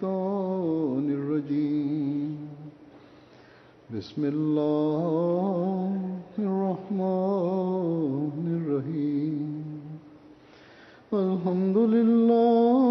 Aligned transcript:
الشيطان 0.00 1.06
الرجيم. 1.12 2.32
بسم 3.92 4.22
الله 4.24 5.92
الرحمن 6.40 8.44
الرحيم. 8.60 9.38
الحمد 11.12 11.76
لله 11.76 12.89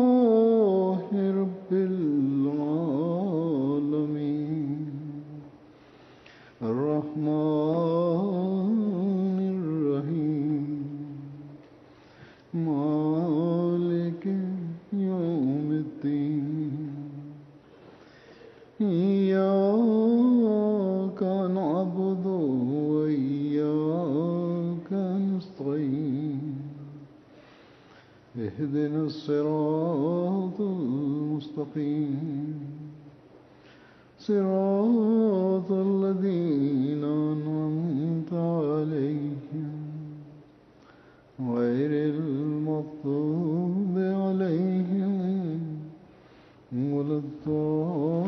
اهدنا 28.70 29.04
الصراط 29.04 30.62
المستقيم. 30.62 32.60
صراط 34.20 35.72
الذين 35.72 37.04
أنعمت 37.04 38.34
عليهم. 38.34 39.72
غير 41.40 41.92
المغضوب 42.16 43.98
عليهم 43.98 45.62
ولا 46.74 47.18
الضالين. 47.18 48.20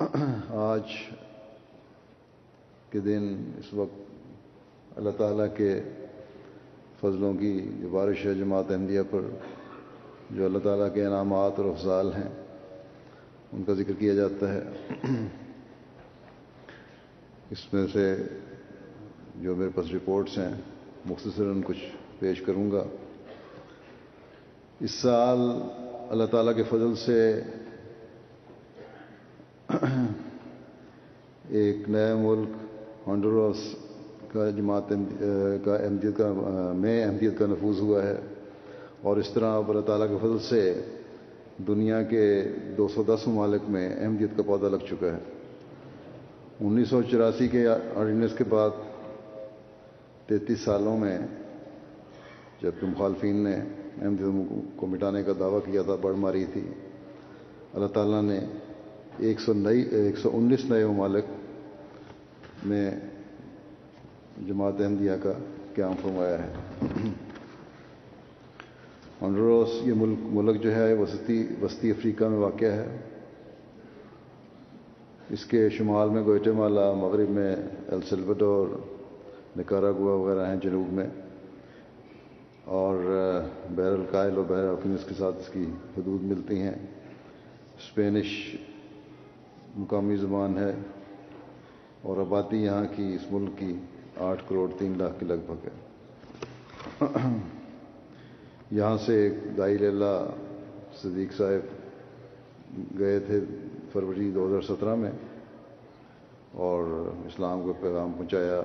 آج 0.50 0.82
کے 2.90 3.00
دن 3.00 3.50
اس 3.58 3.74
وقت 3.74 4.07
اللہ 4.98 5.10
تعالیٰ 5.16 5.46
کے 5.56 5.80
فضلوں 7.00 7.34
کی 7.34 7.70
جو 7.80 7.88
بارش 7.88 8.26
ہے 8.26 8.34
جماعت 8.34 8.70
احمدیہ 8.70 9.00
پر، 9.10 9.20
جو 10.30 10.44
اللہ 10.44 10.58
تعالیٰ 10.58 10.94
کے 10.94 11.04
انعامات 11.04 11.52
اور 11.56 11.64
افضال 11.64 12.12
ہیں، 12.12 12.28
ان 13.52 13.62
کا 13.62 13.72
ذکر 13.72 13.92
کیا 13.98 14.14
جاتا 14.14 14.52
ہے۔ 14.54 14.62
اس 17.50 17.72
میں 17.72 17.86
سے 17.92 18.16
جو 19.36 19.56
میرے 19.56 19.70
پاس 19.74 19.86
رپورٹس 19.94 20.38
ہیں، 20.38 20.54
مختصراً 21.06 21.62
کچھ 21.64 21.84
پیش 22.18 22.40
کروں 22.40 22.70
گا۔ 22.70 22.84
اس 24.80 24.90
سال 24.90 25.38
اللہ 26.10 26.24
تعالیٰ 26.30 26.56
کے 26.56 26.62
فضل 26.62 26.94
سے 26.96 27.42
ایک 31.48 31.88
نیا 31.88 32.14
ملک 32.16 32.48
ہانڈوراس 33.08 33.87
کا 34.32 34.50
جماعت 34.50 34.92
کا 35.64 35.76
احمدیت 35.76 36.16
کا 36.16 36.32
میں 36.76 37.04
احمدیت 37.04 37.38
کا 37.38 37.46
نفوذ 37.46 37.80
ہوا 37.80 38.02
ہے۔ 38.02 38.16
اور 39.02 39.16
اس 39.16 39.30
طرح 39.34 39.56
اب 39.56 39.70
اللہ 39.70 39.82
تعالیٰ 39.82 40.08
کے 40.08 40.14
فضل 40.20 40.38
سے 40.38 40.82
دنیا 41.68 42.02
کے 42.02 42.42
دو 42.78 42.88
سو 42.88 43.02
دس 43.02 43.28
ممالک 43.28 43.70
میں 43.70 44.04
احمدیت 44.04 44.30
کا 44.36 44.42
پودا 44.46 44.68
لگ 44.68 44.84
چکا 44.90 45.06
ہے۔ 45.06 45.18
انیس 46.60 46.88
سو 46.88 47.02
چوراسی 47.02 47.48
کے 47.48 47.68
آرڈیننس 47.68 48.30
کے 48.38 48.44
بعد 48.48 48.70
تینتیس 50.26 50.60
سالوں 50.60 50.98
میں 50.98 51.18
جبکہ 52.62 52.86
مخالفین 52.86 53.36
نے 53.36 53.56
احمدیت 54.02 54.52
کو 54.76 54.86
مٹانے 54.86 55.22
کا 55.22 55.32
دعویٰ 55.38 55.60
کیا 55.64 55.82
تھا، 55.82 55.96
بڑھ 56.00 56.16
ماری 56.16 56.44
تھی، 56.52 56.64
اللہ 57.74 57.86
تعالیٰ 57.86 58.22
نے 58.22 58.40
ایک 59.18 59.40
سو 59.40 59.52
نئی، 59.52 59.82
ایک 59.82 60.18
سو 60.18 60.30
انیس 60.32 60.64
نئے 60.64 60.86
ممالک 60.86 61.24
میں 62.66 62.90
جماعت 64.46 64.80
احمدیہ 64.80 65.12
کا 65.22 65.32
قیام 65.74 65.92
فرمایا 66.02 66.42
ہے۔ 66.42 66.52
ہنڈروس، 69.22 69.68
یہ 69.82 69.92
ملک 69.96 70.18
ملک 70.22 70.62
جو 70.62 70.74
ہے، 70.74 70.94
وسطی 70.94 71.46
وسطی 71.62 71.90
افریقہ 71.90 72.24
میں 72.24 72.38
واقع 72.38 72.64
ہے۔ 72.64 72.98
اس 75.30 75.44
کے 75.44 75.68
شمال 75.68 76.10
میں 76.10 76.22
گوئٹے 76.22 76.52
مالا، 76.52 76.92
مغرب 76.92 77.30
میں 77.30 77.56
السلوڈور 77.88 78.66
نکاراگوا 79.58 80.14
وغیرہ 80.14 80.46
ہیں 80.46 80.56
جنوب 80.56 80.92
میں۔ 80.92 81.06
اور 82.64 82.94
بحر 83.70 83.92
القائل 83.92 84.36
اور 84.36 84.44
بحر 84.44 84.68
افینس 84.68 85.08
کے 85.08 85.14
ساتھ 85.18 85.36
اس 85.36 85.48
کی 85.48 85.64
حدود 85.96 86.22
ملتی 86.22 86.60
ہیں۔ 86.60 86.74
اسپینش 87.78 88.56
مقامی 89.76 90.16
زبان 90.16 90.58
ہے۔ 90.58 90.74
اور 92.02 92.16
آبادی 92.16 92.56
یہاں 92.56 92.84
کی، 92.96 93.14
اس 93.14 93.32
ملک 93.32 93.58
کی 93.58 93.76
آٹھ 94.18 94.42
کروڑ 94.48 94.70
تین 94.78 94.92
لاکھ 94.98 95.20
کے 95.20 95.26
لگ 95.26 95.40
بھگ 95.46 95.66
ہے۔ 95.66 95.76
یہاں 98.70 98.96
سے 99.06 99.28
دائی 99.58 99.78
للہ 99.78 100.26
صدیق 101.02 101.32
صاحب 101.32 102.98
گئے 102.98 103.18
تھے 103.20 103.40
فروری 103.92 104.30
دو 104.30 104.46
ہزار 104.46 104.60
سترہ 104.60 104.94
میں 104.94 105.10
اور 106.52 106.84
اسلام 107.26 107.62
کو 107.62 107.72
پیغام 107.80 108.12
پہنچایا 108.12 108.60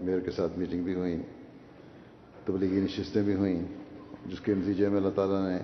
میئر 0.00 0.20
کے 0.20 0.30
ساتھ 0.30 0.58
میٹنگ 0.58 0.82
بھی 0.82 0.94
ہوئی، 0.94 1.22
تبلیغی 2.44 2.80
نشستیں 2.80 3.22
بھی 3.22 3.34
ہوئیں، 3.34 3.60
جس 4.26 4.40
کے 4.40 4.54
نتیجے 4.54 4.88
میں 4.88 4.96
اللہ 4.96 5.14
تعالیٰ 5.14 5.48
نے 5.48 5.58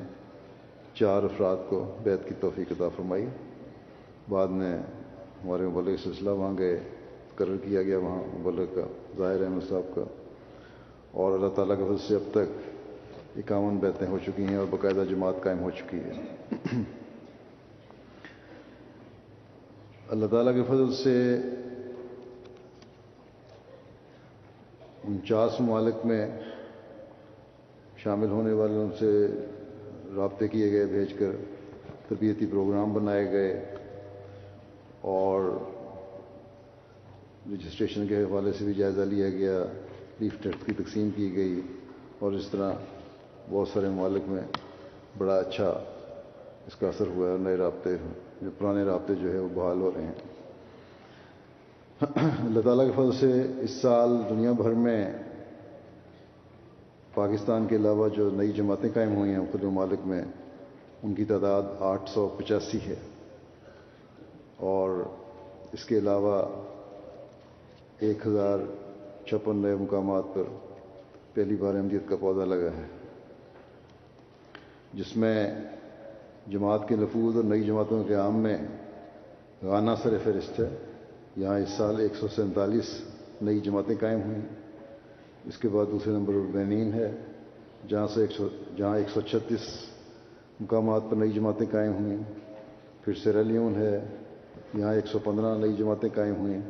چار 0.95 1.23
افراد 1.23 1.57
کو 1.69 1.97
بیت 2.03 2.29
کی 2.29 2.35
توفیق 2.41 2.73
عطا 2.73 2.89
فرمائی۔ 2.89 3.27
بعد 4.29 4.49
میں 4.49 4.79
ہمارے 5.45 5.67
مبلغ 5.67 5.97
سلسلہ 6.03 6.31
وہاں 6.31 6.59
گئے 6.59 6.81
قرر 7.35 7.57
کیا 7.57 7.83
گیا 7.83 7.99
وہاں 7.99 8.39
مبلغ 8.39 8.65
کا۔ 8.75 8.87
ظاہر 9.19 9.41
احمد 9.41 9.69
صاحب 9.69 9.95
کا۔ 9.95 10.03
اور 11.11 11.33
اللہ 11.33 11.49
تعالیٰ 11.49 11.77
کے 11.79 11.85
فضل 11.85 12.09
سے 12.09 12.15
اب 12.15 12.23
تک 12.31 12.71
اکاون 13.37 13.77
بیتیں 13.77 14.07
ہو 14.07 14.19
چکی 14.27 14.45
ہیں 14.45 14.57
اور 14.57 14.67
باقاعدہ 14.71 15.05
جماعت 15.11 15.35
قائم 15.43 15.59
ہو 15.63 15.71
چکی 15.71 15.99
ہے۔ 15.99 16.13
اللہ 20.09 20.27
تعالیٰ 20.27 20.55
کے 20.55 20.63
فضل 20.63 20.95
سے 20.95 21.37
انچاس 25.05 25.61
ممالک 25.61 26.07
میں 26.07 26.41
شامل 27.97 28.29
ہونے 28.29 28.53
والوں 28.53 28.89
سے 28.99 29.27
رابطے 30.17 30.49
کیے 30.49 30.73
گئے، 30.73 30.87
بھیج 30.87 31.13
کر 31.19 31.31
تربیتی 32.09 32.47
پروگرام 32.47 32.93
بنائے 32.93 33.33
گئے 33.33 33.75
اور 35.01 35.59
رجسٹریشن 37.53 38.07
کے 38.07 38.23
حوالے 38.23 38.53
سے 38.53 38.65
بھی 38.65 38.75
جائزہ 38.75 39.01
لیا 39.01 39.29
گیا، 39.29 39.65
لیف 40.19 40.43
ٹیکٹ 40.43 40.67
کی 40.67 40.73
تقسیم 40.73 41.11
کی 41.17 41.37
گئی 41.37 41.61
اور 42.19 42.33
اس 42.33 42.49
طرح 42.51 42.73
بہت 43.51 43.69
سارے 43.69 43.89
ممالک 43.89 44.23
میں 44.27 44.43
بڑا 45.19 45.39
اچھا 45.39 45.69
اس 46.67 46.77
کا 46.77 46.89
اثر 46.89 47.07
ہوا 47.07 47.33
ہے 47.33 47.37
نئے 47.39 47.57
رابطے 47.57 47.97
جو 48.43 48.51
پرانے 48.59 48.85
رابطے 48.85 49.15
جو 49.15 49.33
ہے 49.33 49.39
وہ 49.39 49.49
بحال 49.55 49.81
ہو 49.81 49.91
رہے 49.97 50.05
ہیں۔ 50.05 50.13
اللہ 52.27 52.61
تعالیٰ 52.61 52.87
کے 52.87 52.93
فضل 52.93 53.13
سے 53.13 53.47
اس 53.61 53.71
سال 53.71 54.11
دنیا 54.31 54.53
بھر 54.53 54.71
میں 54.71 55.13
پاکستان 57.15 57.67
کے 57.67 57.77
علاوہ 57.77 58.09
جو 58.09 58.31
نئی 58.31 58.53
جماعتیں 58.53 58.91
قائم 58.95 59.15
ہوئی 59.17 59.31
ہیں 59.31 59.39
مختلف 59.39 59.65
ممالک 59.65 60.07
میں 60.07 60.23
ان 61.03 61.15
کی 61.15 61.25
تعداد 61.25 61.63
آٹھ 61.81 62.11
سو 62.11 62.29
پچاسی 62.29 62.79
ہے۔ 62.87 62.95
اور 64.57 64.91
اس 65.73 65.85
کے 65.85 65.99
علاوہ 65.99 66.47
ایک 68.01 68.27
ہزار 68.27 68.59
چھپن 69.27 69.57
نئے 69.57 69.75
مقامات 69.75 70.25
پر 70.35 70.43
پہلی 71.35 71.57
بار 71.57 71.75
احمدیت 71.75 72.09
کا 72.09 72.17
پودا 72.21 72.45
لگا 72.45 72.71
ہے، 72.77 72.87
جس 74.95 75.17
میں 75.17 75.55
جماعت 76.47 76.89
کے 76.89 76.97
لفوظ 76.97 77.37
اور 77.37 77.45
نئی 77.45 77.63
جماعتوں 77.65 78.05
کے 78.05 78.15
عام 78.15 78.39
میں 78.39 78.57
غانہ 79.63 79.91
سر 80.03 80.17
فہرست 80.25 80.61
ہے۔ 80.61 80.69
یہاں 81.37 81.59
اس 81.59 81.69
سال 81.69 82.01
ایک 82.01 82.15
سو 82.15 82.29
سینتالیس 82.29 82.89
نئی 83.43 83.61
جماعتیں 83.61 83.95
قائم 84.01 84.23
ہوئیں۔ 84.23 84.43
اس 85.45 85.59
کے 85.59 85.69
بعد 85.69 85.87
دوسرے 85.93 86.13
نمبر 86.13 86.35
پر 86.35 86.51
بینین 86.53 86.93
ہے، 86.95 87.11
جہاں 87.89 88.07
سے 88.07 88.21
ایک 88.21 88.31
سو، 88.31 88.49
جہاں 88.77 88.97
ایک 88.99 89.09
سو 89.09 89.21
چھتیس 89.21 89.69
مقامات 90.61 91.03
پر 91.11 91.17
نئی 91.17 91.33
جماعتیں 91.33 91.67
قائم 91.71 91.93
ہوئیں۔ 91.93 92.19
پھر 93.05 93.15
سیرالیون 93.15 93.75
ہے، 93.75 94.01
یہاں 94.75 94.95
ایک 94.95 95.07
سو 95.07 95.19
پندرہ 95.19 95.59
نئی 95.59 95.73
جماعتیں 95.73 96.09
قائم 96.15 96.37
ہوئیں۔ 96.37 96.61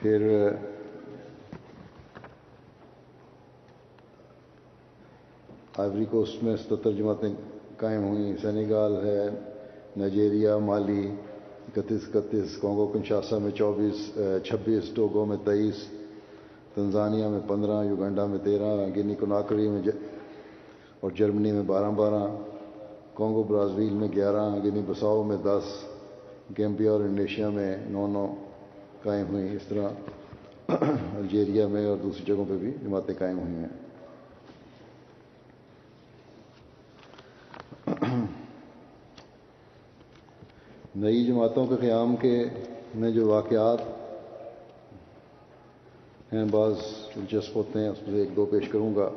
پھر 0.00 0.22
آئیوری 5.76 6.04
کوسٹ 6.10 6.42
میں 6.42 6.56
ستر 6.56 6.92
جماعتیں 6.92 7.34
قائم 7.76 8.02
ہوئیں۔ 8.04 8.36
سینیگال 8.42 8.96
ہے، 9.06 9.28
نائجیریا، 9.96 10.56
مالی، 10.58 11.04
اکتیس 11.68 12.08
اکتیس 12.14 12.56
کونگو 12.60 12.86
کنشاسا 12.92 13.38
میں 13.38 13.50
چوبیس 13.50 13.98
چھبیس، 14.44 14.90
ٹوگو 14.94 15.24
میں 15.24 15.36
تیئیس 15.44 15.84
تنزانیہ 16.74 17.26
میں 17.26 17.40
پندرہ، 17.48 17.84
یوگنڈا 17.84 18.26
میں 18.26 18.38
تیرہ، 18.44 18.74
گنی 18.96 19.14
کناکری 19.20 19.68
میں 19.68 19.82
اور 21.00 21.10
جرمنی 21.10 21.52
میں 21.52 21.62
بارہ 21.62 21.90
بارہ 21.96 22.24
کونگو 23.14 23.42
برازیل 23.42 23.94
میں 23.94 24.08
گیارہ، 24.16 24.48
گنی 24.64 24.82
بساؤ 24.86 25.22
میں 25.22 25.36
دس، 25.36 25.66
گیمبیا 26.58 26.90
اور 26.90 27.00
انڈونیشیا 27.00 27.48
میں 27.50 27.76
نو 27.88 28.06
نو۔ 28.06 28.26
قائم 29.02 29.26
ہوئی 29.26 29.56
اس 29.56 29.62
طرح 29.68 29.88
الجیریا 31.16 31.66
میں 31.66 31.86
اور 31.86 31.96
دوسری 31.96 32.24
جگہوں 32.26 32.44
پہ 32.48 32.56
بھی 32.56 32.70
جماعتیں 32.82 33.14
قائم 33.18 33.38
ہوئی 33.38 33.54
ہیں۔ 33.54 33.68
نئی 40.96 41.24
جماعتوں 41.26 41.66
کے 41.66 41.76
قیام 41.80 42.16
کے 42.16 42.44
میں 42.94 43.10
جو 43.10 43.28
واقعات 43.28 43.80
ہیں، 46.32 46.44
بعض 46.50 46.72
دلچسپ 47.14 47.56
ہوتے 47.56 47.78
ہیں، 47.78 47.88
اس 47.88 48.02
میں 48.02 48.10
سے 48.10 48.18
ایک 48.18 48.36
دو 48.36 48.46
پیش 48.46 48.68
کروں 48.68 48.94
گا۔ 48.94 49.08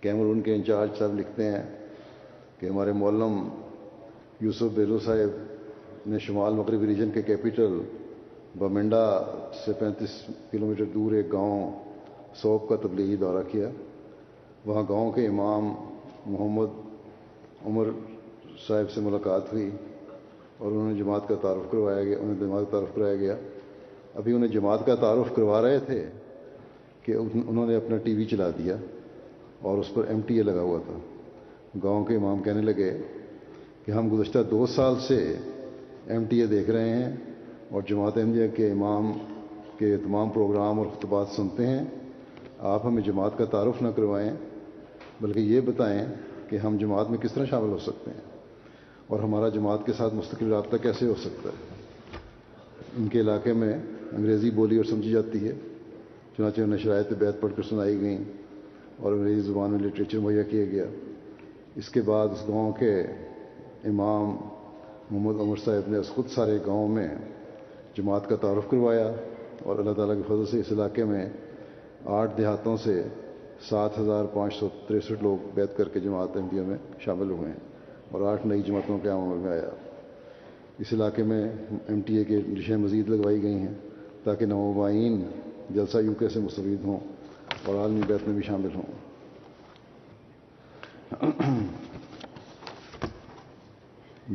کیمرون 0.00 0.40
کے 0.40 0.54
انچارج 0.54 0.98
صاحب 0.98 1.18
لکھتے 1.18 1.50
ہیں 1.50 1.62
کہ 2.58 2.66
ہمارے 2.66 2.92
مولم 2.92 3.48
یوسف 4.40 4.70
بیلو 4.74 4.98
صاحب 4.98 5.51
نے 6.06 6.18
شمال 6.18 6.54
مغربی 6.54 6.86
ریجن 6.86 7.10
کے 7.10 7.22
کیپٹل 7.22 7.78
بمنڈا 8.58 9.04
سے 9.64 9.72
پینتیس 9.72 10.10
کلومیٹر 10.50 10.84
دور 10.84 11.12
ایک 11.12 11.32
گاؤں 11.32 11.70
سوپ 12.34 12.68
کا 12.68 12.76
تبلیغی 12.76 13.16
دورہ 13.16 13.42
کیا۔ 13.52 13.68
وہاں 14.66 14.82
گاؤں 14.88 15.12
کے 15.12 15.26
امام 15.26 15.72
محمد 16.26 16.70
عمر 17.66 17.88
صاحب 18.68 18.90
سے 18.90 19.00
ملاقات 19.00 19.52
ہوئی 19.52 19.70
اور 20.58 20.72
انہوں 20.72 20.92
نے 20.92 20.98
جماعت 20.98 21.28
کا 21.28 21.34
تعارف 21.34 21.70
کروایا 21.70 22.04
گیا 22.04 22.18
انہیں 22.20 22.40
جماعت 22.40 22.62
کا 22.64 22.70
تعارف 22.70 22.94
کرایا 22.94 23.16
گیا۔ 23.16 23.36
ابھی 24.14 24.32
انہیں 24.32 24.48
جماعت 24.48 24.86
کا 24.86 24.94
تعارف 24.94 25.34
کروا 25.34 25.62
رہے 25.62 25.78
تھے 25.78 26.06
کہ 27.02 27.12
انہوں 27.12 27.66
نے 27.66 27.76
اپنا 27.76 27.96
ٹی 27.96 28.14
وی 28.14 28.24
چلا 28.24 28.50
دیا 28.50 28.76
اور 29.62 29.78
اس 29.78 29.94
پر 29.94 30.04
ایم 30.08 30.20
ٹی 30.26 30.36
اے 30.36 30.42
لگا 30.42 30.60
ہوا 30.60 30.78
تھا۔ 30.86 30.98
گاؤں 31.82 32.04
کے 32.04 32.16
امام 32.16 32.42
کہنے 32.42 32.60
لگے 32.60 32.98
کہ 33.86 33.90
ہم 33.90 34.08
گزشتہ 34.12 34.38
دو 34.50 34.66
سال 34.66 34.94
سے 35.08 35.36
ایم 36.06 36.24
ٹی 36.24 36.40
اے 36.40 36.46
دیکھ 36.46 36.70
رہے 36.70 36.88
ہیں 36.88 37.16
اور 37.70 37.82
جماعت 37.82 38.18
احمدیہ 38.18 38.48
کے 38.56 38.70
امام 38.70 39.12
کے 39.78 39.96
تمام 39.96 40.30
پروگرام 40.30 40.78
اور 40.78 40.86
خطبات 40.86 41.28
سنتے 41.28 41.66
ہیں۔ 41.66 41.84
آپ 42.58 42.86
ہمیں 42.86 43.02
جماعت 43.02 43.38
کا 43.38 43.44
تعارف 43.44 43.82
نہ 43.82 43.88
کروائیں، 43.88 44.32
بلکہ 45.20 45.38
یہ 45.38 45.60
بتائیں 45.60 46.06
کہ 46.48 46.56
ہم 46.56 46.76
جماعت 46.76 47.10
میں 47.10 47.18
کس 47.18 47.32
طرح 47.32 47.44
شامل 47.44 47.68
ہو 47.68 47.78
سکتے 47.78 48.10
ہیں 48.10 48.20
اور 49.06 49.20
ہمارا 49.20 49.48
جماعت 49.48 49.86
کے 49.86 49.92
ساتھ 49.92 50.14
مستقل 50.14 50.52
رابطہ 50.52 50.76
کیسے 50.76 51.06
ہو 51.06 51.14
سکتا 51.20 51.48
ہے۔ 51.48 51.82
ان 52.98 53.08
کے 53.08 53.20
علاقے 53.20 53.52
میں 53.52 53.72
انگریزی 54.12 54.50
بولی 54.50 54.76
اور 54.76 54.84
سمجھی 54.84 55.10
جاتی 55.10 55.48
ہے، 55.48 55.52
چنانچہ 56.36 56.60
انہیں 56.60 56.78
شرائط 56.78 57.12
بیت 57.12 57.40
پڑھ 57.40 57.52
کر 57.56 57.62
سنائی 57.62 58.00
گئیں 58.00 58.18
اور 58.96 59.12
انگریزی 59.12 59.40
زبان 59.40 59.70
میں 59.70 59.78
لٹریچر 59.78 60.18
مہیا 60.18 60.42
کیا 60.42 60.64
گیا۔ 60.64 60.84
اس 61.76 61.88
کے 61.88 62.02
بعد 62.02 62.28
اس 62.28 62.48
گاؤں 62.48 62.72
کے 62.72 63.00
امام 63.84 64.36
محمد 65.12 65.40
عمر 65.40 65.56
صاحب 65.64 65.90
نے 65.90 65.98
اس 65.98 66.08
خود 66.08 66.28
سارے 66.28 66.58
گاؤں 66.66 66.88
میں 66.88 67.08
جماعت 67.96 68.28
کا 68.28 68.36
تعارف 68.36 68.70
کروایا 68.70 69.12
اور 69.62 69.78
اللہ 69.78 69.92
تعالیٰ 69.92 70.16
کے 70.16 70.22
فضل 70.26 70.46
سے 70.46 70.60
اس 70.60 70.72
علاقے 70.72 71.04
میں 71.04 71.28
آٹھ 72.04 72.36
دیہاتوں 72.36 72.76
سے 72.76 73.02
سات 73.68 73.98
ہزار 73.98 74.24
پانچ 74.24 74.54
سو 74.54 74.68
تریسٹھ 74.88 75.22
لوگ 75.22 75.36
بیت 75.54 75.76
کر 75.76 75.88
کے 75.88 76.00
جماعت 76.00 76.36
احمدیہ 76.36 76.60
میں 76.60 76.76
شامل 76.98 77.30
ہوئے 77.30 77.48
ہیں 77.48 77.58
اور 78.10 78.22
آٹھ 78.32 78.46
نئی 78.46 78.62
جماعتوں 78.62 78.98
کے 78.98 79.08
عمل 79.08 79.36
میں 79.36 79.52
آیا۔ 79.52 79.70
اس 80.78 80.92
علاقے 80.92 81.22
میں 81.22 81.44
ایم 81.88 82.00
ٹی 82.00 82.16
اے 82.16 82.24
کے 82.24 82.40
ڈشیں 82.40 82.76
مزید 82.76 83.08
لگوائی 83.08 83.42
گئی 83.42 83.58
ہیں 83.58 83.74
تاکہ 84.24 84.46
نوبائین 84.46 85.22
جلسہ 85.70 85.98
یو 85.98 86.14
کے 86.14 86.28
سے 86.28 86.40
مستفید 86.40 86.84
ہوں 86.84 86.98
اور 87.66 87.74
عالمی 87.74 88.00
بیت 88.06 88.28
میں 88.28 88.34
بھی 88.34 88.42
شامل 88.42 88.68
ہوں۔ 88.74 88.90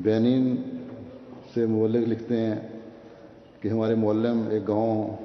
بینین 0.03 0.55
سے 1.53 1.65
مولک 1.65 2.09
لکھتے 2.09 2.37
ہیں 2.37 2.55
کہ 3.59 3.69
ہمارے 3.69 3.95
مولم 3.95 4.47
ایک 4.49 4.67
گاؤں 4.67 5.15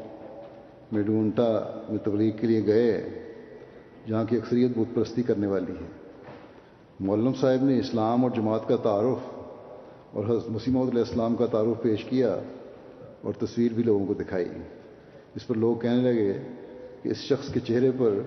میں 0.93 1.03
ڈونٹا 1.03 1.81
میں 1.89 1.99
تبلیغ 1.99 2.37
کے 2.37 2.47
لیے 2.47 2.67
گئے، 2.67 3.09
جہاں 4.09 4.25
کی 4.25 4.37
اکثریت 4.37 4.71
بت 4.77 4.95
پرستی 4.95 5.23
کرنے 5.23 5.47
والی 5.47 5.73
ہے 5.73 5.87
مولم 7.01 7.33
صاحب 7.35 7.65
نے 7.65 7.79
اسلام 7.79 8.23
اور 8.23 8.31
جماعت 8.31 8.69
کا 8.69 8.77
تعارف 8.77 9.19
اور 10.13 10.25
حضرت 10.25 10.51
مسیم 10.51 10.79
علیہ 10.79 10.99
السلام 10.99 11.37
کا 11.37 11.47
تعارف 11.47 11.83
پیش 11.83 12.05
کیا 12.05 12.37
اور 13.23 13.33
تصویر 13.33 13.73
بھی 13.73 13.83
لوگوں 13.83 14.07
کو 14.07 14.15
دکھائی۔ 14.15 14.49
اس 15.35 15.47
پر 15.47 15.55
لوگ 15.55 15.77
کہنے 15.77 16.03
لگے 16.03 16.33
کہ 17.03 17.09
اس 17.09 17.17
شخص 17.17 17.53
کے 17.53 17.61
چہرے 17.61 17.91
پر 17.99 18.19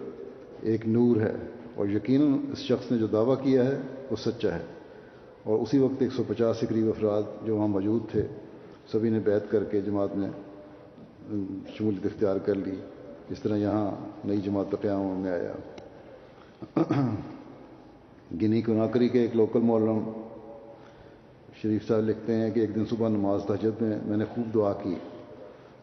ایک 0.62 0.88
نور 0.88 1.21
ہے 1.21 1.33
اور 1.75 1.88
یقیناً 1.88 2.38
اس 2.51 2.57
شخص 2.57 2.91
نے 2.91 2.98
جو 2.98 3.07
دعویٰ 3.07 3.44
کیا 3.44 3.65
ہے 3.65 3.77
وہ 4.12 4.15
سچا 4.15 4.56
ہے۔ 4.56 4.75
اور 5.45 5.59
اسی 5.59 5.80
وقت 5.80 6.01
ایک 6.01 6.12
سو 6.12 6.24
پچاس 6.27 6.57
سے 6.57 6.65
قریب 6.65 6.88
افراد 6.88 7.24
جو 7.45 7.57
وہاں 7.57 7.68
موجود 7.68 8.12
تھے، 8.12 8.27
سبھی 8.92 9.09
نے 9.09 9.19
بیت 9.19 9.51
کر 9.51 9.63
کے 9.63 9.81
جماعت 9.81 10.15
میں 10.15 10.30
شمولیت 11.77 12.06
اختیار 12.06 12.38
کر 12.38 12.56
لی۔ 12.56 12.75
اس 13.30 13.39
طرح 13.39 13.57
یہاں 13.57 13.92
نئی 14.25 14.38
جماعت 14.38 14.65
کا 14.71 14.77
قیام 14.81 15.21
میں 15.21 15.31
آیا۔ 15.31 15.53
گنی 18.42 18.62
کناکری 18.62 19.09
کے 19.09 19.19
ایک 19.19 19.36
لوکل 19.36 19.59
مولم 19.59 20.12
شریف 21.62 21.88
صاحب 21.88 22.01
لکھتے 22.01 22.33
ہیں 22.33 22.51
کہ 22.51 22.59
ایک 22.59 22.75
دن 22.75 22.86
صبح 22.86 23.09
نماز 23.09 23.41
تہجد 23.48 23.81
میں 23.81 24.00
میں 24.06 24.18
نے 24.18 24.25
خوب 24.25 24.53
دعا 24.53 24.74
کی 24.74 24.95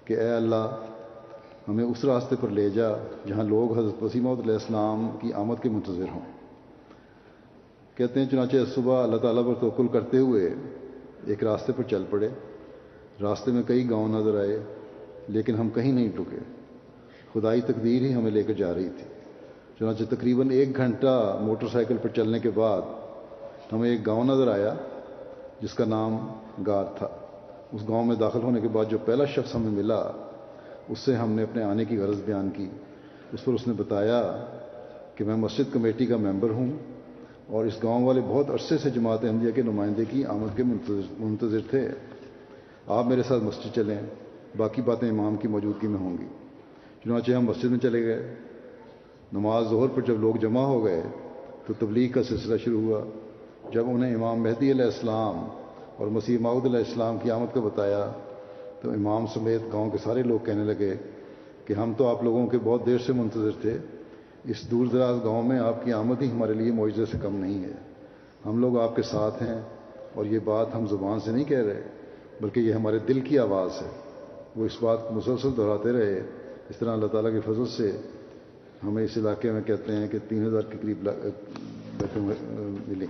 کہ 0.04 0.14
اے 0.14 0.30
اللہ، 0.30 0.78
ہمیں 1.68 1.84
اس 1.84 2.04
راستے 2.04 2.36
پر 2.40 2.48
لے 2.48 2.70
جا 2.70 2.88
جہاں 3.26 3.44
لوگ 3.44 3.78
حضرت 3.78 4.02
وسیم 4.02 4.28
علیہ 4.28 4.52
السلام 4.52 5.10
کی 5.20 5.32
آمد 5.32 5.62
کے 5.62 5.68
منتظر 5.68 6.04
ہوں۔ 6.14 6.41
کہتے 7.94 8.20
ہیں 8.20 8.26
چنانچہ 8.30 8.56
صبح 8.74 9.02
اللہ 9.02 9.16
تعالیٰ 9.16 9.46
پر 9.46 9.60
توقل 9.60 9.88
کرتے 9.88 10.18
ہوئے 10.18 10.54
ایک 11.26 11.44
راستے 11.44 11.72
پر 11.76 11.82
چل 11.82 12.04
پڑے۔ 12.10 12.28
راستے 13.22 13.50
میں 13.50 13.62
کئی 13.62 13.90
گاؤں 13.90 14.08
نظر 14.08 14.38
آئے، 14.38 14.58
لیکن 15.28 15.54
ہم 15.54 15.70
کہیں 15.70 15.92
نہیں 15.92 16.08
ٹکے 16.08 16.38
خدائی 17.34 17.60
تقدیر 17.60 18.02
ہی 18.02 18.14
ہمیں 18.14 18.30
لے 18.30 18.42
کر 18.42 18.52
جا 18.52 18.74
رہی 18.74 18.88
تھی۔ 18.88 19.04
چنانچہ 19.78 20.14
تقریباً 20.14 20.50
ایک 20.50 20.76
گھنٹہ 20.76 21.38
موٹر 21.40 21.66
سائیکل 21.72 21.96
پر 22.02 22.08
چلنے 22.08 22.38
کے 22.38 22.50
بعد 22.50 22.82
ہمیں 23.72 23.90
ایک 23.90 24.06
گاؤں 24.06 24.24
نظر 24.24 24.48
آیا، 24.48 24.74
جس 25.60 25.74
کا 25.74 25.84
نام 25.84 26.26
گار 26.66 26.84
تھا۔ 26.98 27.08
اس 27.72 27.88
گاؤں 27.88 28.04
میں 28.04 28.16
داخل 28.16 28.42
ہونے 28.42 28.60
کے 28.60 28.68
بعد 28.68 28.84
جو 28.88 28.98
پہلا 29.04 29.24
شخص 29.24 29.54
ہمیں 29.54 29.70
ملا، 29.70 30.10
اس 30.88 30.98
سے 30.98 31.16
ہم 31.16 31.32
نے 31.32 31.42
اپنے 31.42 31.62
آنے 31.62 31.84
کی 31.84 31.98
غرض 31.98 32.22
بیان 32.24 32.50
کی۔ 32.50 32.70
اس 33.32 33.44
پر 33.44 33.52
اس 33.52 33.66
نے 33.66 33.74
بتایا 33.76 34.44
کہ 35.14 35.24
میں 35.24 35.36
مسجد 35.36 35.72
کمیٹی 35.72 36.06
کا 36.06 36.16
ممبر 36.16 36.50
ہوں۔ 36.50 36.72
اور 37.52 37.64
اس 37.64 37.82
گاؤں 37.82 38.04
والے 38.04 38.20
بہت 38.28 38.50
عرصے 38.50 38.78
سے 38.78 38.90
جماعت 38.90 39.24
احمدیہ 39.24 39.50
کے 39.50 39.62
نمائندے 39.62 40.04
کی 40.04 40.24
آمد 40.24 40.56
کے 40.56 40.62
منتظر 41.18 41.58
تھے۔ 41.70 41.88
آپ 42.86 43.06
میرے 43.06 43.22
ساتھ 43.22 43.42
مسجد 43.42 43.74
چلیں 43.74 44.00
باقی 44.56 44.82
باتیں 44.82 45.10
امام 45.10 45.36
کی 45.36 45.48
موجودگی 45.48 45.86
میں 45.86 45.98
ہوں 45.98 46.16
گی۔ 46.20 46.26
چنانچہ 47.04 47.32
ہم 47.32 47.44
مسجد 47.44 47.64
میں 47.64 47.78
چلے 47.78 48.06
گئے۔ 48.06 48.34
نماز 49.32 49.64
ظہر 49.70 49.86
پر 49.94 50.00
جب 50.00 50.20
لوگ 50.20 50.34
جمع 50.34 50.60
ہو 50.60 50.84
گئے 50.84 51.02
تو 51.66 51.72
تبلیغ 51.78 52.12
کا 52.12 52.22
سلسلہ 52.22 52.56
شروع 52.56 52.80
ہوا۔ 52.80 53.00
جب 53.72 53.84
انہیں 53.88 54.14
امام 54.14 54.42
مہدی 54.42 54.70
علیہ 54.70 54.84
السلام 54.84 55.48
اور 55.96 56.06
مسیح 56.06 56.38
معود 56.40 56.64
علیہ 56.64 56.78
السلام 56.78 57.18
کی 57.22 57.30
آمد 57.30 57.54
کا 57.54 57.60
بتایا 57.60 58.12
تو 58.80 58.90
امام 58.90 59.26
سمیت 59.26 59.62
گاؤں 59.72 59.90
کے 59.90 59.98
سارے 59.98 60.22
لوگ 60.22 60.44
کہنے 60.44 60.64
لگے 60.64 60.94
کہ 61.64 61.72
ہم 61.72 61.92
تو 61.96 62.06
آپ 62.06 62.24
لوگوں 62.24 62.46
کے 62.46 62.58
بہت 62.64 62.86
دیر 62.86 62.98
سے 62.98 63.12
منتظر 63.12 63.50
تھے۔ 63.60 63.78
اس 64.44 64.70
دور 64.70 64.86
دراز 64.86 65.16
گاؤں 65.24 65.42
میں 65.42 65.58
آپ 65.58 65.84
کی 65.84 65.92
آمد 65.92 66.22
ہی 66.22 66.30
ہمارے 66.30 66.54
لیے 66.54 66.72
معجزے 66.72 67.04
سے 67.06 67.18
کم 67.22 67.36
نہیں 67.36 67.64
ہے۔ 67.64 67.72
ہم 68.46 68.60
لوگ 68.60 68.80
آپ 68.80 68.96
کے 68.96 69.02
ساتھ 69.02 69.42
ہیں 69.42 69.60
اور 70.14 70.26
یہ 70.26 70.38
بات 70.44 70.66
ہم 70.74 70.86
زبان 70.86 71.20
سے 71.20 71.30
نہیں 71.30 71.44
کہہ 71.44 71.58
رہے، 71.58 71.82
بلکہ 72.40 72.60
یہ 72.60 72.72
ہمارے 72.72 72.98
دل 72.98 73.20
کی 73.20 73.38
آواز 73.38 73.70
ہے۔ 73.82 73.88
وہ 74.56 74.66
اس 74.66 74.82
بات 74.82 74.98
کو 75.08 75.14
مسلسل 75.14 75.48
دہراتے 75.56 75.92
رہے۔ 75.92 76.20
اس 76.70 76.76
طرح 76.76 76.92
اللہ 76.92 77.06
تعالیٰ 77.06 77.30
کے 77.32 77.40
فضل 77.40 77.66
سے 77.66 78.00
ہمیں 78.84 79.04
اس 79.04 79.10
علاقے 79.16 79.52
میں 79.52 79.62
کہتے 79.62 79.92
ہیں 79.92 80.08
کہ 80.08 80.18
تین 80.28 80.46
ہزار 80.46 80.62
کے 80.62 80.78
قریب 80.80 81.08
ملیں۔ 82.88 83.06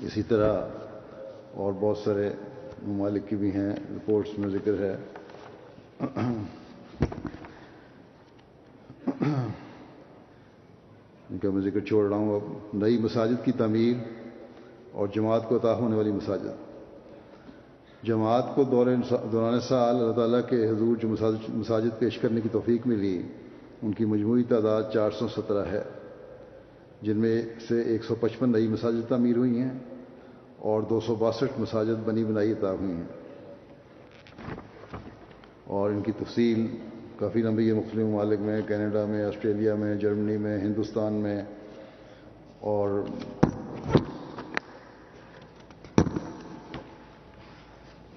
اسی 0.00 0.22
طرح 0.22 0.68
اور 1.54 1.72
بہت 1.80 1.98
سارے 1.98 2.30
ممالک 2.86 3.28
کی 3.28 3.36
بھی 3.36 3.50
ہیں۔ 3.50 3.76
رپورٹس 3.90 4.38
میں 4.38 4.48
ذکر 4.48 4.72
ہے۔ 4.80 4.96
ان 11.30 11.38
کا 11.38 11.50
میں 11.50 11.62
ذکر 11.62 11.80
چھوڑ 11.80 12.08
رہا 12.08 12.16
ہوں 12.16 12.34
اب 12.34 12.76
نئی 12.76 12.98
مساجد 12.98 13.44
کی 13.44 13.52
تعمیر 13.52 13.96
اور 14.92 15.08
جماعت 15.14 15.48
کو 15.48 15.56
عطا 15.56 15.74
ہونے 15.74 15.96
والی 15.96 16.12
مساجد۔ 16.12 16.74
جماعت 18.02 18.54
کو 18.54 18.64
دور 18.64 18.86
دوران 19.32 19.60
سال 19.60 19.96
اللہ 19.96 20.12
تعالیٰ 20.12 20.40
کے 20.48 20.68
حضور 20.68 20.96
جو 20.96 21.08
مساجد 21.48 21.98
پیش 21.98 22.18
کرنے 22.18 22.40
کی 22.40 22.48
توفیق 22.52 22.86
ملی، 22.86 23.22
ان 23.82 23.92
کی 23.92 24.04
مجموعی 24.04 24.42
تعداد 24.42 24.82
چار 24.94 25.10
سو 25.10 25.28
سترہ 25.28 25.64
ہے، 25.64 25.82
جن 27.02 27.16
میں 27.16 27.42
سے 27.68 27.80
ایک 27.80 28.04
سو 28.04 28.14
پچپن 28.14 28.52
نئی 28.52 28.68
مساجد 28.68 29.08
تعمیر 29.08 29.36
ہوئی 29.36 29.58
ہیں 29.58 29.70
اور 30.58 30.82
دو 30.82 31.00
سو 31.00 31.14
باسٹھ 31.14 31.60
مساجد 31.60 32.08
بنی 32.08 32.24
بنائی 32.24 32.52
عطا 32.52 32.70
ہوئی 32.70 32.94
ہیں۔ 32.94 33.06
اور 35.64 35.90
ان 35.90 36.02
کی 36.02 36.12
تفصیل 36.12 36.66
کافی 37.18 37.42
لمبی 37.42 37.68
ہے 37.68 37.74
مختلف 37.74 38.04
ممالک 38.04 38.40
میں، 38.40 38.62
کینیڈا 38.68 39.04
میں، 39.04 39.24
آسٹریلیا 39.24 39.74
میں، 39.74 39.94
جرمنی 39.94 40.36
میں، 40.36 40.58
ہندوستان 40.58 41.12
میں 41.12 41.42
اور 42.60 43.02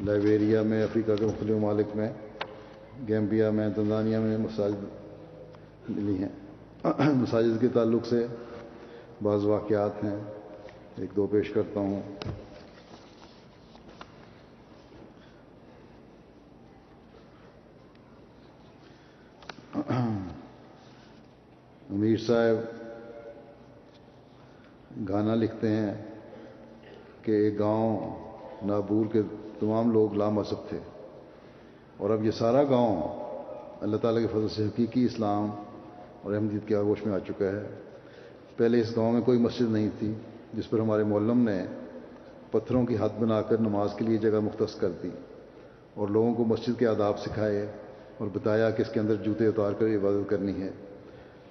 لائبیریا 0.06 0.62
میں، 0.62 0.84
افریقہ 0.84 1.12
کے 1.20 1.25
مختلف 1.25 1.51
ممالک 1.51 1.96
میں، 1.96 2.10
گیمبیا 3.08 3.50
میں، 3.50 3.70
تنزانیہ 3.75 4.18
میں 4.18 4.38
مساجد 4.38 4.84
ملی 5.89 6.24
ہیں۔ 6.24 6.30
مساجد 7.00 7.62
کے 7.62 7.68
تعلق 7.68 8.06
سے 8.06 8.27
بعض 9.24 9.46
واقعات 9.46 10.04
ہیں۔ 10.04 10.16
ایک 10.98 11.16
دو 11.16 11.27
پیش 11.27 11.50
کرتا 11.50 11.80
ہوں۔ 11.80 12.01
امیر 21.89 22.17
صاحب 22.17 22.56
گانا 25.10 25.36
لکھتے 25.36 25.70
ہیں 25.70 25.94
کہ 27.22 27.32
ایک 27.32 27.60
گاؤں 27.60 28.15
نابور 28.65 29.06
کے 29.13 29.22
تمام 29.60 29.91
لوگ 29.91 30.13
لامذہب 30.13 30.70
تھے۔ 30.70 30.79
اور 31.98 32.10
اب 32.10 32.25
یہ 32.25 32.32
سارا 32.32 32.63
گاؤں 32.63 33.01
اللہ 33.82 33.98
تعالیٰ 33.98 34.22
کے 34.22 34.27
فضل 34.27 34.48
سے 34.48 34.65
حقیقی 34.65 35.06
اسلام 35.06 35.50
اور 36.24 36.34
احمدیت 36.34 36.67
کے 36.67 36.75
آگوش 36.75 37.06
میں 37.06 37.15
آ 37.15 37.20
چکا 37.20 37.46
ہے۔ 37.46 37.67
پہلے 38.58 38.82
اس 38.82 38.96
گاؤں 38.98 39.12
میں 39.12 39.22
کوئی 39.22 39.39
مسجد 39.39 39.72
نہیں 39.72 39.89
تھی 40.00 40.13
جس 40.53 40.70
پر 40.70 40.79
ہمارے 40.79 41.03
مولم 41.03 41.39
نے 41.39 41.65
پتھروں 42.51 42.86
کی 42.86 42.98
حد 43.00 43.20
بنا 43.20 43.41
کر 43.41 43.58
نماز 43.58 43.89
کے 43.98 44.06
لیے 44.06 44.17
جگہ 44.17 44.39
مختص 44.39 44.75
کر 44.75 44.89
دی 45.03 45.10
اور 45.94 46.08
لوگوں 46.08 46.34
کو 46.34 46.46
مسجد 46.46 46.79
کے 46.79 46.88
آداب 46.88 47.20
سکھائے۔ 47.20 47.72
اور 48.17 48.27
بتایا 48.33 48.69
کہ 48.69 48.81
اس 48.81 48.89
کے 48.89 49.00
اندر 49.00 49.15
جوتے 49.15 49.47
اتار 49.47 49.71
کر 49.71 49.86
عبادت 49.86 50.29
کرنی 50.29 50.62
ہے۔ 50.62 50.71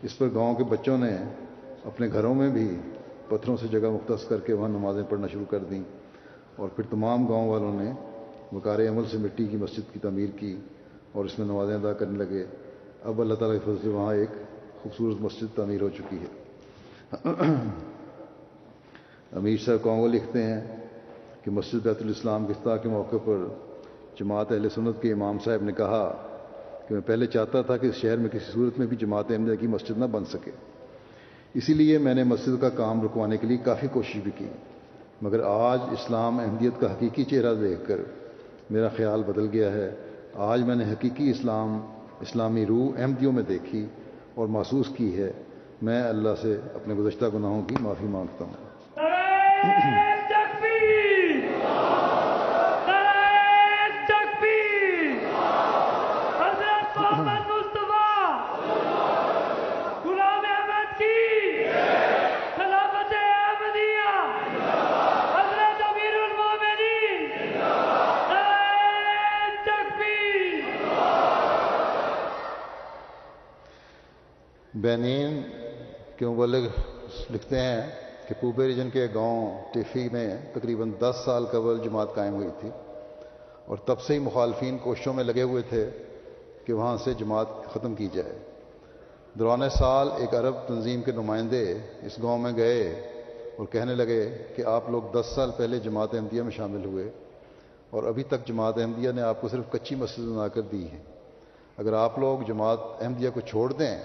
اس 0.02 0.18
پر 0.18 0.28
گاؤں 0.35 0.54
کے 0.54 0.64
بچوں 0.64 0.99
نے 0.99 1.16
اپنے 1.85 2.08
گھروں 2.12 2.35
میں 2.35 2.50
بھی 2.50 2.80
پتھروں 3.28 3.56
سے 3.56 3.66
جگہ 3.68 3.90
مختص 3.90 4.28
کر 4.28 4.40
کے 4.40 4.52
وہاں 4.52 4.68
نمازیں 4.68 5.02
پڑھنا 5.08 5.26
شروع 5.26 5.44
کر 5.50 5.58
دیں۔ 5.58 5.82
اور 6.56 6.68
پھر 6.68 6.85
تمام 6.90 7.26
گاؤں 7.26 7.49
والوں 7.49 7.82
نے 7.82 7.92
وقار 8.52 8.78
عمل 8.78 9.02
سے 9.11 9.18
مٹی 9.18 9.46
کی 9.46 9.56
مسجد 9.56 9.92
کی 9.92 9.99
تعمیر 9.99 10.28
کی 10.37 10.61
اور 11.12 11.25
اس 11.25 11.38
میں 11.38 11.46
نمازیں 11.46 11.75
ادا 11.75 11.92
کرنے 11.92 12.18
لگے۔ 12.18 12.44
اب 13.04 13.20
اللہ 13.20 13.35
تعالیٰ 13.35 13.58
کے 13.58 13.64
فضل 13.64 13.82
سے 13.82 13.88
وہاں 13.88 14.14
ایک 14.14 14.28
خوبصورت 14.82 15.16
مسجد 15.20 15.56
تعمیر 15.56 15.82
ہو 15.82 15.88
چکی 15.88 16.16
ہے۔ 16.16 16.46
امیر 19.32 19.56
صاحب 19.64 19.85
کانگو 19.85 20.06
لکھتے 20.06 20.42
ہیں 20.42 20.76
کہ 21.44 21.50
مسجد 21.50 21.87
بیت 21.87 22.02
الاسلام 22.02 22.46
گفتہ 22.46 22.70
کے 22.82 22.88
موقع 22.88 23.16
پر 23.25 23.44
جماعت 24.20 24.52
اہل 24.52 24.68
سنت 24.68 25.02
کے 25.02 25.12
امام 25.12 25.38
صاحب 25.44 25.62
نے 25.62 25.73
کہا 25.73 26.28
کہ 26.88 26.95
میں 26.95 27.02
پہلے 27.02 27.26
چاہتا 27.26 27.62
تھا 27.62 27.76
کہ 27.76 27.87
اس 27.87 27.95
شہر 27.95 28.16
میں 28.16 28.28
کسی 28.28 28.52
صورت 28.52 28.78
میں 28.78 28.87
بھی 28.87 28.97
جماعت 28.97 29.25
احمدیہ 29.31 29.55
کی 29.55 29.66
مسجد 29.66 29.99
نہ 29.99 30.05
بن 30.05 30.25
سکے۔ 30.25 30.50
اسی 31.55 31.75
لیے 31.75 31.99
میں 31.99 32.14
نے 32.14 32.25
مسجد 32.25 32.61
کا 32.61 32.69
کام 32.69 33.02
رکوانے 33.02 33.37
کے 33.37 33.47
لیے 33.47 33.57
کافی 33.57 33.87
کوشش 33.93 34.16
بھی 34.16 34.31
کی۔ 34.38 34.47
مگر 35.23 35.40
آج 35.45 35.78
اسلام 35.90 36.40
احمدیت 36.40 36.81
کا 36.81 36.93
حقیقی 36.93 37.25
چہرہ 37.25 37.55
دیکھ 37.55 37.88
کر 37.88 38.00
میرا 38.71 38.88
خیال 38.88 39.23
بدل 39.23 39.49
گیا 39.52 39.73
ہے۔ 39.73 39.95
آج 40.35 40.62
میں 40.62 40.75
نے 40.75 40.85
حقیقی 40.93 41.31
اسلام، 41.31 41.81
اسلامی 42.21 42.66
روح 42.66 43.00
احمدیوں 43.00 43.33
میں 43.33 43.43
دیکھی 43.43 43.87
اور 44.35 44.47
محسوس 44.47 44.87
کی 44.97 45.16
ہے۔ 45.16 45.33
میں 45.83 46.02
اللہ 46.02 46.35
سے 46.43 46.61
اپنے 46.75 46.95
گزشتہ 46.95 47.25
گناہوں 47.35 47.62
کی 47.62 47.76
معافی 47.81 48.07
مانگتا 48.07 48.45
ہوں۔ 48.45 50.15
مبلغ 76.47 76.67
لکھتے 77.31 77.61
ہیں 77.61 77.81
کہ 78.29 78.35
پوبے 78.41 78.67
ریجن 78.67 78.91
کے 78.91 79.07
گاؤں 79.15 79.73
ٹیفی 79.73 80.09
میں 80.12 80.37
تقریباً 80.55 80.91
دس 81.00 81.23
سال 81.25 81.47
قبل 81.47 81.79
جماعت 81.85 82.15
قائم 82.15 82.35
ہوئی 82.35 82.49
تھی 82.61 82.71
اور 83.67 83.76
تب 83.76 84.00
سے 84.00 84.15
ہی 84.15 84.19
مخالفین 84.19 84.79
کوششوں 84.79 85.15
میں 85.15 85.25
لگے 85.25 85.43
ہوئے 85.43 85.62
تھے 85.69 85.91
کہ 86.65 86.73
وہاں 86.73 86.97
سے 86.97 87.15
جماعت 87.15 87.47
ختم 87.73 87.95
کی 87.95 88.09
جائے۔ 88.12 88.38
دوران 89.35 89.69
سال 89.71 90.09
ایک 90.17 90.35
عرب 90.35 90.55
تنظیم 90.67 91.03
کے 91.03 91.12
نمائندے 91.12 91.79
اس 92.03 92.23
گاؤں 92.23 92.38
میں 92.38 92.53
گئے 92.57 92.83
اور 93.57 93.67
کہنے 93.67 93.95
لگے 93.95 94.31
کہ 94.57 94.65
آپ 94.65 94.91
لوگ 94.91 95.03
دس 95.12 95.26
سال 95.35 95.50
پہلے 95.57 95.79
جماعت 95.79 96.15
احمدیہ 96.15 96.43
میں 96.43 96.50
شامل 96.50 96.85
ہوئے 96.85 97.11
اور 97.91 98.03
ابھی 98.03 98.23
تک 98.23 98.47
جماعت 98.47 98.79
احمدیہ 98.79 99.11
نے 99.11 99.23
آپ 99.23 99.41
کو 99.41 99.49
صرف 99.49 99.71
کچی 99.71 99.95
مسجد 99.95 100.23
بنا 100.23 100.49
کر 100.49 100.61
دی 100.61 100.91
ہے 100.93 101.03
اگر 101.76 101.93
آپ 101.93 102.19
لوگ 102.19 102.38
جماعت 102.47 102.79
احمدیہ 103.00 103.31
کو 103.35 103.41
چھوڑ 103.41 103.73
دیں 103.73 103.97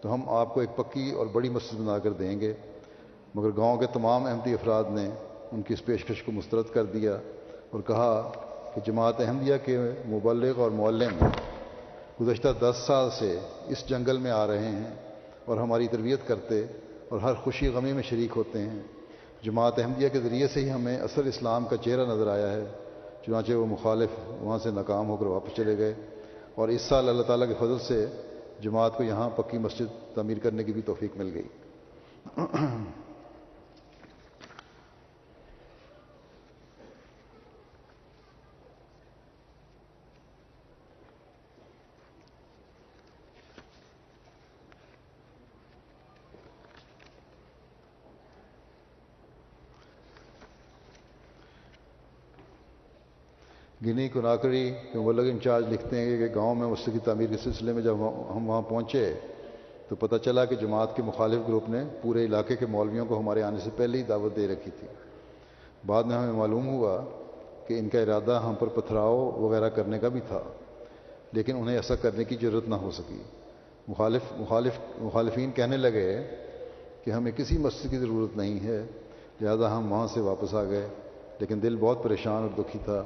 تو 0.00 0.14
ہم 0.14 0.28
آپ 0.28 0.54
کو 0.54 0.60
ایک 0.60 0.76
پکی 0.76 1.10
اور 1.10 1.26
بڑی 1.26 1.48
مسجد 1.48 1.80
بنا 1.80 1.98
کر 1.98 2.10
دیں 2.10 2.40
گے۔ 2.40 2.52
مگر 3.34 3.48
گاؤں 3.56 3.76
کے 3.76 3.86
تمام 3.92 4.26
احمدی 4.26 4.52
افراد 4.52 4.84
نے 4.90 5.10
ان 5.52 5.62
کی 5.62 5.74
اس 5.74 5.84
پیشکش 5.84 6.22
کو 6.22 6.32
مسترد 6.32 6.64
کر 6.72 6.84
دیا 6.84 7.16
اور 7.70 7.80
کہا 7.80 8.32
کہ 8.74 8.80
جماعت 8.86 9.20
احمدیہ 9.20 9.54
کے 9.64 9.78
مبلغ 10.08 10.60
اور 10.60 10.70
معلم 10.70 11.24
گزشتہ 12.20 12.48
دس 12.60 12.76
سال 12.86 13.10
سے 13.18 13.38
اس 13.68 13.88
جنگل 13.88 14.18
میں 14.18 14.30
آ 14.30 14.46
رہے 14.46 14.68
ہیں 14.68 14.90
اور 15.44 15.56
ہماری 15.56 15.88
تربیت 15.88 16.20
کرتے 16.26 16.64
اور 17.08 17.20
ہر 17.20 17.34
خوشی 17.34 17.68
غمی 17.68 17.92
میں 17.92 18.02
شریک 18.02 18.30
ہوتے 18.36 18.58
ہیں۔ 18.58 18.80
جماعت 19.42 19.78
احمدیہ 19.78 20.08
کے 20.08 20.20
ذریعے 20.20 20.48
سے 20.48 20.60
ہی 20.60 20.70
ہمیں 20.70 20.98
اصل 20.98 21.28
اسلام 21.28 21.64
کا 21.64 21.76
چہرہ 21.76 22.06
نظر 22.06 22.26
آیا 22.26 22.52
ہے۔ 22.52 22.64
چنانچہ 23.26 23.52
وہ 23.52 23.66
مخالف 23.66 24.10
وہاں 24.28 24.58
سے 24.62 24.70
ناکام 24.70 25.08
ہو 25.08 25.16
کر 25.16 25.26
واپس 25.26 25.56
چلے 25.56 25.78
گئے 25.78 25.94
اور 26.54 26.68
اس 26.68 26.82
سال 26.82 27.08
اللہ 27.08 27.22
تعالیٰ 27.22 27.48
کے 27.48 27.54
فضل 27.54 27.78
سے 27.78 28.06
جماعت 28.62 28.96
کو 28.96 29.02
یہاں 29.02 29.30
پکی 29.36 29.58
مسجد 29.58 30.14
تعمیر 30.14 30.38
کرنے 30.38 30.64
کی 30.64 30.72
بھی 30.72 30.82
توفیق 30.82 31.16
مل 31.16 31.30
گئی۔ 31.34 31.48
گنی 53.86 54.08
کناکری 54.08 54.70
کے 54.92 54.98
مبلغ 54.98 55.28
انچارج 55.30 55.72
لکھتے 55.72 56.00
ہیں 56.00 56.16
کہ 56.18 56.34
گاؤں 56.34 56.54
میں 56.54 56.66
مسجد 56.66 56.92
کی 56.92 56.98
تعمیر 57.04 57.28
کے 57.30 57.36
سلسلے 57.36 57.72
میں 57.72 57.82
جب 57.82 57.94
ہم 58.30 58.48
وہاں 58.50 58.62
پہنچے، 58.62 59.12
تو 59.88 59.96
پتہ 59.96 60.16
چلا 60.16 60.44
کہ 60.44 60.56
جماعت 60.56 60.94
کے 60.96 61.02
مخالف 61.02 61.48
گروپ 61.48 61.68
نے 61.68 61.82
پورے 62.02 62.24
علاقے 62.24 62.56
کے 62.56 62.66
مولویوں 62.66 63.06
کو 63.06 63.18
ہمارے 63.18 63.42
آنے 63.42 63.58
سے 63.64 63.70
پہلے 63.76 63.98
ہی 63.98 64.02
دعوت 64.02 64.36
دے 64.36 64.46
رکھی 64.48 64.70
تھی۔ 64.70 64.86
بعد 65.86 66.04
میں 66.04 66.16
ہمیں 66.16 66.32
معلوم 66.32 66.66
ہوا 66.68 66.96
کہ 67.66 67.78
ان 67.78 67.88
کا 67.88 68.00
ارادہ 68.00 68.40
ہم 68.44 68.54
پر 68.54 68.68
پتھراؤ 68.68 69.18
وغیرہ 69.40 69.68
کرنے 69.68 69.98
کا 69.98 70.08
بھی 70.08 70.20
تھا، 70.28 70.42
لیکن 71.32 71.56
انہیں 71.56 71.76
ایسا 71.76 71.94
کرنے 71.94 72.24
کی 72.24 72.36
ضرورت 72.40 72.68
نہ 72.68 72.74
ہو 72.74 72.90
سکی۔ 72.90 73.22
مخالف 73.88 74.32
مخالف 74.36 74.78
مخالفین 74.98 75.50
کہنے 75.50 75.76
لگے 75.76 76.10
کہ 77.04 77.10
ہمیں 77.10 77.32
کسی 77.32 77.58
مسجد 77.58 77.90
کی 77.90 77.98
ضرورت 77.98 78.36
نہیں 78.36 78.60
ہے، 78.64 78.80
لہذا 79.40 79.76
ہم 79.76 79.92
وہاں 79.92 80.06
سے 80.06 80.20
واپس 80.20 80.54
آ 80.54 80.64
گئے، 80.64 80.86
لیکن 81.40 81.62
دل 81.62 81.76
بہت 81.80 82.02
پریشان 82.02 82.42
اور 82.42 82.50
دکھی 82.58 82.78
تھا۔ 82.84 83.02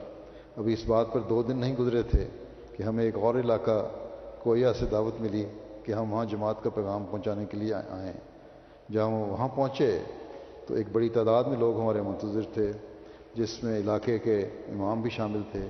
ابھی 0.56 0.72
اس 0.72 0.84
بات 0.86 1.12
پر 1.12 1.20
دو 1.20 1.42
دن 1.42 1.56
نہیں 1.56 1.76
گزرے 1.76 2.02
تھے 2.02 2.28
کہ 2.76 2.82
ہمیں 2.82 3.04
ایک 3.04 3.16
اور 3.16 3.34
علاقہ 3.34 3.90
کویا 4.42 4.72
سے 4.74 4.86
دعوت 4.86 5.20
ملی 5.20 5.44
کہ 5.82 5.92
ہم 5.92 6.12
وہاں 6.12 6.24
جماعت 6.24 6.62
کا 6.62 6.70
پیغام 6.70 7.04
پہنچانے 7.10 7.46
کے 7.46 7.56
لیے 7.56 7.74
آئیں 7.74 8.12
جب 8.88 9.06
ہم 9.06 9.12
وہاں 9.12 9.48
پہنچے 9.48 9.98
تو 10.66 10.74
ایک 10.74 10.86
بڑی 10.92 11.08
تعداد 11.08 11.44
میں 11.44 11.56
لوگ 11.56 11.80
ہمارے 11.80 12.02
منتظر 12.02 12.40
تھے، 12.54 12.72
جس 13.34 13.64
میں 13.64 13.78
علاقے 13.78 14.18
کے 14.18 14.40
امام 14.68 15.00
بھی 15.00 15.10
شامل 15.10 15.42
تھے۔ 15.52 15.66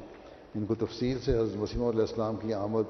ان 0.55 0.67
کو 0.67 0.75
تفصیل 0.75 1.19
سے 1.25 1.38
حضرت 1.38 1.62
وسیم 1.62 1.85
علیہ 1.85 2.00
السلام 2.00 2.37
کی 2.37 2.55
آمد 2.55 2.83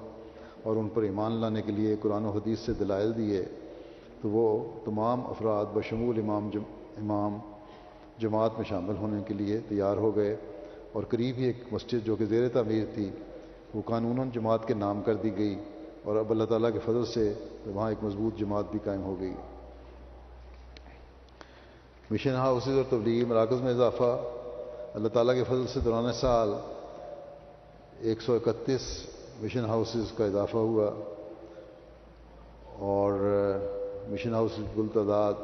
اور 0.63 0.77
ان 0.77 0.89
پر 0.89 1.03
ایمان 1.03 1.33
لانے 1.33 1.63
کے 1.63 1.73
لیے 1.73 1.97
قرآن 2.03 2.25
و 2.25 2.31
حدیث 2.31 2.59
سے 2.59 2.73
دلائل 2.73 3.17
دیے۔ 3.17 3.45
تو 4.23 4.29
وہ 4.29 4.71
تمام 4.85 5.27
افراد 5.27 5.65
بشمول 5.75 6.19
امام 6.19 6.51
جم 6.53 6.63
امام 6.99 7.39
جماعت 8.19 8.51
میں 8.57 8.65
شامل 8.65 8.97
ہونے 8.97 9.23
کے 9.27 9.35
لیے 9.35 9.61
تیار 9.69 9.97
ہو 9.97 10.17
گئے۔ 10.17 10.37
اور 10.95 11.03
قریب 11.03 11.37
ہی 11.39 11.45
ایک 11.45 11.63
مسجد 11.73 12.05
جو 12.05 12.17
کہ 12.17 12.25
زیر 12.25 12.49
تعمیر 12.49 12.85
تھی، 12.95 13.11
وہ 13.75 13.83
قانون 13.85 14.31
جماعت 14.33 14.67
کے 14.67 14.75
نام 14.75 15.03
کر 15.03 15.15
دی 15.15 15.37
گئی 15.37 15.57
اور 16.05 16.17
اب 16.17 16.31
اللہ 16.31 16.45
تعالیٰ 16.45 16.73
کے 16.73 16.79
فضل 16.79 17.05
سے 17.07 17.33
وہاں 17.67 17.89
ایک 17.89 18.05
مضبوط 18.05 18.39
جماعت 18.39 18.65
بھی 18.71 18.79
قائم 18.85 19.03
ہو 19.03 19.21
گئی۔ 19.21 19.33
مشن 22.11 22.35
ہاؤسز 22.35 22.77
اور 22.77 22.85
تبلیغی 22.91 23.25
مراکز 23.25 23.61
میں 23.61 23.73
اضافہ، 23.73 24.13
اللہ 24.95 25.09
تعالیٰ 25.09 25.35
کے 25.35 25.45
فضل 25.45 25.67
سے 25.67 25.81
دوران 25.81 26.13
سال 26.13 26.53
ایک 28.01 28.23
سو 28.23 28.35
اکتیس 28.35 29.07
مشن 29.41 29.65
ہاؤسز 29.65 30.13
کا 30.17 30.25
اضافہ 30.25 30.57
ہوا 30.57 30.91
اور 32.79 33.13
مشن 34.09 34.35
ہاؤس 34.35 34.51
کی 34.57 34.63
کل 34.75 34.87
تعداد 34.95 35.35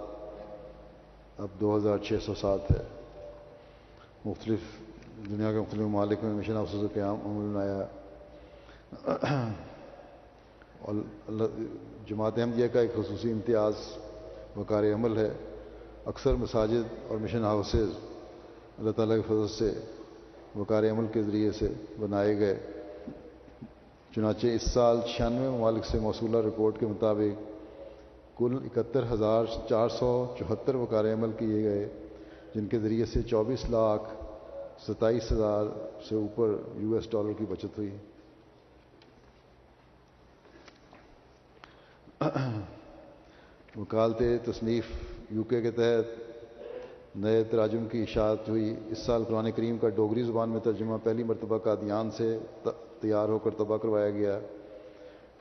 اب 1.38 1.48
دو 1.60 1.76
ہزار 1.76 1.98
چھ 1.98 2.12
سو 2.26 2.34
سات 2.34 2.70
ہے۔ 2.70 2.82
مختلف 4.24 4.79
دنیا 5.28 5.52
کے 5.52 5.58
مختلف 5.58 5.82
ممالک 5.82 6.22
میں 6.22 6.32
مشن 6.34 6.56
ہاؤسز 6.56 6.84
قیام 6.94 7.16
عمل 7.24 7.46
میں 7.54 7.60
آیا 7.60 7.84
اور 10.80 10.94
جماعت 12.06 12.38
احمدیہ 12.38 12.66
کا 12.66 12.80
ایک 12.80 12.92
خصوصی 12.94 13.32
امتیاز 13.32 13.72
وقار 14.56 14.84
عمل 14.94 15.16
ہے۔ 15.18 15.28
اکثر 16.06 16.34
مساجد 16.34 16.84
اور 17.08 17.18
مشن 17.18 17.44
ہاؤسز 17.44 17.90
اللہ 18.78 18.90
تعالیٰ 18.90 19.16
کے 19.16 19.22
فضل 19.26 19.48
سے 19.48 19.70
وقار 20.56 20.84
عمل 20.90 21.06
کے 21.12 21.22
ذریعے 21.22 21.50
سے 21.50 21.68
بنائے 21.98 22.38
گئے۔ 22.38 22.56
چنانچہ 24.14 24.46
اس 24.46 24.70
سال 24.70 25.00
چھیانوے 25.16 25.48
ممالک 25.48 25.84
سے 25.84 25.98
موصولہ 25.98 26.36
رپورٹ 26.36 26.80
کے 26.80 26.86
مطابق 26.86 28.38
کل 28.38 28.56
اکہتر 28.64 29.04
ہزار 29.12 29.44
چار 29.68 29.88
سو 29.88 30.26
چوہتر 30.38 30.74
وقار 30.74 31.04
عمل 31.04 31.30
کیے 31.38 31.62
گئے، 31.64 31.88
جن 32.54 32.66
کے 32.66 32.78
ذریعے 32.78 33.04
سے 33.04 33.22
چوبیس 33.22 33.70
لاکھ 33.70 34.08
ستائیس 34.86 35.32
ہزار 35.32 35.64
سے 36.08 36.14
اوپر 36.14 36.54
یو 36.76 36.94
ایس 36.94 37.10
ڈالر 37.10 37.32
کی 37.38 37.44
بچت 37.48 37.78
ہوئی۔ 37.78 37.96
وکالت 43.76 44.22
تصنیف 44.44 44.84
یو 45.30 45.42
کے 45.42 45.62
کے 45.62 45.70
تحت 45.70 47.16
نئے 47.16 47.44
تراجم 47.44 47.88
کی 47.88 48.02
اشاعت 48.02 48.48
ہوئی۔ 48.48 48.76
اس 48.88 48.98
سال 48.98 49.24
قرآن 49.24 49.50
کریم 49.52 49.78
کا 49.78 49.88
ڈوگری 49.88 50.22
زبان 50.22 50.50
میں 50.50 50.60
ترجمہ 50.60 50.96
پہلی 51.02 51.22
مرتبہ 51.22 51.58
قادیان 51.58 52.10
سے 52.10 52.38
تیار 53.00 53.28
ہو 53.28 53.38
کر 53.38 53.50
تباہ 53.50 53.76
کروایا 53.76 54.10
گیا۔ 54.10 54.38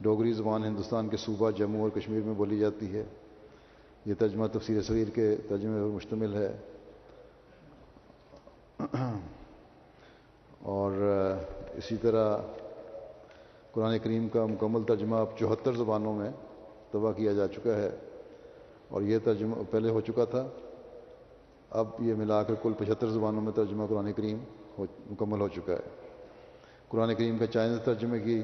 ڈوگری 0.01 0.33
زبان 0.33 0.63
ہندوستان 0.63 1.09
کے 1.09 1.17
صوبہ، 1.17 1.51
جموں 1.51 1.81
اور 1.81 1.89
کشمیر 1.89 2.21
میں 2.21 2.33
بولی 2.33 2.59
جاتی 2.59 2.93
ہے۔ 2.93 3.03
یہ 4.05 4.13
ترجمہ 4.19 4.47
تفسیر 4.47 4.81
صغیر 4.81 5.09
کے 5.09 5.35
ترجمے 5.47 5.79
پر 5.79 5.95
مشتمل 5.95 6.33
ہے۔ 6.33 6.57
اور 10.63 10.91
اسی 11.77 11.95
طرح 12.01 12.37
قرآن 13.71 13.97
کریم 14.03 14.27
کا 14.29 14.45
مکمل 14.45 14.83
ترجمہ 14.83 15.15
اب 15.15 15.37
چوہتر 15.37 15.73
زبانوں 15.73 16.13
میں 16.15 16.29
تباہ 16.91 17.11
کیا 17.11 17.33
جا 17.33 17.47
چکا 17.47 17.75
ہے 17.75 17.89
اور 18.89 19.01
یہ 19.01 19.17
ترجمہ 19.23 19.55
پہلے 19.71 19.89
ہو 19.89 20.01
چکا 20.01 20.25
تھا، 20.25 20.47
اب 21.69 21.87
یہ 21.99 22.13
ملا 22.17 22.41
کر 22.43 22.55
کل 22.61 22.73
پچہتر 22.77 23.07
زبانوں 23.07 23.41
میں 23.41 23.51
ترجمہ 23.55 23.85
قرآن 23.89 24.11
کریم 24.13 24.37
ہو، 24.77 24.85
مکمل 25.11 25.41
ہو 25.41 25.47
چکا 25.47 25.73
ہے۔ 25.73 25.89
قرآن 26.89 27.13
کریم 27.15 27.37
کا 27.37 27.47
چائنیز 27.47 27.79
ترجمے 27.83 28.19
کی 28.19 28.41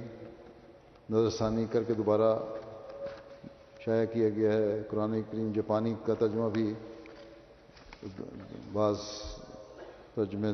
نظر 1.09 1.29
ثانی 1.29 1.65
کر 1.71 1.83
کے 1.83 1.93
دوبارہ 1.93 2.33
شائع 3.85 4.05
کیا 4.13 4.29
گیا 4.29 4.53
ہے۔ 4.53 4.81
قرآن 4.89 5.21
کریم 5.31 5.51
جاپانی 5.55 5.93
کا 6.05 6.13
ترجمہ 6.19 6.49
بھی 6.49 6.73
بعض 8.73 8.97
ترجمے 10.15 10.51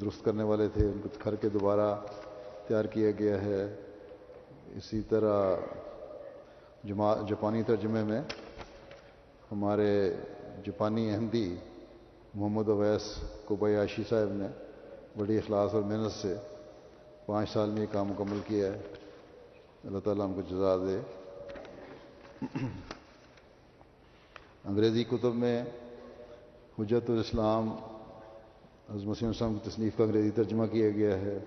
درست 0.00 0.24
کرنے 0.24 0.42
والے 0.42 0.68
تھے، 0.68 0.86
ان 0.86 1.00
کو 1.02 1.08
کر 1.18 1.36
کے 1.36 1.48
دوبارہ 1.48 1.94
تیار 2.68 2.84
کیا 2.84 3.10
گیا 3.10 3.40
ہے۔ 3.42 3.76
اسی 4.76 5.02
طرح 5.02 5.56
جما 6.84 7.14
جاپانی 7.28 7.62
ترجمے 7.62 8.02
میں 8.02 8.22
ہمارے 9.52 10.14
جاپانی 10.64 11.14
احمدی 11.14 11.56
محمد 12.34 12.68
اویس 12.68 13.16
کو 13.44 13.56
بیاشی 13.56 14.02
صاحب 14.08 14.28
نے 14.32 14.46
بڑی 15.18 15.38
اخلاص 15.38 15.74
اور 15.74 15.82
محنت 15.82 16.12
سے 16.12 16.34
پانچ 17.26 17.50
سال 17.50 17.70
میں 17.70 17.82
یہ 17.82 17.86
کام 17.92 18.06
مکمل 18.06 18.40
کیا 18.46 18.72
ہے۔ 18.72 18.80
اللہ 19.84 19.98
تعالیٰ 19.98 20.26
ہم 20.26 20.34
کو 20.34 20.40
جزا 20.40 20.76
دے۔ 20.76 20.98
انگریزی 24.64 25.04
کتب 25.04 25.34
میں 25.34 25.64
حجت 26.78 27.10
الاسلام 27.10 27.76
مسیم 28.90 29.28
السلام 29.28 29.54
کی 29.54 29.70
تصنیف 29.70 29.96
کا 29.96 30.04
انگریزی 30.04 30.30
ترجمہ 30.30 30.66
کیا 30.66 30.90
گیا 30.90 31.16
ہے۔ 31.20 31.38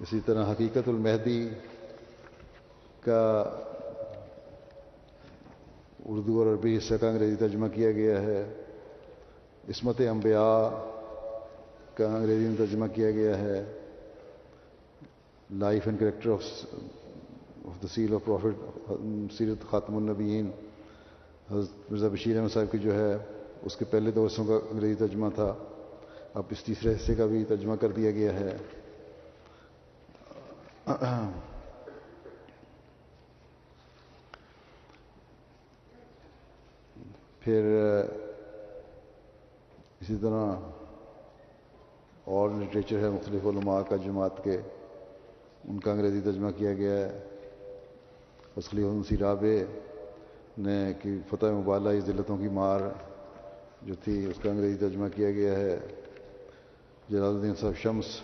اسی 0.00 0.20
طرح 0.26 0.52
حقیقت 0.52 0.88
المہدی 0.88 1.48
کا 3.00 3.42
اردو 6.06 6.38
اور 6.38 6.46
عربی 6.46 6.76
حصہ 6.78 6.94
کا 6.94 7.08
انگریزی 7.08 7.36
ترجمہ 7.36 7.68
کیا 7.68 7.92
گیا 7.92 8.22
ہے۔ 8.22 8.54
عصمت 9.68 10.00
انبیاء 10.00 10.68
کا 11.94 12.16
انگریزی 12.16 12.46
میں 12.46 12.56
ترجمہ 12.58 12.86
کیا 12.86 13.10
گیا 13.10 13.38
ہے۔ 13.38 13.78
Life 15.50 15.82
and 15.86 16.00
character 16.00 16.30
of 16.30 16.42
of 17.64 17.82
the 17.82 17.88
seal 17.88 18.14
of 18.14 18.20
prophet 18.24 18.92
سیرت 19.38 19.70
خاتم 19.70 19.96
النبیین 19.96 20.50
حضرت 21.50 21.90
مرزا 21.90 22.08
بشیر 22.08 22.38
احمد 22.38 22.48
صاحب 22.48 22.72
کی 22.72 22.78
جو 22.78 22.94
ہے، 22.94 23.16
اس 23.62 23.76
کے 23.76 23.84
پہلے 23.84 24.10
دو 24.10 24.26
حصوں 24.26 24.44
کا 24.44 24.58
انگریزی 24.70 24.94
ترجمہ 24.94 25.26
تھا۔ 25.34 25.54
اب 26.34 26.42
اس 26.50 26.64
تیسرے 26.64 26.92
حصے 26.92 27.14
کا 27.14 27.26
بھی 27.26 27.44
ترجمہ 27.44 27.76
کر 27.76 27.88
دیا 27.88 28.10
گیا 28.10 28.32
ہے۔ 28.40 28.56
پھر، 37.40 37.64
اسی 40.00 40.16
طرح 40.22 40.54
اور 42.24 42.50
لٹریچر 42.50 42.98
ہے، 42.98 43.08
مختلف 43.08 43.46
علماء 43.46 43.82
کا 43.88 43.96
جماعت 43.96 44.44
کے، 44.44 44.58
ان 45.64 45.80
کا 45.80 45.92
انگریزی 45.92 46.20
ترجمہ 46.20 46.50
کیا 46.50 46.74
گیا 46.74 46.92
ہے۔ 46.92 47.24
اسخلی 48.56 48.84
سی 49.08 49.16
رابع 49.18 49.72
نے 50.60 50.92
کہ 51.02 51.10
فتح 51.28 51.46
مبالہ 51.46 51.88
ذلتوں 52.06 52.36
کی 52.36 52.48
مار 52.48 52.80
جو 53.82 53.94
تھی، 53.94 54.24
اس 54.26 54.38
کا 54.42 54.50
انگریزی 54.50 54.78
ترجمہ 54.78 55.08
کیا 55.14 55.30
گیا 55.30 55.56
ہے۔ 55.56 55.78
جلال 57.08 57.34
الدین 57.36 57.54
صاحب 57.54 57.76
شمس 57.76 58.20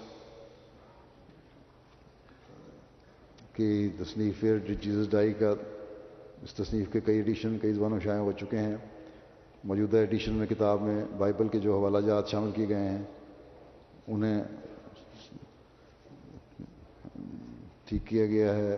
کی 3.53 3.89
تصنیف 3.99 4.45
جیزس 4.83 5.11
ڈائی 5.11 5.33
کا، 5.33 5.55
اس 6.43 6.55
تصنیف 6.55 6.93
کے 6.93 7.01
کئی 7.01 7.17
ایڈیشن، 7.17 7.59
کئی 7.59 7.73
زبانوں 7.73 8.01
شائع 8.01 8.21
ہو 8.21 8.33
چکے 8.33 8.59
ہیں۔ 8.59 8.77
موجودہ 9.65 9.97
ایڈیشن 9.97 10.33
میں 10.33 10.47
کتاب 10.47 10.83
میں 10.83 11.05
بائبل 11.19 11.49
کے 11.49 11.59
جو 11.59 11.79
حوالہ 11.79 12.07
جات 12.07 12.29
شامل 12.29 12.51
کیے 12.51 12.69
گئے 12.69 12.89
ہیں، 12.89 13.03
انہیں 14.09 14.43
ٹھیک 17.85 18.07
کیا 18.07 18.27
گیا 18.27 18.55
ہے۔ 18.55 18.77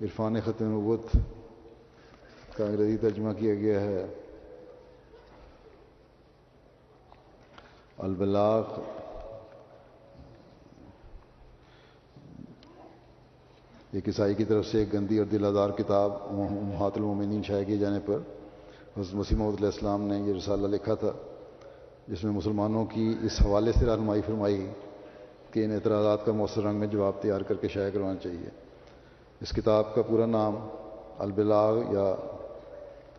عرفان 0.00 0.40
ختم 0.40 0.66
نبوت 0.66 1.16
کا 2.56 2.64
انگریزی 2.64 2.96
ترجمہ 2.96 3.32
کیا 3.32 3.54
گیا 3.54 3.80
ہے۔ 3.80 4.06
البلاغ۔ 7.98 8.62
ایک 13.90 14.08
عیسائی 14.08 14.34
کی 14.34 14.44
طرف 14.44 14.66
سے 14.66 14.78
ایک 14.78 14.94
گندی 14.94 15.18
اور 15.18 15.26
دل 15.26 15.44
آزار 15.44 15.70
کتاب 15.70 16.12
محات 16.32 16.92
المومنین 16.96 17.42
شائع 17.42 17.64
کیے 17.64 17.76
جانے 17.76 17.98
پر 18.06 18.18
حضرت 18.96 19.14
مسیم 19.14 19.42
علیہ 19.42 19.66
السلام 19.66 20.02
نے 20.02 20.18
یہ 20.18 20.34
رسالہ 20.34 20.66
لکھا 20.66 20.94
تھا، 20.94 21.12
جس 22.08 22.24
میں 22.24 22.32
مسلمانوں 22.32 22.84
کی 22.84 23.14
اس 23.22 23.42
حوالے 23.46 23.72
سے 23.72 23.86
رہنمائی 23.86 24.22
فرمائی 24.26 24.70
کہ 25.50 25.64
ان 25.64 25.72
اعتراضات 25.72 26.26
کا 26.26 26.32
مؤثر 26.32 26.62
رنگ 26.62 26.78
میں 26.78 26.86
جواب 26.86 27.12
تیار 27.20 27.40
کر 27.40 27.54
کے 27.54 27.68
شائع 27.68 27.90
کروانا 27.90 28.16
چاہیے۔ 28.22 28.48
اس 29.40 29.50
کتاب 29.50 29.94
کا 29.94 30.02
پورا 30.02 30.26
نام 30.26 30.68
البلاغ 31.18 31.76
یا 31.76 32.31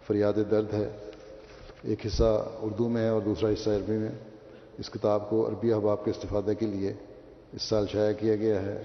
فریاد 0.07 0.33
درد 0.51 0.73
ہے، 0.73 0.89
ایک 1.83 2.05
حصہ 2.05 2.51
اردو 2.61 2.89
میں 2.89 3.01
ہے 3.01 3.09
اور 3.09 3.21
دوسرا 3.21 3.49
حصہ 3.49 3.69
عربی 3.69 3.97
میں۔ 3.97 4.11
اس 4.79 4.89
کتاب 4.89 5.29
کو 5.29 5.47
عربی 5.49 5.73
احباب 5.73 6.05
کے 6.05 6.11
استفادے 6.11 6.55
کے 6.55 6.65
لیے 6.65 6.93
اس 7.53 7.61
سال 7.61 7.85
شائع 7.87 8.13
کیا 8.13 8.35
گیا 8.35 8.61
ہے۔ 8.61 8.83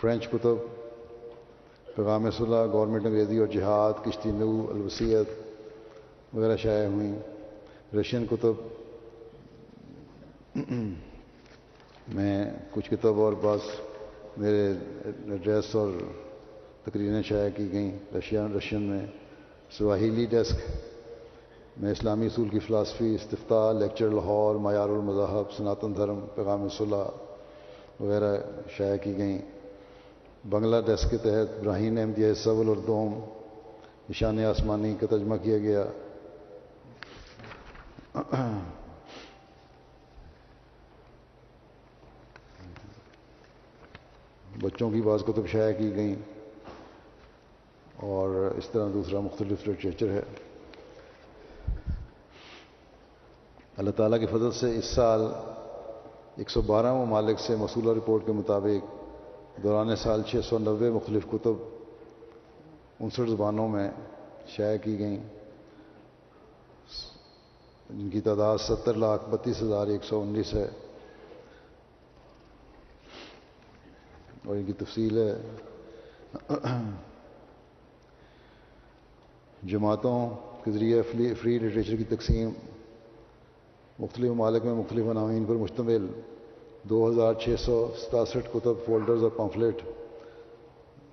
فرینچ 0.00 0.28
کتب، 0.28 0.56
پیغام 1.96 2.30
صلح 2.30 2.66
گورنمنٹ 2.72 3.06
انگریزی 3.06 3.38
اور 3.38 3.46
جہاد، 3.46 3.92
کشتی 4.04 4.30
نو 4.30 4.66
الوسیت 4.70 5.28
وغیرہ 6.34 6.56
شائع 6.56 6.88
ہوئیں۔ 6.88 7.14
رشین 7.96 8.26
کتب، 8.26 8.54
میں 12.14 12.44
کچھ 12.70 12.90
کتاب 12.90 13.20
اور 13.20 13.32
بعض 13.32 13.60
میرے 14.36 14.72
ایڈریس 15.04 15.74
اور 15.76 15.90
تقریریں 16.84 17.22
شائع 17.22 17.50
کی 17.56 17.72
گئیں 17.72 17.92
رشین 18.14 18.54
رشین 18.54 18.82
میں۔ 18.82 19.06
Swahili 19.78 20.26
desk. 20.26 20.56
میں 21.76 21.92
اسلامی 21.92 22.26
اصول 22.26 22.48
کی 22.48 22.58
فلاسفی 22.58 23.14
استفتاح 23.14 23.72
لیکچر 23.72 24.08
لاہور، 24.08 24.54
معیار 24.54 24.88
المذاہب، 24.88 25.52
سناتن 25.56 25.96
دھرم، 25.96 26.20
پیغام 26.34 26.68
صلاح 26.68 27.08
وغیرہ 28.02 28.36
شائع 28.76 28.96
کی 28.96 29.16
گئیں۔ 29.16 29.38
بنگلہ 30.50 30.76
ڈیسک 30.86 31.10
کے 31.10 31.16
تحت 31.16 31.60
براہین 31.60 31.98
احمدیہ 31.98 32.34
سول 32.34 32.68
اور 32.68 32.76
دوم، 32.76 33.20
نشان 34.10 34.44
آسمانی 34.44 34.94
کا 35.00 35.06
ترجمہ 35.10 35.36
کیا 35.36 35.58
گیا۔ 35.58 35.84
بچوں 44.62 44.90
کی 44.90 45.00
بعض 45.00 45.22
کتب 45.22 45.48
شائع 45.48 45.72
کی 45.72 45.94
گئیں۔ 45.94 46.33
اور 48.04 48.50
اس 48.56 48.68
طرح 48.72 48.88
دوسرا 48.94 49.20
مختلف 49.20 49.68
لٹریچر 49.68 50.10
ہے۔ 50.10 50.22
اللہ 53.76 53.90
تعالیٰ 53.90 54.20
کی 54.20 54.26
فضل 54.26 54.50
سے 54.50 54.78
اس 54.78 54.84
سال 54.84 55.20
ایک 56.36 56.50
سو 56.50 56.60
بارہ 56.60 56.94
ممالک 56.94 57.40
سے 57.40 57.56
مصولہ 57.56 57.98
رپورٹ 57.98 58.26
کے 58.26 58.32
مطابق 58.32 58.86
دوران 59.62 59.96
سال 59.96 60.22
چھ 60.22 60.36
سو 60.48 60.58
نوے 60.58 60.90
مختلف 60.90 61.26
کتب 61.32 61.52
انسٹھ 63.00 63.30
زبانوں 63.30 63.68
میں 63.68 63.90
شائع 64.48 64.78
کی 64.78 64.98
گئیں۔ 64.98 65.22
جن 67.90 68.10
کی 68.10 68.20
تعداد 68.20 68.58
ستر 68.58 68.94
لاکھ 68.94 69.22
بتیس 69.30 69.62
ہزار 69.62 69.86
ایک 69.86 70.04
سو 70.04 70.20
انیس 70.20 70.54
ہے۔ 70.54 70.68
اور 74.46 74.56
ان 74.56 74.64
کی 74.64 74.72
تفصیل 74.72 75.18
ہے۔ 75.18 75.34
جماعتوں 79.64 80.28
کے 80.64 80.70
ذریعے 80.70 81.02
فری 81.02 81.58
لٹریچر 81.58 81.96
کی 81.96 82.04
تقسیم، 82.04 82.50
مختلف 83.98 84.30
ممالک 84.30 84.64
میں 84.64 84.74
مختلف 84.74 85.06
عناوین 85.10 85.44
پر 85.44 85.54
مشتمل 85.54 86.06
دو 86.82 87.08
ہزار 87.08 87.34
چھ 87.34 87.54
سو 87.58 87.76
ستاسٹھ 87.98 88.48
کتب 88.52 88.84
فولڈرز 88.86 89.22
اور 89.22 89.30
پمفلیٹ 89.30 89.82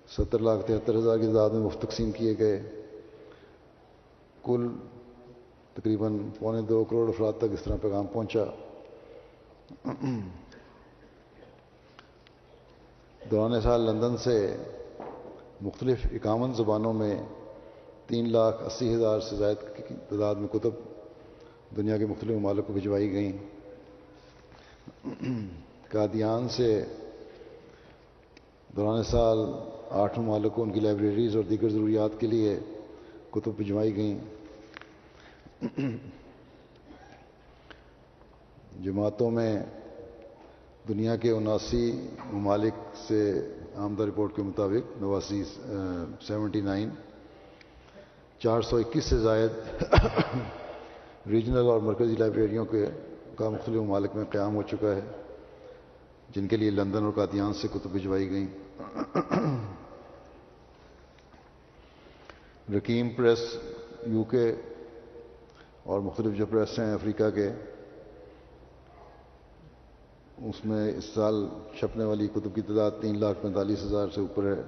ستر 0.09 0.39
لاکھ 0.39 0.65
تہتر 0.67 0.95
ہزار 0.95 1.17
کی 1.17 1.25
تعداد 1.25 1.49
میں 1.49 1.59
مفت 1.59 1.81
تقسیم 1.81 2.11
کیے 2.11 2.33
گئے۔ 2.39 2.61
کل 4.43 4.67
تقریباً 5.73 6.17
پونے 6.39 6.61
دو 6.61 6.83
کروڑ 6.83 7.07
افراد 7.09 7.33
تک 7.37 7.53
اس 7.53 7.63
طرح 7.63 7.75
پیغام 7.81 8.07
پہنچا۔ 8.07 8.43
دوران 13.31 13.61
سال 13.61 13.81
لندن 13.81 14.17
سے 14.17 14.55
مختلف 15.61 16.05
اکاون 16.11 16.53
زبانوں 16.53 16.93
میں 16.93 17.15
تین 18.11 18.31
لاکھ 18.31 18.63
اسی 18.63 18.93
ہزار 18.95 19.19
سے 19.19 19.35
زائد 19.35 19.57
کی 19.77 19.93
تعداد 20.09 20.35
میں 20.35 20.47
کتب 20.47 20.73
دنیا 21.77 21.97
کے 21.97 22.05
مختلف 22.05 22.37
ممالک 22.37 22.67
کو 22.67 22.73
بھجوائی 22.73 23.11
گئیں۔ 23.11 23.31
قادیان 25.91 26.49
سے 26.49 26.69
دوران 28.75 29.03
سال 29.03 29.37
آٹھ 29.89 30.19
ممالک 30.19 30.55
کو 30.55 30.63
ان 30.63 30.71
کی 30.71 30.79
لائبریریز 30.79 31.35
اور 31.35 31.43
دیگر 31.43 31.69
ضروریات 31.69 32.19
کے 32.19 32.27
لیے 32.27 32.59
کتب 33.31 33.51
بھجوائی 33.57 33.95
گئیں۔ 33.95 34.19
جماعتوں 38.83 39.31
میں 39.31 39.63
دنیا 40.87 41.15
کے 41.15 41.31
اناسی 41.31 41.85
ممالک 42.33 42.73
سے 43.07 43.21
آمدہ 43.75 44.03
رپورٹ 44.03 44.35
کے 44.35 44.41
مطابق 44.41 45.01
نواسی 45.01 45.43
سیونٹی 46.27 46.61
نائن 46.61 46.89
چار 48.43 48.61
سو 48.61 48.77
اکیس 48.77 49.05
سے 49.05 49.17
زائد 49.17 49.51
ریجنل 51.27 51.67
اور 51.69 51.79
مرکزی 51.79 52.15
لائبریریوں 52.15 52.65
کے 52.65 52.85
کا 53.35 53.49
مختلف 53.49 53.75
ممالک 53.75 54.15
میں 54.15 54.25
قیام 54.29 54.55
ہو 54.55 54.61
چکا 54.61 54.95
ہے، 54.95 55.01
جن 56.35 56.47
کے 56.47 56.57
لیے 56.57 56.69
لندن 56.69 57.03
اور 57.03 57.11
قادیان 57.15 57.53
سے 57.53 57.67
کتب 57.67 57.91
بھجوائی 57.91 58.29
گئیں۔ 58.29 58.47
رکیم 62.77 63.09
پریس 63.09 63.39
یو 64.07 64.23
کے 64.23 64.45
اور 65.83 65.99
مختلف 65.99 66.37
جو 66.37 66.45
پریس 66.45 66.79
ہیں 66.79 66.93
افریقہ 66.93 67.29
کے، 67.35 67.47
اس 70.49 70.65
میں 70.65 70.83
اس 70.97 71.05
سال 71.13 71.35
چھپنے 71.79 72.03
والی 72.03 72.27
کتب 72.27 72.55
کی 72.55 72.61
تعداد 72.61 72.91
تین 73.01 73.19
لاکھ 73.19 73.37
پینتالیس 73.41 73.83
ہزار 73.83 74.07
سے 74.15 74.21
اوپر 74.21 74.43
ہے۔ 74.55 74.61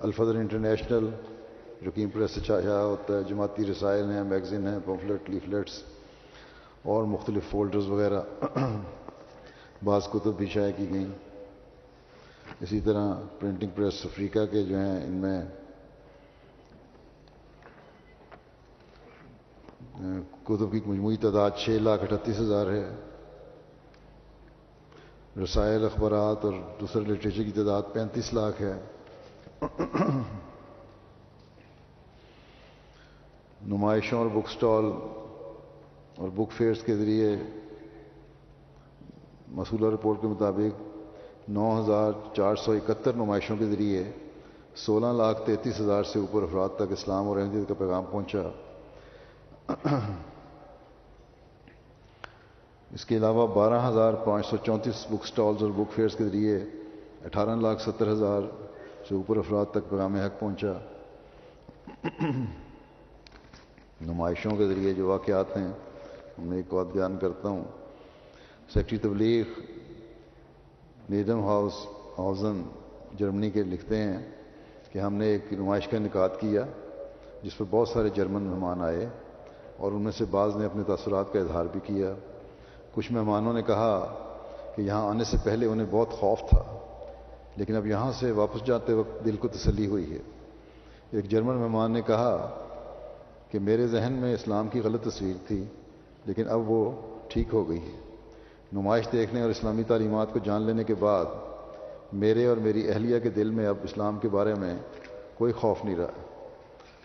الفدر 0.00 0.34
انٹرنیشنل 0.34 1.08
یقین 1.82 2.10
پریس 2.10 2.30
سے 2.30 2.40
چھایا 2.40 2.84
ہوتا 2.84 3.16
ہے 3.16 3.22
جماعتی 3.22 3.64
رسائل 3.66 4.10
ہیں، 4.10 4.24
میگزین 4.24 4.66
ہیں، 4.66 4.78
پمفلٹ 4.84 5.30
لیفلیٹس 5.30 5.82
اور 6.82 7.04
مختلف 7.04 7.50
فولڈرز 7.50 7.88
وغیرہ۔ 7.88 8.20
بعض 9.84 10.08
کتب 10.08 10.36
بھی 10.36 10.46
شائع 10.46 10.72
کی 10.76 10.90
گئیں۔ 10.90 11.12
اسی 12.60 12.80
طرح 12.80 13.14
پرنٹنگ 13.40 13.70
پریس 13.74 14.00
افریقہ 14.04 14.38
کے 14.50 14.62
جو 14.62 14.76
ہیں، 14.76 15.04
ان 15.04 15.12
میں، 15.12 15.42
کتب 20.44 20.72
کی 20.72 20.80
مجموعی 20.86 21.16
تعداد 21.16 21.50
چھ 21.64 21.70
لاکھ 21.70 22.02
اٹھتیس 22.02 22.40
ہزار 22.40 22.66
ہے۔ 22.66 22.94
رسائل، 25.42 25.84
اخبارات 25.84 26.44
اور 26.44 26.52
دوسرے 26.80 27.02
لٹریچر 27.02 27.42
کی 27.42 27.50
تعداد 27.50 27.82
پینتیس 27.92 28.34
لاکھ 28.34 28.62
ہے۔ 28.62 28.80
نمائشوں 33.66 34.18
اور 34.18 34.26
بک 34.26 34.48
سٹال 34.50 34.84
اور 36.16 36.28
بک 36.28 36.52
فیئرس 36.52 36.82
کے 36.82 36.96
ذریعے 36.96 37.36
مسولہ 39.48 39.94
رپورٹ 39.94 40.20
کے 40.20 40.26
مطابق 40.26 40.80
نو 41.48 41.80
ہزار 41.80 42.12
چار 42.36 42.54
سو 42.56 42.72
اکہتر 42.72 43.12
نمائشوں 43.12 43.56
کے 43.56 43.66
ذریعے 43.66 44.02
سولہ 44.76 45.06
لاکھ 45.06 45.46
تینتیس 45.46 45.80
ہزار 45.80 46.02
سے 46.02 46.18
اوپر 46.18 46.42
افراد 46.42 46.68
تک 46.76 46.92
اسلام 46.92 47.28
اور 47.28 47.36
احمدیت 47.36 47.68
کا 47.68 47.74
پیغام 47.78 48.04
پہنچا۔ 48.10 48.42
اس 52.90 53.04
کے 53.04 53.16
علاوہ 53.16 53.46
بارہ 53.46 53.88
ہزار 53.88 54.14
پانچ 54.14 54.46
سو 54.46 54.56
چونتیس 54.56 55.06
بک 55.10 55.26
سٹالز 55.26 55.62
اور 55.62 55.70
بک 55.70 55.92
فیئرس 55.94 56.16
کے 56.16 56.24
ذریعے 56.24 56.58
اٹھارہ 57.24 57.56
لاکھ 57.56 57.82
ستر 57.82 58.12
ہزار 58.12 58.42
سے 59.08 59.14
اوپر 59.14 59.36
افراد 59.36 59.66
تک 59.70 59.90
پیغام 59.90 60.14
حق 60.14 60.40
پہنچا۔ 60.40 60.72
نمائشوں 64.00 64.50
کے 64.50 64.66
ذریعے 64.68 64.92
جو 64.94 65.06
واقعات 65.08 65.56
ہیں 65.56 65.72
میں 66.38 66.56
ایک 66.56 66.72
بات 66.74 66.86
بیان 66.86 67.16
کرتا 67.18 67.48
ہوں۔ 67.48 67.64
سیکٹری 68.74 68.98
تبلیغ 68.98 69.60
نیدم 71.10 71.42
ہاؤس 71.44 71.74
ہاؤزن 72.18 72.62
جرمنی 73.18 73.50
کے 73.50 73.62
لکھتے 73.62 73.96
ہیں 73.96 74.18
کہ 74.92 74.98
ہم 74.98 75.14
نے 75.14 75.26
ایک 75.26 75.52
نمائش 75.52 75.88
کا 75.88 75.96
انعقاد 75.96 76.28
کیا 76.40 76.64
جس 77.42 77.56
پر 77.58 77.64
بہت 77.70 77.88
سارے 77.88 78.08
جرمن 78.08 78.42
مہمان 78.42 78.82
آئے 78.82 79.08
اور 79.76 79.92
ان 79.92 80.02
میں 80.02 80.12
سے 80.12 80.24
بعض 80.30 80.56
نے 80.56 80.64
اپنے 80.64 80.82
تاثرات 80.82 81.32
کا 81.32 81.40
اظہار 81.40 81.66
بھی 81.72 81.80
کیا۔ 81.84 82.12
کچھ 82.94 83.12
مہمانوں 83.12 83.52
نے 83.52 83.62
کہا 83.62 83.94
کہ 84.76 84.82
یہاں 84.82 85.08
آنے 85.08 85.24
سے 85.24 85.36
پہلے 85.44 85.66
انہیں 85.66 85.86
بہت 85.90 86.10
خوف 86.10 86.40
تھا، 86.50 86.62
لیکن 87.56 87.76
اب 87.76 87.86
یہاں 87.86 88.12
سے 88.12 88.30
واپس 88.30 88.66
جاتے 88.66 88.92
وقت 88.92 89.24
دل 89.24 89.36
کو 89.36 89.48
تسلی 89.48 89.86
ہوئی 89.86 90.10
ہے۔ 90.12 90.20
ایک 91.10 91.28
جرمن 91.28 91.54
مہمان 91.54 91.92
نے 91.92 92.00
کہا 92.06 92.63
کہ 93.50 93.58
میرے 93.58 93.86
ذہن 93.86 94.12
میں 94.12 94.34
اسلام 94.34 94.68
کی 94.68 94.80
غلط 94.80 95.04
تصویر 95.04 95.34
تھی، 95.46 95.64
لیکن 96.24 96.48
اب 96.48 96.70
وہ 96.70 96.90
ٹھیک 97.28 97.48
ہو 97.52 97.68
گئی 97.68 97.78
ہے۔ 97.78 98.00
نمائش 98.72 99.08
دیکھنے 99.12 99.40
اور 99.40 99.50
اسلامی 99.50 99.82
تعلیمات 99.82 100.32
کو 100.32 100.38
جان 100.38 100.62
لینے 100.62 100.84
کے 100.84 100.94
بعد 100.94 101.24
میرے 102.12 102.46
اور 102.46 102.56
میری 102.56 102.88
اہلیہ 102.88 103.18
کے 103.18 103.28
دل 103.28 103.50
میں 103.50 103.66
اب 103.66 103.76
اسلام 103.82 104.18
کے 104.18 104.28
بارے 104.28 104.54
میں 104.54 104.74
کوئی 105.34 105.52
خوف 105.52 105.84
نہیں 105.84 105.96
رہا۔ 105.96 106.10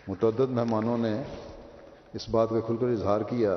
متعدد 0.08 0.50
مہمانوں 0.50 0.98
نے 0.98 1.22
اس 2.14 2.28
بات 2.28 2.50
کا 2.50 2.60
کھل 2.60 2.76
کر 2.76 2.86
اظہار 2.86 3.20
کیا 3.20 3.56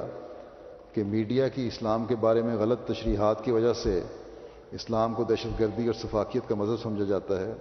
کہ 0.94 1.04
میڈیا 1.04 1.48
کی 1.48 1.68
اسلام 1.68 2.06
کے 2.06 2.16
بارے 2.16 2.42
میں 2.42 2.56
غلط 2.56 2.80
تشریحات 2.88 3.44
کی 3.46 3.52
وجہ 3.52 3.74
سے 3.74 4.02
اسلام 4.72 5.14
کو 5.14 5.24
دہشت 5.24 5.60
گردی 5.60 5.86
اور 5.86 5.94
صفاقیت 5.94 6.50
کا 6.50 6.56
مذہب 6.56 6.84
سمجھا 6.84 7.04
جاتا 7.04 7.40
ہے 7.40 7.54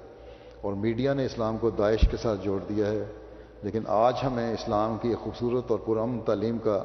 اور 0.61 0.73
میڈیا 0.73 1.15
نے 1.15 1.25
اسلام 1.25 1.57
کو 1.57 1.71
داعش 1.71 2.09
کے 2.11 2.17
ساتھ 2.17 2.45
جوڑ 2.45 2.61
دیا 2.69 2.87
ہے۔ 2.87 3.05
لیکن 3.62 3.83
آج 3.87 4.14
ہمیں 4.22 4.53
اسلام 4.53 4.98
کی 5.03 5.14
خوبصورت 5.14 5.70
اور 5.70 5.79
پرامن 5.79 6.20
تعلیم 6.20 6.59
کا 6.59 6.85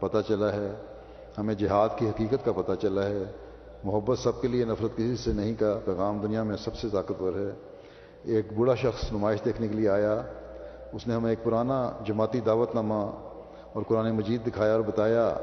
پتہ 0.00 0.18
چلا 0.28 0.52
ہے، 0.52 0.72
ہمیں 1.38 1.54
جہاد 1.54 1.88
کی 1.96 2.08
حقیقت 2.08 2.44
کا 2.44 2.52
پتہ 2.52 2.72
چلا 2.82 3.04
ہے۔ 3.04 3.22
محبت 3.84 4.18
سب 4.18 4.40
کے 4.40 4.48
لیے، 4.48 4.64
نفرت 4.64 4.96
کسی 4.96 5.16
سے 5.16 5.32
نہیں 5.32 5.54
کا، 5.58 5.78
پیغام 5.84 6.18
دنیا 6.18 6.42
میں 6.42 6.56
سب 6.56 6.74
سے 6.74 6.88
طاقتور 6.88 7.32
ہے۔ 7.32 7.50
ایک 8.22 8.52
بوڑھا 8.52 8.74
شخص 8.74 9.12
نمائش 9.12 9.44
دیکھنے 9.44 9.68
کے 9.68 9.74
لیے 9.74 9.88
آیا۔ 9.88 10.22
اس 10.92 11.06
نے 11.06 11.14
ہمیں 11.14 11.30
ایک 11.30 11.44
پرانا 11.44 11.92
جماعتی 12.06 12.40
دعوت 12.40 12.74
نامہ 12.74 13.10
اور 13.72 13.82
قرآن 13.88 14.10
مجید 14.10 14.46
دکھایا 14.46 14.72
اور 14.72 14.80
بتایا 14.80 15.36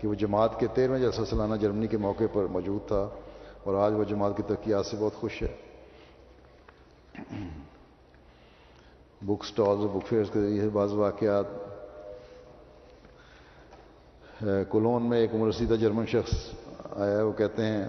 کہ 0.00 0.08
وہ 0.08 0.14
جماعت 0.14 0.60
کے 0.60 0.66
تیرہویں 0.74 1.00
جلسہ 1.00 1.22
سالانہ 1.30 1.54
جرمنی 1.54 1.86
کے 1.86 1.96
موقع 1.96 2.24
پر 2.32 2.44
موجود 2.44 2.88
تھا 2.88 3.08
اور 3.64 3.74
آج 3.74 3.92
وہ 3.92 4.04
جماعت 4.04 4.36
کی 4.36 4.42
ترقیات 4.46 4.86
سے 4.86 4.96
بہت 5.00 5.14
خوش 5.14 5.42
ہے۔ 5.42 5.56
بک 9.26 9.44
سٹالز 9.44 9.80
اور 9.80 9.88
بک 9.88 10.06
فیئرس 10.06 10.30
کے 10.32 10.40
ذریعے 10.40 10.68
بعض 10.68 10.92
واقعات۔ 10.92 11.44
کولون 14.68 15.08
میں 15.08 15.18
ایک 15.18 15.34
عمر 15.34 15.48
رسیدہ 15.48 15.74
جرمن 15.74 16.06
شخص 16.06 16.32
آیا، 16.96 17.22
وہ 17.24 17.32
کہتے 17.32 17.62
ہیں 17.62 17.86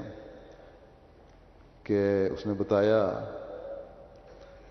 کہ 1.84 2.30
اس 2.34 2.46
نے 2.46 2.54
بتایا، 2.54 3.00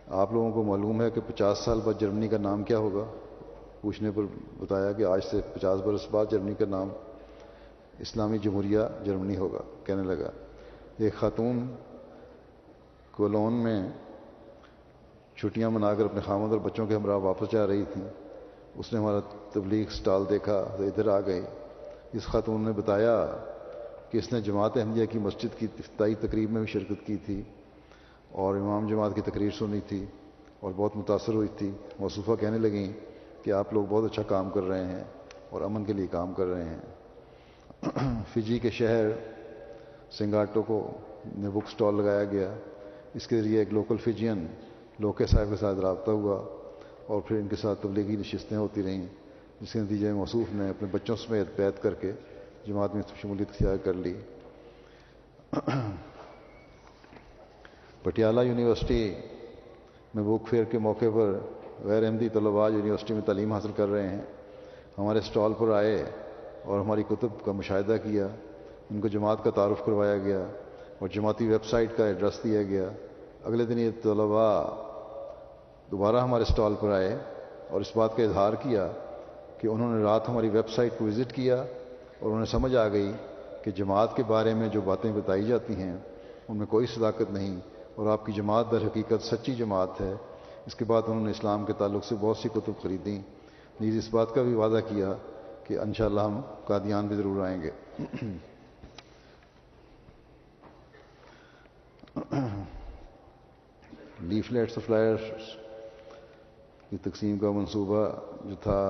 آپ 0.08 0.32
لوگوں 0.32 0.52
کو 0.52 0.62
معلوم 0.62 1.02
ہے 1.02 1.10
کہ 1.10 1.20
پچاس 1.26 1.58
سال 1.58 1.80
بعد 1.84 2.00
جرمنی 2.00 2.28
کا 2.28 2.38
نام 2.38 2.62
کیا 2.62 2.78
ہوگا؟ 2.78 3.04
پوچھنے 3.80 4.10
پر 4.14 4.22
بتایا 4.58 4.92
کہ 4.92 5.04
آج 5.04 5.20
سے 5.30 5.40
پچاس 5.54 5.80
برس 5.80 6.06
بعد 6.10 6.26
جرمنی 6.30 6.54
کا 6.54 6.64
نام 6.68 6.88
اسلامی 7.98 8.38
جمہوریہ 8.38 8.80
جرمنی 9.04 9.36
ہوگا، 9.36 9.60
کہنے 9.84 10.02
لگا۔ 10.02 10.30
ایک 10.98 11.14
خاتون 11.14 11.74
کولون 13.10 13.52
میں 13.52 13.88
چھٹیاں 15.36 15.70
منا 15.70 15.94
کر 15.94 16.04
اپنے 16.04 16.20
خامد 16.20 16.50
اور 16.50 16.58
بچوں 16.58 16.86
کے 16.86 16.94
ہمراہ 16.94 17.16
واپس 17.16 17.52
جا 17.52 17.66
رہی 17.66 17.84
تھیں۔ 17.92 18.08
اس 18.74 18.92
نے 18.92 18.98
ہمارا 18.98 19.20
تبلیغ 19.52 19.84
سٹال 19.90 20.22
دیکھا 20.30 20.64
تو 20.76 20.82
ادھر 20.82 21.08
آ 21.08 21.20
گئی 21.20 21.40
اس 22.12 22.22
خاتون 22.22 22.64
نے 22.64 22.72
بتایا 22.72 23.26
کہ 24.10 24.18
اس 24.18 24.32
نے 24.32 24.40
جماعت 24.40 24.76
احمدیہ 24.76 25.06
کی 25.06 25.18
مسجد 25.18 25.58
کی 25.58 25.66
افتتاحی 25.78 26.14
تقریب 26.14 26.50
میں 26.50 26.60
بھی 26.60 26.72
شرکت 26.72 27.06
کی 27.06 27.16
تھی 27.16 27.42
اور 28.30 28.56
امام 28.56 28.86
جماعت 28.86 29.14
کی 29.14 29.20
تقریر 29.20 29.50
سنی 29.58 29.80
تھی 29.80 30.06
اور 30.60 30.72
بہت 30.76 30.96
متاثر 30.96 31.34
ہوئی 31.34 31.48
تھی۔ 31.58 31.70
موصوفہ 31.98 32.32
کہنے 32.40 32.58
لگیں 32.58 32.92
کہ 33.44 33.50
آپ 33.50 33.72
لوگ 33.72 33.84
بہت 33.88 34.04
اچھا 34.04 34.22
کام 34.22 34.50
کر 34.50 34.62
رہے 34.62 34.84
ہیں 34.84 35.04
اور 35.50 35.62
امن 35.62 35.84
کے 35.84 35.92
لیے 35.92 36.06
کام 36.06 36.32
کر 36.32 36.46
رہے 36.46 36.64
ہیں۔ 36.64 36.80
فجی 38.34 38.58
کے 38.58 38.70
شہر 38.70 39.06
سنگاٹو 40.10 40.62
کو 40.62 40.90
نے 41.36 41.50
بک 41.50 41.70
سٹال 41.70 41.96
لگایا 41.96 42.24
گیا۔ 42.24 42.54
اس 43.14 43.26
کے 43.26 43.40
ذریعے 43.40 43.58
ایک 43.58 43.72
لوکل 43.72 43.96
فجین 43.96 44.46
لوکے 44.98 45.26
صاحب 45.26 45.46
کے 45.50 45.56
ساتھ 45.56 45.78
رابطہ 45.78 46.10
ہوا 46.10 46.42
اور 47.06 47.20
پھر 47.20 47.36
ان 47.36 47.48
کے 47.48 47.56
ساتھ 47.56 47.82
تبلیغی 47.82 48.16
نشستیں 48.16 48.56
ہوتی 48.56 48.82
رہیں، 48.82 49.06
جس 49.60 49.72
کے 49.72 49.78
نتیجے 49.78 50.06
میں 50.06 50.14
موصوف 50.14 50.52
نے 50.54 50.68
اپنے 50.68 50.88
بچوں 50.92 51.16
سمیت 51.16 51.46
بیت 51.56 51.82
کر 51.82 51.94
کے 51.94 52.12
جماعت 52.66 52.94
میں 52.94 53.02
شمولیت 53.22 53.50
اختیار 53.50 53.76
کر 53.76 53.94
لی۔ 53.94 54.14
پٹیالہ 58.02 58.40
یونیورسٹی 58.40 59.14
میں 60.14 60.24
بک 60.24 60.48
فیئر 60.48 60.64
کے 60.64 60.78
موقع 60.78 61.04
پر 61.14 61.38
غیر 61.84 62.04
احمدی 62.04 62.28
طلباء 62.28 62.68
یونیورسٹی 62.68 63.14
میں 63.14 63.22
تعلیم 63.22 63.52
حاصل 63.52 63.72
کر 63.76 63.88
رہے 63.88 64.08
ہیں۔ 64.08 64.22
ہمارے 64.98 65.18
اسٹال 65.18 65.52
پر 65.58 65.70
آئے 65.70 66.04
اور 66.64 66.80
ہماری 66.80 67.02
کتب 67.02 67.44
کا 67.44 67.52
مشاہدہ 67.52 67.96
کیا، 68.02 68.28
ان 68.90 69.00
کو 69.00 69.08
جماعت 69.08 69.44
کا 69.44 69.50
تعارف 69.50 69.84
کروایا 69.84 70.18
گیا 70.18 70.46
اور 70.98 71.08
جماعتی 71.08 71.48
ویب 71.48 71.64
سائٹ 71.64 71.96
کا 71.96 72.06
ایڈریس 72.06 72.44
دیا 72.44 72.62
گیا۔ 72.62 72.88
اگلے 73.44 73.64
دن 73.64 73.78
یہ 73.78 73.90
طلباء 74.02 74.83
دوبارہ 75.90 76.16
ہمارے 76.16 76.42
اسٹال 76.42 76.74
پر 76.80 76.90
آئے 76.90 77.18
اور 77.70 77.80
اس 77.80 77.96
بات 77.96 78.16
کا 78.16 78.22
اظہار 78.22 78.52
کیا 78.52 78.88
کہ 79.58 79.66
انہوں 79.66 79.96
نے 79.96 80.04
رات 80.04 80.28
ہماری 80.28 80.48
ویب 80.48 80.70
سائٹ 80.70 80.92
کو 80.98 81.04
وزٹ 81.04 81.32
کیا 81.32 81.64
اور 82.18 82.30
انہیں 82.30 82.46
سمجھ 82.46 82.76
آ 82.76 82.88
گئی 82.88 83.12
کہ 83.62 83.70
جماعت 83.70 84.16
کے 84.16 84.22
بارے 84.22 84.54
میں 84.54 84.68
جو 84.68 84.80
باتیں 84.80 85.12
بتائی 85.12 85.44
جاتی 85.44 85.74
ہیں، 85.74 85.96
ان 86.48 86.56
میں 86.56 86.66
کوئی 86.66 86.86
صداقت 86.86 87.30
نہیں 87.30 87.60
اور 87.94 88.06
آپ 88.06 88.26
کی 88.26 88.32
جماعت 88.32 88.64
در 88.70 88.86
حقیقت 88.86 89.24
سچی 89.24 89.54
جماعت 89.54 90.00
ہے۔ 90.00 90.14
اس 90.66 90.74
کے 90.74 90.84
بعد 90.84 91.02
انہوں 91.06 91.24
نے 91.24 91.30
اسلام 91.30 91.64
کے 91.64 91.72
تعلق 91.72 92.04
سے 92.04 92.14
بہت 92.20 92.36
سی 92.36 92.48
کتب 92.48 92.82
خریدیں۔ 92.82 93.22
نیز 93.80 93.96
اس 93.96 94.14
بات 94.14 94.34
کا 94.34 94.42
بھی 94.42 94.54
وعدہ 94.54 94.80
کیا 94.88 95.12
کہ 95.64 95.78
انشاءاللہ 95.78 96.20
ہم 96.20 96.40
قادیان 96.64 97.06
بھی 97.06 97.16
ضرور 97.16 97.44
آئیں 97.44 97.62
گے۔ 97.62 97.70
لیفلیٹس 104.20 104.78
فلائرس 104.86 105.63
کی 106.90 106.96
تقسیم 106.96 107.38
کا 107.38 107.50
منصوبہ 107.50 108.08
جو 108.44 108.54
تھا، 108.62 108.80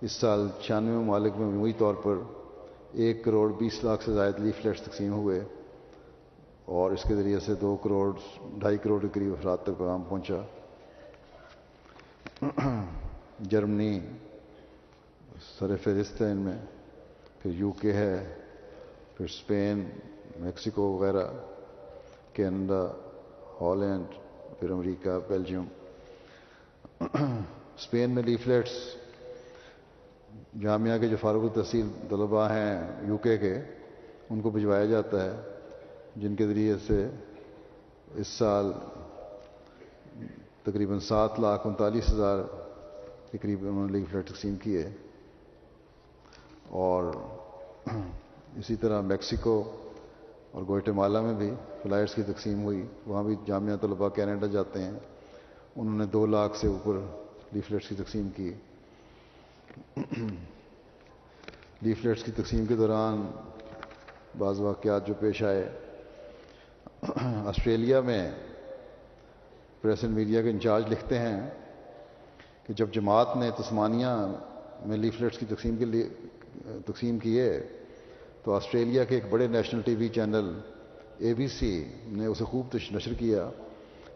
اس 0.00 0.12
سال 0.12 0.48
چھیانوے 0.60 0.96
ممالک 0.96 1.36
میں 1.36 1.46
مجموعی 1.46 1.72
طور 1.72 1.94
پر 1.94 2.16
ایک 2.92 3.24
کروڑ 3.24 3.52
بیس 3.58 3.84
لاکھ 3.84 4.04
سے 4.04 4.12
زائد 4.12 4.40
لیفلیٹس 4.40 4.82
تقسیم 4.82 5.12
ہوئے 5.12 5.40
اور 6.64 6.90
اس 6.90 7.02
کے 7.02 7.14
ذریعے 7.16 7.38
سے 7.40 7.54
دو 7.54 7.76
کروڑ، 7.76 8.10
ڈھائی 8.58 8.76
کروڑ 8.78 9.00
کے 9.00 9.08
قریب 9.12 9.32
افراد 9.32 9.58
تک 9.62 9.78
پیغام 9.78 10.02
پہنچا۔ 10.08 10.40
جرمنی 13.40 13.98
سر 15.58 15.76
فہرست 15.76 16.20
ہے 16.22 16.30
ان 16.30 16.36
میں، 16.36 16.58
پھر 17.42 17.50
یو 17.50 17.70
کے 17.70 17.92
ہے، 17.92 18.16
پھر 19.16 19.24
اسپین 19.24 19.84
میکسیکو 20.40 20.82
وغیرہ، 20.82 21.24
کینیڈا، 22.32 22.82
ہالینڈ، 23.60 24.14
پھر 24.60 24.70
امریکہ، 24.70 25.18
بیلجیم۔ 25.28 25.64
اسپین 27.76 28.10
میں 28.10 28.22
لیفلیٹس، 28.22 28.70
جامعہ 30.60 30.98
کے 30.98 31.08
جو 31.08 31.16
فاروق 31.16 31.42
التحصیل 31.42 31.88
طلباء 32.08 32.48
ہیں 32.48 33.06
یو 33.08 33.16
کے 33.16 33.38
کے، 33.38 33.54
ان 34.30 34.40
کو 34.40 34.50
بھجوایا 34.50 34.84
جاتا 34.84 35.24
ہے، 35.24 35.40
جن 36.16 36.36
کے 36.36 36.46
ذریعے 36.46 36.74
سے 36.86 37.08
اس 38.14 38.28
سال 38.28 38.72
تقریباً 40.62 40.98
سات 40.98 41.40
لاکھ 41.40 41.66
انتالیس 41.66 42.10
ہزار 42.12 42.38
کے 43.30 43.38
قریب 43.38 43.58
انہوں 43.62 43.86
نے 43.86 43.92
لیگ 43.92 44.04
فلیٹ 44.10 44.28
تقسیم 44.28 44.56
کیے۔ 44.56 44.88
اور 46.68 47.04
اسی 48.56 48.76
طرح 48.76 49.00
میکسیکو 49.00 49.72
اور 50.50 50.62
گوئٹے 50.68 50.92
مالا 50.92 51.20
میں 51.20 51.34
بھی 51.34 51.50
فلائٹس 51.82 52.14
کی 52.14 52.22
تقسیم 52.22 52.62
ہوئی۔ 52.62 52.86
وہاں 53.06 53.22
بھی 53.22 53.36
جامعہ 53.46 53.76
طلباء 53.76 54.08
کینیڈا 54.08 54.46
جاتے 54.46 54.82
ہیں۔ 54.82 54.92
انہوں 55.76 55.98
نے 55.98 56.06
دو 56.06 56.26
لاکھ 56.26 56.56
سے 56.56 56.66
اوپر 56.68 56.98
لیفلیٹس 57.52 57.88
کی 57.88 57.94
تقسیم 57.94 58.28
کی۔ 58.36 58.52
لیفلیٹس 61.82 62.24
کی 62.24 62.32
تقسیم 62.32 62.66
کے 62.66 62.76
دوران 62.76 63.26
بعض 64.38 64.60
واقعات 64.60 65.06
جو 65.06 65.14
پیش 65.20 65.42
آئے، 65.42 65.68
آسٹریلیا 67.46 68.00
میں 68.00 68.30
پریس 69.80 70.04
اینڈ 70.04 70.14
میڈیا 70.16 70.42
کے 70.42 70.50
انچارج 70.50 70.92
لکھتے 70.92 71.18
ہیں 71.18 71.40
کہ 72.66 72.72
جب 72.72 72.92
جماعت 72.92 73.36
نے 73.36 73.50
تسمانیہ 73.50 74.14
میں 74.86 74.96
لیفلیٹس 74.96 75.38
کی 75.38 75.46
تقسیم 75.46 75.76
کے 75.76 75.84
لیے 75.84 76.08
تقسیم 76.86 77.18
کیے، 77.18 77.48
تو 78.42 78.54
آسٹریلیا 78.54 79.04
کے 79.04 79.14
ایک 79.14 79.24
بڑے 79.30 79.46
national 79.46 79.82
T 79.82 79.94
V 79.94 80.08
channel 80.08 80.52
A 81.18 81.34
B 81.34 81.46
C 81.48 81.72
نے 82.06 82.26
اسے 82.26 82.44
خوب 82.44 82.76
نشر 82.92 83.14
کیا۔ 83.14 83.50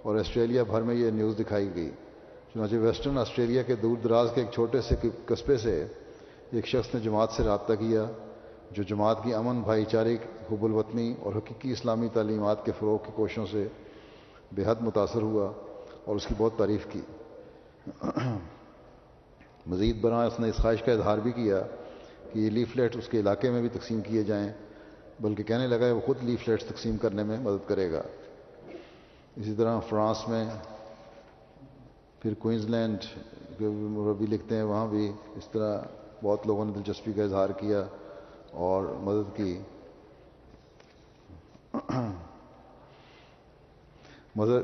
اور 0.07 0.17
آسٹریلیا 0.17 0.63
بھر 0.63 0.83
میں 0.83 0.95
یہ 0.95 1.11
نیوز 1.11 1.35
دکھائی 1.39 1.71
گئی۔ 1.75 1.91
چنانچہ 2.55 2.75
ویسٹرن 2.75 3.19
آسٹریلیا 3.19 3.63
کے 3.63 3.75
دور 3.75 3.97
دراز 3.97 4.29
کے 4.35 4.41
ایک 4.41 4.53
چھوٹے 4.53 4.81
سے 4.81 4.95
قصبے 5.27 5.57
سے 5.57 5.87
ایک 6.53 6.67
شخص 6.67 6.95
نے 6.95 7.01
جماعت 7.01 7.31
سے 7.31 7.43
رابطہ 7.43 7.73
کیا، 7.73 8.05
جو 8.71 8.83
جماعت 8.83 9.17
کی 9.23 9.35
امن، 9.35 9.61
بھائی 9.61 9.85
چارے، 9.85 10.17
حب 10.53 10.65
الوطنی 10.65 11.15
اور 11.21 11.33
حقیقی 11.37 11.73
اسلامی 11.73 12.09
تعلیمات 12.13 12.65
کے 12.65 12.73
فروغ 12.79 12.99
کی 12.99 13.13
کوششوں 13.15 13.47
سے 13.53 13.67
بے 14.53 14.63
حد 14.67 14.75
متاثر 14.81 15.23
ہوا 15.23 15.53
اور 16.05 16.17
اس 16.17 16.27
کی 16.27 16.35
بہت 16.39 16.53
تعریف 16.57 16.87
کی۔ 16.91 17.01
مزید 19.67 20.01
برآں 20.01 20.27
اس 20.27 20.41
نے 20.41 20.49
اس 20.49 20.57
خواہش 20.57 20.83
کا 20.83 20.93
اظہار 20.93 21.19
بھی 21.19 21.33
کیا 21.33 21.61
کہ 22.33 22.39
یہ 22.39 22.51
لیفلیٹ 22.51 22.97
اس 22.97 23.09
کے 23.09 23.21
علاقے 23.21 23.51
میں 23.51 23.61
بھی 23.61 23.69
تقسیم 23.69 24.01
کیے 24.01 24.23
جائیں، 24.23 24.53
بلکہ 25.21 25.43
کہنے 25.43 25.67
لگا 25.67 25.93
وہ 25.93 26.01
خود 26.01 26.17
لیفلیٹس 26.23 26.65
تقسیم 26.65 26.97
کرنے 26.97 27.23
میں 27.23 27.39
مدد 27.39 27.69
کرے 27.69 27.93
گا۔ 27.93 28.03
اسی 29.37 29.55
طرح 29.55 29.79
فرانس 29.81 30.29
میں، 30.29 30.45
پھر 32.21 32.35
کوئنز 32.35 32.65
لینڈ 32.65 32.99
بھی 34.19 34.27
لکھتے 34.27 34.57
ہیں 34.57 34.63
وہاں 34.63 34.87
بھی۔ 34.87 35.13
اس 35.37 35.49
طرح 35.53 35.81
بہت 36.23 36.47
لوگوں 36.47 36.65
نے 36.65 36.73
دلچسپی 36.73 37.13
کا 37.13 37.23
اظہار 37.23 37.51
کیا 37.51 37.85
اور 38.51 38.83
مدد 39.01 39.37
کی۔ 39.37 39.59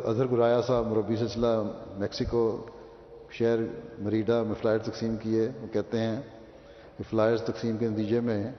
اظہر 0.05 0.31
گرایا 0.31 0.63
صاحب، 0.63 0.87
مربی 0.87 1.17
سلسلہ 1.17 1.63
میکسیکو 1.97 2.67
شہر 3.31 3.59
مریڈا 3.99 4.43
میں 4.43 4.55
فلائر 4.55 4.79
تقسیم 4.79 5.17
کیے۔ 5.17 5.49
وہ 5.63 5.73
کہتے 5.73 5.99
ہیں 5.99 6.21
کہ 6.97 7.11
فلائرز 7.11 7.43
تقسیم 7.43 7.77
کے 7.77 7.89
نتیجے 7.89 8.21
میں 8.21 8.53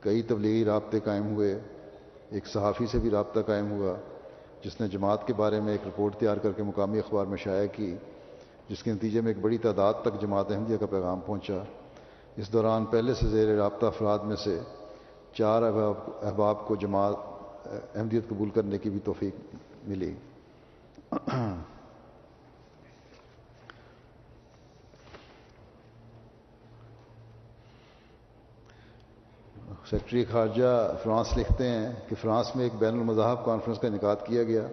کئی 0.00 0.22
تبلیغی 0.22 0.64
رابطے 0.64 1.00
قائم 1.00 1.34
ہوئے۔ 1.34 1.58
ایک 2.30 2.46
صحافی 2.46 2.86
سے 2.86 2.98
بھی 2.98 3.10
رابطہ 3.10 3.40
قائم 3.40 3.70
ہوا۔ 3.70 3.94
جس 4.64 4.80
نے 4.80 4.88
جماعت 4.88 5.26
کے 5.26 5.32
بارے 5.34 5.60
میں 5.60 5.72
ایک 5.72 5.86
رپورٹ 5.86 6.16
تیار 6.16 6.36
کر 6.36 6.52
کے 6.52 6.62
مقامی 6.62 6.98
اخبار 6.98 7.26
میں 7.26 7.36
شائع 7.36 7.66
کی، 7.66 7.94
جس 8.68 8.82
کے 8.82 8.92
نتیجے 8.92 9.20
میں 9.20 9.32
ایک 9.32 9.40
بڑی 9.40 9.58
تعداد 9.58 9.94
تک 10.02 10.20
جماعت 10.20 10.50
احمدیہ 10.50 10.76
کا 10.76 10.86
پیغام 10.86 11.20
پہنچا۔ 11.20 11.62
اس 12.36 12.52
دوران 12.52 12.84
پہلے 12.84 13.14
سے 13.14 13.28
زیر 13.28 13.56
رابطہ 13.56 13.86
افراد 13.86 14.18
میں 14.18 14.36
سے 14.36 14.58
چار 15.34 15.62
احباب 15.62 16.66
کو 16.66 16.76
جماعت 16.76 17.14
احمدیت 17.94 18.28
قبول 18.28 18.50
کرنے 18.50 18.78
کی 18.78 18.90
بھی 18.90 19.00
توفیق 19.04 19.54
ملی۔ 19.88 20.14
سیکٹری 29.90 30.24
خارجہ 30.24 30.94
فرانس 31.02 31.38
لکھتے 31.38 31.68
ہیں 31.68 31.92
کہ 32.08 32.16
فرانس 32.20 32.56
میں 32.56 32.64
ایک 32.64 32.72
بین 32.78 32.92
المذاہب 32.92 33.44
کانفرنس 33.44 33.78
کا 33.78 33.88
انعقاد 33.88 34.16
کیا 34.26 34.42
گیا۔ 34.42 34.66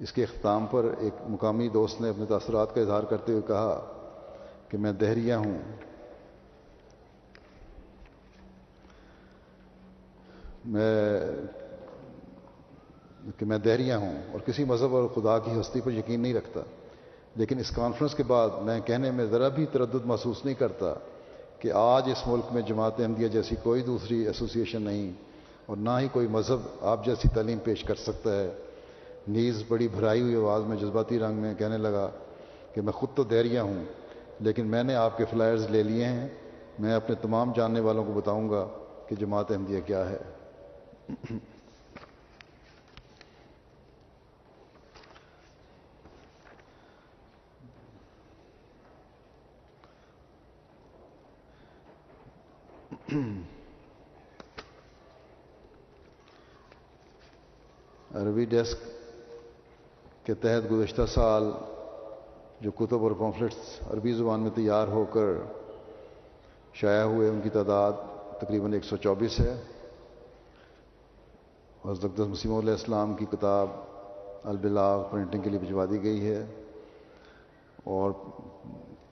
اس 0.00 0.12
کے 0.12 0.22
اختتام 0.22 0.66
پر 0.70 0.86
ایک 0.98 1.14
مقامی 1.28 1.68
دوست 1.68 2.00
نے 2.00 2.08
اپنے 2.08 2.24
تاثرات 2.26 2.74
کا 2.74 2.80
اظہار 2.80 3.02
کرتے 3.02 3.32
ہوئے 3.32 3.42
کہا 3.46 3.92
کہ 4.68 4.78
میں 4.78 4.92
دہریہ 4.92 5.34
ہوں۔ 5.34 5.58
میں 10.64 11.20
کہ 13.38 13.46
میں 13.46 13.58
دہریہ 13.58 13.94
ہوں 13.94 14.22
اور 14.32 14.40
کسی 14.40 14.64
مذہب 14.64 14.96
اور 14.96 15.08
خدا 15.08 15.38
کی 15.38 15.60
ہستی 15.60 15.80
پر 15.80 15.92
یقین 15.92 16.20
نہیں 16.20 16.34
رکھتا۔ 16.34 16.60
لیکن 17.36 17.58
اس 17.58 17.70
کانفرنس 17.70 18.14
کے 18.14 18.22
بعد 18.22 18.48
میں 18.62 18.80
کہنے 18.80 19.10
میں 19.10 19.26
ذرا 19.26 19.48
بھی 19.48 19.66
تردد 19.66 20.04
محسوس 20.04 20.44
نہیں 20.44 20.54
کرتا 20.54 20.94
کہ 21.58 21.72
آج 21.72 22.10
اس 22.10 22.26
ملک 22.26 22.52
میں 22.52 22.62
جماعت 22.62 23.00
احمدیہ 23.00 23.28
جیسی 23.28 23.56
کوئی 23.62 23.82
دوسری 23.82 24.26
ایسوسیشن 24.26 24.82
نہیں 24.82 25.12
اور 25.66 25.76
نہ 25.76 25.90
ہی 26.00 26.08
کوئی 26.12 26.26
مذہب 26.26 26.60
آپ 26.80 27.04
جیسی 27.04 27.28
تعلیم 27.34 27.58
پیش 27.58 27.84
کر 27.84 27.94
سکتا 27.94 28.36
ہے۔ 28.36 28.50
نیز 29.28 29.62
بڑی 29.68 29.88
بھرائی 29.88 30.22
ہوئی 30.22 30.34
آواز 30.34 30.62
میں 30.64 30.76
جذباتی 30.76 31.18
رنگ 31.18 31.34
میں 31.34 31.54
کہنے 31.54 31.76
لگا 31.76 32.08
کہ 32.74 32.80
میں 32.80 32.92
خود 32.92 33.08
تو 33.14 33.22
دہریہ 33.22 33.60
ہوں، 33.60 33.84
لیکن 34.40 34.66
میں 34.66 34.82
نے 34.82 34.94
آپ 34.94 35.16
کے 35.16 35.24
فلائرز 35.24 35.66
لے 35.70 35.82
لیے 35.82 36.04
ہیں۔ 36.04 36.28
میں 36.78 36.94
اپنے 36.94 37.14
تمام 37.14 37.52
جاننے 37.56 37.80
والوں 37.80 38.04
کو 38.04 38.12
بتاؤں 38.12 38.50
گا 38.50 38.66
کہ 39.06 39.16
جماعت 39.16 39.50
احمدیہ 39.50 39.80
کیا 39.86 40.10
ہے۔ 40.10 40.18
عربی 58.14 58.44
ڈیسک 58.44 58.76
کے 60.26 60.34
تحت 60.34 60.70
گزشتہ 60.70 61.02
سال 61.08 61.50
جو 62.60 62.70
کتب 62.70 63.02
اور 63.02 63.10
کانفلکٹس 63.18 63.92
عربی 63.92 64.12
زبان 64.12 64.40
میں 64.40 64.50
تیار 64.54 64.88
ہو 64.88 65.04
کر 65.04 65.26
شائع 66.74 67.02
ہوئے، 67.02 67.28
ان 67.28 67.40
کی 67.40 67.48
تعداد 67.48 67.92
تقریباً 68.40 68.72
ایک 68.72 68.84
سو 68.84 68.96
چوبیس 68.96 69.40
ہے۔ 69.40 69.62
حضرت 71.84 72.20
مسیم 72.20 72.54
علیہ 72.54 72.72
السلام 72.72 73.14
کی 73.14 73.24
کتاب 73.24 73.70
البلاغ 74.44 75.10
پرنٹنگ 75.10 75.42
کے 75.42 75.50
لیے 75.50 75.58
بھجوا 75.58 75.84
دی 75.90 76.02
گئی 76.02 76.30
ہے۔ 76.30 76.46
اور 77.84 78.12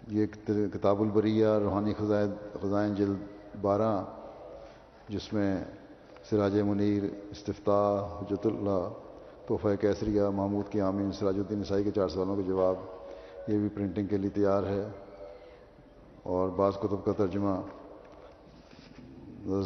یہ 0.09 0.27
کتاب 0.73 1.03
البریہ 1.03 1.47
روحانی 1.47 1.95
خزائن 1.95 2.31
خزائن 2.63 2.95
جلد 2.95 3.36
بارہ، 3.61 4.05
جس 5.09 5.33
میں 5.33 5.65
سراج 6.31 6.61
منیر، 6.61 7.03
استفتاح، 7.31 8.23
حجت 8.23 8.47
اللہ، 8.47 8.89
تحفہ 9.47 9.75
کیسریہ 9.81 10.23
محمود 10.23 10.69
کی 10.69 10.81
آمین، 10.81 11.13
سراج 11.13 11.35
الدین 11.37 11.59
عیسائی 11.59 11.85
کے 11.85 11.91
چار 11.91 12.09
سوالوں 12.09 12.37
کے 12.37 12.43
جواب، 12.43 12.77
یہ 13.49 13.59
بھی 13.59 13.69
پرنٹنگ 13.69 14.07
کے 14.07 14.17
لیے 14.17 14.31
تیار 14.31 14.63
ہے۔ 14.63 14.89
اور 16.23 16.49
بعض 16.49 16.73
کتب 16.77 17.05
کا 17.05 17.13
ترجمہ 17.17 17.61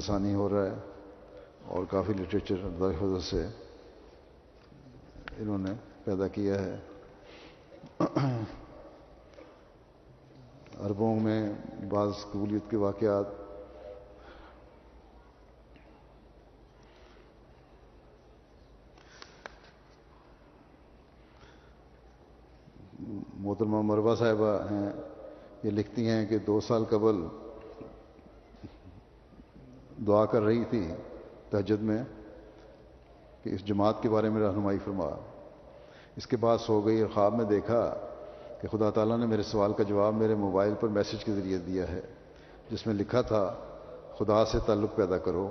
ثانی 0.07 0.35
ہو 0.35 0.49
رہا 0.49 0.67
ہے 0.67 0.75
اور 1.67 1.85
کافی 1.91 2.13
لٹریچر 2.13 2.55
حضرت 3.03 3.23
سے 3.23 3.47
انہوں 5.39 5.59
نے 5.59 5.71
پیدا 6.05 6.29
کیا 6.29 6.55
ہے۔ 6.55 6.77
عربوں 10.81 11.21
میں 11.21 11.53
بعض 11.89 12.11
قبولیت 12.33 12.71
کے 12.71 12.77
واقعات 12.77 13.40
محترمہ 23.41 23.83
مروا 23.83 24.15
صاحبہ 24.15 24.59
ہیں، 24.71 24.91
یہ 25.63 25.71
لکھتی 25.71 26.09
ہیں 26.09 26.27
کہ 26.27 26.39
دو 26.39 26.61
سال 26.61 26.85
قبل 26.89 27.25
دعا 30.07 30.25
کر 30.27 30.43
رہی 30.43 30.65
تھی 30.65 30.89
تہجد 31.51 31.83
میں 31.83 32.03
کہ 33.43 33.51
اس 33.51 33.65
جماعت 33.65 34.03
کے 34.03 34.09
بارے 34.09 34.29
میں 34.29 34.43
رہنمائی 34.43 34.79
فرما۔ 34.85 35.09
اس 36.17 36.27
کے 36.27 36.37
بعد 36.37 36.59
سو 36.59 36.81
گئی 36.81 37.01
اور 37.01 37.09
خواب 37.15 37.35
میں 37.35 37.45
دیکھا 37.45 37.99
کہ 38.61 38.69
خدا 38.69 38.91
تعالیٰ 38.91 39.19
نے 39.19 39.27
میرے 39.27 39.43
سوال 39.43 39.73
کا 39.73 39.83
جواب 39.83 40.15
میرے 40.15 40.35
موبائل 40.35 40.75
پر 40.81 40.89
میسج 40.89 41.25
کے 41.25 41.33
ذریعے 41.33 41.59
دیا 41.59 41.89
ہے، 41.89 42.01
جس 42.71 42.87
میں 42.87 42.95
لکھا 42.95 43.21
تھا، 43.21 43.55
خدا 44.19 44.45
سے 44.45 44.59
تعلق 44.67 44.97
پیدا 44.97 45.19
کرو، 45.19 45.51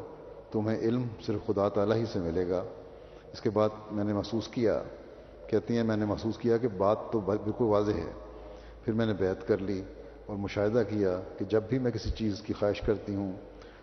تمہیں 0.52 0.78
علم 0.78 1.08
صرف 1.25 1.47
خدا 1.47 1.69
تعالیٰ 1.69 1.97
ہی 1.97 2.06
سے 2.06 2.19
ملے 2.19 2.49
گا۔ 2.49 2.63
اس 3.34 3.41
کے 3.41 3.49
بعد 3.49 3.69
میں 3.91 4.04
نے 4.04 4.13
محسوس 4.13 4.47
کیا 4.47 4.84
کہتی 5.49 5.77
ہیں، 5.77 5.83
میں 5.83 5.97
نے 5.97 6.05
محسوس 6.05 6.38
کیا 6.38 6.57
کہ 6.57 6.67
بات 6.67 6.97
تو 7.12 7.19
بالکل 7.19 7.63
واضح 7.63 7.91
ہے۔ 7.91 8.12
پھر 8.85 8.93
میں 8.93 9.05
نے 9.05 9.13
بیعت 9.13 9.47
کر 9.47 9.57
لی 9.57 9.81
اور 10.25 10.38
مشاہدہ 10.38 10.83
کیا 10.89 11.21
کہ 11.38 11.45
جب 11.45 11.63
بھی 11.69 11.79
میں 11.79 11.91
کسی 11.91 12.09
چیز 12.09 12.41
کی 12.41 12.53
خواہش 12.53 12.81
کرتی 12.81 13.15
ہوں 13.15 13.31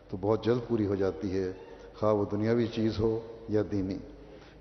تو 0.08 0.16
بہت 0.20 0.44
جلد 0.44 0.68
پوری 0.68 0.86
ہو 0.86 0.94
جاتی 0.94 1.38
ہے، 1.38 1.52
خواہ 1.94 2.12
وہ 2.12 2.24
دنیاوی 2.32 2.66
چیز 2.66 2.98
ہو 2.98 3.20
یا 3.48 3.62
دینی۔ 3.72 3.96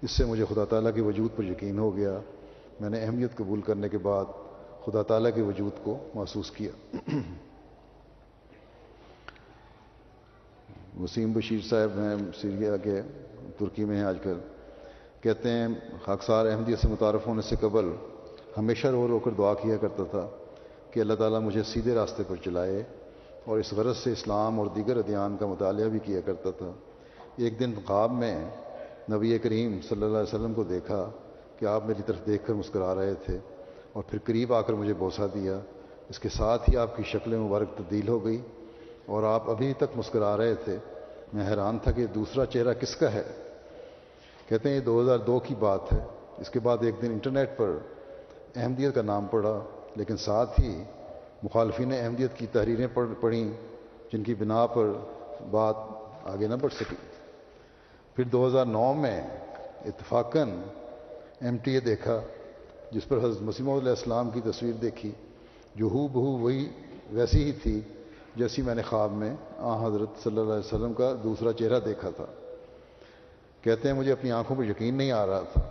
اس 0.01 0.11
سے 0.11 0.25
مجھے 0.25 0.45
خدا 0.49 0.65
تعالیٰ 0.65 0.91
کے 0.95 1.01
وجود 1.01 1.29
پر 1.35 1.43
یقین 1.43 1.79
ہو 1.79 1.95
گیا۔ 1.95 2.19
میں 2.79 2.89
نے 2.89 3.01
اہمیت 3.01 3.35
قبول 3.35 3.61
کرنے 3.61 3.89
کے 3.89 3.97
بعد 3.97 4.25
خدا 4.85 5.01
تعالیٰ 5.01 5.31
کے 5.35 5.41
وجود 5.41 5.71
کو 5.83 5.97
محسوس 6.15 6.51
کیا۔ 6.51 6.95
وسیم 11.03 11.33
بشیر 11.33 11.59
صاحب 11.69 11.89
ہیں، 11.89 12.15
سیریا 12.41 12.77
کے 12.77 13.01
ترکی 13.57 13.85
میں 13.85 13.97
ہیں 13.97 14.03
آج 14.03 14.17
کل۔ 14.23 14.54
کہتے 15.25 15.49
ہیں 15.49 15.67
خاکسار 16.03 16.45
احمدیت 16.45 16.79
سے 16.79 16.87
متعارف 16.87 17.27
ہونے 17.27 17.41
سے 17.41 17.55
قبل 17.59 17.91
ہمیشہ 18.57 18.87
رو 18.87 19.07
رو 19.07 19.19
کر 19.19 19.31
دعا 19.31 19.53
کیا 19.53 19.77
کرتا 19.77 20.03
تھا 20.11 20.27
کہ 20.91 20.99
اللہ 20.99 21.13
تعالیٰ 21.13 21.41
مجھے 21.41 21.63
سیدھے 21.63 21.95
راستے 21.95 22.23
پر 22.27 22.35
چلائے 22.35 22.83
اور 23.45 23.59
اس 23.59 23.73
غرض 23.73 23.97
سے 23.97 24.11
اسلام 24.11 24.59
اور 24.59 24.67
دیگر 24.67 24.97
ادیان 24.97 25.37
کا 25.37 25.45
مطالعہ 25.45 25.87
بھی 25.87 25.99
کیا 25.99 26.19
کرتا 26.25 26.51
تھا۔ 26.51 26.71
ایک 27.37 27.59
دن 27.59 27.73
خواب 27.85 28.11
میں 28.11 28.45
نبی 29.11 29.37
کریم 29.37 29.79
صلی 29.89 30.03
اللہ 30.03 30.17
علیہ 30.17 30.35
وسلم 30.35 30.53
کو 30.53 30.63
دیکھا 30.63 31.09
کہ 31.59 31.65
آپ 31.65 31.85
میری 31.85 32.01
طرف 32.05 32.25
دیکھ 32.25 32.47
کر 32.47 32.53
مسکرا 32.53 32.95
رہے 32.95 33.13
تھے 33.13 33.37
اور 33.93 34.03
پھر 34.07 34.19
قریب 34.23 34.53
آ 34.53 34.61
کر 34.61 34.73
مجھے 34.73 34.93
بوسا 34.93 35.25
دیا۔ 35.33 35.59
اس 36.09 36.19
کے 36.19 36.29
ساتھ 36.29 36.69
ہی 36.69 36.77
آپ 36.77 36.97
کی 36.97 37.03
شکل 37.03 37.37
مبارک 37.37 37.77
تبدیل 37.77 38.07
ہو 38.07 38.25
گئی 38.25 38.41
اور 39.05 39.23
آپ 39.23 39.49
ابھی 39.49 39.73
تک 39.73 39.97
مسکرا 39.97 40.37
رہے 40.37 40.55
تھے۔ 40.55 40.77
میں 41.33 41.49
حیران 41.49 41.77
تھا 41.79 41.91
کہ 41.91 42.05
دوسرا 42.05 42.45
چہرہ 42.45 42.73
کس 42.73 42.95
کا 42.95 43.13
ہے؟ 43.13 43.23
کہتے 44.45 44.69
ہیں 44.69 44.75
یہ 44.75 44.81
دو 44.81 45.01
ہزار 45.01 45.19
دو 45.19 45.39
کی 45.39 45.55
بات 45.55 45.93
ہے۔ 45.93 45.99
اس 46.37 46.49
کے 46.49 46.59
بعد 46.59 46.77
ایک 46.81 46.95
دن 47.01 47.11
انٹرنیٹ 47.11 47.49
پر 47.57 47.77
احمدیت 48.55 48.95
کا 48.95 49.01
نام 49.01 49.25
پڑھا 49.25 49.63
لیکن 49.95 50.17
ساتھ 50.17 50.59
ہی 50.59 50.83
مخالفین 51.43 51.91
احمدیت 51.91 52.37
کی 52.37 52.47
تحریریں 52.51 52.87
پڑھیں، 53.19 53.49
جن 54.13 54.23
کی 54.23 54.35
بنا 54.35 54.65
پر 54.65 54.91
بات 55.51 55.75
آگے 56.23 56.47
نہ 56.47 56.55
بڑھ 56.61 56.73
سکی۔ 56.73 56.95
پھر 58.15 58.23
دو 58.23 58.47
ہزار 58.47 58.65
نو 58.65 58.93
میں 58.93 59.21
اتفاقاً 59.85 60.49
ایم 61.41 61.57
ٹی 61.57 61.71
اے 61.71 61.79
دیکھا، 61.79 62.21
جس 62.91 63.07
پر 63.07 63.17
حضرت 63.17 63.41
مسیم 63.41 63.69
علیہ 63.69 63.89
السلام 63.89 64.29
کی 64.29 64.41
تصویر 64.41 64.73
دیکھی۔ 64.73 65.11
جو 65.75 65.85
ہو 65.85 66.07
بہو 66.07 66.37
وہی 66.37 66.69
ویسی 67.11 67.43
ہی 67.43 67.51
تھی 67.51 67.81
جیسی 68.35 68.61
میں 68.61 68.75
نے 68.75 68.81
خواب 68.81 69.11
میں 69.11 69.35
آ 69.57 69.87
حضرت 69.87 70.23
صلی 70.23 70.37
اللہ 70.37 70.53
علیہ 70.53 70.75
وسلم 70.75 70.93
کا 70.93 71.15
دوسرا 71.23 71.53
چہرہ 71.53 71.79
دیکھا 71.79 72.09
تھا۔ 72.09 72.25
کہتے 73.65 73.89
ہیں 73.89 73.95
مجھے 73.95 74.11
اپنی 74.11 74.31
آنکھوں 74.31 74.55
پر 74.55 74.63
یقین 74.63 74.95
نہیں 74.95 75.11
آ 75.11 75.25
رہا 75.25 75.41
تھا 75.53 75.61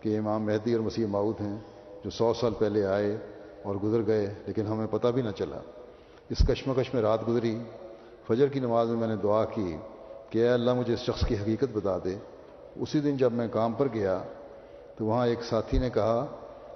کہ 0.00 0.18
امام 0.18 0.42
مہدی 0.42 0.72
اور 0.72 0.80
مسیح 0.80 1.06
ماؤد 1.06 1.40
ہیں 1.40 1.56
جو 2.04 2.10
سو 2.10 2.34
سال 2.34 2.54
پہلے 2.58 2.86
آئے 2.86 3.16
اور 3.62 3.74
گزر 3.74 4.06
گئے، 4.06 4.34
لیکن 4.46 4.66
ہمیں 4.66 4.86
پتہ 4.90 5.08
بھی 5.08 5.22
نہ 5.22 5.30
چلا۔ 5.30 5.56
اس 6.30 6.38
کشمکش 6.48 6.94
میں 6.94 7.02
رات 7.02 7.28
گزری۔ 7.28 7.58
فجر 8.26 8.46
کی 8.46 8.60
نماز 8.60 8.88
میں 8.88 8.96
میں 8.96 9.08
نے 9.08 9.16
دعا 9.16 9.44
کی 9.44 9.76
کہ 10.30 10.38
اے 10.38 10.48
اللہ، 10.48 10.74
مجھے 10.74 10.94
اس 10.94 11.00
شخص 11.00 11.26
کی 11.26 11.34
حقیقت 11.34 11.64
بتا 11.72 11.98
دے۔ 12.04 12.14
اسی 12.76 13.00
دن 13.00 13.16
جب 13.16 13.32
میں 13.32 13.48
کام 13.48 13.72
پر 13.72 13.88
گیا 13.94 14.22
تو 14.96 15.04
وہاں 15.04 15.26
ایک 15.26 15.42
ساتھی 15.42 15.78
نے 15.78 15.90
کہا 15.90 16.26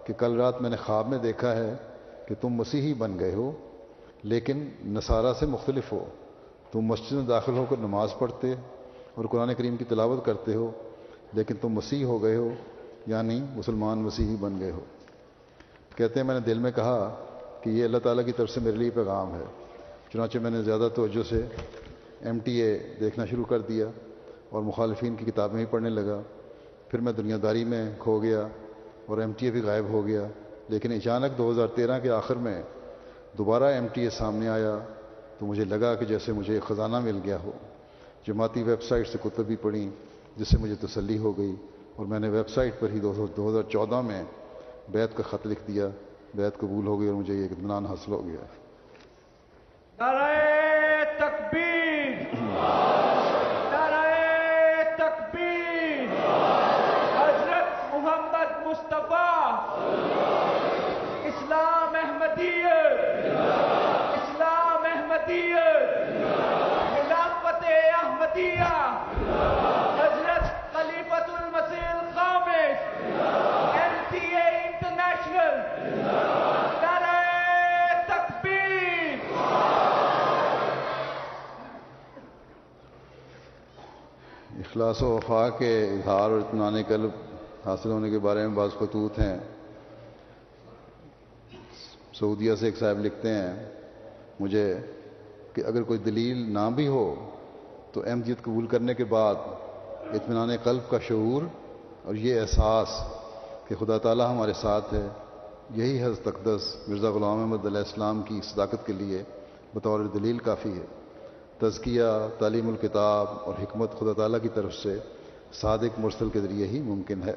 کہ 0.04 0.12
کل 0.18 0.40
رات 0.40 0.62
میں 0.62 0.70
نے 0.70 0.76
خواب 0.76 1.08
میں 1.08 1.18
دیکھا 1.18 1.56
ہے 1.56 1.74
کہ 2.28 2.34
تم 2.40 2.48
مسیحی 2.48 2.94
بن 2.94 3.18
گئے 3.18 3.34
ہو، 3.34 3.52
لیکن 4.22 4.68
نصارہ 4.84 5.32
سے 5.40 5.46
مختلف 5.46 5.92
ہو۔ 5.92 6.04
تم 6.72 6.80
مسجد 6.80 7.12
میں 7.12 7.26
داخل 7.26 7.52
ہو 7.52 7.64
کر 7.70 7.76
نماز 7.76 8.08
پڑھتے 8.18 8.54
اور 9.14 9.24
قرآن 9.24 9.54
کریم 9.54 9.76
کی 9.76 9.84
تلاوت 9.84 10.24
کرتے 10.24 10.54
ہو، 10.54 10.70
لیکن 11.32 11.54
تم 11.60 11.68
مسیح 11.68 12.04
ہو 12.04 12.22
گئے 12.22 12.36
ہو 12.36 12.48
یعنی 13.06 13.40
مسلمان 13.56 13.98
مسیحی 13.98 14.36
بن 14.40 14.60
گئے 14.60 14.70
ہو۔ 14.70 14.80
کہتے 15.96 16.20
ہیں، 16.20 16.26
میں 16.26 16.34
نے 16.34 16.40
دل 16.40 16.58
میں 16.58 16.70
کہا 16.70 17.24
کہ 17.62 17.70
یہ 17.70 17.84
اللہ 17.84 17.98
تعالیٰ 17.98 18.24
کی 18.24 18.32
طرف 18.32 18.50
سے 18.50 18.60
میرے 18.60 18.76
لیے 18.76 18.90
پیغام 18.90 19.34
ہے۔ 19.34 19.44
چنانچہ 20.12 20.38
میں 20.38 20.50
نے 20.50 20.62
زیادہ 20.62 20.88
توجہ 20.94 21.28
سے 21.28 21.42
ایم 22.20 22.38
ٹی 22.38 22.62
اے 22.62 22.78
دیکھنا 23.00 23.24
شروع 23.24 23.44
کر 23.44 23.58
دیا 23.58 23.86
اور 24.50 24.62
مخالفین 24.62 25.14
کی 25.14 25.24
کتابیں 25.24 25.60
ہی 25.60 25.64
پڑھنے 25.64 25.88
لگا۔ 25.88 26.20
پھر 26.88 26.98
میں 26.98 27.12
دنیا 27.12 27.36
داری 27.42 27.64
میں 27.64 27.94
کھو 27.98 28.22
گیا 28.22 28.48
اور 29.06 29.18
ایم 29.18 29.32
ٹی 29.36 29.46
اے 29.46 29.52
بھی 29.52 29.60
غائب 29.60 29.84
ہو 29.84 30.06
گیا۔ 30.06 30.26
لیکن 30.68 30.92
اچانک 30.92 31.38
دو 31.38 31.50
ہزار 31.50 31.66
تیرہ 31.66 31.98
کے 31.98 32.10
آخر 32.10 32.34
میں 32.34 32.62
دوبارہ 33.38 33.64
ایم 33.64 33.86
ٹی 33.92 34.02
اے 34.02 34.10
سامنے 34.10 34.48
آیا 34.48 34.78
تو 35.38 35.46
مجھے 35.46 35.64
لگا 35.64 35.94
کہ 35.94 36.04
جیسے 36.04 36.32
مجھے 36.32 36.54
ایک 36.54 36.62
خزانہ 36.62 37.00
مل 37.00 37.20
گیا 37.24 37.38
ہو۔ 37.44 37.50
جماعتی 38.26 38.62
ویب 38.62 38.82
سائٹ 38.82 39.06
سے 39.08 39.18
کتب 39.22 39.44
بھی 39.46 39.56
پڑھی، 39.56 39.88
جس 40.36 40.48
سے 40.48 40.58
مجھے 40.58 40.74
تسلی 40.80 41.18
ہو 41.18 41.38
گئی 41.38 41.54
اور 41.96 42.06
میں 42.06 42.18
نے 42.18 42.28
ویب 42.28 42.48
سائٹ 42.48 42.80
پر 42.80 42.90
ہی 42.90 43.00
دو 43.00 43.12
ہزار 43.12 43.70
چودہ 43.70 44.00
میں 44.00 44.22
بیت 44.88 45.16
کا 45.16 45.22
خط 45.30 45.46
لکھ 45.46 45.62
دیا 45.68 45.86
بیت 46.34 46.58
قبول 46.58 46.86
ہو 46.86 47.00
گئی 47.00 47.08
اور 47.08 47.16
مجھے 47.16 47.34
یہ 47.34 47.44
اطمینان 47.44 47.86
حاصل 47.86 48.12
ہو 48.12 48.26
گیا۔ 48.26 48.44
حضرت 57.18 57.94
محمد 57.94 58.66
مصطفیٰ 58.66 59.29
اخلاص 84.58 85.02
و 85.02 85.06
وفا 85.06 85.48
کے 85.48 85.70
اظہار 85.84 86.30
اور 86.30 86.38
اطمینان 86.38 86.82
قلب 86.88 87.10
حاصل 87.66 87.90
ہونے 87.90 88.10
کے 88.10 88.18
بارے 88.18 88.46
میں 88.46 88.56
بعض 88.56 88.70
خطوط 88.70 89.18
ہیں۔ 89.18 89.38
سعودیہ 92.14 92.54
سے 92.54 92.66
ایک 92.66 92.76
صاحب 92.78 92.98
لکھتے 92.98 93.34
ہیں، 93.34 93.54
مجھے 94.40 94.78
کہ 95.52 95.60
اگر 95.66 95.82
کوئی 95.82 95.98
دلیل 95.98 96.54
نہ 96.54 96.68
بھی 96.74 96.88
ہو 96.88 97.04
تو 97.92 98.02
احمدیت 98.06 98.42
قبول 98.42 98.66
کرنے 98.66 98.94
کے 98.94 99.04
بعد 99.04 99.34
اطمینان 100.14 100.50
قلب 100.62 100.90
کا 100.90 100.98
شعور 100.98 101.42
اور 102.04 102.14
یہ 102.14 102.40
احساس 102.40 102.88
کہ 103.68 103.74
خدا 103.74 103.98
تعالیٰ 103.98 104.30
ہمارے 104.30 104.52
ساتھ 104.52 104.94
ہے، 104.94 105.06
یہی 105.76 106.02
حضرت 106.02 106.26
اقدس 106.26 106.76
مرزا 106.88 107.10
غلام 107.10 107.40
احمد 107.40 107.66
علیہ 107.66 107.78
السلام 107.78 108.22
کی 108.22 108.40
صداقت 108.44 108.86
کے 108.86 108.92
لیے 108.92 109.22
بطور 109.74 110.00
دلیل 110.14 110.38
کافی 110.38 110.72
ہے۔ 110.72 110.86
تزکیہ، 111.58 112.02
تعلیم 112.38 112.68
الکتاب 112.68 113.26
اور 113.44 113.54
حکمت 113.62 113.98
خدا 113.98 114.12
تعالیٰ 114.12 114.40
کی 114.42 114.48
طرف 114.54 114.74
سے 114.74 114.98
صادق 115.52 115.98
مرسل 115.98 116.28
کے 116.28 116.40
ذریعے 116.40 116.66
ہی 116.66 116.80
ممکن 116.82 117.22
ہے۔ 117.22 117.34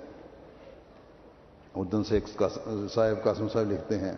اردن 1.76 2.04
سے 2.04 2.16
ایک 2.16 2.44
صاحب 2.94 3.24
قاسم 3.24 3.48
صاحب 3.54 3.72
لکھتے 3.72 3.98
ہیں 3.98 4.14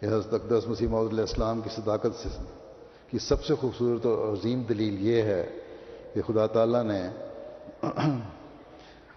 کہ 0.00 0.06
حضرت 0.06 0.34
اقدس 0.34 0.68
مسیم 0.68 0.94
علیہ 0.94 1.20
السلام 1.20 1.60
کی 1.60 1.70
صداقت 1.76 2.22
سے 2.22 2.28
کی 3.10 3.18
سب 3.18 3.44
سے 3.44 3.54
خوبصورت 3.54 4.06
اور 4.06 4.32
عظیم 4.32 4.62
دلیل 4.62 5.06
یہ 5.06 5.22
ہے 5.22 5.46
کہ 6.14 6.22
خدا 6.22 6.46
تعالیٰ 6.46 6.82
نے 6.84 7.00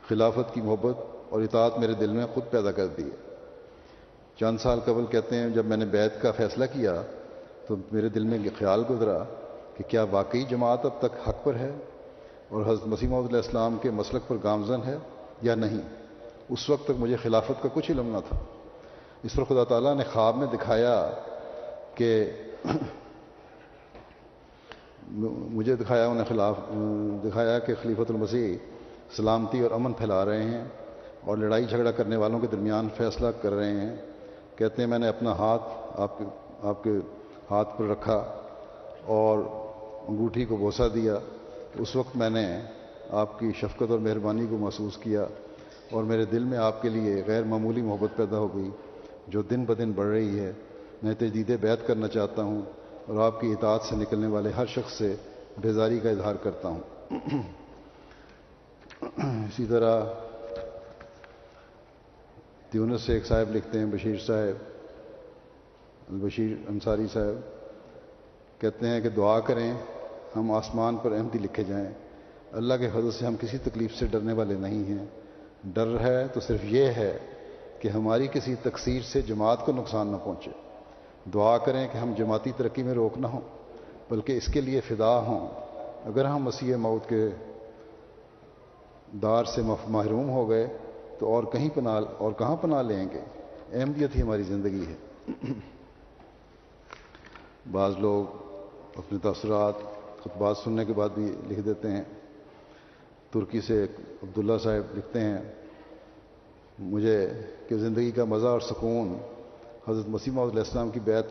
خلافت 0.07 0.53
کی 0.53 0.61
محبت 0.61 0.97
اور 1.29 1.41
اطاعت 1.41 1.77
میرے 1.79 1.93
دل 1.93 2.09
میں 2.09 2.25
خود 2.33 2.43
پیدا 2.51 2.71
کر 2.71 2.87
دی 2.87 3.09
چند 4.37 4.57
سال 4.57 4.79
قبل 4.85 5.05
کہتے 5.05 5.35
ہیں 5.35 5.49
جب 5.49 5.65
میں 5.65 5.77
نے 5.77 5.85
بیت 5.85 6.21
کا 6.21 6.31
فیصلہ 6.31 6.65
کیا 6.73 7.01
تو 7.67 7.75
میرے 7.91 8.09
دل 8.09 8.23
میں 8.23 8.37
یہ 8.37 8.49
خیال 8.57 8.83
گزرا 8.89 9.23
کہ 9.77 9.83
کیا 9.87 10.03
واقعی 10.03 10.43
جماعت 10.43 10.85
اب 10.85 10.99
تک 10.99 11.29
حق 11.29 11.43
پر 11.43 11.55
ہے 11.55 11.71
اور 12.49 12.65
حضرت 12.65 12.87
مسیم 12.87 13.13
علیہ 13.13 13.35
السلام 13.35 13.77
کے 13.81 13.91
مسلک 13.91 14.27
پر 14.27 14.35
گامزن 14.43 14.83
ہے 14.85 14.97
یا 15.41 15.55
نہیں؟ 15.55 15.81
اس 16.49 16.69
وقت 16.69 16.85
تک 16.85 16.99
مجھے 16.99 17.17
خلافت 17.17 17.63
کا 17.63 17.69
کچھ 17.73 17.91
علم 17.91 18.15
نہ 18.15 18.17
تھا۔ 18.29 18.37
اس 19.23 19.33
پر 19.33 19.43
خدا 19.43 19.63
تعالیٰ 19.63 19.95
نے 19.95 20.03
خواب 20.13 20.37
میں 20.37 20.47
دکھایا 20.53 21.11
کہ 21.95 22.31
مجھے 25.11 25.75
دکھایا 25.75 26.07
انہیں 26.07 26.25
خلاف، 26.29 26.59
دکھایا 27.23 27.59
کہ 27.59 27.73
خلیفۃ 27.81 28.09
المسیح 28.09 28.57
سلامتی 29.15 29.59
اور 29.59 29.71
امن 29.71 29.93
پھیلا 29.93 30.25
رہے 30.25 30.43
ہیں 30.43 30.63
اور 31.25 31.37
لڑائی 31.37 31.65
جھگڑا 31.65 31.91
کرنے 31.91 32.15
والوں 32.15 32.39
کے 32.39 32.47
درمیان 32.47 32.87
فیصلہ 32.97 33.27
کر 33.41 33.53
رہے 33.53 33.71
ہیں۔ 33.71 33.95
کہتے 34.55 34.81
ہیں، 34.81 34.89
میں 34.89 34.99
نے 34.99 35.07
اپنا 35.07 35.31
ہاتھ 35.31 35.63
آپ 35.95 36.17
کے 36.17 36.25
آپ 36.63 36.83
کے 36.83 36.89
ہاتھ 37.51 37.77
پر 37.77 37.85
رکھا 37.85 38.41
اور 39.05 39.39
انگوٹھی 40.07 40.45
کو 40.45 40.55
بوسا 40.55 40.87
دیا۔ 40.93 41.17
اس 41.79 41.95
وقت 41.95 42.17
میں 42.17 42.29
نے 42.29 42.59
آپ 43.09 43.39
کی 43.39 43.51
شفقت 43.59 43.91
اور 43.91 43.99
مہربانی 43.99 44.45
کو 44.49 44.57
محسوس 44.57 44.97
کیا 44.97 45.25
اور 45.91 46.03
میرے 46.03 46.25
دل 46.25 46.43
میں 46.43 46.57
آپ 46.57 46.81
کے 46.81 46.89
لیے 46.89 47.23
غیر 47.27 47.43
معمولی 47.43 47.81
محبت 47.81 48.17
پیدا 48.17 48.37
ہو 48.37 48.55
گئی 48.55 48.69
جو 49.27 49.41
دن 49.41 49.65
بدن 49.65 49.91
بڑھ 49.91 50.07
رہی 50.07 50.39
ہے۔ 50.39 50.51
میں 51.03 51.13
تجدید 51.13 51.51
بیت 51.61 51.87
کرنا 51.87 52.07
چاہتا 52.07 52.43
ہوں۔ 52.43 52.61
اور 53.07 53.17
آپ 53.17 53.41
کی 53.41 53.51
اطاعت 53.51 53.81
سے 53.81 53.95
نکلنے 53.95 54.27
والے 54.27 54.49
ہر 54.49 54.65
شخص 54.65 54.93
سے 54.93 55.15
بیزاری 55.57 55.99
کا 55.99 56.09
اظہار 56.09 56.35
کرتا 56.35 56.67
ہوں۔ 56.67 56.79
اسی 59.19 59.65
طرح 59.65 60.01
تیونس 62.69 63.01
سے 63.01 63.13
ایک 63.13 63.25
صاحب 63.25 63.55
لکھتے 63.55 63.79
ہیں، 63.79 63.85
بشیر 63.85 64.15
صاحب، 64.25 64.63
البشیر 66.13 66.55
انصاری 66.69 67.07
صاحب، 67.13 67.39
کہتے 68.61 68.87
ہیں 68.87 69.01
کہ 69.01 69.09
دعا 69.09 69.39
کریں 69.39 69.73
ہم 70.35 70.51
آسمان 70.51 70.97
پر 70.97 71.11
احمدی 71.11 71.39
لکھے 71.39 71.63
جائیں۔ 71.63 71.89
اللہ 72.51 72.73
کے 72.73 72.87
حضرت 72.87 73.13
سے 73.13 73.25
ہم 73.25 73.35
کسی 73.39 73.57
تکلیف 73.57 73.95
سے 73.95 74.07
ڈرنے 74.07 74.33
والے 74.33 74.53
نہیں 74.53 74.83
ہیں۔ 74.83 75.05
ڈر 75.63 75.99
ہے 75.99 76.27
تو 76.27 76.39
صرف 76.39 76.59
یہ 76.63 76.85
ہے 76.85 77.17
کہ 77.79 77.87
ہماری 77.87 78.27
کسی 78.27 78.55
تقسیر 78.55 79.01
سے 79.01 79.21
جماعت 79.21 79.65
کو 79.65 79.71
نقصان 79.71 80.07
نہ 80.07 80.17
پہنچے۔ 80.23 80.62
دعا 81.33 81.57
کریں 81.57 81.87
کہ 81.91 81.97
ہم 81.97 82.13
جماعتی 82.17 82.51
ترقی 82.57 82.83
میں 82.83 82.93
روک 82.93 83.17
نہ 83.17 83.27
ہوں، 83.27 83.41
بلکہ 84.09 84.37
اس 84.37 84.45
کے 84.45 84.61
لیے 84.61 84.81
فدا 84.81 85.17
ہوں۔ 85.19 85.49
اگر 86.05 86.25
ہم 86.25 86.43
مسیح 86.43 86.75
موت 86.75 87.09
کے 87.09 87.29
دار 89.21 89.43
سے 89.43 89.61
محروم 89.87 90.29
ہو 90.29 90.49
گئے، 90.49 90.77
تو 91.19 91.27
اور 91.27 91.43
کہیں 91.43 91.69
پناہ، 91.73 92.01
اور 92.17 92.31
کہاں 92.31 92.55
پناہ 92.55 92.81
لیں 92.81 93.05
گے؟ 93.13 93.19
احمدیت 93.79 94.15
ہی 94.15 94.21
ہماری 94.21 94.43
زندگی 94.43 94.85
ہے۔ 94.85 94.95
بعض 97.71 97.93
لوگ 97.97 98.35
اپنے 98.95 99.17
تاثرات، 99.17 99.73
خطبات 100.23 100.57
سننے 100.57 100.85
کے 100.85 100.93
بعد 100.93 101.09
بھی 101.13 101.35
لکھ 101.47 101.59
دیتے 101.59 101.91
ہیں۔ 101.91 102.03
ترکی 103.31 103.61
سے 103.61 103.83
عبداللہ 104.23 104.57
صاحب 104.63 104.97
لکھتے 104.97 105.19
ہیں، 105.19 105.37
مجھے 106.79 107.29
کہ 107.67 107.77
زندگی 107.77 108.11
کا 108.11 108.23
مزہ 108.23 108.47
اور 108.47 108.59
سکون 108.59 109.17
حضرت 109.87 110.09
مسیمہ 110.09 110.41
علیہ 110.41 110.57
السلام 110.57 110.89
کی 110.89 110.99
بیت 110.99 111.25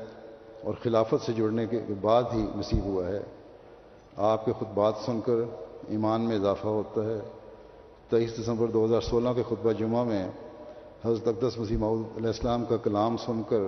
اور 0.62 0.74
خلافت 0.82 1.26
سے 1.26 1.32
جڑنے 1.32 1.66
کے 1.66 1.80
بعد 2.00 2.22
ہی 2.34 2.46
نصیب 2.56 2.84
ہوا 2.84 3.08
ہے۔ 3.08 3.20
آپ 4.16 4.44
کے 4.44 4.52
خطبات 4.58 4.94
سن 5.06 5.20
کر 5.20 5.32
ایمان 5.88 6.20
میں 6.20 6.36
اضافہ 6.36 6.66
ہوتا 6.66 7.04
ہے۔ 7.04 7.18
تیئیس 8.10 8.42
دسمبر 8.42 8.66
دو 8.66 8.84
ہزار 8.84 9.00
سولہ 9.00 9.28
کے 9.36 9.42
خطبہ 9.42 9.72
جمعہ 9.72 10.04
میں 10.04 10.28
حضرت 11.04 11.28
اقدس 11.28 11.58
مسیمہ 11.58 11.86
علیہ 11.86 12.26
السلام 12.26 12.64
کا 12.64 12.76
کلام 12.76 13.16
سن 13.16 13.42
کر 13.48 13.62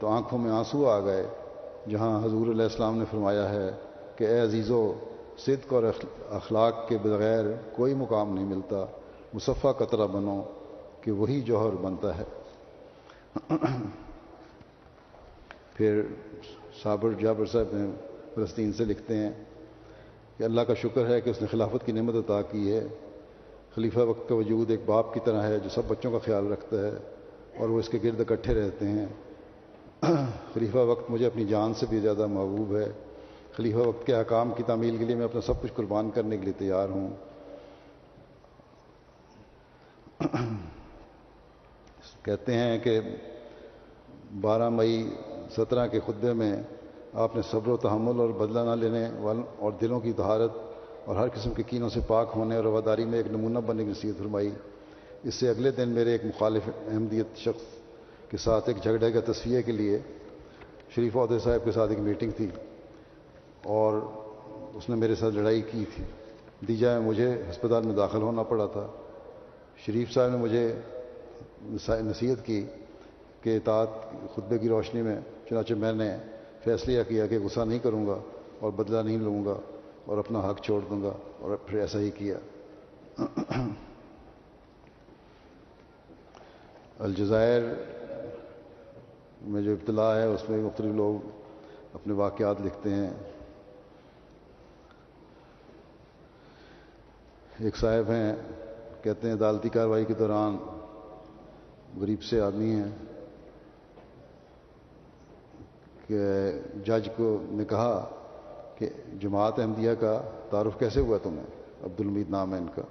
تو 0.00 0.08
آنکھوں 0.08 0.38
میں 0.38 0.50
آنسو 0.50 0.90
آ 0.90 1.00
گئے، 1.00 1.26
جہاں 1.90 2.24
حضور 2.24 2.46
علیہ 2.46 2.62
السلام 2.62 2.98
نے 2.98 3.04
فرمایا 3.10 3.50
ہے 3.50 3.70
کہ 4.16 4.24
اے 4.24 4.40
عزیز 4.40 4.70
و 4.70 4.92
صدق 5.38 5.72
اور 5.72 5.82
اخلاق 6.30 6.88
کے 6.88 6.98
بغیر 7.02 7.44
کوئی 7.76 7.94
مقام 7.94 8.34
نہیں 8.34 8.44
ملتا۔ 8.44 8.84
مصفہ 9.34 9.68
قطرہ 9.78 10.06
بنو 10.06 10.42
کہ 11.00 11.10
وہی 11.10 11.40
جوہر 11.40 11.70
بنتا 11.70 12.18
ہے۔ 12.18 12.24
پھر 15.76 16.02
صابر 16.82 17.12
جابر 17.12 17.46
صاحب 17.46 17.66
نے 17.72 17.90
فلسطین 18.34 18.72
سے 18.72 18.84
لکھتے 18.84 19.16
ہیں 19.16 19.30
کہ 20.36 20.44
اللہ 20.44 20.60
کا 20.60 20.74
شکر 20.74 21.08
ہے 21.08 21.20
کہ 21.20 21.30
اس 21.30 21.40
نے 21.40 21.46
خلافت 21.46 21.86
کی 21.86 21.92
نعمت 21.92 22.14
عطا 22.14 22.42
کی 22.42 22.72
ہے۔ 22.72 22.86
خلیفہ 23.74 23.98
وقت 23.98 24.28
کا 24.28 24.34
وجود 24.34 24.70
ایک 24.70 24.80
باپ 24.86 25.14
کی 25.14 25.20
طرح 25.24 25.42
ہے 25.42 25.58
جو 25.58 25.68
سب 25.68 25.82
بچوں 25.88 26.12
کا 26.12 26.18
خیال 26.18 26.52
رکھتا 26.52 26.76
ہے 26.76 26.92
اور 27.56 27.68
وہ 27.68 27.78
اس 27.78 27.88
کے 27.88 27.98
گرد 28.04 28.20
اکٹھے 28.20 28.54
رہتے 28.54 28.88
ہیں۔ 28.88 29.06
خلیفہ 30.54 30.78
وقت 30.78 31.10
مجھے 31.10 31.26
اپنی 31.26 31.44
جان 31.44 31.74
سے 31.74 31.86
بھی 31.88 32.00
زیادہ 32.00 32.26
محبوب 32.26 32.76
ہے۔ 32.76 32.92
خلیفہ 33.52 33.76
وقت 33.76 34.06
کے 34.06 34.20
حکام 34.20 34.52
کی 34.56 34.62
تعمیل 34.62 34.96
کے 34.96 35.04
لیے 35.04 35.16
میں 35.16 35.24
اپنا 35.24 35.40
سب 35.40 35.62
کچھ 35.62 35.72
قربان 35.74 36.10
کرنے 36.10 36.36
کے 36.36 36.44
لیے 36.44 36.52
تیار 36.58 36.88
ہوں۔ 36.88 37.10
کہتے 42.22 42.54
ہیں 42.54 42.78
کہ 42.78 43.00
بارہ 44.40 44.68
مئی 44.68 45.10
سترہ 45.50 45.86
کے 45.86 46.00
خطبے 46.00 46.32
میں 46.32 46.62
آپ 47.12 47.36
نے 47.36 47.42
صبر 47.50 47.68
و 47.68 47.76
تحمل 47.76 48.20
اور 48.20 48.28
بدلہ 48.28 48.60
نہ 48.60 48.74
لینے 48.80 49.08
والوں 49.20 49.42
اور 49.58 49.72
دلوں 49.80 50.00
کی 50.00 50.12
دہارت 50.12 50.50
اور 51.04 51.16
ہر 51.16 51.28
قسم 51.28 51.50
کے 51.50 51.62
کینوں 51.62 51.88
سے 51.88 52.00
پاک 52.06 52.32
ہونے 52.36 52.56
اور 52.56 52.64
رواداری 52.64 53.04
میں 53.04 53.18
ایک 53.18 53.26
نمونہ 53.26 53.58
بننے 53.58 53.84
کی 53.84 53.90
نصیحت 53.90 54.18
فرمائی۔ 54.18 54.50
اس 55.22 55.34
سے 55.34 55.48
اگلے 55.48 55.70
دن 55.70 55.88
میرے 55.88 56.12
ایک 56.12 56.24
مخالف 56.24 56.68
احمدیت 56.68 57.36
شخص 57.36 57.62
کے 58.30 58.36
ساتھ 58.36 58.68
ایک 58.68 58.82
جھگڑے 58.82 59.12
کا 59.12 59.20
تصفیہ 59.32 59.60
کے 59.66 59.72
لیے 59.72 59.98
شریف 60.94 61.16
عہدے 61.16 61.38
صاحب 61.38 61.64
کے 61.64 61.72
ساتھ 61.72 61.90
ایک 61.90 62.00
میٹنگ 62.00 62.30
تھی 62.36 62.48
اور 63.62 64.00
اس 64.74 64.88
نے 64.88 64.94
میرے 64.94 65.14
ساتھ 65.14 65.34
لڑائی 65.34 65.62
کی 65.70 65.84
تھی۔ 65.94 66.04
دیجا 66.68 66.98
میں 66.98 67.06
مجھے 67.06 67.30
ہسپتال 67.50 67.82
میں 67.82 67.94
داخل 67.94 68.22
ہونا 68.22 68.42
پڑا 68.42 68.66
تھا۔ 68.66 68.86
شریف 69.86 70.12
صاحب 70.12 70.30
نے 70.30 70.36
مجھے 70.36 70.74
نصیحت 71.88 72.44
کی 72.46 72.64
کہ 73.40 73.56
اطاعت 73.56 73.88
خطبے 74.34 74.58
کی 74.58 74.68
روشنی 74.68 75.02
میں 75.02 75.20
چنانچہ 75.50 75.74
میں 75.74 75.92
نے 75.92 76.16
فیصلہ 76.64 77.02
کیا 77.08 77.26
کہ 77.26 77.38
غصہ 77.38 77.60
نہیں 77.60 77.78
کروں 77.78 78.06
گا 78.06 78.18
اور 78.60 78.72
بدلہ 78.72 79.02
نہیں 79.02 79.18
لوں 79.18 79.44
گا 79.44 79.54
اور 80.06 80.18
اپنا 80.18 80.50
حق 80.50 80.60
چھوڑ 80.62 80.80
دوں 80.90 81.02
گا 81.02 81.12
اور 81.40 81.56
پھر 81.56 81.78
ایسا 81.78 81.98
ہی 81.98 82.10
کیا۔ 82.10 82.38
الجزائر 86.98 87.62
میں 89.42 89.62
جو 89.62 89.72
ابتلا 89.72 90.16
ہے، 90.16 90.24
اس 90.24 90.48
میں 90.48 90.58
مختلف 90.58 90.94
لوگ 90.94 91.28
اپنے 91.94 92.12
واقعات 92.12 92.56
لکھتے 92.60 92.90
ہیں۔ 92.90 93.10
ایک 97.60 97.76
صاحب 97.76 98.10
ہیں، 98.10 98.36
کہتے 99.02 99.28
ہیں، 99.28 99.34
عدالتی 99.34 99.68
کارروائی 99.68 100.04
کے 100.04 100.14
دوران 100.14 100.56
غریب 102.00 102.22
سے 102.22 102.40
آدمی 102.40 102.70
ہیں۔ 102.70 103.05
کہ 106.06 106.18
جج 106.84 107.08
کو 107.16 107.38
نے 107.50 107.64
کہا 107.64 108.10
کہ 108.76 108.88
جماعت 109.20 109.58
احمدیہ 109.58 109.90
کا 110.00 110.22
تعارف 110.50 110.78
کیسے 110.78 111.00
ہوا 111.00 111.18
تمہیں؟ 111.22 111.46
عبد 111.84 112.00
المید 112.00 112.30
نام 112.30 112.54
ہے 112.54 112.58
ان 112.58 112.66
کا۔ 112.74 112.82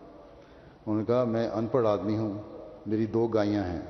انہوں 0.85 0.97
نے 0.97 1.05
کہا، 1.05 1.23
میں 1.23 1.49
ان 1.49 1.67
پڑھ 1.67 1.87
آدمی 1.87 2.17
ہوں، 2.17 2.41
میری 2.85 3.05
دو 3.05 3.27
گائیاں 3.27 3.63
ہیں، 3.63 3.81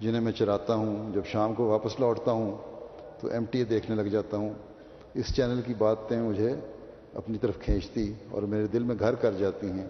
جنہیں 0.00 0.20
میں 0.20 0.32
چراتا 0.32 0.74
ہوں، 0.74 1.12
جب 1.12 1.24
شام 1.24 1.54
کو 1.54 1.64
واپس 1.64 2.00
لوٹتا 2.00 2.32
ہوں 2.32 2.56
تو 3.20 3.28
ایم 3.28 3.44
ٹی 3.44 3.58
اے 3.58 3.64
دیکھنے 3.64 3.96
لگ 3.96 4.08
جاتا 4.08 4.36
ہوں۔ 4.36 4.50
اس 5.14 5.36
چینل 5.36 5.60
کی 5.66 5.74
باتیں 5.78 6.22
مجھے 6.22 6.54
اپنی 7.14 7.38
طرف 7.38 7.58
کھینچتی 7.58 8.12
اور 8.30 8.42
میرے 8.42 8.66
دل 8.66 8.82
میں 8.82 8.94
گھر 8.98 9.14
کر 9.14 9.32
جاتی 9.32 9.70
ہیں۔ 9.70 9.86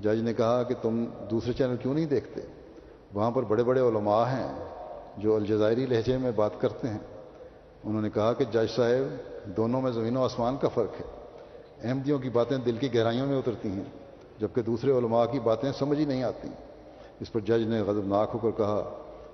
جج 0.00 0.22
نے 0.22 0.34
کہا 0.34 0.62
کہ 0.62 0.74
تم 0.82 1.04
دوسرے 1.30 1.52
چینل 1.52 1.76
کیوں 1.76 1.94
نہیں 1.94 2.06
دیکھتے؟ 2.06 2.40
وہاں 3.14 3.30
پر 3.30 3.42
بڑے 3.42 3.64
بڑے 3.64 3.80
علماء 3.80 4.24
ہیں 4.24 4.64
جو 5.16 5.36
الجزائری 5.36 5.86
لہجے 5.86 6.18
میں 6.18 6.30
بات 6.30 6.60
کرتے 6.60 6.88
ہیں۔ 6.88 7.15
انہوں 7.86 8.02
نے 8.02 8.10
کہا 8.10 8.32
کہ 8.32 8.44
جج 8.44 8.70
صاحب، 8.76 9.56
دونوں 9.56 9.80
میں 9.80 9.90
زمین 9.90 10.16
و 10.16 10.22
آسمان 10.22 10.56
کا 10.56 10.68
فرق 10.68 11.00
ہے۔ 11.00 11.04
احمدیوں 11.88 12.18
کی 12.18 12.28
باتیں 12.28 12.58
دل 12.58 12.76
کی 12.76 12.94
گہرائیوں 12.94 13.26
میں 13.26 13.38
اترتی 13.38 13.68
ہیں، 13.68 13.84
جبکہ 14.38 14.62
دوسرے 14.62 14.92
علماء 14.92 15.24
کی 15.26 15.40
باتیں 15.40 15.72
سمجھ 15.78 15.98
ہی 15.98 16.04
نہیں 16.04 16.22
آتی۔ 16.22 16.48
اس 17.20 17.32
پر 17.32 17.40
جج 17.40 17.66
نے 17.66 17.80
غضبناک 17.80 18.30
ہو 18.34 18.38
کر 18.38 18.50
کہا 18.56 18.82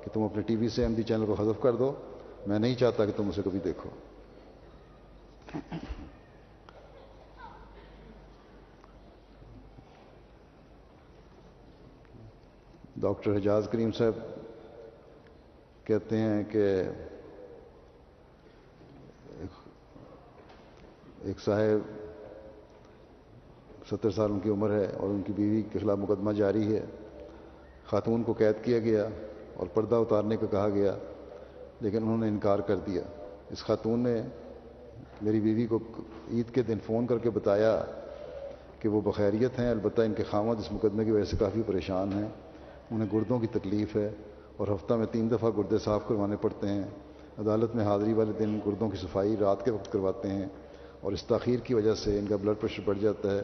کہ 0.04 0.14
تم 0.14 0.22
اپنے 0.22 0.42
ٹی 0.42 0.56
وی 0.56 0.68
سے 0.68 0.84
احمدی 0.84 1.02
چینل 1.02 1.26
کو 1.26 1.34
حذف 1.38 1.62
کر 1.62 1.72
دو، 1.72 1.92
میں 2.46 2.58
نہیں 2.58 2.74
چاہتا 2.74 3.06
کہ 3.06 3.12
تم 3.16 3.28
اسے 3.28 3.42
کبھی 3.44 3.58
دیکھو۔ 3.64 3.90
ڈاکٹر 12.96 13.36
حجاز 13.36 13.68
کریم 13.72 13.92
صاحب 13.92 14.18
کہتے 15.84 16.18
ہیں 16.18 16.42
کہ 16.44 16.82
ایک 21.24 21.40
صاحب 21.40 21.90
ستر 23.90 24.10
سال 24.10 24.32
ان 24.32 24.38
کی 24.40 24.50
عمر 24.50 24.70
ہے 24.70 24.86
اور 24.96 25.08
ان 25.08 25.22
کی 25.26 25.32
بیوی 25.36 25.62
کے 25.72 25.78
خلاف 25.78 25.98
مقدمہ 25.98 26.32
جاری 26.32 26.76
ہے۔ 26.76 26.84
خاتون 27.86 28.22
کو 28.22 28.32
قید 28.32 28.64
کیا 28.64 28.78
گیا 28.78 29.08
اور 29.54 29.66
پردہ 29.74 29.94
اتارنے 29.94 30.36
کا 30.36 30.46
کہا 30.50 30.68
گیا، 30.68 30.96
لیکن 31.80 31.96
انہوں 31.96 32.18
نے 32.18 32.28
انکار 32.28 32.58
کر 32.58 32.76
دیا۔ 32.76 33.02
اس 33.50 33.58
خاتون 33.58 34.00
نے 34.00 34.22
میری 35.22 35.40
بیوی 35.40 35.66
کو 35.66 35.78
عید 36.32 36.54
کے 36.54 36.62
دن 36.62 36.78
فون 36.86 37.06
کر 37.06 37.18
کے 37.18 37.30
بتایا 37.30 37.84
کہ 38.78 38.88
وہ 38.88 39.00
بخیریت 39.00 39.58
ہیں، 39.58 39.70
البتہ 39.70 40.02
ان 40.02 40.14
کے 40.14 40.22
خامد 40.22 40.58
اس 40.58 40.72
مقدمے 40.72 41.04
کی 41.04 41.10
وجہ 41.10 41.24
سے 41.24 41.36
کافی 41.36 41.62
پریشان 41.66 42.12
ہیں۔ 42.12 42.28
انہیں 42.90 43.08
گردوں 43.12 43.38
کی 43.38 43.46
تکلیف 43.46 43.96
ہے 43.96 44.10
اور 44.56 44.68
ہفتہ 44.68 44.94
میں 44.94 45.06
تین 45.10 45.30
دفعہ 45.30 45.50
گردے 45.56 45.78
صاف 45.78 46.08
کروانے 46.08 46.36
پڑتے 46.36 46.68
ہیں۔ 46.68 46.84
عدالت 47.38 47.74
میں 47.74 47.84
حاضری 47.84 48.12
والے 48.12 48.32
دن 48.38 48.58
گردوں 48.66 48.90
کی 48.90 48.96
صفائی 48.96 49.36
رات 49.40 49.64
کے 49.64 49.70
وقت 49.70 49.92
کرواتے 49.92 50.28
ہیں۔ 50.28 50.46
اور 51.02 51.12
اس 51.12 51.22
تاخیر 51.22 51.60
کی 51.60 51.74
وجہ 51.74 51.94
سے 51.94 52.18
ان 52.18 52.26
کا 52.26 52.36
بلڈ 52.36 52.56
پریشر 52.60 52.82
بڑھ 52.84 52.98
جاتا 52.98 53.30
ہے 53.30 53.40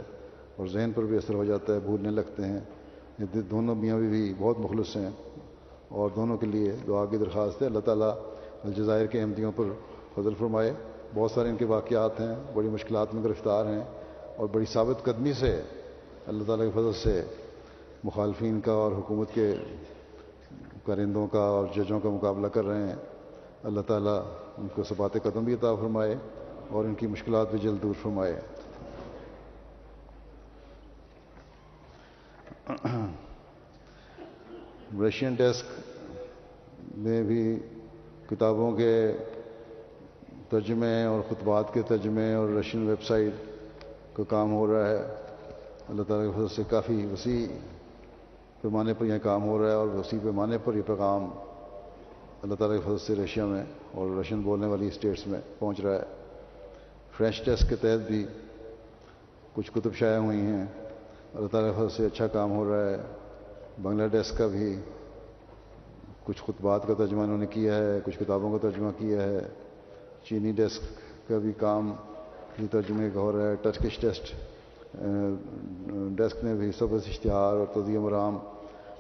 اور 0.57 0.67
ذہن 0.67 0.91
پر 0.95 1.03
بھی 1.03 1.17
اثر 1.17 1.35
ہو 1.35 1.45
جاتا 1.45 1.75
ہے 1.75 1.79
بھولنے 1.79 2.11
لگتے 2.11 2.43
ہیں۔ 2.43 2.61
دونوں 3.51 3.75
میاں 3.75 3.99
بھی, 3.99 4.09
بھی 4.09 4.35
بہت 4.39 4.59
مخلص 4.59 4.97
ہیں 4.97 5.11
اور 5.89 6.11
دونوں 6.17 6.37
کے 6.37 6.47
لیے 6.47 6.73
دعا 6.87 7.05
کی 7.05 7.17
درخواست 7.17 7.63
ہے۔ 7.63 7.67
اللہ 7.67 7.79
تعالیٰ 7.79 8.11
الجزائر 8.65 9.07
کے 9.07 9.21
احمدیوں 9.21 9.53
پر 9.57 9.65
فضل 10.15 10.35
فرمائے۔ 10.39 10.73
بہت 11.15 11.31
سارے 11.31 11.49
ان 11.49 11.57
کے 11.57 11.65
واقعات 11.65 12.21
ہیں 12.21 12.35
بڑی 12.55 12.69
مشکلات 12.69 13.15
میں 13.15 13.23
گرفتار 13.23 13.67
ہیں 13.67 13.85
اور 14.37 14.49
بڑی 14.53 14.65
ثابت 14.65 15.05
قدمی 15.05 15.33
سے 15.33 15.63
اللہ 16.27 16.45
تعالیٰ 16.47 16.67
کے 16.67 16.71
فضل 16.71 16.93
سے 16.93 17.23
مخالفین 18.05 18.61
کا 18.61 18.73
اور 18.73 18.93
حکومت 18.93 19.35
کے 19.35 19.55
کرندوں 20.87 21.27
کا 21.27 21.41
اور 21.41 21.67
ججوں 21.77 22.01
کا 22.01 22.09
مقابلہ 22.09 22.47
کر 22.47 22.65
رہے 22.65 22.89
ہیں۔ 22.89 22.97
اللہ 23.65 23.81
تعالیٰ 23.81 24.23
ان 24.59 24.67
کو 24.75 24.83
سبات 24.83 25.13
قدم 25.13 25.45
بھی 25.45 25.55
عطا 25.55 25.75
فرمائے۔ 25.75 26.15
اور 26.69 26.85
ان 26.85 26.95
کی 26.95 27.07
مشکلات 27.07 27.51
بھی 27.51 27.59
جلد 27.59 27.83
دور 27.83 27.95
فرمائے۔ 28.03 28.41
رشین 35.09 35.35
ڈیسک 35.35 35.65
میں 36.97 37.23
بھی 37.23 37.59
کتابوں 38.31 38.77
کے 38.77 39.13
ترجمے 40.49 41.05
اور 41.05 41.21
خطبات 41.29 41.75
کے 41.75 41.83
ترجمے 41.83 42.35
اور 42.35 42.49
رشین 42.49 42.89
ویب 42.89 43.03
سائٹ 43.03 43.33
کا 44.13 44.23
کام 44.29 44.53
ہو 44.53 44.67
رہا 44.67 44.89
ہے۔ 44.89 45.03
اللہ 45.89 46.03
تعالیٰ 46.03 46.27
کی 46.27 46.33
فضل 46.37 46.49
سے 46.49 46.63
کافی 46.69 47.07
وسیع 47.13 47.47
پیمانے 48.61 48.95
پر 48.95 49.07
یہ 49.07 49.19
کام 49.19 49.43
ہو 49.43 49.63
رہا 49.63 49.69
ہے 49.69 49.75
اور 49.75 49.87
وسیع 49.87 50.19
پیمانے 50.23 50.59
پر 50.59 50.75
یہ 50.75 50.83
پیغام 50.83 51.31
اللہ 52.43 52.55
تعالیٰ 52.55 52.77
کی 52.77 52.83
فضل 52.83 52.99
سے 52.99 53.15
رشیا 53.15 53.45
میں 53.47 53.65
اور 53.93 54.19
رشین 54.21 54.41
بولنے 54.41 54.67
والی 54.67 54.87
اسٹیٹس 54.87 55.27
میں 55.27 55.41
پہنچ 55.59 55.81
رہا 55.81 55.95
ہے۔ 55.95 56.18
فرینچ 57.19 57.45
ٹیسٹ 57.45 57.69
کے 57.69 57.77
تحت 57.77 58.07
بھی 58.07 58.27
کچھ 59.55 59.71
کتب 59.75 59.95
شائع 59.95 60.19
ہوئی 60.19 60.41
ہیں۔ 60.41 60.67
اللہ 61.35 61.49
تعالیٰ 61.49 61.73
فضل 61.77 61.89
سے 61.89 62.07
اچھا 62.07 62.27
کام 62.27 62.51
ہو 62.53 62.65
رہا 62.65 62.91
ہے۔ 62.91 62.97
بنگلہ 63.83 64.07
ڈیسک 64.07 64.39
کا 64.39 64.47
بھی 64.47 64.81
کچھ 66.25 66.43
خطبات 66.43 66.87
کا 66.87 66.95
ترجمہ 66.99 67.23
انہوں 67.23 67.39
نے 67.39 67.47
کیا 67.47 67.77
ہے، 67.77 67.99
کچھ 68.05 68.19
کتابوں 68.19 68.59
کا 68.59 68.69
ترجمہ 68.69 68.91
کیا 68.99 69.23
ہے۔ 69.23 69.41
چینی 70.25 70.53
ڈیسک 70.53 70.83
کا 71.29 71.39
بھی 71.39 71.53
کام 71.53 71.93
ترجمے 72.71 73.11
کا 73.15 73.21
ہو 73.21 73.33
رہا 73.33 73.49
ہے۔ 73.49 73.55
ٹرکش 73.63 73.99
ٹیسٹ 73.99 74.35
ڈیسک 76.17 76.45
نے 76.45 76.55
بھی 76.55 76.73
سبز 76.73 77.09
اشتہار 77.09 77.57
اور 77.57 77.67
تزیم 77.75 78.03
مرام 78.03 78.39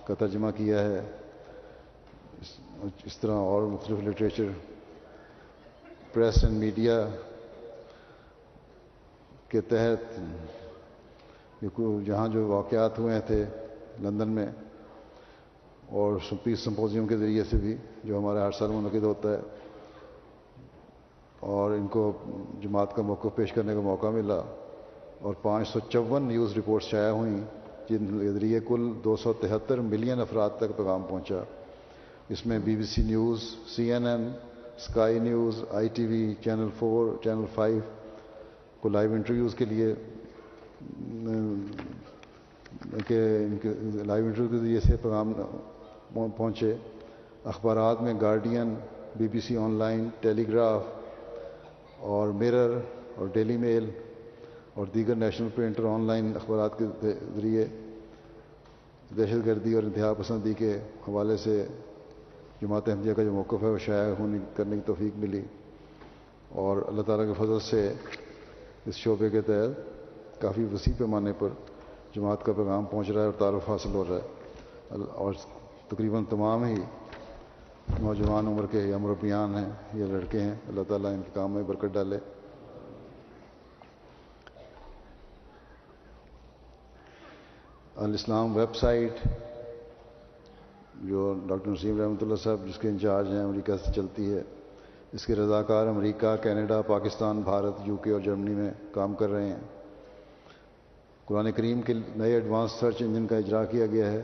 کا 0.04 0.14
ترجمہ 0.18 0.50
کیا 0.56 0.80
ہے۔ 0.80 1.00
اس 3.04 3.18
طرح 3.20 3.38
اور 3.52 3.62
مختلف 3.62 4.08
لٹریچر 4.08 4.50
پریس 6.12 6.44
اینڈ 6.44 6.58
میڈیا 6.58 7.06
کے 9.48 9.60
تحت 9.60 10.20
جہاں 12.06 12.28
جو 12.28 12.46
واقعات 12.48 12.98
ہوئے 12.98 13.20
تھے 13.20 13.44
لندن 14.02 14.28
میں 14.28 14.46
اور 15.88 16.16
پیس 16.42 16.60
سمپوزیم 16.60 17.06
کے 17.06 17.16
ذریعے 17.16 17.44
سے 17.44 17.56
بھی 17.56 17.76
جو 18.04 18.18
ہمارے 18.18 18.40
ہر 18.40 18.50
سال 18.50 18.70
منعقد 18.70 19.04
ہوتا 19.04 19.32
ہے 19.32 19.38
اور 21.40 21.70
ان 21.70 21.86
کو 21.86 22.12
جماعت 22.60 22.94
کا 22.94 23.02
موقع 23.02 23.28
پیش 23.34 23.52
کرنے 23.52 23.74
کا 23.74 23.80
موقع 23.80 24.06
ملا 24.06 24.40
اور 25.20 25.34
پانچ 25.42 25.68
سو 25.68 25.80
چون 25.88 26.22
نیوز 26.22 26.56
رپورٹس 26.58 26.86
شائع 26.86 27.10
ہوئیں 27.10 27.44
جن 27.88 28.20
کے 28.20 28.32
ذریعے 28.32 28.60
کل 28.68 28.92
دو 29.04 29.16
سو 29.16 29.32
تہتر 29.32 29.80
ملین 29.80 30.20
افراد 30.20 30.50
تک 30.56 30.76
پیغام 30.76 31.02
پہنچا۔ 31.02 31.40
اس 32.28 32.46
میں 32.46 32.58
B 32.58 32.76
B 32.76 32.82
C 32.82 33.02
news, 33.02 33.42
C 33.76 33.92
N 33.92 34.06
N 34.06 34.28
Sky 34.76 35.18
news, 35.18 35.64
I 35.70 35.88
T 35.88 36.06
V, 36.06 36.34
channel 36.44 36.68
four, 36.78 37.16
channel 37.24 37.44
five 37.54 37.78
کو 38.80 38.88
لائیو 38.88 39.12
انٹرویوز 39.12 39.54
کے 39.54 39.64
لیے 39.64 39.94
کہ 43.06 43.18
ان 43.44 43.56
کے 43.62 43.68
لائیو 44.06 44.24
انٹرویو 44.24 44.50
کے 44.50 44.58
ذریعے 44.58 44.80
سے 44.80 44.96
پیغام 45.02 45.32
پہنچے۔ 46.36 46.74
اخبارات 47.44 48.02
میں 48.02 48.14
Guardian 48.20 48.74
B 49.16 49.28
B 49.28 49.40
C 49.40 49.56
online 49.70 50.08
Telegraph 50.48 50.84
اور 51.98 52.28
میرر 52.28 52.78
اور 53.16 53.28
ڈیلی 53.32 53.56
میل 53.56 53.90
اور 54.74 54.86
دیگر 54.94 55.14
نیشنل 55.14 55.48
پرنٹ 55.54 55.80
اور 55.80 55.94
آن 55.94 56.06
لائن 56.06 56.32
اخبارات 56.34 56.78
کے 56.78 56.84
ذریعے 57.34 57.64
دہشت 59.16 59.46
گردی 59.46 59.74
اور 59.74 59.82
انتہا 59.82 60.12
پسندی 60.12 60.54
کے 60.54 60.78
حوالے 61.08 61.36
سے 61.36 61.66
جماعت 62.62 62.88
احمدیہ 62.88 63.12
کا 63.12 63.22
جو 63.22 63.32
موقف 63.32 63.62
ہے، 63.62 63.68
وہ 63.68 63.78
شائع 63.78 64.14
ہونے، 64.18 64.38
کرنے 64.56 64.76
کی 64.76 64.82
توفیق 64.86 65.18
ملی۔ 65.18 65.42
اور 66.48 66.76
اللہ 66.86 67.02
تعالیٰ 67.02 67.26
کے 67.26 67.32
فضل 67.32 67.58
سے 67.60 67.92
اس 68.88 68.94
شعبے 68.94 69.30
کے 69.30 69.40
تحت 69.40 70.40
کافی 70.40 70.64
وسیع 70.64 70.92
پیمانے 70.98 71.32
پر 71.38 71.48
جماعت 72.16 72.44
کا 72.44 72.52
پیغام 72.52 72.84
پہنچ 72.84 73.10
رہا 73.10 73.20
ہے 73.20 73.26
اور 73.26 73.34
تعارف 73.38 73.68
حاصل 73.68 73.94
ہو 73.94 74.04
رہا 74.08 74.16
ہے۔ 74.16 74.20
اور 75.14 75.32
تقریباً 75.88 76.24
تمام 76.24 76.64
ہی 76.64 76.74
نوجوان 78.00 78.46
عمر 78.46 78.66
کے 78.70 78.78
یا 78.78 78.96
مربیان 78.96 79.54
ہیں، 79.54 79.70
یا 79.94 80.06
لڑکے 80.06 80.40
ہیں۔ 80.40 80.54
اللہ 80.68 80.80
تعالیٰ 80.88 81.12
ان 81.12 81.22
کے 81.22 81.30
کام 81.34 81.52
میں 81.52 81.62
برکت 81.62 81.86
ڈالے۔ 81.92 82.18
الاسلام 87.96 88.56
ویب 88.56 88.76
سائٹ، 88.76 89.12
جو 90.94 91.34
ڈاکٹر 91.46 91.70
نسیم 91.70 92.00
رحمۃ 92.00 92.16
اللہ 92.20 92.36
صاحب 92.36 92.68
جس 92.68 92.78
کے 92.78 92.88
انچارج 92.88 93.28
ہیں، 93.28 93.42
امریکہ 93.42 93.76
سے 93.76 93.92
چلتی 93.92 94.32
ہے۔ 94.32 94.42
اس 95.12 95.26
کے 95.26 95.34
رضاکار 95.34 95.86
امریکہ، 95.86 96.36
Canada, 96.42 96.82
Pakistan, 96.82 97.40
Bharat, 97.40 97.74
U 97.84 97.96
K 97.96 98.10
اور 98.10 98.20
جرمنی 98.20 98.54
میں 98.54 98.70
کام 98.92 99.14
کر 99.14 99.30
رہے 99.30 99.48
ہیں۔ 99.48 99.60
قرآن 101.24 101.52
کریم 101.52 101.82
کے 101.82 101.92
نئے 102.16 102.34
ایڈوانس 102.34 102.70
سرچ 102.72 103.02
انجن 103.02 103.26
کا 103.26 103.36
اجرا 103.36 103.64
کیا 103.64 103.86
گیا 103.86 104.12
ہے۔ 104.12 104.22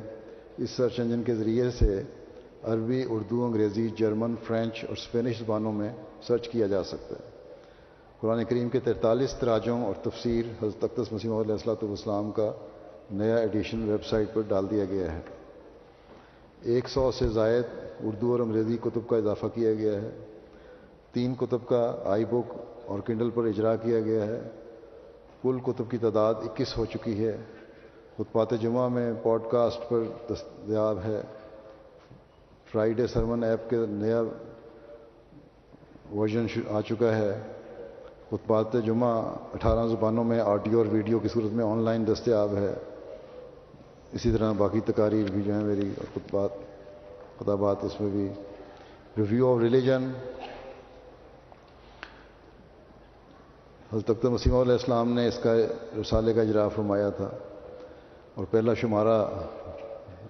اس 0.58 0.70
سرچ 0.70 1.00
انجن 1.00 1.22
کے 1.22 1.34
ذریعے 1.34 1.70
سے 1.70 2.02
عربی، 2.62 3.04
اردو، 3.08 3.44
انگریزی، 3.44 3.88
جرمن، 3.88 4.34
فرینچ 4.46 4.84
اور 4.84 4.92
اسپینش 4.92 5.38
زبانوں 5.38 5.72
میں 5.72 5.90
سرچ 6.22 6.48
کیا 6.48 6.66
جا 6.66 6.84
سکتا 6.84 7.14
ہے۔ 7.14 7.30
قرآن 8.20 8.44
کریم 8.44 8.68
کے 8.68 8.80
تینتالیس 8.80 9.34
تراجوں 9.34 9.84
اور 9.84 9.94
تفسیر 10.02 10.44
حضرت 10.62 10.80
تختس 10.80 11.12
مسیم 11.12 11.32
علیہ 11.32 11.52
السلاۃ 11.52 11.82
والسلام 11.82 12.30
کا 12.30 12.52
نیا 13.10 13.36
ایڈیشن 13.36 13.90
ویب 13.90 14.04
سائٹ 14.04 14.28
پر 14.34 14.42
ڈال 14.48 14.70
دیا 14.70 14.84
گیا 14.84 15.12
ہے۔ 15.12 15.20
ایک 16.62 16.88
سو 16.88 17.10
سے 17.12 17.28
زائد 17.28 17.64
اردو 18.04 18.32
اور 18.32 18.40
انگریزی 18.40 18.76
کتب 18.76 19.08
کا 19.08 19.16
اضافہ 19.16 19.46
کیا 19.54 19.74
گیا 19.74 19.92
ہے۔ 19.92 20.10
تین 21.14 21.34
کتب 21.34 21.58
کا 21.68 22.02
آئی 22.04 22.24
بک 22.24 22.52
اور 22.86 23.00
کنڈل 23.00 23.30
پر 23.30 23.44
اجرا 23.44 23.76
کیا 23.76 24.00
گیا 24.00 24.26
ہے۔ 24.26 24.40
کل 25.42 25.58
کتب 25.58 25.90
کی 25.90 25.98
تعداد 25.98 26.34
اکیس 26.34 26.78
ہو 26.78 26.84
چکی 26.84 27.26
ہے۔ 27.26 27.36
خطبات 28.16 28.50
جمعہ 28.60 28.88
میں 28.88 29.12
پوڈ 29.22 29.42
کاسٹ 29.50 29.88
پر 29.88 30.02
دستیاب 30.30 30.98
ہے۔ 31.04 31.22
فرائیڈے 32.72 33.06
سرمن 33.06 33.44
ایپ 33.44 33.70
کے 33.70 33.76
نیا 33.88 34.22
ورژن 36.14 36.46
آ 36.70 36.80
چکا 36.80 37.16
ہے۔ 37.16 37.42
خطبات 38.30 38.72
جمعہ 38.72 39.34
اٹھارہ 39.54 39.86
زبانوں 39.86 40.24
میں 40.24 40.40
آڈیو 40.40 40.78
اور 40.78 40.86
ویڈیو 40.90 41.18
کی 41.18 41.28
صورت 41.28 41.52
میں 41.52 41.64
آن 41.64 41.78
لائن 41.78 42.06
دستیاب 42.06 42.56
ہے۔ 42.56 42.74
اسی 44.12 44.32
طرح 44.32 44.52
باقی 44.52 44.80
تقاریر 44.80 45.30
بھی 45.30 45.42
جو 45.42 45.52
ہیں 45.52 45.64
میری 45.64 45.94
خطبات 46.14 46.50
خطابات 47.38 47.84
اس 47.84 48.00
میں 48.00 48.10
بھی۔ 48.10 48.28
ریویو 49.18 49.54
آف 49.54 49.60
ریلیجن 49.60 50.10
حضرت 53.92 54.24
مسیم 54.24 54.54
علیہ 54.54 54.72
السلام 54.72 55.12
نے 55.12 55.28
اس 55.28 55.38
کا 55.42 55.54
رسالے 56.00 56.32
کا 56.32 56.40
اجرا 56.40 56.68
فرمایا 56.68 57.10
تھا 57.10 57.28
اور 58.34 58.44
پہلا 58.50 58.74
شمارہ 58.74 59.24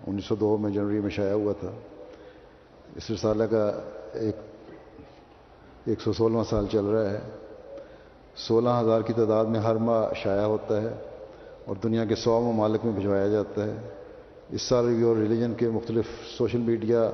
انیس 0.06 0.24
سو 0.24 0.34
دو 0.34 0.56
میں 0.56 0.70
جنوری 0.70 1.00
میں 1.00 1.10
شائع 1.10 1.32
ہوا 1.32 1.52
تھا۔ 1.60 1.70
اس 2.96 3.10
رسالے 3.10 3.46
کا 3.50 3.80
ایک 4.12 4.36
ایک 5.84 6.00
سو 6.00 6.12
سولہواں 6.12 6.44
سال 6.50 6.66
چل 6.72 6.84
رہا 6.84 7.10
ہے۔ 7.10 7.20
سولہ 8.36 8.70
ہزار 8.80 9.00
کی 9.00 9.12
تعداد 9.12 9.44
میں 9.44 9.60
ہر 9.60 9.76
ماہ 9.76 10.12
شائع 10.22 10.44
ہوتا 10.44 10.82
ہے 10.82 10.94
اور 11.64 11.76
دنیا 11.82 12.04
کے 12.04 12.14
سو 12.14 12.40
ممالک 12.40 12.84
میں 12.84 12.92
بھجوایا 12.92 13.28
جاتا 13.28 13.64
ہے۔ 13.64 13.76
اس 14.50 14.62
سال 14.62 14.86
ریویو 14.86 15.14
ریلیجن 15.14 15.54
کے 15.54 15.68
مختلف 15.68 16.04
social 16.38 16.58
media 16.58 17.10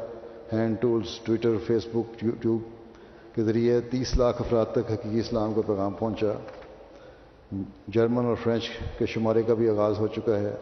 hand 0.53 0.81
tools, 0.81 1.19
Twitter, 1.23 1.57
Facebook, 1.87 2.25
YouTube 2.25 2.63
کے 3.35 3.43
ذریعے 3.45 3.81
تیس 3.81 4.17
لاکھ 4.17 4.43
افراد 4.43 4.73
تک 4.73 4.91
حقیقی 4.91 5.21
اسلام 5.21 5.53
کا 5.55 5.61
پیغام 5.67 5.93
پہنچا۔ 5.99 6.33
جرمن 7.89 8.25
اور 8.27 8.37
فرینچ 8.43 8.69
کے 8.99 9.07
شمارے 9.07 9.43
کا 9.43 9.55
بھی 9.55 9.69
آغاز 9.69 9.99
ہو 9.99 10.07
چکا 10.07 10.39
ہے۔ 10.41 10.55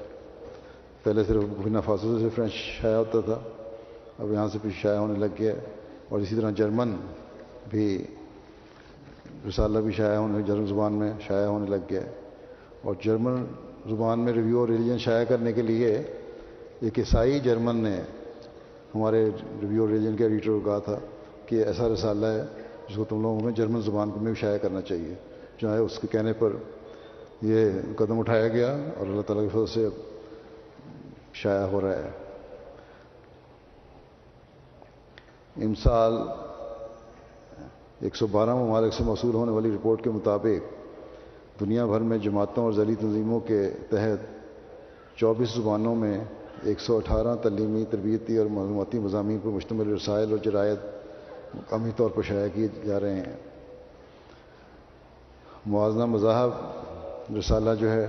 پہلے 1.02 1.24
صرف 1.28 1.44
بنا 1.64 1.80
فاصلوں 1.80 2.18
سے 2.18 2.28
فرینچ 2.34 2.52
شائع 2.52 2.96
ہوتا 2.96 3.20
تھا، 3.24 3.38
اب 4.18 4.32
یہاں 4.32 4.48
سے 4.52 4.58
بھی 4.62 4.70
شائع 4.80 4.98
ہونے 4.98 5.18
لگ 5.18 5.32
گیا 5.38 5.52
اور 6.08 6.20
اسی 6.20 6.36
طرح 6.36 6.50
جرمن 6.50 6.96
بھی 7.70 7.86
رسالہ 9.48 9.78
بھی 9.78 9.92
شائع 9.92 10.18
ہونے، 10.18 10.42
جرمن 10.42 10.66
زبان 10.66 10.92
میں 10.92 11.12
شائع 11.26 11.46
ہونے 11.46 11.70
لگ 11.70 11.82
گیا 11.90 12.00
اور 12.82 12.94
جرمن 13.04 13.44
زبان 13.88 14.20
میں 14.20 14.32
ریویو 14.32 14.58
اور 14.60 14.68
ریلیجن 14.68 14.98
شائع 14.98 15.24
کرنے 15.24 15.52
کے 15.52 15.62
لیے 15.62 15.92
ایک 16.80 16.98
عیسائی 16.98 17.40
جرمن 17.40 17.76
نے 17.76 17.96
ہمارے 18.94 19.24
ریویو 19.62 19.82
اور 19.82 19.88
ریلیجن 19.88 20.16
کے 20.16 20.24
ایڈیٹر 20.24 20.50
کو 20.50 20.60
کہا 20.60 20.78
تھا 20.78 20.98
کہ 21.46 21.64
ایسا 21.64 21.88
رسالہ 21.88 22.26
ہے 22.26 22.44
جس 22.89 22.97
کو 22.97 23.05
تم 23.05 23.22
لوگوں 23.22 23.41
میں 23.41 23.53
جرمن 23.53 23.82
زبان 23.82 24.09
میں 24.09 24.32
بھی 24.32 24.41
شائع 24.41 24.59
کرنا 24.59 24.80
چاہیے 24.80 25.14
چاہے 25.61 25.78
اس 25.78 25.99
کے 25.99 26.07
کہنے 26.11 26.32
پر 26.32 26.53
یہ 27.43 27.70
قدم 27.97 28.18
اٹھایا 28.18 28.49
گیا 28.49 28.72
اور 28.72 29.07
اللہ 29.07 29.22
تعالیٰ 29.22 29.45
کی 29.45 29.51
فضل 29.53 29.66
سے 29.66 29.89
شائع 31.32 31.66
ہو 31.66 31.80
رہا 31.80 31.97
ہے۔ 31.97 32.11
امسال 35.64 36.12
ایک 38.01 38.16
سو 38.16 38.26
بارہ 38.26 38.55
ممالک 38.55 38.93
سے 38.93 39.05
موصول 39.05 39.34
ہونے 39.34 39.53
والی 39.53 39.70
رپورٹ 39.70 40.05
کے 40.05 40.11
مطابق 40.11 40.78
دنیا 41.61 41.86
بھر 41.86 42.01
میں 42.01 42.18
جماعتوں 42.18 42.64
اور 42.64 42.72
ذیلی 42.72 42.95
تنظیموں 42.95 43.41
کے 43.41 43.70
تحت 43.91 44.26
چوبیس 45.16 45.49
زبانوں 45.55 45.95
میں 45.95 46.24
ایک 46.62 46.80
سو 46.80 46.97
اٹھارہ 46.97 47.34
تعلیمی 47.34 47.84
تربیتی 47.91 48.36
اور 48.36 48.47
معلوماتی 48.47 48.99
مضامین 48.99 49.39
پر 49.39 49.51
مشتمل 49.51 49.93
رسائل 49.93 50.30
اور 50.30 50.39
جرائد 50.39 50.76
مقامی 51.55 51.90
طور 51.96 52.11
پر 52.11 52.22
شائع 52.22 52.49
کیے 52.55 52.68
جا 52.84 53.01
رہے 53.01 53.14
ہیں۔ 53.14 53.36
موازنہ 55.66 56.05
مذاہب 56.05 56.51
رسالہ 57.38 57.70
جو 57.80 57.90
ہے، 57.92 58.07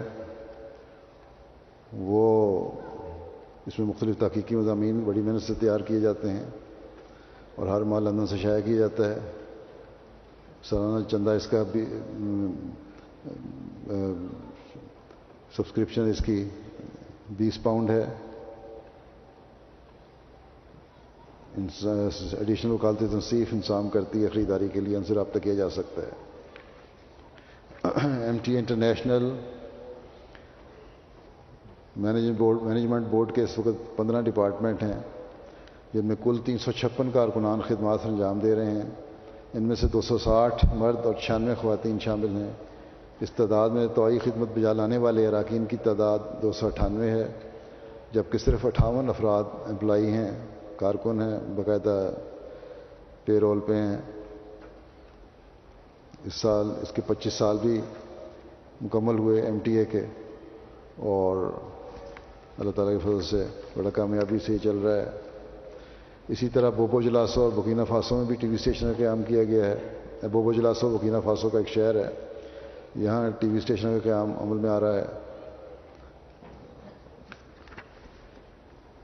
وہ 1.93 2.25
اس 3.67 3.79
میں 3.79 3.87
مختلف 3.87 4.17
تحقیقی 4.19 4.55
مضامین، 4.55 4.99
بڑی 4.99 5.21
محنت 5.21 5.43
سے 5.43 5.53
تیار 5.59 5.79
کیے 5.79 5.99
جاتے 5.99 6.29
ہیں 6.29 6.43
اور 7.55 7.67
ہر 7.67 7.81
ماہ 7.81 7.99
لندن 7.99 8.27
سے 8.27 8.37
شائع 8.37 8.61
کیا 8.65 8.77
جاتا 8.77 9.09
ہے۔ 9.09 9.19
سالانہ 10.63 11.03
چندہ 11.09 11.29
اس 11.29 11.47
کا 11.47 11.63
بھی 11.71 11.85
سبسکرپشن 15.55 16.09
اس 16.09 16.23
کی 16.25 16.49
بیس 17.37 17.61
پاؤنڈ 17.63 17.89
ہے۔ 17.89 18.05
ایڈیشنل 21.57 22.71
وکالتی 22.71 23.05
تنصیف 23.11 23.47
انسام 23.51 23.89
کرتی 23.89 24.23
ہے، 24.23 24.27
خریداری 24.27 24.67
کے 24.67 24.79
لیے 24.79 24.95
ان 24.97 25.03
سے 25.03 25.13
رابطہ 25.13 25.39
کیا 25.39 25.53
جا 25.53 25.69
سکتا 25.69 26.01
ہے۔ 26.01 26.11
M 28.25 28.37
T 28.43 28.57
international 28.57 29.29
board 32.37 32.61
management 32.61 33.07
board 33.07 33.31
کے 33.35 33.43
اس 33.43 33.57
وقت 33.59 33.97
پندرہ 33.97 34.21
ڈپارٹمنٹ 34.21 34.83
ہیں، 34.83 34.99
جن 35.93 36.05
میں 36.05 36.15
کل 36.23 36.37
تین 36.45 36.57
سو 36.57 36.71
چھپن 36.71 37.11
کارکنان 37.11 37.59
خدمات 37.67 37.99
انجام 38.03 38.39
دے 38.39 38.55
رہے 38.55 38.71
ہیں۔ 38.71 38.89
ان 39.53 39.63
میں 39.63 39.75
سے 39.75 39.87
دو 39.87 40.01
سو 40.01 40.17
ساٹھ 40.17 40.65
مرد 40.75 41.05
اور 41.05 41.13
چھیانوے 41.13 41.55
خواتین 41.55 41.99
شامل 41.99 42.35
ہیں۔ 42.35 42.51
اس 43.19 43.31
تعداد 43.31 43.69
میں 43.69 43.87
توئی 43.95 44.19
خدمت 44.19 44.49
بجا 44.55 44.73
لانے 44.73 44.97
والے 44.97 45.27
اراکین 45.27 45.65
کی 45.65 45.77
تعداد 45.77 46.19
دو 46.41 46.51
سو 46.51 46.67
اٹھانوے 46.67 47.09
ہے، 47.11 47.27
جبکہ 48.11 48.37
صرف 48.37 48.65
اٹھاون 48.65 49.09
افراد 49.09 49.43
امپلائی 49.69 50.11
ہیں۔ 50.11 50.31
کارکن 50.79 51.21
ہیں، 51.21 51.39
باقاعدہ 51.55 52.09
پے 53.25 53.39
رول 53.39 53.59
پہ 53.59 53.73
ہیں۔ 53.73 53.97
اس 56.25 56.33
سال، 56.33 56.71
اس 56.81 56.91
کے 56.91 57.01
پچیس 57.07 57.33
سال 57.33 57.57
بھی 57.61 57.81
مکمل 58.81 59.19
ہوئے 59.19 59.41
ایم 59.41 59.59
ٹی 59.59 59.77
اے 59.77 59.85
کے۔ 59.85 60.01
اور 60.97 61.51
اللہ 62.57 62.71
تعالیٰ 62.71 62.93
کی 62.93 62.99
فضل 63.03 63.21
سے 63.21 63.45
بڑا 63.77 63.89
کامیابی 63.89 64.37
سے 64.45 64.53
ہی 64.53 64.57
چل 64.57 64.77
رہا 64.77 64.95
ہے۔ 64.95 65.05
اسی 66.27 66.49
طرح 66.49 66.69
بوبو 66.69 67.01
جلاسو 67.01 67.41
اور 67.41 67.51
بکینہ 67.55 67.81
فاسو 67.89 68.17
میں 68.17 68.25
بھی 68.25 68.35
ٹی 68.35 68.47
وی 68.47 68.55
اسٹیشن 68.55 68.87
کا 68.87 68.93
قیام 68.97 69.23
کیا 69.23 69.43
گیا 69.43 69.65
ہے۔ 69.65 69.77
بوبو 70.31 70.53
جلاسو 70.53 70.97
بکینہ 70.97 71.17
فاسو 71.25 71.49
کا 71.49 71.57
ایک 71.57 71.67
شہر 71.67 71.95
ہے۔ 71.95 72.09
یہاں 72.95 73.29
ٹی 73.39 73.47
وی 73.47 73.57
اسٹیشن 73.57 73.93
کا 73.93 73.99
قیام 74.03 74.33
عمل 74.39 74.57
میں 74.57 74.69
آ 74.69 74.79
رہا 74.79 74.95
ہے۔ 74.95 75.05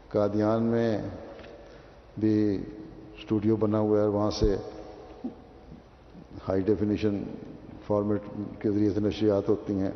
قادیان 0.10 0.64
میں 0.64 1.02
بھی 2.20 2.64
اسٹوڈیو 3.18 3.56
بنا 3.56 3.80
ہوا 3.80 4.02
ہے 4.02 4.08
وہاں 4.08 4.32
سے 4.32 4.56
ہائی 6.48 6.62
ڈیفینیشن 6.62 7.24
فارمیٹ 7.88 8.22
کے 8.60 8.72
ذریعے 8.72 8.90
سے 8.90 9.00
نشریات 9.00 9.50
ہوتی 9.50 9.80
ہیں۔ 9.80 9.92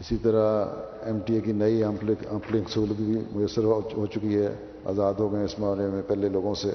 اسی 0.00 0.16
طرح 0.22 0.64
ایم 1.06 1.18
ٹی 1.26 1.34
اے 1.34 1.40
کی 1.40 1.52
نئی 1.52 1.84
امپلنگ 1.84 2.68
سہولت 2.68 3.00
بھی 3.00 3.18
میسر 3.32 3.64
ہو 3.64 4.06
چکی 4.06 4.36
ہے۔ 4.36 4.54
آزاد 4.84 5.14
ہو 5.18 5.32
گئے 5.32 5.44
اس 5.44 5.58
معاملے 5.58 5.86
میں 5.86 6.02
پہلے 6.06 6.28
لوگوں 6.28 6.54
سے۔ 6.54 6.72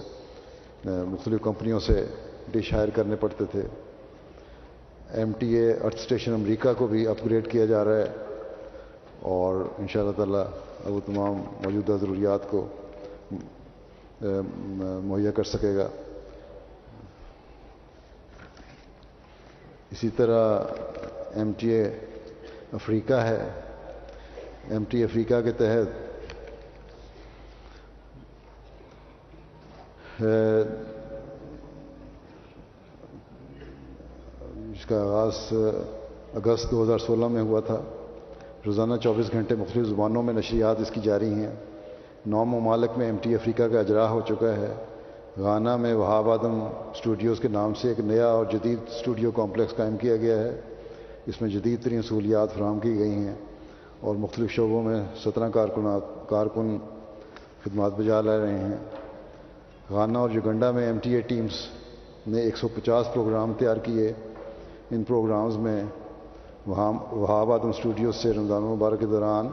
مختلف 0.85 1.41
کمپنیوں 1.43 1.79
سے 1.79 2.05
ڈش 2.51 2.73
ہائر 2.73 2.89
کرنے 2.89 3.15
پڑتے 3.15 3.45
تھے۔ 3.51 3.61
M 5.19 5.31
T 5.39 5.53
A 5.55 5.71
earth 5.73 5.95
station 5.95 6.33
امریکہ 6.33 6.73
کو 6.77 6.87
بھی 6.87 7.07
اپ 7.07 7.25
گریڈ 7.25 7.51
کیا 7.51 7.65
جا 7.65 7.83
رہا 7.85 7.97
ہے۔ 7.97 8.28
اور 9.21 9.65
ان 9.77 9.87
شاء 9.87 9.99
اللہ 9.99 10.11
تعالیٰ 10.11 10.43
وہ 10.85 10.99
تمام 11.05 11.33
موجودہ 11.63 11.97
ضروریات 12.01 12.41
کو 12.49 12.67
مہیا 15.03 15.31
کر 15.31 15.43
سکے 15.43 15.75
گا۔ 15.75 15.87
اسی 19.91 20.09
طرح 20.09 20.63
ایم 21.35 21.51
ٹی 21.57 21.69
اے 21.69 21.83
افریقہ 22.73 23.13
ہے۔ 23.13 23.49
ایم 24.69 24.83
ٹی 24.89 25.03
افریقہ 25.03 25.41
کے 25.43 25.51
تحت 25.51 26.07
جس 34.73 34.85
کا 34.85 35.01
آغاز 35.01 35.53
اگست 36.33 36.71
دو 36.71 36.83
ہزار 36.83 36.97
سولہ 36.97 37.27
میں 37.27 37.41
ہوا 37.41 37.59
تھا۔ 37.59 37.81
روزانہ 38.65 38.95
چوبیس 38.95 39.31
گھنٹے 39.31 39.55
مختلف 39.55 39.87
زبانوں 39.87 40.23
میں 40.23 40.33
نشریات 40.33 40.79
اس 40.79 40.91
کی 40.91 41.01
جاری 41.01 41.33
ہیں۔ 41.33 41.51
نو 42.25 42.45
ممالک 42.45 42.97
میں 42.97 43.05
ایم 43.05 43.17
ٹی 43.21 43.35
افریقہ 43.35 43.63
کا 43.63 43.79
اجرا 43.79 44.09
ہو 44.09 44.21
چکا 44.21 44.55
ہے۔ 44.57 44.73
غانہ 45.37 45.77
میں 45.77 45.93
وہاب 45.93 46.29
آدم 46.29 46.61
اسٹوڈیوز 46.63 47.39
کے 47.39 47.47
نام 47.47 47.73
سے 47.73 47.87
ایک 47.87 47.99
نیا 47.99 48.27
اور 48.27 48.45
جدید 48.45 48.79
اسٹوڈیو 48.87 49.31
کمپلیکس 49.31 49.75
قائم 49.75 49.97
کیا 49.97 50.17
گیا 50.17 50.37
ہے۔ 50.37 50.61
اس 51.25 51.41
میں 51.41 51.49
جدید 51.49 51.83
ترین 51.83 52.01
سہولیات 52.01 52.53
فراہم 52.53 52.79
کی 52.79 52.99
گئی 52.99 53.11
ہیں 53.11 53.35
اور 53.99 54.15
مختلف 54.15 54.51
شعبوں 54.51 54.83
میں 54.83 55.03
سترہ 55.25 55.49
کارکنات 55.49 56.29
کارکن 56.29 56.77
خدمات 57.63 57.91
بجا 57.97 58.21
لے 58.21 58.37
رہے 58.37 58.59
ہیں۔ 58.59 58.77
غانہ 59.89 60.17
اور 60.17 60.29
یوگنڈا 60.29 60.71
میں 60.71 60.85
ایم 60.85 60.97
ٹی 60.97 61.13
اے 61.13 61.21
ٹیمز 61.21 61.55
نے 62.27 62.41
ایک 62.41 62.57
سو 62.57 62.67
پچاس 62.67 63.13
پروگرام 63.13 63.53
تیار 63.53 63.77
کیے۔ 63.77 64.13
ان 64.91 65.03
پروگرامز 65.03 65.57
میں 65.57 65.83
وہاں 66.67 66.93
وہاب 67.11 67.51
آدم 67.51 67.69
اسٹوڈیوز 67.69 68.15
سے 68.15 68.33
رمضان 68.33 68.63
المبارک 68.63 68.99
کے 68.99 69.05
دوران 69.05 69.47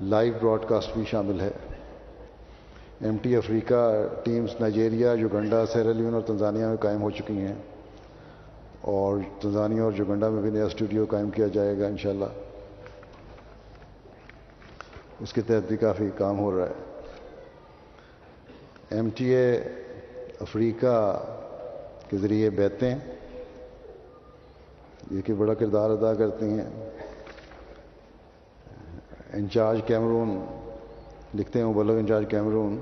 لائیو 0.00 0.32
براڈ 0.42 0.64
کاسٹ 0.68 0.94
بھی 0.94 1.04
شامل 1.04 1.40
ہے۔ 1.40 1.50
ایم 3.00 3.16
ٹی 3.22 3.36
افریقہ 3.36 4.08
teams 4.24 4.50
Nigeria 4.60 5.12
Uganda 5.12 5.66
Sierra Leone 5.66 6.14
اور 6.14 6.22
تنزانیہ 6.22 6.64
میں 6.64 6.76
قائم 6.76 7.02
ہو 7.02 7.10
چکی 7.10 7.38
ہیں۔ 7.38 7.54
اور 8.80 9.16
تنزانیہ 9.40 9.80
اور 9.80 9.92
یوگنڈا 9.98 10.28
میں 10.28 10.42
بھی 10.42 10.50
نیا 10.50 10.64
اسٹوڈیو 10.64 11.04
قائم 11.08 11.30
کیا 11.30 11.46
جائے 11.46 11.78
گا 11.78 11.86
انشاءاللہ۔ 11.86 12.24
اس 15.20 15.32
کے 15.32 15.40
تحت 15.40 15.68
بھی 15.68 15.76
کافی 15.76 16.04
کام 16.18 16.38
ہو 16.38 16.58
رہا 16.58 16.66
ہے۔ 16.66 16.72
ایم 18.90 19.08
ٹی 19.14 19.24
اے 19.24 19.56
افریقہ 20.40 21.24
کے 22.10 22.16
ذریعے 22.16 22.50
بیتیں۔ 22.50 22.94
یہ 25.10 25.20
کہ 25.20 25.34
بڑا 25.34 25.54
کردار 25.54 25.90
ادا 25.90 26.14
کرتی 26.14 26.46
ہیں۔ 26.46 26.70
انچارج 29.32 29.80
کیمرون، 29.86 30.44
لکھتے 31.34 31.58
ہیں 31.58 31.66
مبلغ 31.66 31.94
انچارج 31.94 32.24
کیمرون 32.28 32.78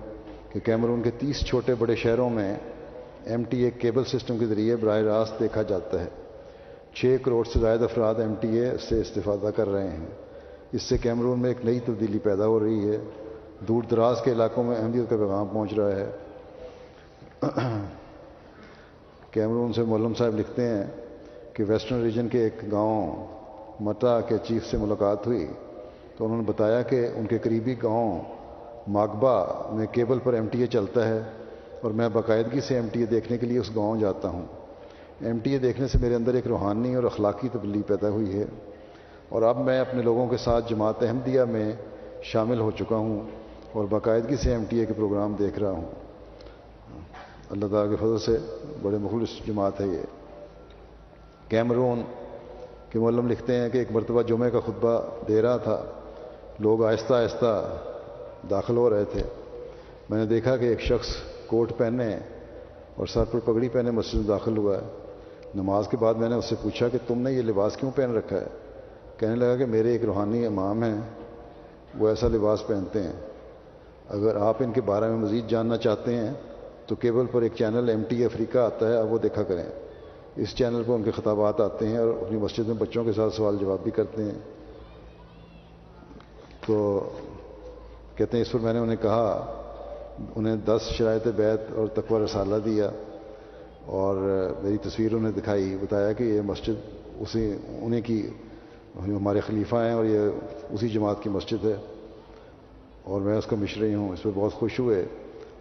کہ 0.48 0.60
کیمرون 0.60 1.02
کے 1.02 1.10
تیس 1.18 1.40
چھوٹے 1.40 1.74
بڑے 1.74 1.96
شہروں 1.96 2.30
میں 2.30 2.56
M 3.24 3.42
T 3.44 3.64
A 3.64 3.70
cable 3.70 4.04
system 4.04 4.38
کے 4.38 4.46
ذریعے 4.46 4.76
براہ 4.76 5.00
راست 5.00 5.40
دیکھا 5.40 5.62
جاتا 5.62 6.00
ہے۔ 6.00 6.08
چھ 6.94 7.16
کروڑ 7.22 7.44
سے 7.44 7.60
زائد 7.60 7.82
افراد 7.82 8.14
ایم 8.14 8.34
ٹی 8.40 8.48
اے 8.48 8.76
سے 8.88 9.00
استفادہ 9.00 9.50
کر 9.56 9.68
رہے 9.68 9.90
ہیں۔ 9.90 10.06
اس 10.72 10.82
سے 10.82 10.98
کیمرون 10.98 11.40
میں 11.40 11.50
ایک 11.50 11.64
نئی 11.64 11.80
تبدیلی 11.80 12.18
پیدا 12.18 12.46
ہو 12.46 12.60
رہی 12.60 12.90
ہے۔ 12.90 12.98
دور 13.68 13.82
دراز 13.82 14.16
کے 14.24 14.32
علاقوں 14.32 14.64
میں 14.64 14.76
اہمیت 14.76 15.10
کا 15.10 15.16
پیغام 15.16 15.46
پہنچ 15.46 15.72
رہا 15.72 15.96
ہے۔ 15.96 16.10
کیمرون 19.30 19.72
سے 19.72 19.82
مولم 19.82 20.14
صاحب 20.14 20.38
لکھتے 20.38 20.68
ہیں 20.68 20.84
کہ 21.54 21.64
ویسٹرن 21.68 22.02
ریجن 22.02 22.28
کے 22.28 22.38
ایک 22.38 22.72
گاؤں 22.72 23.26
متا 23.80 24.20
کے 24.20 24.34
چیف 24.44 24.66
سے 24.66 24.76
ملاقات 24.76 25.26
ہوئی 25.26 25.46
تو 26.16 26.24
انہوں 26.24 26.38
نے 26.38 26.44
بتایا 26.46 26.82
کہ 26.82 27.08
ان 27.14 27.26
کے 27.26 27.38
قریبی 27.38 27.74
گاؤں 27.82 28.20
ماگبا 28.88 29.44
میں 29.72 29.86
کیبل 29.86 30.18
پر 30.18 30.32
ایم 30.32 30.46
ٹی 30.46 30.60
اے 30.60 30.66
چلتا 30.66 31.08
ہے 31.08 31.20
اور 31.82 31.90
میں 31.90 32.08
باقاعدگی 32.08 32.60
سے 32.60 32.74
ایم 32.74 32.88
ٹی 32.92 33.00
اے 33.00 33.06
دیکھنے 33.06 33.38
کے 33.38 33.46
لیے 33.46 33.58
اس 33.58 33.76
گاؤں 33.76 34.00
جاتا 34.00 34.28
ہوں۔ 34.28 34.46
ایم 35.20 35.38
ٹی 35.38 35.52
اے 35.52 35.58
دیکھنے 35.58 35.88
سے 35.88 35.98
میرے 35.98 36.14
اندر 36.14 36.34
ایک 36.34 36.46
روحانی 36.46 36.94
اور 36.94 37.04
اخلاقی 37.04 37.48
تبدیلی 37.52 37.82
پیدا 37.82 38.08
ہوئی 38.08 38.38
ہے 38.38 38.44
اور 39.28 39.42
اب 39.42 39.60
میں 39.60 39.80
اپنے 39.80 40.02
لوگوں 40.02 40.26
کے 40.26 40.36
ساتھ 40.36 40.70
جماعت 40.70 41.02
احمدیہ 41.02 41.42
میں 41.42 41.72
شامل 42.22 42.60
ہو 42.60 42.70
چکا 42.70 42.96
ہوں 42.96 43.20
اور 43.72 43.84
باقاعدگی 43.84 44.36
سے 44.36 44.50
ایم 44.50 44.64
ٹی 44.68 44.78
اے 44.78 44.86
کے 44.86 44.92
پروگرام 44.92 45.34
دیکھ 45.38 45.58
رہا 45.58 45.70
ہوں۔ 45.70 45.90
اللہ 47.50 47.66
تعالیٰ 47.70 47.90
کے 47.90 47.96
فضل 47.96 48.18
سے 48.18 48.38
بڑے 48.82 48.98
مخلص 48.98 49.46
جماعت 49.46 49.80
ہے 49.80 49.86
یہ۔ 49.86 50.23
کیمرون 51.48 52.02
کے 52.90 52.98
مولم 52.98 53.28
لکھتے 53.28 53.56
ہیں 53.56 53.68
کہ 53.68 53.78
ایک 53.78 53.88
مرتبہ 53.90 54.22
جمعہ 54.22 54.48
کا 54.48 54.60
خطبہ 54.60 55.00
دے 55.28 55.42
رہا 55.42 55.56
تھا، 55.56 55.84
لوگ 56.58 56.84
آہستہ 56.84 57.14
آہستہ 57.14 57.76
داخل 58.50 58.76
ہو 58.76 58.90
رہے 58.90 59.04
تھے۔ 59.04 59.22
میں 60.10 60.18
نے 60.18 60.26
دیکھا 60.26 60.56
کہ 60.56 60.64
ایک 60.64 60.80
شخص 60.80 61.08
کوٹ 61.46 61.72
پہنے 61.76 62.18
اور 62.96 63.06
سر 63.06 63.24
پر 63.24 63.38
پگڑی 63.44 63.68
پہنے 63.68 63.90
مسجد 63.90 64.14
میں 64.14 64.28
داخل 64.28 64.56
ہوا 64.56 64.76
ہے۔ 64.76 64.80
نماز 65.54 65.88
کے 65.88 65.96
بعد 65.96 66.14
میں 66.14 66.28
نے 66.28 66.34
اس 66.34 66.44
سے 66.44 66.54
پوچھا 66.62 66.88
کہ 66.88 66.98
تم 67.06 67.18
نے 67.18 67.32
یہ 67.32 67.42
لباس 67.42 67.76
کیوں 67.76 67.90
پہن 67.96 68.16
رکھا 68.16 68.36
ہے؟ 68.36 68.46
کہنے 69.16 69.36
لگا 69.36 69.56
کہ 69.56 69.66
میرے 69.66 69.92
ایک 69.92 70.04
روحانی 70.04 70.46
امام 70.46 70.82
ہیں، 70.82 71.00
وہ 71.98 72.08
ایسا 72.08 72.28
لباس 72.28 72.66
پہنتے 72.66 73.02
ہیں۔ 73.02 73.12
اگر 74.08 74.36
آپ 74.36 74.56
ان 74.60 74.72
کے 74.72 74.80
بارے 74.80 75.06
میں 75.06 75.16
مزید 75.16 75.48
جاننا 75.48 75.76
چاہتے 75.76 76.16
ہیں، 76.16 76.32
تو 76.86 76.94
کیبل 76.94 77.26
پر 77.32 77.42
ایک 77.42 77.52
چینل 77.58 77.88
ایم 77.88 78.02
ٹی 78.08 78.24
افریقہ 78.24 78.58
آتا 78.58 78.88
ہے 78.88 78.96
اب 78.96 79.12
وہ 79.12 79.18
دیکھا 79.18 79.42
کریں۔ 79.42 79.83
اس 80.36 80.54
چینل 80.54 80.82
پر 80.86 80.94
ان 80.94 81.02
کے 81.02 81.10
خطابات 81.10 81.60
آتے 81.60 81.88
ہیں 81.88 81.98
اور 81.98 82.08
اپنی 82.08 82.38
مسجد 82.38 82.66
میں 82.66 82.74
بچوں 82.74 83.04
کے 83.04 83.12
ساتھ 83.12 83.34
سوال 83.34 83.56
جواب 83.60 83.78
بھی 83.82 83.90
کرتے 83.90 84.22
ہیں۔ 84.22 84.38
تو 86.66 86.76
کہتے 88.16 88.36
ہیں 88.36 88.42
اس 88.42 88.52
پر 88.52 88.58
میں 88.58 88.72
نے 88.72 88.78
انہیں 88.78 89.02
کہا، 89.02 89.26
انہیں 90.36 90.56
دس 90.56 90.82
شرائط 90.90 91.26
بیت 91.26 91.60
اور 91.74 91.86
تقوی 91.86 92.24
رسالہ 92.24 92.56
دیا 92.64 92.90
اور 93.86 94.16
میری 94.62 94.76
تصویر 94.76 95.14
انہیں 95.14 95.32
دکھائی، 95.32 95.76
بتایا 95.80 96.12
کہ 96.12 96.24
یہ 96.24 96.40
مسجد 96.40 96.90
اسی، 97.20 97.56
انہیں 97.80 98.00
کی 98.00 98.26
ہمارے 98.98 99.40
خلیفہ 99.40 99.76
ہیں 99.76 99.92
اور 99.92 100.04
یہ 100.04 100.18
اسی 100.70 100.88
جماعت 100.88 101.22
کی 101.22 101.30
مسجد 101.30 101.64
ہے 101.64 101.76
اور 103.04 103.20
میں 103.20 103.36
اس 103.38 103.46
کا 103.46 103.56
مشرئی 103.56 103.94
ہوں۔ 103.94 104.12
اس 104.12 104.22
پہ 104.22 104.28
بہت 104.34 104.52
خوش 104.52 104.78
ہوئے 104.80 105.04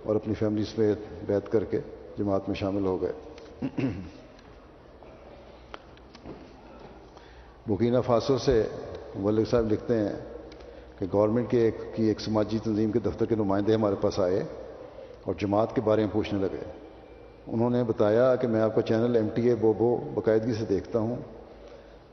اور 0.04 0.16
اپنی 0.16 0.34
فیملی 0.34 0.64
میں 0.78 0.94
بیت 1.28 1.52
کر 1.52 1.64
کے 1.64 1.80
جماعت 2.18 2.48
میں 2.48 2.56
شامل 2.56 2.86
ہو 2.86 3.02
گئے۔ 3.02 3.14
بکینہ 7.68 7.98
فاسو 8.06 8.38
سے 8.38 8.64
ملک 9.16 9.50
صاحب 9.50 9.72
لکھتے 9.72 9.98
ہیں 9.98 10.14
کہ 11.00 11.06
گورنمنٹ 11.14 11.52
کے 11.52 11.60
ایک 11.60 11.78
کی 11.96 12.04
ایک 12.04 12.22
سماجی 12.22 12.60
تنظیم 12.64 12.92
کے 12.92 13.00
دفتر 13.00 13.26
کے 13.26 13.36
نمائندے 13.36 13.74
ہمارے 13.74 13.96
پاس 14.02 14.20
آئے 14.20 14.44
اور 15.24 15.34
جماعت 15.40 15.76
کے 15.76 15.82
بارے 15.82 16.02
میں 16.02 16.10
پوچھنے 16.14 16.42
لگے۔ 16.42 16.64
انہوں 17.48 17.70
نے 17.70 17.84
بتایا 17.84 18.36
کہ 18.36 18.48
میں 18.48 18.62
آپ 18.62 18.76
کا 18.76 18.82
چینل 18.82 19.16
ایم 19.16 19.28
ٹی 19.34 19.50
اے 19.50 19.56
بوبو 19.56 19.98
باقاعدگی 20.14 20.54
سے 20.54 20.66
دیکھتا 20.66 21.00
ہوں۔ 21.00 21.16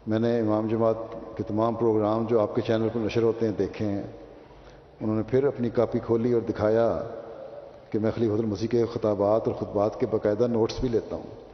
میں 0.06 0.18
نے 0.18 0.40
امام 0.40 0.68
جماعت 0.68 0.96
کے 1.36 1.42
تمام 1.42 1.74
پروگرام 1.74 2.26
جو 2.28 2.40
آپ 2.40 2.54
کے 2.54 2.60
چینل 2.60 2.88
پر 2.92 3.00
نشر 3.00 3.22
ہوتے 3.22 3.46
ہیں 3.46 3.52
دیکھے 3.58 3.86
ہیں۔ 3.86 4.02
انہوں 5.00 5.16
نے 5.16 5.22
پھر 5.22 5.44
اپنی 5.44 5.70
کاپی 5.70 5.98
کھولی 5.98 6.32
اور 6.32 6.42
دکھایا 6.48 7.02
کہ 7.90 7.98
میں 7.98 8.10
خلیف 8.16 8.30
المسیح 8.30 8.68
کے 8.68 8.84
خطابات 8.92 9.48
اور 9.48 9.54
خطبات 9.54 10.00
کے 10.00 10.06
باقاعدہ 10.06 10.46
نوٹس 10.46 10.80
بھی 10.80 10.88
لیتا 10.88 11.16
ہوں۔ 11.16 11.50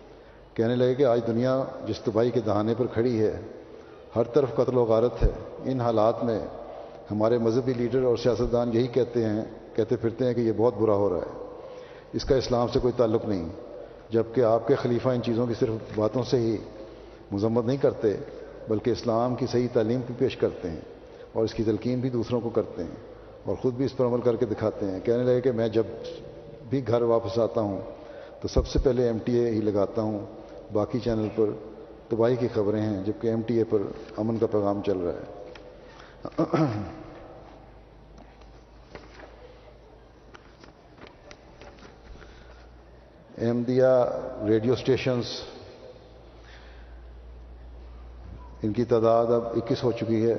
کہنے 0.54 0.76
لگے 0.76 0.94
کہ 0.94 1.04
آج 1.04 1.20
دنیا 1.26 1.64
جس 1.86 2.00
تباہی 2.00 2.30
کے 2.30 2.40
دہانے 2.40 2.74
پر 2.78 2.86
کھڑی 2.86 3.20
ہے۔ 3.20 3.40
ہر 4.16 4.24
طرف 4.24 4.54
قتل 4.54 4.76
و 4.78 4.84
غارت 4.84 5.22
ہے۔ 5.22 5.28
ان 5.64 5.80
حالات 5.80 6.24
میں 6.24 6.38
ہمارے 7.10 7.38
مذہبی 7.38 7.72
لیڈر 7.72 8.02
اور 8.02 8.16
سیاستدان 8.16 8.70
یہی 8.72 8.86
کہتے 8.86 9.24
ہیں، 9.24 9.44
کہتے 9.74 9.96
پھرتے 9.96 10.24
ہیں 10.24 10.34
کہ 10.34 10.40
یہ 10.40 10.52
بہت 10.56 10.74
برا 10.78 10.94
ہو 10.94 11.08
رہا 11.10 11.16
ہے۔ 11.16 11.44
اس 12.12 12.24
کا 12.24 12.36
اسلام 12.36 12.68
سے 12.72 12.78
کوئی 12.80 12.92
تعلق 12.96 13.24
نہیں، 13.24 13.48
جبکہ 14.10 14.40
آپ 14.40 14.66
کے 14.68 14.74
خلیفہ 14.74 15.08
ان 15.08 15.22
چیزوں 15.22 15.46
کی 15.46 15.54
صرف 15.58 15.98
باتوں 15.98 16.22
سے 16.22 16.40
ہی 16.40 16.56
مذمت 17.32 17.64
نہیں 17.64 17.76
کرتے، 17.76 18.12
بلکہ 18.68 18.90
اسلام 18.90 19.34
کی 19.34 19.46
صحیح 19.46 19.68
تعلیم 19.72 20.00
بھی 20.06 20.14
پیش 20.18 20.36
کرتے 20.36 20.70
ہیں 20.70 20.80
اور 21.32 21.44
اس 21.44 21.54
کی 21.54 21.62
تلقین 21.62 22.00
بھی 22.00 22.10
دوسروں 22.10 22.40
کو 22.40 22.50
کرتے 22.50 22.82
ہیں 22.82 22.96
اور 23.44 23.56
خود 23.56 23.74
بھی 23.74 23.84
اس 23.84 23.96
پر 23.96 24.06
عمل 24.06 24.20
کر 24.20 24.36
کے 24.36 24.46
دکھاتے 24.46 24.86
ہیں۔ 24.86 25.00
کہنے 25.00 25.22
لگے 25.22 25.40
کہ 25.40 25.52
میں 25.52 25.68
جب 25.68 25.86
بھی 26.70 26.86
گھر 26.88 27.02
واپس 27.02 27.38
آتا 27.38 27.60
ہوں 27.60 27.80
تو 28.40 28.48
سب 28.48 28.66
سے 28.66 28.78
پہلے 28.78 29.06
ایم 29.06 29.18
ٹی 29.24 29.38
اے 29.38 29.50
ہی 29.50 29.60
لگاتا 29.60 30.02
ہوں، 30.02 30.18
باقی 30.72 30.98
چینل 30.98 31.28
پر 31.36 31.50
تباہی 32.08 32.36
کی 32.36 32.48
خبریں 32.54 32.80
ہیں، 32.80 33.02
جبکہ 33.04 33.28
ایم 33.28 33.40
ٹی 33.46 33.56
اے 33.58 33.64
پر 33.64 33.82
امن 34.16 34.38
کا 34.38 34.46
پیغام 34.46 34.80
چل 34.86 34.98
رہا 34.98 35.12
ہے۔ 35.12 35.24
احمدیہ 43.38 43.92
ریڈیو 44.48 44.72
اسٹیشنز، 44.72 45.24
ان 48.62 48.72
کی 48.72 48.84
تعداد 48.84 49.32
اب 49.32 49.46
اکیس 49.56 49.82
ہو 49.84 49.92
چکی 49.92 50.24
ہے، 50.26 50.34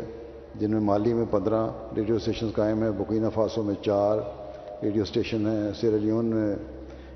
جن 0.59 0.71
میں 0.71 0.79
مالی 0.81 1.13
میں 1.13 1.25
پندرہ، 1.31 1.61
ریڈیو 1.95 2.15
اسٹیشن 2.15 2.49
قائم 2.55 2.83
ہیں 2.83 2.91
بکینہ 2.97 3.29
فاسو 3.33 3.63
میں 3.63 3.75
چار، 3.81 4.17
ریڈیو 4.83 5.03
اسٹیشن 5.03 5.45
ہیں 5.47 5.71
سیرالیون 5.79 6.25
میں 6.25 6.55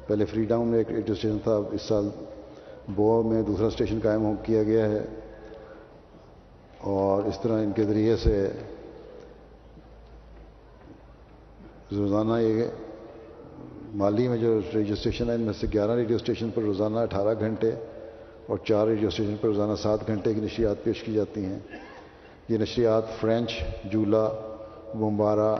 پہلے 0.08 0.26
فری 0.26 0.46
ڈاؤن 0.46 0.68
میں 0.68 0.78
ایک 0.78 0.92
ریڈیو 0.92 1.14
اسٹیشن 1.14 1.38
تھا 1.44 1.56
اس 1.72 1.82
سال 1.82 2.10
بو 2.88 3.24
میں 3.24 3.42
دوسرا 3.42 3.68
اسٹیشن 3.68 4.00
قائم 4.04 4.34
کیا 4.44 4.64
گیا 4.64 4.90
ہے 4.90 5.06
اور 6.80 7.24
اس 7.24 7.40
طرح 7.42 7.62
ان 7.62 7.72
کے 7.72 7.84
ذریعے 7.84 8.16
سے 8.18 8.48
روزانہ 11.92 12.40
یہ 12.42 12.64
مالی 13.94 14.28
میں 14.28 14.38
جو 14.38 14.60
ریڈیو 14.74 14.94
اسٹیشن 14.94 15.30
ہے، 15.30 15.36
ان 15.36 15.42
میں 15.42 15.54
سے 15.54 15.68
گیارہ 15.74 15.96
ریڈیو 15.96 16.16
اسٹیشن 16.16 16.50
پر 16.54 16.62
روزانہ 16.62 17.00
اٹھارہ 17.00 17.34
گھنٹے 17.40 17.72
اور 18.48 18.58
چار 18.58 18.88
ریڈیو 18.88 19.08
اسٹیشن 19.08 19.36
پر 19.42 19.48
روزانہ 19.48 19.76
سات 19.76 20.08
گھنٹے 20.08 20.34
کی 20.34 20.42
نشریات 20.42 20.84
پیش 20.84 21.04
کی 21.04 21.14
جاتی 21.14 21.46
ہیں۔ 21.46 21.60
یہ 22.50 22.58
نشریات 22.58 23.04
فرینچ، 23.20 23.52
جولا، 23.92 24.28
بمبارا 25.00 25.56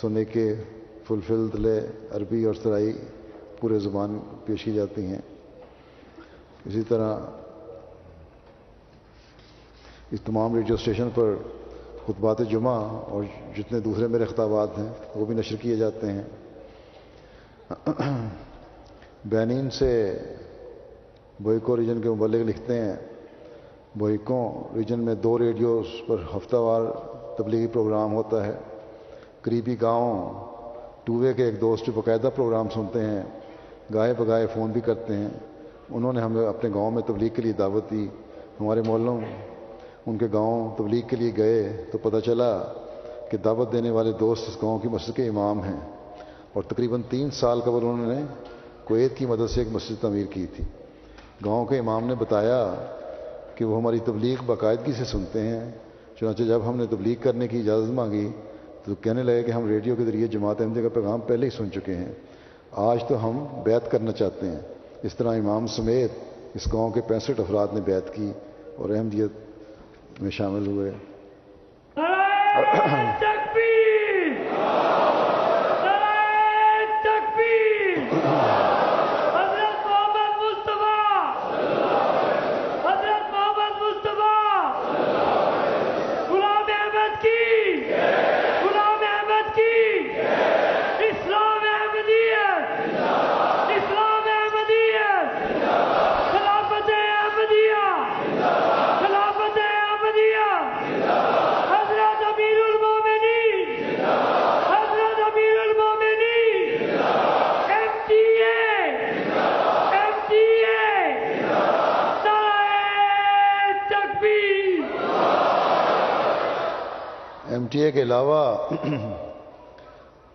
سنے 0.00 0.24
کے 0.24 0.54
فلفل 1.08 1.48
دلے 1.52 1.80
عربی 2.10 2.44
اور 2.44 2.54
سرائی 2.54 2.92
پورے 3.60 3.78
زبان 3.78 4.18
پیش 4.44 4.64
کی 4.64 4.72
جاتی 4.72 5.06
ہیں۔ 5.06 5.20
اسی 6.66 6.82
طرح 6.82 7.16
اس 10.10 10.20
تمام 10.20 10.54
ریڈیو 10.54 10.74
اسٹیشن 10.74 11.08
پر 11.14 11.34
خطبات 12.06 12.38
جمعہ 12.50 12.80
اور 13.08 13.22
جتنے 13.56 13.80
دوسرے 13.80 14.06
میرے 14.06 14.24
خطابات 14.24 14.78
ہیں، 14.78 14.88
وہ 15.16 15.24
بھی 15.24 15.34
نشر 15.34 15.56
کیے 15.56 15.76
جاتے 15.76 16.12
ہیں۔ 16.12 16.22
بینین 19.24 19.70
سے 19.70 20.18
بوئکو 21.40 21.76
ریجن 21.76 22.00
کے 22.00 22.08
مبلغ 22.08 22.42
لکھتے 22.42 22.80
ہیں 22.80 22.96
بوئکو 23.94 24.68
ریجن 24.74 25.00
میں 25.00 25.14
دو 25.14 25.38
ریڈیوز 25.38 25.86
پر 26.06 26.16
ہفتہ 26.36 26.56
وار 26.56 26.82
تبلیغی 27.38 27.66
پروگرام 27.66 28.14
ہوتا 28.14 28.46
ہے۔ 28.46 28.52
قریبی 29.40 29.76
گاؤں 29.80 30.34
ٹووے 31.04 31.34
کے 31.34 31.44
ایک 31.44 31.60
دوست 31.60 31.86
جو 31.86 31.92
باقاعدہ 31.92 32.28
پروگرام 32.34 32.68
سنتے 32.68 33.00
ہیں، 33.04 33.22
گائے 33.94 34.14
بگائے 34.14 34.46
فون 34.46 34.70
بھی 34.70 34.80
کرتے 34.80 35.16
ہیں۔ 35.16 35.30
انہوں 35.90 36.12
نے 36.12 36.20
ہمیں 36.20 36.46
اپنے 36.46 36.70
گاؤں 36.74 36.90
میں 36.90 37.02
تبلیغ 37.02 37.28
کے 37.28 37.42
لیے 37.42 37.52
دعوت 37.52 37.90
دی۔ 37.90 38.08
ہمارے 38.60 38.82
محلوں 38.86 39.20
ان 40.06 40.18
کے 40.18 40.26
گاؤں 40.32 40.76
تبلیغ 40.76 41.08
کے 41.08 41.16
لیے 41.16 41.32
گئے 41.36 41.84
تو 41.92 41.98
پتہ 41.98 42.16
چلا 42.26 42.62
کہ 43.30 43.36
دعوت 43.36 43.72
دینے 43.72 43.90
والے 43.90 44.12
دوست 44.12 44.44
اس 44.48 44.62
گاؤں 44.62 44.78
کی 44.78 44.88
مسجد 44.88 45.16
کے 45.16 45.28
امام 45.28 45.62
ہیں۔ 45.62 45.80
اور 46.52 46.62
تقریباً 46.62 47.02
تین 47.10 47.30
سال 47.30 47.60
قبل 47.60 47.86
انہوں 47.86 48.14
نے 48.14 48.22
کویت 48.84 49.16
کی 49.16 49.26
مدد 49.26 49.50
سے 49.50 49.60
ایک 49.60 49.68
مسجد 49.72 49.94
تعمیر 50.00 50.26
کی 50.26 50.46
تھی۔ 50.56 50.64
گاؤں 51.44 51.66
کے 51.66 51.78
امام 51.78 52.06
نے 52.06 52.14
بتایا 52.14 52.74
کہ 53.54 53.64
وہ 53.64 53.80
ہماری 53.80 53.98
تبلیغ 53.98 54.36
باقاعدگی 54.46 54.92
سے 54.92 55.04
سنتے 55.04 55.40
ہیں۔ 55.40 55.70
چنانچہ 56.20 56.42
جب 56.42 56.60
ہم 56.68 56.76
نے 56.76 56.86
تبلیغ 56.90 57.16
کرنے 57.22 57.48
کی 57.48 57.58
اجازت 57.58 57.92
مانگی 57.92 58.30
تو 58.84 58.94
کہنے 58.94 59.22
لگے 59.22 59.42
کہ 59.42 59.50
ہم 59.50 59.68
ریڈیو 59.68 59.96
کے 59.96 60.04
ذریعے 60.04 60.26
جماعت 60.26 60.60
احمدیہ 60.60 60.82
کا 60.82 60.88
پیغام 60.88 61.20
پہلے 61.20 61.46
ہی 61.46 61.50
سن 61.50 61.72
چکے 61.72 61.94
ہیں۔ 61.94 62.12
آج 62.72 62.98
تو 63.08 63.28
ہم 63.28 63.46
بیت 63.64 63.90
کرنا 63.90 64.12
چاہتے 64.12 64.46
ہیں۔ 64.46 64.79
اس 65.02 65.14
طرح 65.14 65.36
امام 65.36 65.66
سمیت 65.66 66.10
اس 66.54 66.72
گاؤں 66.72 66.90
کے 66.90 67.00
پینسٹھ 67.00 67.40
افراد 67.40 67.68
نے 67.72 67.80
بیت 67.80 68.14
کی 68.14 68.32
اور 68.76 68.90
احمدیت 68.90 69.30
میں 70.22 70.30
شامل 70.30 70.66
ہوئے۔ 70.66 70.90
کے 117.90 118.02
علاوہ 118.02 118.40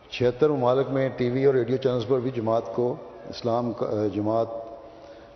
چھہتر 0.09 0.49
ممالک 0.49 0.89
میں 0.91 1.07
ٹی 1.17 1.29
وی 1.29 1.45
اور 1.45 1.53
ریڈیو 1.53 1.77
چینلز 1.77 2.05
پر 2.07 2.19
بھی 2.19 2.31
جماعت 2.31 2.73
کو 2.75 2.95
اسلام 3.29 3.71
کا، 3.73 4.07
جماعت 4.13 4.47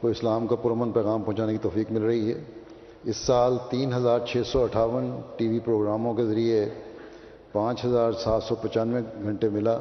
کو 0.01 0.07
اسلام 0.07 0.47
کا 0.47 0.55
پرمن 0.55 0.91
پیغام 0.91 1.23
پہنچانے 1.23 1.51
کی 1.51 1.57
توفیق 1.61 1.91
مل 1.91 2.03
رہی 2.03 2.31
ہے۔ 2.33 2.41
اس 3.03 3.17
سال 3.17 3.57
تین 3.69 3.93
ہزار 3.93 4.19
چھ 4.27 4.41
سو 4.45 4.63
اٹھاون 4.63 5.09
ٹی 5.37 5.47
وی 5.47 5.59
پروگراموں 5.59 6.13
کے 6.13 6.25
ذریعے 6.25 6.65
پانچ 7.51 7.85
ہزار 7.85 8.11
سات 8.23 8.43
سو 8.43 8.55
پچانوے 8.55 9.01
گھنٹے 9.23 9.49
ملا۔ 9.49 9.77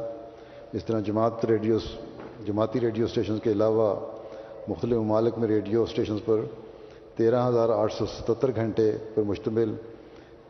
اس 0.73 0.85
طرح 0.85 1.01
جماعت 1.01 1.45
ریڈیو 1.45 1.79
جماعتی 2.47 2.81
ریڈیو 2.81 3.05
اسٹیشنز 3.05 3.41
کے 3.43 3.53
علاوہ 3.53 3.95
مختلف 4.69 4.97
ممالک 4.99 5.39
میں 5.39 5.49
ریڈیو 5.49 5.83
اسٹیشنز 5.83 6.21
پر 6.25 6.41
تیرہ 7.17 7.47
ہزار 7.49 7.69
آٹھ 7.69 7.93
سو 7.93 8.07
ستتر 8.07 8.51
گھنٹے 8.55 8.91
پر 9.15 9.23
مشتمل 9.23 9.75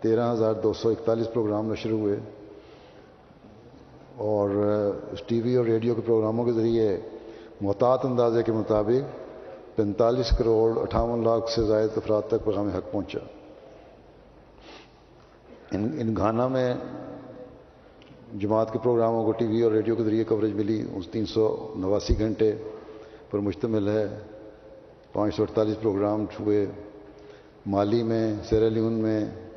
تیرہ 0.00 0.32
ہزار 0.32 0.54
دو 0.54 0.72
سو 0.72 0.88
اکتالیس 0.88 1.26
پروگرام 1.32 1.72
نشر 1.72 1.90
ہوئے 1.90 2.16
اور 4.16 4.50
ٹی 5.26 5.40
وی 5.40 5.54
اور 5.54 5.64
ریڈیو 5.64 5.94
کے 5.94 6.00
پروگراموں 6.00 6.44
کے 6.44 6.52
ذریعے 6.52 7.00
محتاط 7.60 8.06
اندازے 8.06 8.42
کے 8.42 8.52
مطابق 8.52 9.26
پینتالیس 9.76 10.30
کروڑ 10.38 10.78
اٹھاون 10.78 11.24
لاکھ 11.24 11.50
سے 11.50 11.62
زائد 11.62 11.90
افراد 11.96 12.22
تک 12.28 12.44
پیغام 12.44 12.68
حق 12.68 12.92
پہنچا۔ 12.92 13.18
ان 15.72 15.98
ان 16.00 16.16
گھانا 16.16 16.48
میں 16.48 16.74
جماعت 18.38 18.72
کے 18.72 18.78
پروگراموں 18.78 19.24
کو 19.24 19.32
ٹی 19.32 19.46
وی 19.46 19.62
اور 19.62 19.72
ریڈیو 19.72 19.96
کے 19.96 20.04
ذریعے 20.04 20.24
کوریج 20.24 20.54
ملی۔ 20.54 20.82
اس 20.94 21.08
تین 21.08 21.26
سو 21.26 21.74
نواسی 21.76 22.18
گھنٹے 22.18 22.52
پر 23.30 23.38
مشتمل 23.38 23.88
ہے۔ 23.88 24.06
پانچ 25.12 25.34
سو 25.34 25.42
اڑتالیس 25.42 25.80
پروگرام 25.80 26.24
ہوئے۔ 26.40 26.66
مالی 27.66 28.02
میں 28.02 28.34
سیرالیون 28.48 28.92
میں 28.92 29.47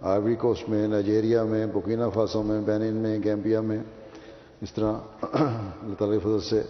آئیوری 0.00 0.34
کوسٹ 0.34 0.68
میں، 0.68 0.88
نائجیریا 0.88 1.42
میں 1.42 1.66
بکینہ 1.66 2.04
فاسو 2.14 2.42
میں 2.42 2.60
بینن 2.60 2.94
میں، 2.94 3.18
گیمبیا 3.24 3.60
میں، 3.60 3.78
اس 4.60 4.72
طرح 4.72 4.92
اللہ 5.82 5.94
تعالیٰ 5.98 6.18
کی 6.18 6.18
فضل 6.18 6.40
سے 6.40 6.62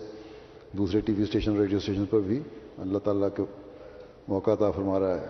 دوسرے 0.73 1.01
T 1.01 1.13
V 1.13 1.23
station, 1.23 1.57
radio 1.57 1.79
station 1.79 2.05
پر 2.11 2.21
بھی 2.21 2.43
اللہ 2.79 2.99
تعالیٰ 2.99 3.29
کے 3.37 3.43
موقع 4.29 4.51
عطا 4.51 4.71
فرما 4.71 5.01
رہا 5.01 5.21
ہے۔ 5.21 5.27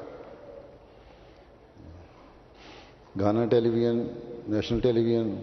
گانا 3.20 3.44
ٹیلی 3.44 3.68
ویژن 3.68 4.07
نیشنل 4.48 4.80
ٹیلی 4.80 5.05
ویژن 5.05 5.34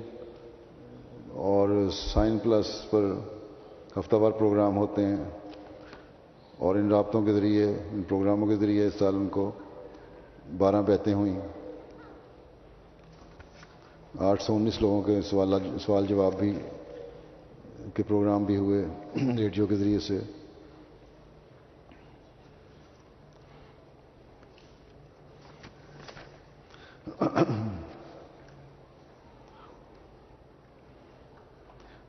اور 1.32 1.70
سائن 2.14 2.38
پلس 2.38 2.90
پر 2.90 3.14
ہفتہ 4.00 4.16
وار 4.16 4.32
پروگرام 4.32 4.78
ہوتے 4.78 5.06
ہیں۔ 5.06 5.24
اور 6.58 6.76
ان 6.76 6.92
رابطوں 6.92 7.26
کے 7.26 7.34
ذریعے، 7.34 7.66
ان 7.66 8.02
پروگراموں 8.08 8.48
کے 8.48 8.56
ذریعے 8.56 8.88
اس 8.88 8.94
سال 9.00 9.16
ان 9.16 9.28
کو 9.28 9.52
بارہ 10.58 10.82
بیتیں 10.82 11.14
ہوئیں۔ 11.14 11.40
آٹھ 14.20 14.44
سو 14.44 14.56
انیس 14.56 14.82
لوگوں 14.82 15.02
کے 15.02 15.22
سوال 15.22 15.78
سوال 15.86 16.06
جواب 16.06 16.34
بھی 16.40 16.60
کے 17.94 18.04
پروگرام 18.04 18.44
بھی 18.44 18.58
ہوئے 18.58 18.86
ریڈیو 19.38 19.66
کے 19.66 19.76
ذریعے 19.76 20.00
سے۔ 20.00 20.20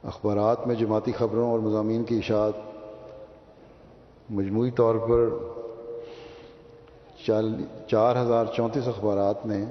اخبارات 0.04 0.66
میں 0.66 0.74
جماعتی 0.74 1.12
خبروں 1.12 1.50
اور 1.50 1.58
مضامین 1.58 2.04
کی 2.04 2.18
اشاعت۔ 2.18 2.52
مجموعی 4.30 4.70
طور 4.70 4.94
پر 4.94 5.28
چار 7.86 8.16
ہزار 8.22 8.46
چونتیس 8.56 8.88
اخبارات 8.88 9.46
نے 9.46 9.64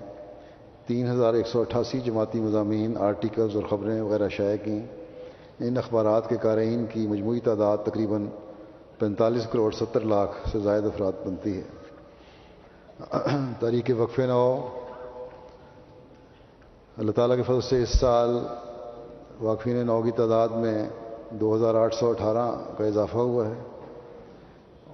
تین 0.88 1.12
ہزار 1.12 1.34
ایک 1.34 1.48
سو 1.48 1.62
اٹھاسی 1.62 2.00
جماعتی 2.00 2.40
مضامین 2.40 2.98
آرٹیکلز 2.98 3.56
اور 3.56 3.64
خبریں 3.70 4.02
وغیرہ 4.02 4.30
شائع 4.30 4.58
کیں۔ 4.64 4.86
ان 5.60 5.78
اخبارات 5.78 6.30
کے 6.30 6.36
قارئین 6.42 6.86
کی 6.94 7.08
مجموعی 7.08 7.40
تعداد 7.40 7.78
تقریباً 7.78 8.26
پینتالیس 9.00 9.48
کروڑ 9.52 9.72
ستر 9.72 10.02
لاکھ 10.02 10.50
سے 10.50 10.60
زائد 10.60 10.86
افراد 10.86 11.12
بنتی 11.26 11.58
ہے۔ 11.58 11.62
تاریخ 13.60 13.92
وقف 13.98 14.20
نو 14.20 14.68
اللہ 16.98 17.12
تعالیٰ 17.12 17.38
کے 17.38 17.44
فضل 17.44 17.62
سے 17.62 17.84
اس 17.84 17.90
سال 17.90 18.40
واقفین 19.42 19.86
نو 19.86 20.02
کی 20.02 20.12
تعداد 20.12 20.50
میں 20.50 20.90
دو 21.30 21.56
ہزار 21.56 21.76
آٹھ 21.76 21.96
سو 21.96 22.10
اٹھارہ 22.10 22.52
کا 22.78 22.86
اضافہ 22.86 23.18
ہوا 23.18 23.48
ہے۔ 23.48 23.64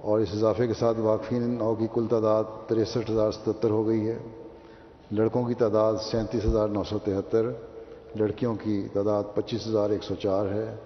اور 0.00 0.18
اس 0.18 0.28
اضافے 0.32 0.66
کے 0.66 0.74
ساتھ 0.74 1.00
واقفین 1.00 1.56
نو 1.58 1.74
کی 1.74 1.86
کل 1.94 2.06
تعداد 2.10 2.44
تریسٹھ 2.66 3.10
ہزار 3.10 3.30
ستر 3.30 3.70
ہو 3.70 3.86
گئی 3.86 4.08
ہے۔ 4.08 4.18
لڑکوں 5.12 5.44
کی 5.44 5.54
تعداد 5.54 5.94
سینتیس 6.02 6.44
ہزار 6.44 6.68
نو 6.68 6.84
سو 6.84 6.98
تہتر، 6.98 7.44
لڑکیوں 8.16 8.54
کی 8.54 8.88
تعداد 8.92 9.22
پچیس 9.34 9.66
ہزار 9.66 9.90
ایک 9.90 10.02
سو 10.04 10.14
چار 10.14 10.46
ہے۔ 10.46 10.76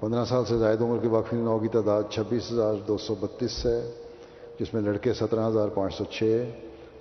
پندرہ 0.00 0.24
سال 0.24 0.44
سے 0.44 0.58
زائد 0.58 0.80
عمر 0.80 0.98
کے 1.02 1.08
واقفی 1.08 1.36
نو 1.36 1.58
کی 1.58 1.68
تعداد 1.68 2.02
چھبیس 2.10 2.52
ہزار 2.52 2.74
دو 2.88 2.98
سو 2.98 3.14
بتیس 3.14 3.66
ہے، 3.66 3.90
جس 4.60 4.74
میں 4.74 4.82
لڑکے 4.82 5.14
سترہ 5.14 5.48
ہزار 5.48 5.68
پانچ 5.68 5.94
سو 5.94 6.04
چھ 6.04 6.44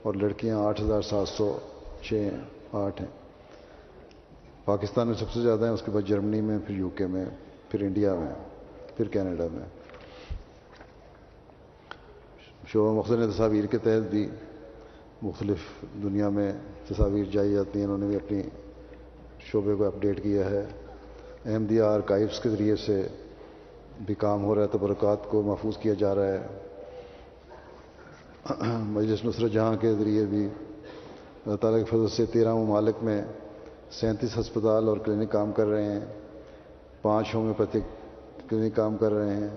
اور 0.04 0.14
لڑکیاں 0.14 0.60
آٹھ 0.60 0.82
ہزار 0.82 1.02
سات 1.02 1.28
سو 1.28 1.60
چھ 2.02 2.30
آٹھ 2.72 3.02
ہیں۔ 3.02 3.10
پاکستان 4.66 5.08
میں 5.08 5.16
سب 5.16 5.32
سے 5.34 5.42
زیادہ 5.42 5.66
ہیں، 5.66 5.74
اس 5.74 5.82
کے 5.82 5.92
بعد 5.92 6.08
جرمنی 6.08 6.42
میں، 6.42 6.60
پھر 6.68 6.76
یو 6.76 6.90
کے 6.90 7.08
میں، 7.08 7.26
پھر 7.70 7.82
انڈیا 7.82 8.16
میں، 8.16 8.34
پھر 8.98 9.08
کینیڈا 9.08 9.48
میں۔ 9.52 9.66
شعبہ 12.68 12.94
مختلف 12.94 13.34
تصاویر 13.34 13.66
کے 13.66 13.78
تحت 13.78 14.10
بھی 14.10 14.30
مختلف 15.22 15.58
دنیا 16.04 16.30
میں 16.30 16.52
تصاویر 16.90 17.26
جائی 17.32 17.54
جاتی 17.54 17.80
ہیں، 17.80 17.86
انہوں 17.86 17.98
نے 17.98 18.06
بھی 18.08 18.16
اپنی 18.16 18.42
شعبے 19.40 19.76
کو 19.76 19.86
اپڈیٹ 19.86 20.24
کیا 20.24 20.50
ہے۔ 20.50 20.66
احمدیہ 21.46 21.82
آرکائیوس 21.82 22.40
کے 22.40 22.50
ذریعے 22.50 22.76
سے 22.76 23.08
بھی 24.06 24.16
کام 24.16 24.44
ہو 24.44 24.56
رہا 24.56 24.62
ہے، 24.62 24.68
تبرکات 24.68 25.30
کو 25.30 25.42
محفوظ 25.42 25.78
کیا 25.78 25.94
جا 25.94 26.16
رہا 26.16 26.28
ہے۔ 26.28 26.48
مجلس 28.78 29.26
نصرت 29.26 29.52
جہاں 29.52 29.76
کے 29.76 29.94
ذریعے 29.96 30.26
بھی 30.26 30.46
اللہ 31.46 31.56
تعالیٰ 31.56 31.80
کے 31.80 31.86
فضل 31.86 32.08
سے 32.08 32.26
تیرہ 32.26 32.54
ممالک 32.56 33.04
میں 33.04 33.22
سینتیس 33.92 34.38
ہسپتال 34.40 34.88
اور 34.88 34.98
کلینک 34.98 35.32
کام 35.32 35.52
کر 35.52 35.68
رہے 35.68 35.84
ہیں۔ 35.84 36.00
پانچ 37.02 37.36
ہومیوپیتھک 37.36 37.86
کلینک 38.50 38.76
کام 38.76 38.98
کر 38.98 39.12
رہے 39.12 39.36
ہیں۔ 39.36 39.50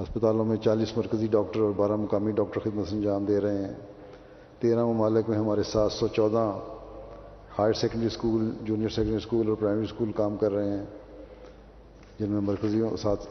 ہسپتالوں 0.00 0.44
میں 0.44 0.56
چالیس 0.56 0.96
مرکزی 0.96 1.26
ڈاکٹر 1.26 1.60
اور 1.60 1.72
بارہ 1.76 1.96
مقامی 1.96 2.32
ڈاکٹر 2.32 2.60
خدمت 2.60 2.86
انجام 2.92 3.24
دے 3.24 3.40
رہے 3.40 3.64
ہیں۔ 3.64 3.74
تیرہ 4.60 4.84
ممالک 4.84 5.28
میں 5.28 5.38
ہمارے 5.38 5.62
سات 5.62 5.92
سو 5.92 6.08
چودہ 6.08 6.58
higher 7.58 7.72
secondary 7.72 8.06
school, 8.06 8.50
junior 8.62 8.88
secondary 8.88 9.16
school 9.16 9.48
اور 9.48 9.56
پرائمری 9.56 9.84
اسکول 9.84 10.12
کام 10.12 10.36
کر 10.36 10.52
رہے 10.52 10.70
ہیں، 10.70 10.84
جن 12.18 12.28
میں 12.28 12.40
مرکزی 12.40 12.80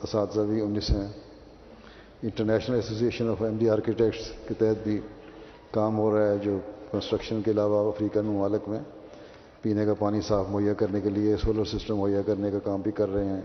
اساتذہ 0.03 0.41
بھی 0.41 0.61
انیس 0.61 0.89
ہیں۔ 0.89 1.07
International 2.23 2.75
association 2.75 3.29
of 3.29 3.41
M 3.41 3.57
D 3.57 3.69
architects 3.69 4.47
کے 4.47 4.53
تحت 4.53 4.83
بھی 4.83 4.99
کام 5.71 5.97
ہو 5.97 6.17
رہا 6.17 6.27
ہے 6.27 6.37
جو 6.37 6.57
کنسٹرکشن 6.91 7.41
کے 7.41 7.51
علاوہ 7.51 7.87
افریقن 7.87 8.25
ممالک 8.25 8.69
میں۔ 8.69 8.79
پینے 9.61 9.85
کا 9.85 9.93
پانی 9.93 10.21
صاف 10.21 10.45
مہیا 10.49 10.73
کرنے 10.73 11.01
کے 11.01 11.09
لیے 11.09 11.35
سولر 11.37 11.65
سسٹم 11.65 11.97
مہیا 11.97 12.21
کرنے 12.21 12.51
کا 12.51 12.59
کام 12.63 12.81
بھی 12.81 12.91
کر 12.91 13.09
رہے 13.09 13.25
ہیں۔ 13.25 13.41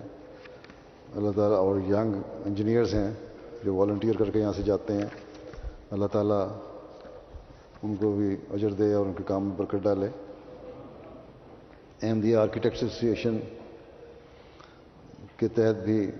اللہ 1.17 1.31
تعالیٰ 1.37 1.59
اور 1.59 1.77
ینگ 1.77 2.15
انجینئرز 2.47 2.95
ہیں 2.95 3.11
جو 3.65 3.75
والنٹیئر 3.75 4.17
کر 4.17 4.31
کے 4.31 4.41
یہاں 4.41 4.53
سے 4.53 4.63
جاتے 4.63 4.93
ہیں۔ 4.93 5.07
اللہ 5.91 6.07
تعالیٰ 6.13 6.47
ان 7.83 7.95
کو 7.97 8.13
بھی 8.13 8.37
اجر 8.53 8.73
دے 8.73 8.95
اور 8.95 9.07
ان 9.07 9.13
کے 9.13 9.23
کام 9.27 9.45
میں 9.45 9.57
برکت 9.57 9.83
ڈالے۔ 9.83 10.09
ایم 12.01 12.21
دی 12.21 12.35
آرکیٹیکٹ 12.37 12.83
ایسوسیشن 12.83 13.37
کے 15.37 15.49
تحت 15.49 15.85
بھی 15.85 16.11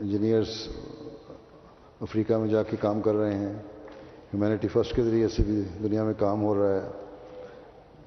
انجینئرس 0.00 0.68
افریقہ 2.00 2.34
میں 2.34 2.48
جا 2.48 2.62
کے 2.62 2.76
کام 2.80 3.00
کر 3.00 3.14
رہے 3.14 3.34
ہیں۔ 3.34 3.52
ہیومینٹی 4.34 4.68
فرسٹ 4.68 4.96
کے 4.96 5.02
ذریعے 5.02 5.28
سے 5.28 5.42
بھی 5.42 5.62
دنیا 5.82 6.04
میں 6.04 6.14
کام 6.18 6.42
ہو 6.42 6.54
رہا 6.54 6.74
ہے۔ 6.74 6.90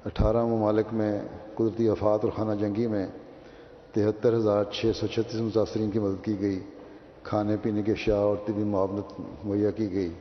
اٹھارہ 0.04 0.44
ممالک 0.44 0.86
میں 0.92 1.20
قدرتی 1.54 1.88
افات 1.88 2.24
اور 2.24 2.32
خانہ 2.32 2.54
جنگی 2.60 2.86
میں 2.86 3.06
تہتر 3.92 4.36
ہزار 4.36 4.64
چھ 4.64 4.90
سو 4.94 5.06
چھتیس 5.06 5.40
متاثرین 5.40 5.90
کی 5.90 5.98
مدد 5.98 6.24
کی 6.24 6.40
گئی۔ 6.40 6.60
کھانے 7.22 7.56
پینے 7.62 7.82
کے 7.82 7.92
اشیاء 7.92 8.16
اور 8.16 8.36
طبی 8.46 8.64
معاونت 8.64 9.20
مہیا 9.44 9.70
کی 9.70 9.92
گئی۔ 9.92 10.12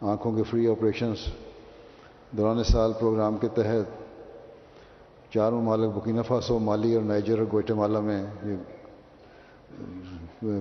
آنکھوں 0.00 0.32
کے 0.32 0.42
فری 0.42 0.66
آپریشنس 0.66 1.18
دوران 2.30 2.64
سال 2.64 2.92
پروگرام 3.00 3.36
کے 3.36 3.48
تحت 3.48 3.98
چار 5.32 5.52
ممالک، 5.52 5.90
بکینہ 5.96 6.22
فاسو، 6.26 6.58
مالی 6.58 6.94
اور 6.94 7.02
نائجر 7.02 7.38
اور 7.38 7.46
گوئٹے 7.52 7.74
مالا 7.74 8.00
میں 8.00 8.22
یہ 8.42 8.56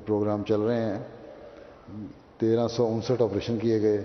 پروگرام 0.06 0.44
چل 0.44 0.62
رہے 0.62 0.82
ہیں۔ 0.82 1.00
تیرہ 2.38 2.68
سو 2.68 2.86
انسٹھ 2.88 3.22
آپریشن 3.22 3.58
کیے 3.58 3.82
گئے 3.82 4.04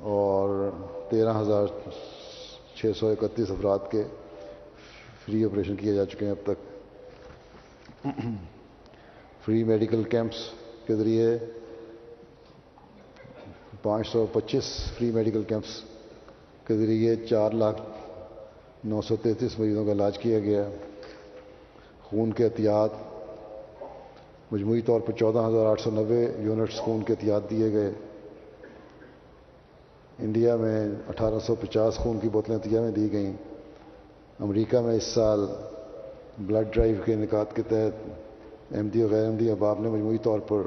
اور 0.00 0.70
تیرہ 1.10 1.40
ہزار 1.40 1.66
چھ 2.76 2.86
سو 2.96 3.06
اکتیس 3.08 3.50
افراد 3.50 3.90
کے 3.90 4.02
فری 5.24 5.44
آپریشن 5.44 5.76
کیے 5.76 5.94
جا 5.94 6.04
چکے 6.04 6.24
ہیں 6.24 6.32
اب 6.32 6.46
تک۔ 6.46 6.58
فری 9.44 9.64
میڈیکل 9.64 10.02
کیمپس 10.02 10.48
کے 10.86 10.94
ذریعے 10.96 11.38
پانچ 13.86 14.06
سو 14.08 14.26
پچیس 14.32 14.64
فری 14.96 15.10
میڈیکل 15.10 15.42
کیمپس 15.42 15.74
کے 16.66 16.76
ذریعے 16.76 17.16
چار 17.16 17.50
لاکھ 17.50 17.80
نو 18.84 19.02
سو 19.02 19.16
تینتیس 19.16 19.58
مریضوں 19.58 19.84
کا 19.86 19.92
علاج 19.92 20.18
کیا 20.18 20.38
گیا 20.38 20.62
خون 22.02 22.32
کے 22.32 22.44
احتیاط، 22.44 22.92
مجموعی 24.52 24.80
طور 24.80 25.00
پر 25.00 25.12
چودہ 25.12 25.38
ہزار 25.38 25.66
آٹھ 25.66 25.82
سو 25.82 25.90
نوے 25.90 26.32
یونٹس 26.38 26.76
خون 26.76 27.02
کے 27.02 27.12
احتیاط 27.12 27.50
دیے 27.50 27.72
گئے۔ 27.72 27.90
انڈیا 30.18 30.56
میں 30.56 30.88
اٹھارہ 31.08 31.38
سو 31.46 31.54
پچاس 31.54 31.94
خون 31.94 32.18
کی 32.18 32.28
بوتلیں 32.28 32.56
عطیہ 32.56 32.80
میں 32.80 32.90
دی 32.90 33.12
گئیں۔ 33.12 33.32
امریکہ 34.40 34.80
میں 34.80 34.94
اس 34.94 35.04
سال 35.04 35.46
بلڈ 36.38 36.74
ڈرائیو 36.74 36.96
کے 37.04 37.14
انعقاد 37.14 37.54
کے 37.54 37.62
تحت 37.62 38.74
احمدی 38.74 39.02
و 39.02 39.08
غیر 39.08 39.24
احمدی 39.26 39.50
احباب 39.50 39.80
نے 39.80 39.88
مجموعی 39.88 40.18
طور 40.18 40.40
پر 40.40 40.66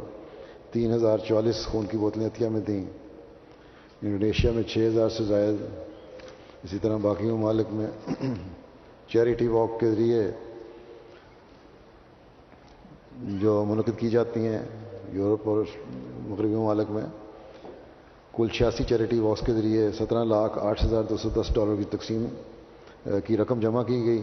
تین 0.72 0.94
ہزار 0.94 1.18
چوالیس 1.28 1.66
خون 1.66 1.86
کی 1.86 1.98
بوتلیں 1.98 2.28
عطیہ 2.28 2.48
میں 2.48 2.62
دیں۔ 2.62 2.86
انڈونیشیا 4.02 4.52
میں 4.52 4.64
چھ 4.64 4.88
ہزار 4.88 5.10
سے 5.10 5.24
زائد، 5.24 5.62
اسی 6.64 6.78
طرح 6.82 6.98
باقی 7.02 7.26
ممالک 7.26 7.72
میں 7.72 7.88
چیریٹی 9.08 9.48
واک 9.48 9.80
کے 9.80 9.90
ذریعے 9.92 10.22
جو 13.42 13.64
منعقد 13.68 14.00
کی 14.00 14.10
جاتی 14.10 14.46
ہیں 14.48 14.62
یورپ 15.14 15.48
اور 15.48 15.64
مغربی 16.28 16.56
ممالک 16.56 16.92
میں، 16.92 17.04
کل 18.34 18.48
چھیاسی 18.48 18.84
چیریٹی 18.84 19.20
واکس 19.20 19.46
کے 19.46 19.54
ذریعے 19.54 19.92
سترہ 19.92 20.24
لاکھ 20.24 20.60
آٹھ 20.60 20.86
ہزار 20.86 21.04
دو 21.04 21.18
سو 21.18 21.30
دس 21.30 21.54
ڈالر 21.56 21.76
کی 21.76 21.98
تقسیم 21.98 22.26
کی 23.26 23.38
رقم 23.38 23.60
جمع 23.60 23.84
کی 23.84 24.04
گئی، 24.06 24.22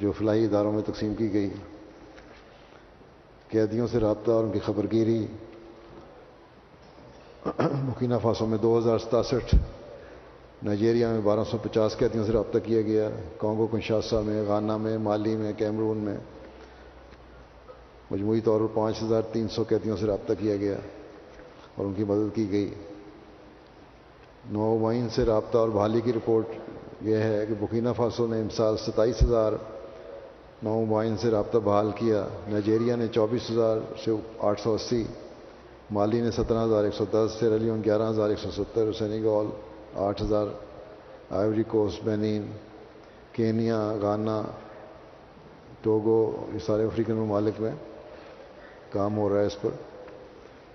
جو 0.00 0.12
فلاحی 0.12 0.44
اداروں 0.44 0.72
میں 0.72 0.82
تقسیم 0.86 1.14
کی 1.14 1.32
گئی۔ 1.32 1.50
قیدیوں 3.48 3.86
سے 3.86 3.98
رابطہ 3.98 4.30
اور 4.30 4.44
ان 4.44 4.52
کی 4.52 4.60
خبر 4.64 4.86
گیری 4.92 5.26
مکینہ 7.58 8.14
فاسوں 8.22 8.46
میں 8.46 8.58
دو 8.58 8.78
ہزار 8.78 8.98
ستاسٹھ، 8.98 9.54
نائجیریا 10.62 11.10
میں 11.10 11.20
بارہ 11.20 11.40
سو 11.50 11.56
پچاس 11.62 11.96
قیدیوں 11.96 12.26
سے 12.26 12.32
رابطہ 12.32 12.58
کیا 12.64 12.82
گیا، 12.82 13.08
کانگو، 13.38 13.66
کنشاسا 13.66 14.20
میں 14.20 14.42
غانہ 14.48 14.76
میں، 14.76 14.98
مالی 14.98 15.36
میں، 15.36 15.52
کیمرون 15.56 15.96
میں۔ 15.96 16.16
مجموعی 18.10 18.40
طور 18.40 18.60
پر 18.60 18.66
پانچ 18.74 19.02
ہزار 19.02 19.22
تین 19.32 19.48
سو 19.48 19.62
قیدیوں 19.68 19.96
سے 19.96 20.06
رابطہ 20.06 20.32
کیا 20.38 20.56
گیا 20.56 20.76
اور 21.74 21.86
ان 21.86 21.92
کی 21.92 22.04
مدد 22.04 22.36
کی 22.36 22.50
گئی۔ 22.50 22.74
نو 24.50 24.78
معین 24.78 25.08
سے 25.08 25.24
رابطہ 25.24 25.58
اور 25.58 25.68
بحالی 25.68 26.00
کی 26.00 26.12
رپورٹ 26.12 26.46
یہ 27.00 27.16
ہے 27.16 27.44
کہ 27.48 27.54
بکینہ 27.60 27.88
فاسو 27.96 28.26
نے 28.26 28.40
امسال 28.40 28.76
ستائیس 28.76 29.22
ہزار 29.22 29.52
نو 30.62 30.84
معین 30.84 31.16
سے 31.16 31.30
رابطہ 31.30 31.58
بحال 31.58 31.90
کیا۔ 31.94 32.28
نائجیریا 32.48 32.96
نے 32.96 33.06
چوبیس 33.06 33.50
ہزار 33.50 33.76
سے 34.04 34.10
آٹھ 34.38 34.60
سو 34.60 34.74
اسی۔ 34.74 35.04
مالی 35.90 36.20
نے 36.20 36.30
سترہ 36.30 36.64
ہزار 36.64 36.84
ایک 36.84 36.94
سو 36.94 37.04
دس 37.04 37.32
سے 37.40 37.48
رلیون 37.48 37.84
گیارہ 37.84 38.08
ہزار 38.10 38.28
ایک 38.28 38.38
سو 38.38 38.50
ستر 38.50 38.92
سینیگال 38.92 39.46
آٹھ 39.94 40.22
ہزار، 40.22 40.46
Ivory 41.30 41.62
Coast 41.62 42.04
Benin, 42.04 42.46
Kenya 43.32 43.96
Ghana 44.02 44.42
Togo, 45.82 46.46
یہ 46.52 46.58
سارے 46.66 46.84
افریقن 46.84 47.14
ممالک 47.14 47.60
میں 47.60 47.70
کام 48.90 49.18
ہو 49.18 49.28
رہا 49.28 49.40
ہے 49.40 49.46
اس 49.46 49.60
پر۔ 49.60 49.70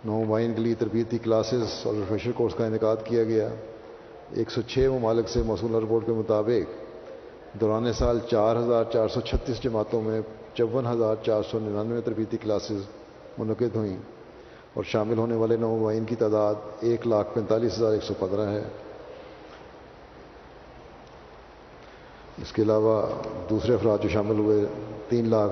نو 0.05 0.23
معین 0.23 0.53
کے 0.53 0.61
لیے 0.61 0.75
تربیتی 0.75 1.17
کلاسز 1.17 1.63
اور 1.83 1.93
ریفریشر 1.93 2.31
کورس 2.31 2.55
کا 2.55 2.65
انعقاد 2.65 2.95
کیا 3.03 3.23
گیا۔ 3.23 3.49
ایک 4.31 4.51
سو 4.51 4.61
چھ 4.61 4.79
ممالک 4.79 5.29
سے 5.29 5.41
موصولہ 5.41 5.77
رپورٹ 5.77 6.05
کے 6.05 6.11
مطابق 6.11 7.59
دوران 7.61 7.93
سال 7.93 8.19
چار 8.31 8.55
ہزار 8.55 8.83
چار 8.93 9.07
سو 9.07 9.21
چھتیس 9.21 9.63
جماعتوں 9.63 10.01
میں 10.01 10.21
چون 10.53 10.87
ہزار 10.87 11.15
چار 11.25 11.41
سو 11.51 11.59
ننانوے 11.59 12.01
تربیتی 12.01 12.37
کلاسز 12.37 12.81
منعقد 13.37 13.75
ہوئیں۔ 13.75 13.97
اور 14.73 14.83
شامل 14.83 15.17
ہونے 15.17 15.35
والے 15.35 15.57
نومائن 15.57 16.05
کی 16.05 16.15
تعداد 16.15 16.55
ایک 16.79 17.07
لاکھ 17.07 17.27
پینتالیس 17.33 17.77
ہزار 17.77 17.91
ایک 17.91 18.03
سو 18.03 18.13
پندرہ 18.19 18.47
ہے۔ 18.49 18.63
اس 22.41 22.51
کے 22.51 22.61
علاوہ 22.61 23.07
دوسرے 23.49 23.73
افراد 23.73 23.97
جو 24.03 24.09
شامل 24.09 24.39
ہوئے، 24.39 24.65
تین 25.09 25.29
لاکھ 25.29 25.51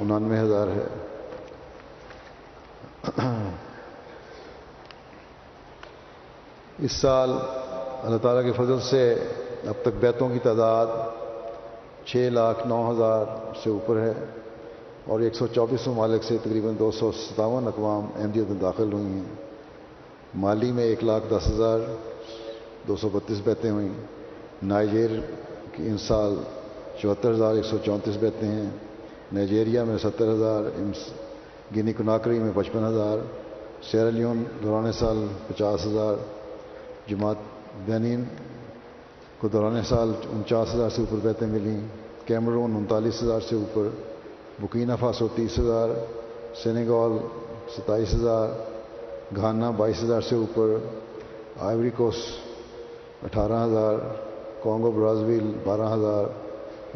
انانوے 0.00 0.40
ہزار 0.40 0.66
ہے۔ 0.68 0.86
اس 6.78 6.92
سال 6.92 7.30
اللہ 8.02 8.16
تعالیٰ 8.16 8.42
کے 8.44 8.52
فضل 8.52 8.80
سے 8.80 9.14
اب 9.64 9.74
تک 9.82 9.96
بیتوں 10.00 10.28
کی 10.28 10.38
تعداد 10.38 10.86
چھ 12.06 12.16
لاکھ 12.16 12.66
نو 12.66 12.90
ہزار 12.90 13.24
سے 13.64 13.70
اوپر 13.70 13.96
ہے۔ 13.96 14.12
اور 15.08 15.20
ایک 15.20 15.34
سو 15.34 15.46
چوبیس 15.46 15.86
ممالک 15.88 16.24
سے 16.24 16.36
تقریباً 16.42 16.74
دو 16.78 16.90
سو 16.90 17.12
ستاون 17.12 17.66
اقوام 17.66 18.06
احمدیت 18.14 18.50
میں 18.50 18.60
داخل 18.60 18.92
ہوئی 18.92 19.04
ہیں۔ 19.04 19.24
مالی 20.34 20.72
میں 20.72 20.84
ایک 20.84 21.04
لاکھ 21.04 21.24
دس 21.30 21.48
ہزار 21.48 21.78
دو 22.88 22.96
سو 22.96 23.08
بتیس 23.08 23.40
بیتیں 23.44 23.70
ہوئیں۔ 23.70 23.88
نائجیر 24.62 25.10
کی 25.72 25.88
ان 25.88 25.98
سال 25.98 26.34
چوہتر 27.00 27.30
ہزار 27.30 27.54
ایک 27.54 27.64
سو 27.64 27.76
چونتیس 27.84 28.16
بیتیں 28.16 28.48
ہیں۔ 28.48 28.70
نائجیریا 29.32 29.84
میں 29.84 29.98
ستر 29.98 30.32
ہزار 30.32 30.62
گنی 31.76 31.92
کناکری 31.92 32.38
میں 32.38 32.52
پچپن 32.54 32.84
ہزار۔ 32.84 33.18
سیرالیون 33.90 34.44
دوران 34.62 34.92
سال 34.92 35.26
پچاس 35.46 35.86
ہزار۔ 35.86 36.14
جماعت 37.08 37.36
بینین 37.86 38.24
کو 39.38 39.48
دوران 39.48 39.82
سال 39.82 40.12
انچاس 40.32 40.74
ہزار 40.74 40.90
سے 40.90 41.02
اوپر 41.02 41.18
بیتیں 41.22 41.46
ملیں۔ 41.46 41.80
کیمرون 42.24 42.76
انتالیس 42.76 43.22
ہزار 43.22 43.40
سے 43.48 43.56
اوپر۔ 43.56 43.88
بکینہ 44.62 44.92
فاسو 45.00 45.28
تیس 45.28 45.58
ہزار، 45.58 45.88
سینیگال 46.62 47.18
ستائیس 47.76 48.14
ہزار، 48.14 48.48
گھانا 49.36 49.70
بائیس 49.70 50.02
ہزار 50.02 50.20
سے 50.20 50.34
اوپر، 50.34 50.76
آئیوری 51.60 51.90
کوسٹ 51.90 52.38
اٹھارہ 53.24 53.64
ہزار، 53.64 53.94
کانگو 54.62 54.90
برازیل 54.90 55.52
بارہ 55.64 55.94
ہزار، 55.94 56.24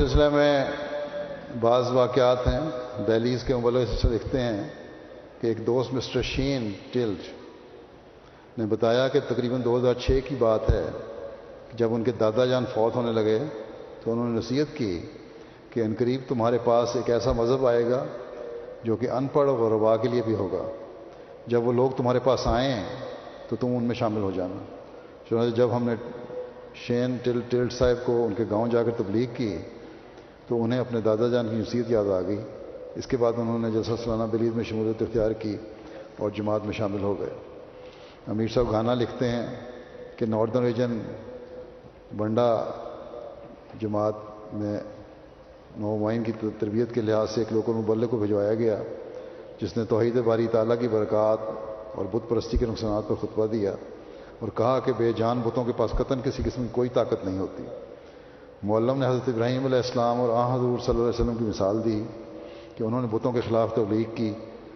سلسلے 0.04 0.28
میں 0.28 0.64
بعض 1.60 1.90
واقعات 1.90 2.46
ہیں۔ 2.46 2.60
دہلیز 3.06 3.44
کے 3.44 3.54
مبلغ 3.56 3.84
سے 4.02 4.08
لکھتے 4.08 4.40
ہیں 4.40 4.68
کہ 5.40 5.46
ایک 5.46 5.66
دوست 5.66 5.94
مسٹر 5.94 6.22
شین 6.22 6.72
ٹلٹ 6.92 7.22
نے 8.58 8.66
بتایا 8.66 9.08
کہ 9.08 9.20
تقریباً 9.28 9.64
دو 9.64 9.76
ہزار 9.78 9.94
چھ 9.94 10.18
کی 10.28 10.34
بات 10.38 10.70
ہے 10.70 10.86
جب 11.74 11.94
ان 11.94 12.04
کے 12.04 12.10
دادا 12.20 12.46
جان 12.46 12.64
فوت 12.74 12.96
ہونے 12.96 13.12
لگے 13.12 13.38
تو 14.02 14.12
انہوں 14.12 14.28
نے 14.28 14.38
نصیحت 14.38 14.76
کی 14.76 15.00
کہ 15.70 15.80
ان 15.80 15.94
قریب 15.98 16.20
تمہارے 16.28 16.58
پاس 16.64 16.96
ایک 16.96 17.10
ایسا 17.10 17.32
مذہب 17.32 17.66
آئے 17.66 17.90
گا 17.90 18.04
جو 18.84 18.96
کہ 18.96 19.10
ان 19.10 19.26
پڑھ 19.26 19.48
اور 19.48 19.70
ربا 19.72 19.96
کے 19.96 20.08
لیے 20.08 20.22
بھی 20.24 20.34
ہوگا۔ 20.34 20.70
جب 21.46 21.66
وہ 21.66 21.72
لوگ 21.72 21.90
تمہارے 21.90 22.18
پاس 22.24 22.46
آئیں 22.46 22.84
تو 23.48 23.56
تم 23.56 23.76
ان 23.76 23.84
میں 23.84 23.94
شامل 23.94 24.20
ہو 24.20 24.30
جانا۔ 24.30 24.64
چنانچہ 25.28 25.56
جب 25.56 25.76
ہم 25.76 25.88
نے 25.88 25.94
شین 26.74 27.16
ٹل 27.22 27.40
ٹلٹ 27.48 27.72
صاحب 27.72 28.06
کو 28.06 28.24
ان 28.24 28.34
کے 28.34 28.44
گاؤں 28.50 28.68
جا 28.68 28.82
کر 28.82 28.90
تبلیغ 28.90 29.26
کی 29.36 29.58
تو 30.48 30.64
انہیں 30.64 30.80
اپنے 30.80 31.00
دادا 31.00 31.28
جان 31.28 31.48
کی 31.48 31.56
نصیحت 31.56 31.90
یاد 31.90 32.10
آ 32.10 32.20
گئی۔ 32.20 32.38
اس 32.94 33.06
کے 33.06 33.16
بعد 33.16 33.32
انہوں 33.36 33.58
نے 33.58 33.70
جلسہ 33.70 33.90
سلانہ 34.04 34.22
بلید 34.30 34.56
میں 34.56 34.64
شمولیت 34.64 35.02
اختیار 35.02 35.30
کی 35.30 35.56
اور 36.18 36.30
جماعت 36.30 36.60
میں 36.64 36.72
شامل 36.72 37.02
ہو 37.02 37.20
گئے۔ 37.20 37.28
امیر 38.26 38.48
صاحب 38.48 38.72
گانا 38.72 38.94
لکھتے 38.94 39.28
ہیں 39.28 39.46
کہ 40.16 40.26
ناردرن 40.26 40.64
ریجن 40.64 40.98
بنڈا 42.16 42.70
جماعت 43.80 44.14
میں 44.52 44.80
نومائن 45.76 46.22
کی 46.22 46.32
تربیت 46.58 46.94
کے 46.94 47.00
لحاظ 47.00 47.30
سے 47.30 47.40
ایک 47.40 47.52
لوکل 47.52 47.72
مبلغ 47.72 48.06
کو 48.06 48.16
بھجوایا 48.16 48.54
گیا، 48.54 48.82
جس 49.60 49.76
نے 49.76 49.84
توحید 49.84 50.16
باری 50.16 50.46
تعالیٰ 50.46 50.76
کی 50.80 50.88
برکات 50.88 51.38
اور 51.94 52.04
بت 52.10 52.28
پرستی 52.28 52.58
کے 52.58 52.66
نقصانات 52.66 53.08
پر 53.08 53.14
خطبہ 53.14 53.46
دیا 53.46 53.74
اور 54.38 54.48
کہا 54.54 54.80
کہ 54.80 54.92
بے 54.96 55.12
جان 55.16 55.40
بتوں 55.44 55.64
کے 55.64 55.72
پاس 55.76 55.90
قطن 55.90 56.20
کسی 56.24 56.42
قسم 56.42 56.62
کی 56.62 56.68
کوئی 56.72 56.88
طاقت 56.88 57.24
نہیں 57.24 57.38
ہوتی۔ 57.38 57.62
معلم 58.64 58.98
نے 58.98 59.06
حضرت 59.06 59.28
ابراہیم 59.28 59.64
علیہ 59.64 59.76
السلام 59.76 60.20
اور 60.20 60.28
آ 60.28 60.54
حضور 60.54 60.78
صلی 60.78 60.88
اللہ 60.88 61.00
علیہ 61.00 61.20
وسلم 61.20 61.34
کی 61.34 61.44
مثال 61.44 61.84
دی 61.84 62.02
کہ 62.76 62.82
انہوں 62.82 63.00
نے 63.00 63.08
بتوں 63.10 63.32
کے 63.32 63.40
خلاف 63.48 63.74
تبلیغ 63.74 64.14
کی 64.14 64.32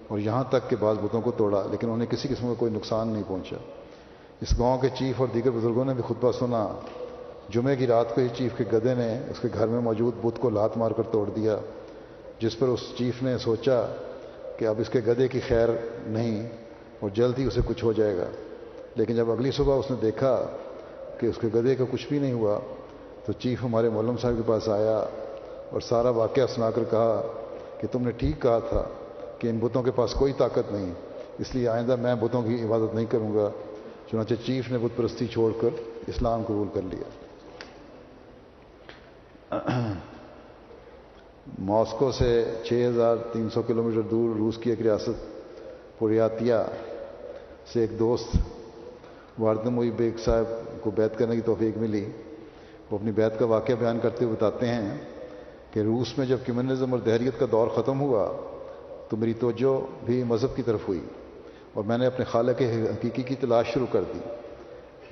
اور 0.08 0.18
یہاں 0.18 0.44
تک 0.48 0.70
کہ 0.70 0.76
بعض 0.80 0.96
بتوں 1.02 1.20
کو 1.20 1.30
توڑا، 1.30 1.62
لیکن 1.70 1.90
انہیں 1.90 2.10
کسی 2.10 2.28
قسم 2.28 2.46
کا 2.46 2.54
کوئی 2.58 2.72
نقصان 2.72 3.08
نہیں 3.08 3.22
پہنچا۔ 3.28 3.56
اس 4.40 4.58
گاؤں 4.58 4.78
کے 4.78 4.88
چیف 4.88 5.20
اور 5.20 5.28
دیگر 5.34 5.50
بزرگوں 5.50 5.84
نے 5.84 5.94
بھی 5.94 6.02
خطبہ 6.08 6.32
سنا۔ 6.32 6.68
جمعے 7.48 7.76
کی 7.76 7.86
رات 7.86 8.14
کو 8.14 8.20
ہی 8.20 8.28
چیف 8.34 8.52
کے 8.56 8.64
گدے 8.72 8.94
نے 8.94 9.18
اس 9.30 9.40
کے 9.40 9.48
گھر 9.54 9.66
میں 9.66 9.80
موجود 9.80 10.14
بت 10.22 10.40
کو 10.40 10.50
لات 10.50 10.76
مار 10.76 10.90
کر 10.90 11.02
توڑ 11.02 11.30
دیا، 11.36 11.56
جس 12.40 12.58
پر 12.58 12.68
اس 12.68 12.80
چیف 12.98 13.22
نے 13.22 13.38
سوچا 13.38 13.86
کہ 14.58 14.64
اب 14.64 14.74
اس 14.78 14.88
کے 14.88 15.00
گدے 15.06 15.28
کی 15.28 15.40
خیر 15.40 15.68
نہیں 16.06 16.48
اور 17.00 17.10
جلد 17.14 17.38
ہی 17.38 17.44
اسے 17.44 17.60
کچھ 17.66 17.84
ہو 17.84 17.92
جائے 17.92 18.16
گا۔ 18.16 18.26
لیکن 18.96 19.16
جب 19.16 19.30
اگلی 19.30 19.50
صبح 19.50 19.78
اس 19.78 19.90
نے 19.90 19.96
دیکھا 20.02 20.46
کہ 21.20 21.26
اس 21.26 21.36
کے 21.40 21.48
گدے 21.54 21.74
کا 21.74 21.84
کچھ 21.90 22.08
بھی 22.08 22.18
نہیں 22.18 22.32
ہوا 22.32 22.58
تو 23.28 23.32
چیف 23.32 23.64
ہمارے 23.64 23.88
مولم 23.88 24.16
صاحب 24.16 24.34
کے 24.36 24.42
پاس 24.46 24.68
آیا 24.68 24.96
اور 25.70 25.80
سارا 25.80 26.10
واقعہ 26.10 26.46
سنا 26.54 26.70
کر 26.70 26.82
کہا 26.90 27.20
کہ 27.80 27.86
تم 27.92 28.02
نے 28.02 28.10
ٹھیک 28.10 28.42
کہا 28.42 28.58
تھا 28.58 28.84
کہ 29.38 29.48
ان 29.48 29.58
بتوں 29.58 29.82
کے 29.82 29.90
پاس 29.90 30.14
کوئی 30.14 30.32
طاقت 30.32 30.72
نہیں، 30.72 30.92
اس 31.38 31.54
لیے 31.54 31.68
آئندہ 31.68 31.96
میں 31.96 32.14
بتوں 32.14 32.42
کی 32.42 32.64
عبادت 32.64 32.94
نہیں 32.94 33.06
کروں 33.06 33.34
گا۔ 33.34 33.50
چنانچہ 34.10 34.34
چیف 34.46 34.70
نے 34.70 34.78
بت 34.78 34.96
پرستی 34.96 35.26
چھوڑ 35.26 35.52
کر 35.60 35.68
اسلام 36.06 36.42
قبول 36.42 36.68
کر 36.74 36.82
لیا۔ 36.82 37.08
ماسکو 41.58 42.12
سے 42.12 42.52
چھ 42.64 42.86
ہزار 42.90 43.16
تین 43.32 43.48
سو 43.54 43.62
کلو 43.62 43.82
میٹر 43.82 44.00
دور 44.00 44.36
روس 44.36 44.58
کی 44.58 44.70
ایک 44.70 44.82
ریاست، 44.82 45.18
پوریاتیا 45.98 46.64
سے 47.72 47.80
ایک 47.80 47.98
دوست 47.98 48.36
واردم 49.38 49.76
ہوئی 49.76 49.90
بیگ 49.90 50.16
صاحب 50.24 50.80
کو 50.80 50.90
بیت 50.90 51.18
کرنے 51.18 51.34
کی 51.34 51.40
توفیق 51.40 51.78
ملی۔ 51.78 52.04
وہ 52.90 52.98
اپنی 52.98 53.12
بیت 53.12 53.38
کا 53.38 53.44
واقعہ 53.46 53.74
بیان 53.74 53.98
کرتے 54.02 54.24
ہوئے 54.24 54.36
بتاتے 54.36 54.68
ہیں 54.68 54.98
کہ 55.70 55.80
روس 55.80 56.18
میں 56.18 56.26
جب 56.26 56.38
کمیونزم 56.46 56.92
اور 56.92 57.00
دہریت 57.00 57.40
کا 57.40 57.46
دور 57.52 57.68
ختم 57.68 58.00
ہوا 58.00 58.28
تو 59.08 59.16
میری 59.16 59.32
توجہ 59.32 60.04
بھی 60.04 60.24
مذہب 60.24 60.56
کی 60.56 60.62
طرف 60.62 60.80
ہوئی 60.88 61.00
اور 61.74 61.84
میں 61.84 61.98
نے 61.98 62.06
اپنے 62.06 62.24
خالہ 62.24 62.52
کے 62.58 62.82
حقیقی 62.82 63.22
کی 63.22 63.34
تلاش 63.34 63.66
شروع 63.66 63.86
کر 63.92 64.02
دی۔ 64.14 64.18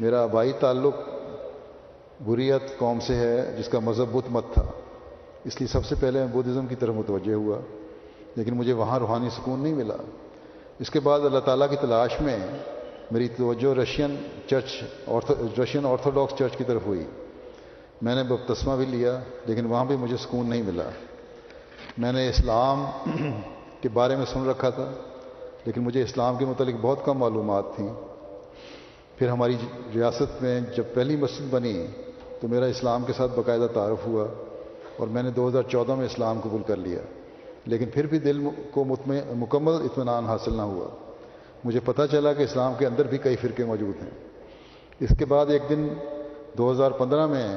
میرا 0.01 0.23
آبائی 0.23 0.53
تعلق 0.61 0.95
بریت 2.25 2.79
قوم 2.79 3.01
سے 3.01 3.15
ہے 3.15 3.57
جس 3.59 3.69
کا 3.69 3.79
مذہب 3.79 4.07
بدھ 4.13 4.33
مت 4.33 4.45
تھا۔ 4.53 4.63
اس 5.45 5.61
لیے 5.61 5.69
سب 5.69 5.85
سے 5.85 5.95
پہلے 6.01 6.19
میں 6.19 6.27
بدھزم 6.27 6.67
کی 6.67 6.75
طرف 6.75 6.95
متوجہ 6.95 7.35
ہوا، 7.35 7.59
لیکن 8.37 8.55
مجھے 8.55 8.73
وہاں 8.73 8.99
روحانی 8.99 9.31
سکون 9.31 9.61
نہیں 9.61 9.75
ملا۔ 9.75 9.97
اس 10.79 10.91
کے 10.91 11.01
بعد 11.01 11.21
اللہ 11.21 11.39
تعالیٰ 11.39 11.71
کی 11.71 11.77
تلاش 11.81 12.21
میں 12.21 12.39
میری 13.11 13.29
توجہ 13.29 13.79
Russian 13.79 14.17
church 14.47 14.85
Russian 15.63 15.87
Orthodox 15.87 16.39
church 16.39 16.57
کی 16.57 16.65
طرف 16.65 16.83
ہوئی۔ 16.87 17.05
میں 18.03 18.15
نے 18.15 18.23
بپتسمہ 18.23 18.77
بھی 18.77 18.85
لیا، 18.85 19.21
لیکن 19.47 19.67
وہاں 19.67 19.85
بھی 19.85 19.97
مجھے 19.97 20.17
سکون 20.17 20.51
نہیں 20.51 20.63
ملا۔ 20.63 20.89
میں 21.99 22.13
نے 22.13 22.29
اسلام 22.29 22.87
کے 23.81 23.89
بارے 23.89 24.17
میں 24.17 24.27
سن 24.27 24.49
رکھا 24.49 24.71
تھا، 24.71 24.93
لیکن 25.65 25.81
مجھے 25.81 26.03
اسلام 26.03 26.37
کے 26.37 26.45
متعلق 26.45 26.75
بہت 26.81 26.99
کم 27.05 27.19
معلومات 27.19 27.65
تھیں۔ 27.77 27.93
پھر 29.17 29.29
ہماری 29.29 29.57
ریاست 29.95 30.43
میں 30.43 30.61
جب 30.77 30.85
پہلی 30.95 31.17
مسجد 31.17 31.43
بنی 31.51 31.87
تو 32.41 32.49
میرا 32.49 32.67
اسلام 32.67 33.05
کے 33.05 33.13
ساتھ 33.13 33.33
باقاعدہ 33.37 33.67
تعارف 33.75 34.07
ہوا 34.07 34.27
اور 34.97 35.09
میں 35.09 35.23
نے 35.23 35.31
دو 35.31 35.49
ہزار 35.49 35.63
چودہ 35.63 35.95
میں 35.95 36.07
اسلام 36.07 36.41
قبول 36.41 36.63
کر 36.67 36.77
لیا۔ 36.77 37.01
لیکن 37.67 37.87
پھر 37.95 38.07
بھی 38.07 38.19
دل 38.19 38.49
کو 38.71 38.85
مکمل 39.35 39.73
اطمینان 39.73 40.25
حاصل 40.25 40.55
نہ 40.55 40.63
ہوا۔ 40.63 40.89
مجھے 41.65 41.81
پتہ 41.85 42.03
چلا 42.11 42.33
کہ 42.33 42.43
اسلام 42.43 42.73
کے 42.79 42.87
اندر 42.87 43.07
بھی 43.07 43.19
کئی 43.19 43.37
فرقے 43.37 43.65
موجود 43.65 44.03
ہیں۔ 44.03 44.11
اس 45.01 45.19
کے 45.19 45.25
بعد 45.25 45.47
ایک 45.47 45.63
دن 45.69 45.89
دو 46.59 46.73
ہزار 46.73 46.91
پندرہ 46.91 47.27
میں 47.27 47.57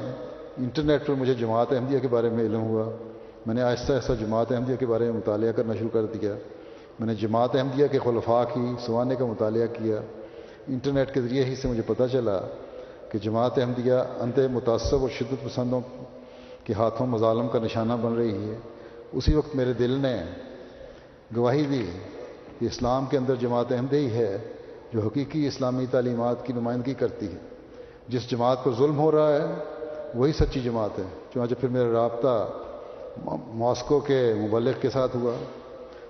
انٹرنیٹ 0.59 1.07
پر 1.07 1.13
مجھے 1.13 1.33
جماعت 1.33 1.73
احمدیہ 1.73 1.99
کے 1.99 2.07
بارے 2.07 2.29
میں 2.29 2.43
علم 2.43 2.61
ہوا۔ 2.61 2.89
میں 3.45 3.55
نے 3.55 3.61
آہستہ 3.61 3.93
آہستہ 3.93 4.13
جماعت 4.19 4.51
احمدیہ 4.51 4.75
کے 4.75 4.85
بارے 4.85 5.05
میں 5.05 5.13
مطالعہ 5.13 5.51
کرنا 5.51 5.73
شروع 5.75 5.89
کر 5.93 6.05
دیا۔ 6.05 6.33
میں 6.99 7.07
نے 7.07 7.15
جماعت 7.15 7.55
احمدیہ 7.55 7.87
کے 7.87 7.99
خلفاء 7.99 8.43
کی، 8.53 8.65
سوانے 8.85 9.15
کا 9.15 9.25
مطالعہ 9.25 9.65
کیا۔ 9.73 10.01
انٹرنیٹ 10.67 11.13
کے 11.13 11.21
ذریعے 11.21 11.43
ہی 11.43 11.55
سے 11.55 11.67
مجھے 11.67 11.81
پتہ 11.85 12.03
چلا 12.11 12.39
کہ 13.11 13.19
جماعت 13.19 13.59
احمدیہ 13.59 13.93
انت 14.19 14.39
متاثر 14.51 14.97
اور 14.97 15.09
شدت 15.09 15.43
پسندوں 15.43 15.81
کے 16.63 16.73
ہاتھوں 16.73 17.07
مظالم 17.07 17.47
کا 17.47 17.59
نشانہ 17.59 17.93
بن 18.01 18.13
رہی 18.13 18.49
ہے۔ 18.49 18.55
اسی 19.11 19.35
وقت 19.35 19.55
میرے 19.55 19.73
دل 19.73 19.91
نے 19.91 20.23
گواہی 21.35 21.65
دی 21.65 21.85
کہ 22.59 22.65
اسلام 22.65 23.05
کے 23.05 23.17
اندر 23.17 23.35
جماعت 23.35 23.71
احمد 23.71 23.93
ہی 23.93 24.09
ہے 24.11 24.37
جو 24.93 25.01
حقیقی 25.01 25.47
اسلامی 25.47 25.85
تعلیمات 25.91 26.45
کی 26.45 26.53
نمائندگی 26.53 26.93
کرتی 26.93 27.25
ہے۔ 27.25 27.37
جس 28.07 28.29
جماعت 28.31 28.63
پر 28.63 28.71
ظلم 28.77 28.97
ہو 28.97 29.11
رہا 29.11 29.29
ہے 29.29 29.45
وہی 30.15 30.31
سچی 30.33 30.59
جماعت 30.59 30.99
ہے۔ 30.99 31.03
چنانچہ 31.33 31.55
پھر 31.59 31.69
میرا 31.69 31.91
رابطہ 31.91 32.49
ماسکو 33.53 33.99
کے 33.99 34.33
مبلغ 34.37 34.71
کے 34.81 34.89
ساتھ 34.89 35.15
ہوا 35.15 35.33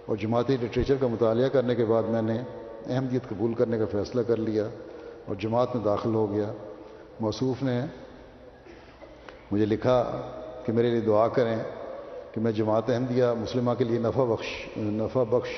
اور 0.06 0.16
جماعتی 0.16 0.58
لٹریچر 0.62 0.96
کا 1.00 1.08
مطالعہ 1.08 1.50
کرنے 1.50 1.76
کے 1.76 1.86
بعد 1.86 2.04
میں 2.04 2.22
نے 2.22 2.42
احمدیت 2.88 3.30
قبول 3.30 3.54
کرنے 3.54 3.78
کا 3.78 3.86
فیصلہ 3.92 4.22
کر 4.28 4.38
لیا 4.38 4.68
اور 5.26 5.36
جماعت 5.36 5.76
میں 5.76 5.84
داخل 5.84 6.14
ہو 6.14 6.32
گیا۔ 6.32 6.54
موصوف 7.20 7.64
نے 7.64 7.82
مجھے 9.52 9.66
لکھا 9.66 10.22
کہ 10.66 10.74
میرے 10.74 10.90
لیے 10.90 11.02
دعا 11.02 11.28
کریں 11.28 11.58
کہ 12.32 12.42
میں 12.42 12.52
جماعت 12.52 12.90
احمدیہ 12.90 13.26
مسلمہ 13.38 13.72
کے 13.78 13.84
لیے 13.84 14.00
نفع 14.00 14.24
بخش 14.24 14.78
نفع 14.78 15.24
بخش 15.24 15.50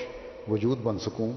وجود 0.51 0.77
بن 0.83 0.99
سکوں 0.99 1.31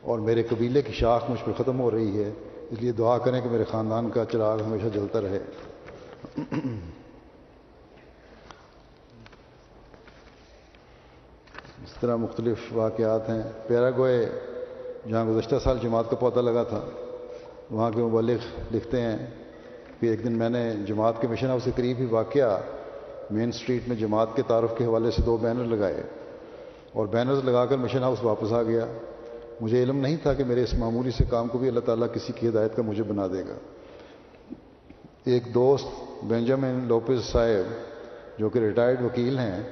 اور 0.00 0.18
میرے 0.18 0.42
قبیلے 0.42 0.82
کی 0.82 0.92
شاخ 0.92 1.30
مجھ 1.30 1.40
پر 1.44 1.62
ختم 1.62 1.80
ہو 1.80 1.90
رہی 1.90 2.24
ہے۔ 2.24 2.30
اس 2.70 2.82
لیے 2.82 2.92
دعا 2.92 3.18
کریں 3.18 3.40
کہ 3.40 3.48
میرے 3.48 3.64
خاندان 3.64 4.10
کا 4.10 4.24
چراغ 4.24 4.62
ہمیشہ 4.62 4.86
جلتا 4.94 5.20
رہے۔ 5.20 5.38
اس 11.84 12.00
طرح 12.00 12.16
مختلف 12.16 12.58
واقعات 12.72 13.28
ہیں۔ 13.28 13.42
پیراگوئے، 13.66 14.28
جہاں 15.10 15.24
گزشتہ 15.24 15.56
سال 15.64 15.78
جماعت 15.82 16.10
کا 16.10 16.16
پودا 16.16 16.40
لگا 16.40 16.62
تھا، 16.62 16.84
وہاں 17.70 17.90
کے 17.90 17.98
مبلغ 17.98 18.62
لکھتے 18.72 19.00
ہیں۔ 19.00 19.26
کہ 20.00 20.06
ایک 20.06 20.24
دن 20.24 20.38
میں 20.38 20.48
نے 20.48 20.74
جماعت 20.86 21.14
کے 21.20 21.28
مشن 21.28 21.46
ہاؤس 21.46 21.64
کے 21.64 21.70
قریب 21.76 21.96
ہی 21.98 22.04
واقعہ 22.04 22.60
مین 23.30 23.48
اسٹریٹ 23.48 23.88
میں 23.88 23.96
جماعت 23.96 24.28
کے 24.34 24.42
تعارف 24.46 24.72
کے 24.78 24.84
حوالے 24.84 25.10
سے 25.10 25.22
دو 25.22 25.36
بینر 25.36 25.64
لگائے 25.64 26.02
اور 26.92 27.06
بینرز 27.06 27.44
لگا 27.44 27.66
کر 27.66 27.76
مشن 27.76 28.02
ہاؤس 28.02 28.24
واپس 28.24 28.52
آ 28.52 28.62
گیا۔ 28.62 28.86
مجھے 29.60 29.82
علم 29.82 29.96
نہیں 29.96 30.16
تھا 30.22 30.34
کہ 30.34 30.44
میرے 30.44 30.62
اس 30.62 30.74
معمولی 30.74 31.10
سے 31.10 31.24
کام 31.30 31.48
کو 31.48 31.58
بھی 31.58 31.68
اللہ 31.68 31.80
تعالیٰ 31.80 32.08
کسی 32.14 32.32
کی 32.36 32.48
ہدایت 32.48 32.76
کا 32.76 32.82
مجھے 32.82 33.02
بنا 33.02 33.26
دے 33.26 33.42
گا۔ 33.48 33.54
ایک 35.24 35.54
دوست 35.54 36.09
بینجامن 36.22 36.84
لوپز 36.86 37.24
صاحب، 37.24 37.72
جو 38.38 38.48
کہ 38.48 38.58
ریٹائرڈ 38.58 39.02
وکیل 39.02 39.38
ہیں، 39.38 39.62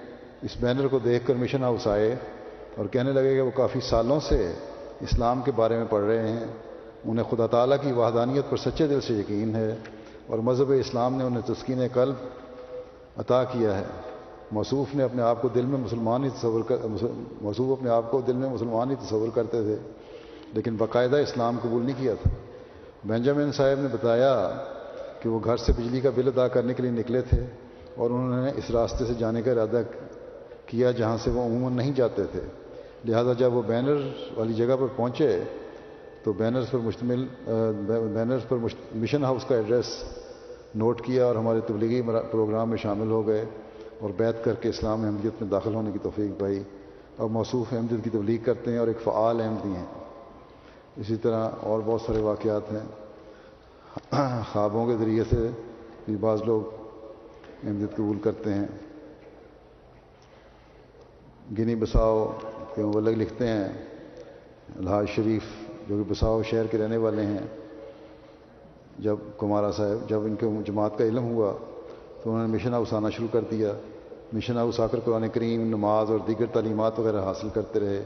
اس 0.43 0.57
بینر 0.61 0.89
کو 0.89 0.99
دیکھ 0.99 1.27
کر 1.27 1.35
مشن 1.35 1.63
ہاؤس 1.63 1.87
آئے 1.87 2.15
اور 2.77 2.87
کہنے 2.87 3.13
لگے 3.13 3.35
کہ 3.35 3.41
وہ 3.41 3.51
کافی 3.55 3.81
سالوں 3.81 4.21
سے 4.21 4.53
اسلام 5.01 5.43
کے 5.43 5.53
بارے 5.53 5.77
میں 5.77 5.85
پڑھ 5.91 6.05
رہے 6.05 6.29
ہیں۔ 6.29 6.45
انہیں 7.05 7.31
خدا 7.31 7.47
تعالیٰ 7.47 7.77
کی 7.81 7.93
وحدانیت 7.93 8.51
پر 8.51 8.57
سچے 8.57 8.87
دل 8.87 9.01
سے 9.01 9.15
یقین 9.15 9.55
ہے 9.55 9.75
اور 10.27 10.39
مذہب 10.39 10.73
اسلام 10.73 11.15
نے 11.15 11.25
انہیں 11.25 11.47
تسکین 11.47 11.83
قلب 11.93 12.15
عطا 13.17 13.45
کیا 13.45 13.79
ہے۔ 13.79 13.85
موصوف 14.53 14.95
نے 14.95 15.03
اپنے 15.03 15.23
آپ 15.23 15.43
کو 15.43 15.49
دل 15.49 15.67
میں 15.67 15.79
مسلمان 15.79 16.25
ہی 16.25 16.29
تصور 16.31 16.63
کر، 16.63 16.77
موصوف 17.43 17.79
اپنے 17.79 17.91
آپ 17.91 18.11
کو 18.11 18.21
دل 18.21 18.33
میں 18.33 18.51
مسلمان 18.51 18.91
ہی 18.91 18.95
تصور 19.07 19.29
کرتے 19.35 19.63
تھے، 19.63 19.77
لیکن 20.55 20.77
باقاعدہ 20.77 21.17
اسلام 21.17 21.59
قبول 21.63 21.83
نہیں 21.83 22.01
کیا 22.01 22.15
تھا۔ 22.23 22.31
بینجامن 23.05 23.53
صاحب 23.53 23.81
نے 23.81 23.89
بتایا 23.93 24.33
کہ 25.21 25.29
وہ 25.29 25.39
گھر 25.45 25.57
سے 25.57 25.73
بجلی 25.73 26.01
کا 26.01 26.11
بل 26.15 26.29
ادا 26.29 26.49
کرنے 26.49 26.75
کے 26.75 26.83
لیے 26.83 26.91
نکلے 26.91 27.21
تھے 27.21 27.45
اور 27.95 28.11
انہوں 28.11 28.43
نے 28.45 28.51
اس 28.57 28.71
راستے 28.71 29.05
سے 29.05 29.15
جانے 29.19 29.43
کا 29.43 29.51
ارادہ 29.53 29.83
کیا 30.67 30.91
جہاں 30.91 31.17
سے 31.25 31.31
وہ 31.31 31.43
عموماً 31.43 31.73
نہیں 31.73 31.93
جاتے 31.93 32.25
تھے۔ 32.25 32.41
لہذا 33.05 33.33
جب 33.33 33.55
وہ 33.55 33.63
بینر 33.67 34.01
والی 34.37 34.55
جگہ 34.55 34.77
پر 34.81 34.87
پہنچے 34.97 35.41
تو 36.25 36.33
بینرز 36.33 36.71
پر 36.71 36.79
مشتمل 36.79 37.27
بینرز 38.15 38.49
پر 38.49 38.57
مشن 38.95 39.25
ہاؤس 39.25 39.45
کا 39.45 39.57
ایڈریس 39.57 40.03
نوٹ 40.75 41.01
کیا 41.03 41.25
اور 41.27 41.37
ہمارے 41.37 41.61
تبلیغی 41.67 42.03
پروگرام 42.31 42.69
میں 42.69 42.77
شامل 42.77 43.11
ہو 43.11 43.27
گئے 43.27 43.45
اور 44.01 44.11
بیت 44.17 44.45
کر 44.45 44.55
کے 44.55 44.69
اسلام 44.69 45.05
احمدیت 45.05 45.43
میں 45.43 45.51
داخل 45.51 45.75
ہونے 45.75 45.91
کی 45.93 45.99
توفیق 46.03 46.41
پائی 46.41 46.63
اور 47.17 47.29
موصوف 47.29 47.73
احمدیت 47.73 48.05
کی 48.05 48.11
تبلیغ 48.11 48.45
کرتے 48.45 48.71
ہیں 48.71 48.79
اور 48.79 48.89
ایک 48.89 49.01
فعال 49.05 49.41
احمدی 49.41 49.77
ہیں۔ 49.77 49.87
اسی 50.97 51.17
طرح 51.17 51.49
اور 51.61 51.81
بہت 51.85 52.01
سارے 52.01 52.21
واقعات 52.21 52.73
ہیں۔ 52.73 53.08
خوابوں 54.53 54.87
کے 54.87 54.97
ذریعے 54.97 55.25
سے 55.25 55.49
بھی 56.05 56.17
بعض 56.17 56.43
لوگ 56.43 56.63
احمدیت 57.65 57.97
قبول 57.97 58.19
کرتے 58.19 58.55
ہیں۔ 58.55 58.67
گنی 61.59 61.75
بساؤ 61.75 62.39
کے 62.75 62.83
مبلغ 62.83 63.11
لکھتے 63.11 63.47
ہیں۔ 63.47 63.69
الحاظ 64.77 65.07
شریف 65.09 65.43
جو 65.89 66.03
کہ 66.03 66.13
بساؤ 66.13 66.43
شہر 66.43 66.67
کے 66.67 66.79
رہنے 66.79 66.97
والے 66.97 67.27
ہیں۔ 67.27 67.39
جب 68.99 69.17
کمارا 69.39 69.71
صاحب، 69.71 70.09
جب 70.09 70.21
ان 70.23 70.37
کے 70.37 70.47
جماعت 70.65 70.99
کا 70.99 71.05
علم 71.05 71.25
ہوا 71.25 71.53
تو 72.23 72.33
انہوں 72.33 72.47
نے 72.47 72.55
مشن 72.55 72.73
ہاؤس 72.75 72.93
آنا 72.93 73.11
شروع 73.11 73.29
کر 73.33 73.41
دیا۔ 73.51 73.73
مشن 74.33 74.57
ہاؤس 74.57 74.81
آ 74.81 74.87
کر 74.87 75.01
قرآن 75.01 75.29
کریم، 75.29 75.63
نماز 75.63 76.11
اور 76.11 76.19
دیگر 76.27 76.47
تعلیمات 76.47 76.99
وغیرہ 76.99 77.21
حاصل 77.21 77.49
کرتے 77.55 77.81
رہے۔ 77.81 78.03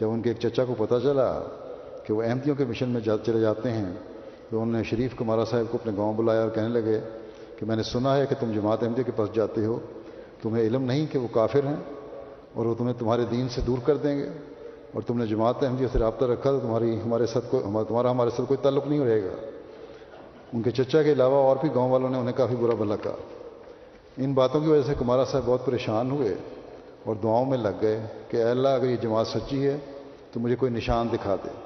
جب 0.00 0.10
ان 0.10 0.22
کے 0.22 0.30
ایک 0.30 0.38
چچا 0.38 0.64
کو 0.64 0.74
پتہ 0.78 0.94
چلا 1.02 1.40
کہ 2.06 2.12
وہ 2.12 2.22
احمدیوں 2.22 2.56
کے 2.56 2.64
مشن 2.64 2.88
میں 2.88 3.00
چلے 3.00 3.40
جاتے 3.40 3.70
ہیں 3.72 3.92
تو 4.54 4.60
انہوں 4.60 4.76
نے 4.78 4.84
شریف 4.84 5.16
کمارا 5.16 5.44
صاحب 5.44 5.72
کو 5.72 5.78
اپنے 5.80 5.92
گاؤں 5.96 6.14
بلایا 6.14 6.42
اور 6.42 6.50
کہنے 6.50 6.68
لگے 6.68 7.00
کہ 7.56 7.66
میں 7.66 7.76
نے 7.76 7.82
سنا 7.82 8.16
ہے 8.16 8.26
کہ 8.26 8.34
تم 8.40 8.52
جماعت 8.52 8.82
احمدیوں 8.82 9.04
کے 9.04 9.12
پاس 9.16 9.28
جاتے 9.34 9.64
ہو، 9.64 9.78
تمہیں 10.42 10.62
علم 10.62 10.82
نہیں 10.82 11.06
کہ 11.12 11.18
وہ 11.18 11.28
کافر 11.32 11.66
ہیں 11.66 11.76
اور 12.54 12.66
وہ 12.66 12.74
تمہیں 12.74 12.94
تمہارے 12.98 13.24
دین 13.30 13.48
سے 13.48 13.60
دور 13.60 13.78
کر 13.84 13.96
دیں 13.96 14.18
گے 14.18 14.28
اور 14.92 15.02
تم 15.02 15.18
نے 15.18 15.26
جماعت 15.26 15.62
احمدیوں 15.62 15.88
سے 15.92 15.98
رابطہ 15.98 16.24
رکھا 16.24 16.50
تو 16.50 16.60
تمہاری، 16.60 17.00
ہمارے 17.04 17.26
ساتھ 17.26 17.44
کوئی 17.50 17.84
تمہارا 17.88 18.10
ہمارے 18.10 18.30
ساتھ 18.30 18.48
کوئی 18.48 18.58
تعلق 18.62 18.86
نہیں 18.86 19.00
رہے 19.00 19.22
گا۔ 19.22 19.34
ان 20.52 20.62
کے 20.62 20.70
چچا 20.70 21.02
کے 21.02 21.12
علاوہ 21.12 21.36
اور 21.36 21.56
بھی 21.60 21.68
گاؤں 21.74 21.90
والوں 21.90 22.10
نے 22.10 22.18
انہیں 22.18 22.36
کافی 22.36 22.56
برا 22.56 22.74
بھلا 22.74 22.96
کہا۔ 22.96 23.16
ان 24.16 24.32
باتوں 24.32 24.60
کی 24.60 24.68
وجہ 24.68 24.82
سے 24.86 24.94
کمارا 24.98 25.24
صاحب 25.24 25.42
بہت 25.44 25.66
پریشان 25.66 26.10
ہوئے 26.10 26.34
اور 27.04 27.16
دعاؤں 27.22 27.44
میں 27.44 27.58
لگ 27.58 27.82
گئے 27.82 28.06
کہ 28.28 28.36
اے 28.36 28.42
اللہ 28.42 28.68
اگر 28.68 28.90
یہ 28.90 28.96
جماعت 28.96 29.26
سچی 29.26 29.66
ہے 29.66 29.76
تو 30.32 30.40
مجھے 30.40 30.56
کوئی 30.56 30.72
نشان 30.72 31.08
دکھا 31.12 31.36
دے۔ 31.44 31.63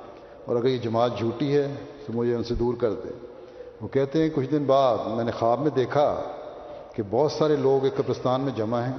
اور 0.49 0.57
اگر 0.57 0.67
یہ 0.67 0.79
جماعت 0.79 1.11
جھوٹی 1.19 1.57
ہے 1.57 1.75
تو 2.07 2.13
مجھے 2.13 2.35
ان 2.35 2.45
سے 2.45 2.55
دور 2.55 2.75
کر 2.75 2.93
دے۔ 2.93 3.09
وہ 3.81 3.89
کہتے 3.89 4.23
ہیں 4.23 4.31
کچھ 4.35 4.51
دن 4.51 4.65
بعد 4.65 4.99
میں 5.07 5.25
نے 5.25 5.31
خواب 5.31 5.61
میں 5.61 5.71
دیکھا 5.71 6.23
کہ 6.93 7.03
بہت 7.11 7.33
سارے 7.33 7.57
لوگ 7.57 7.85
ایک 7.85 7.97
قبرستان 7.97 8.41
میں 8.41 8.53
جمع 8.57 8.81
ہیں 8.81 8.97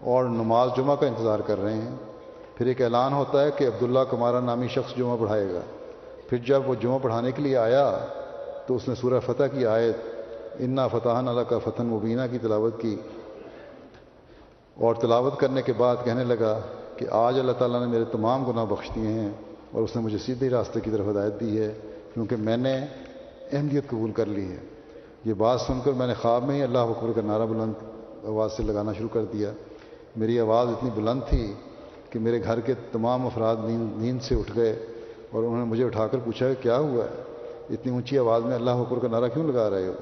اور 0.00 0.24
نماز 0.24 0.70
جمعہ 0.76 0.96
کا 0.96 1.06
انتظار 1.06 1.38
کر 1.38 1.60
رہے 1.60 1.74
ہیں۔ 1.74 1.94
پھر 2.54 2.66
ایک 2.66 2.82
اعلان 2.82 3.12
ہوتا 3.12 3.44
ہے 3.44 3.50
کہ 3.50 3.64
عبداللہ 3.64 3.98
کمارا 4.10 4.40
نامی 4.40 4.68
شخص 4.68 4.96
جمعہ 4.96 5.16
پڑھائے 5.20 5.54
گا۔ 5.54 5.60
پھر 6.28 6.38
جب 6.38 6.62
وہ 6.66 6.74
جمعہ 6.74 6.98
پڑھانے 7.02 7.32
کے 7.32 7.42
لیے 7.42 7.56
آیا 7.56 7.98
تو 8.66 8.76
اس 8.76 8.88
نے 8.88 8.94
سورہ 8.94 9.20
فتح 9.26 9.44
کی 9.44 9.66
آیت، 9.66 9.96
انا 10.58 10.88
فتح 10.88 11.08
اللہ 11.08 11.40
کا 11.40 11.58
فتح 11.58 11.82
مبینہ 11.82 12.20
کی 12.30 12.38
تلاوت 12.38 12.80
کی۔ 12.80 12.96
اور 14.74 14.94
تلاوت 14.94 15.38
کرنے 15.38 15.62
کے 15.62 15.72
بعد 15.76 15.96
کہنے 16.04 16.24
لگا 16.24 16.60
کہ 16.96 17.06
آج 17.10 17.38
اللہ 17.38 17.52
تعالیٰ 17.52 17.80
نے 17.80 17.86
میرے 17.86 18.04
تمام 18.04 18.50
گناہ 18.50 18.64
بخش 18.64 18.90
دیے 18.94 19.08
ہیں۔ 19.08 19.30
اور 19.74 19.82
اس 19.82 19.96
نے 19.96 20.02
مجھے 20.02 20.18
سیدھے 20.18 20.50
راستے 20.50 20.80
کی 20.80 20.90
طرف 20.90 21.08
ہدایت 21.10 21.40
دی 21.40 21.60
ہے، 21.60 21.72
کیونکہ 22.14 22.36
میں 22.36 22.56
نے 22.56 22.74
اہمیت 23.52 23.88
قبول 23.88 24.12
کر 24.12 24.26
لی 24.26 24.48
ہے۔ 24.48 24.58
یہ 25.24 25.34
بات 25.34 25.60
سن 25.60 25.80
کر 25.84 25.92
میں 25.92 26.06
نے 26.06 26.14
خواب 26.14 26.46
میں 26.46 26.54
ہی 26.54 26.62
اللہ 26.62 26.78
اکبر 26.78 27.12
کا 27.12 27.20
نعرہ 27.20 27.46
بلند 27.46 27.72
آواز 28.24 28.52
سے 28.52 28.62
لگانا 28.62 28.92
شروع 28.92 29.08
کر 29.12 29.24
دیا۔ 29.24 29.52
میری 30.16 30.40
آواز 30.40 30.68
اتنی 30.68 30.90
بلند 30.94 31.20
تھی 31.28 31.54
کہ 32.10 32.18
میرے 32.18 32.42
گھر 32.42 32.60
کے 32.60 32.74
تمام 32.92 33.26
افراد 33.26 33.56
نیند 33.64 34.02
نیند 34.02 34.22
سے 34.22 34.34
اٹھ 34.34 34.52
گئے 34.56 34.86
اور 35.30 35.42
انہوں 35.42 35.58
نے 35.58 35.64
مجھے 35.64 35.84
اٹھا 35.84 36.06
کر 36.06 36.18
پوچھا 36.24 36.48
کہ 36.48 36.62
کیا 36.62 36.78
ہوا 36.78 37.04
ہے؟ 37.04 37.22
اتنی 37.70 37.92
اونچی 37.92 38.18
آواز 38.18 38.44
میں 38.44 38.54
اللہ 38.54 38.70
حکر 38.70 38.98
کا 38.98 39.08
نعرہ 39.08 39.28
کیوں 39.28 39.52
لگا 39.52 39.70
رہے 39.70 39.86
ہو؟ 39.86 39.92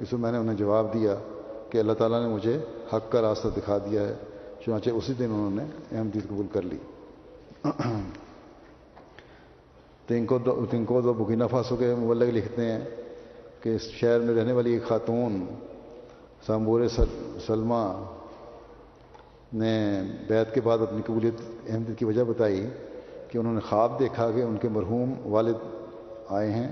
اس 0.00 0.12
میں 0.12 0.20
میں 0.20 0.32
نے 0.32 0.38
انہیں 0.38 0.56
جواب 0.56 0.94
دیا 0.94 1.14
کہ 1.70 1.78
اللہ 1.78 1.92
تعالیٰ 1.92 2.22
نے 2.22 2.28
مجھے 2.28 2.58
حق 2.92 3.12
کا 3.12 3.22
راستہ 3.22 3.48
دکھا 3.56 3.78
دیا 3.78 4.02
ہے، 4.02 4.14
چنانچہ 4.66 4.90
اسی 4.90 5.12
دن 5.12 5.24
انہوں 5.24 5.50
نے 5.50 5.96
احمدید 5.96 6.28
قبول 6.28 6.46
کر 6.52 6.62
لی۔ 6.62 6.76
تنکو 10.10 10.38
دو 10.38 10.64
تنکو 10.70 11.00
دو 11.00 11.12
بکینہ 11.14 11.44
فاسو 11.50 11.76
کے 11.76 11.94
مبلغ 11.94 12.30
لکھتے 12.34 12.64
ہیں 12.64 12.78
کہ 13.62 13.74
اس 13.74 13.82
شہر 13.90 14.20
میں 14.20 14.34
رہنے 14.34 14.52
والی 14.52 14.72
ایک 14.72 14.84
خاتون 14.88 15.44
سامبور 16.46 16.86
سلمہ، 17.46 17.82
نے 19.52 19.74
بیت 20.28 20.54
کے 20.54 20.60
بعد 20.60 20.78
اپنی 20.82 21.02
قبولیت 21.06 21.40
احمدید 21.70 21.98
کی 21.98 22.04
وجہ 22.04 22.24
بتائی 22.24 22.66
کہ 23.28 23.38
انہوں 23.38 23.54
نے 23.54 23.60
خواب 23.68 23.98
دیکھا 24.00 24.30
کہ 24.30 24.42
ان 24.42 24.56
کے 24.56 24.68
مرحوم 24.68 25.14
والد 25.32 25.62
آئے 26.38 26.50
ہیں 26.50 26.68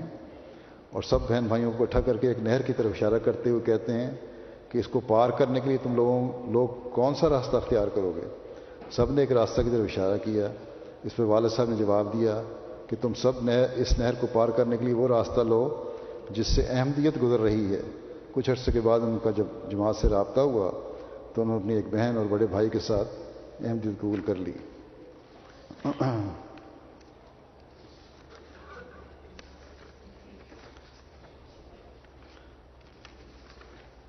اور 0.93 1.01
سب 1.01 1.27
بہن 1.29 1.47
بھائیوں 1.47 1.71
کو 1.77 1.83
اکٹھا 1.83 2.01
کر 2.01 2.17
کے 2.17 2.27
ایک 2.27 2.39
نہر 2.43 2.61
کی 2.61 2.73
طرف 2.73 2.91
اشارہ 2.95 3.17
کرتے 3.23 3.49
ہوئے 3.49 3.61
کہتے 3.65 3.93
ہیں 3.93 4.11
کہ 4.69 4.77
اس 4.77 4.87
کو 4.87 4.99
پار 5.07 5.29
کرنے 5.39 5.59
کے 5.59 5.69
لیے 5.69 5.77
تم 5.83 5.95
لوگوں، 5.95 6.51
لوگ 6.51 6.89
کون 6.93 7.15
سا 7.15 7.29
راستہ 7.29 7.55
اختیار 7.57 7.87
کرو 7.95 8.11
گے؟ 8.15 8.27
سب 8.91 9.11
نے 9.11 9.21
ایک 9.21 9.31
راستہ 9.31 9.61
کی 9.61 9.69
طرف 9.69 9.85
اشارہ 9.91 10.17
کیا، 10.23 10.47
اس 11.03 11.15
پہ 11.15 11.23
والد 11.23 11.49
صاحب 11.49 11.69
نے 11.69 11.75
جواب 11.75 12.13
دیا 12.13 12.41
کہ 12.89 12.95
تم 13.01 13.13
سب 13.13 13.31
نہر 13.43 13.65
اس 13.75 13.99
نہر 13.99 14.13
کو 14.19 14.27
پار 14.33 14.49
کرنے 14.49 14.77
کے 14.77 14.85
لیے 14.85 14.93
وہ 14.93 15.07
راستہ 15.07 15.41
لو 15.41 15.91
جس 16.29 16.47
سے 16.47 16.61
احمدیت 16.61 17.21
گزر 17.23 17.39
رہی 17.39 17.73
ہے۔ 17.75 17.81
کچھ 18.31 18.49
عرصے 18.49 18.71
کے 18.71 18.81
بعد 18.81 18.99
ان 18.99 19.17
کا 19.23 19.31
جب 19.31 19.43
جماعت 19.71 19.95
سے 19.95 20.07
رابطہ 20.09 20.39
ہوا 20.39 20.71
تو 21.33 21.41
انہوں 21.41 21.55
نے 21.55 21.63
اپنی 21.63 21.75
ایک 21.75 21.85
بہن 21.91 22.17
اور 22.17 22.25
بڑے 22.29 22.45
بھائی 22.47 22.69
کے 22.69 22.79
ساتھ 22.79 23.07
احمدیت 23.63 24.01
قبول 24.01 24.21
کر 24.21 24.35
لی۔ 24.35 24.51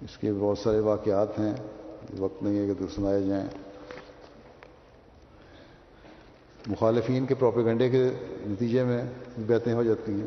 اس 0.01 0.19
کے 0.19 0.33
بہت 0.33 0.59
سارے 0.59 0.81
واقعات 0.81 1.39
ہیں۔ 1.39 1.55
وقت 2.19 2.43
نہیں 2.43 2.59
ہے 2.59 2.67
کہ 2.67 2.73
تو 2.79 2.85
سنائے 2.95 3.23
جائیں۔ 3.23 3.70
مخالفین 6.67 7.27
کے 7.27 7.35
پروپیگنڈے 7.35 7.89
کے 7.89 8.09
نتیجے 8.47 8.85
میں 8.85 9.05
بیتیں 9.39 9.73
ہو 9.73 9.83
جاتی 9.83 10.13
ہیں۔ 10.13 10.27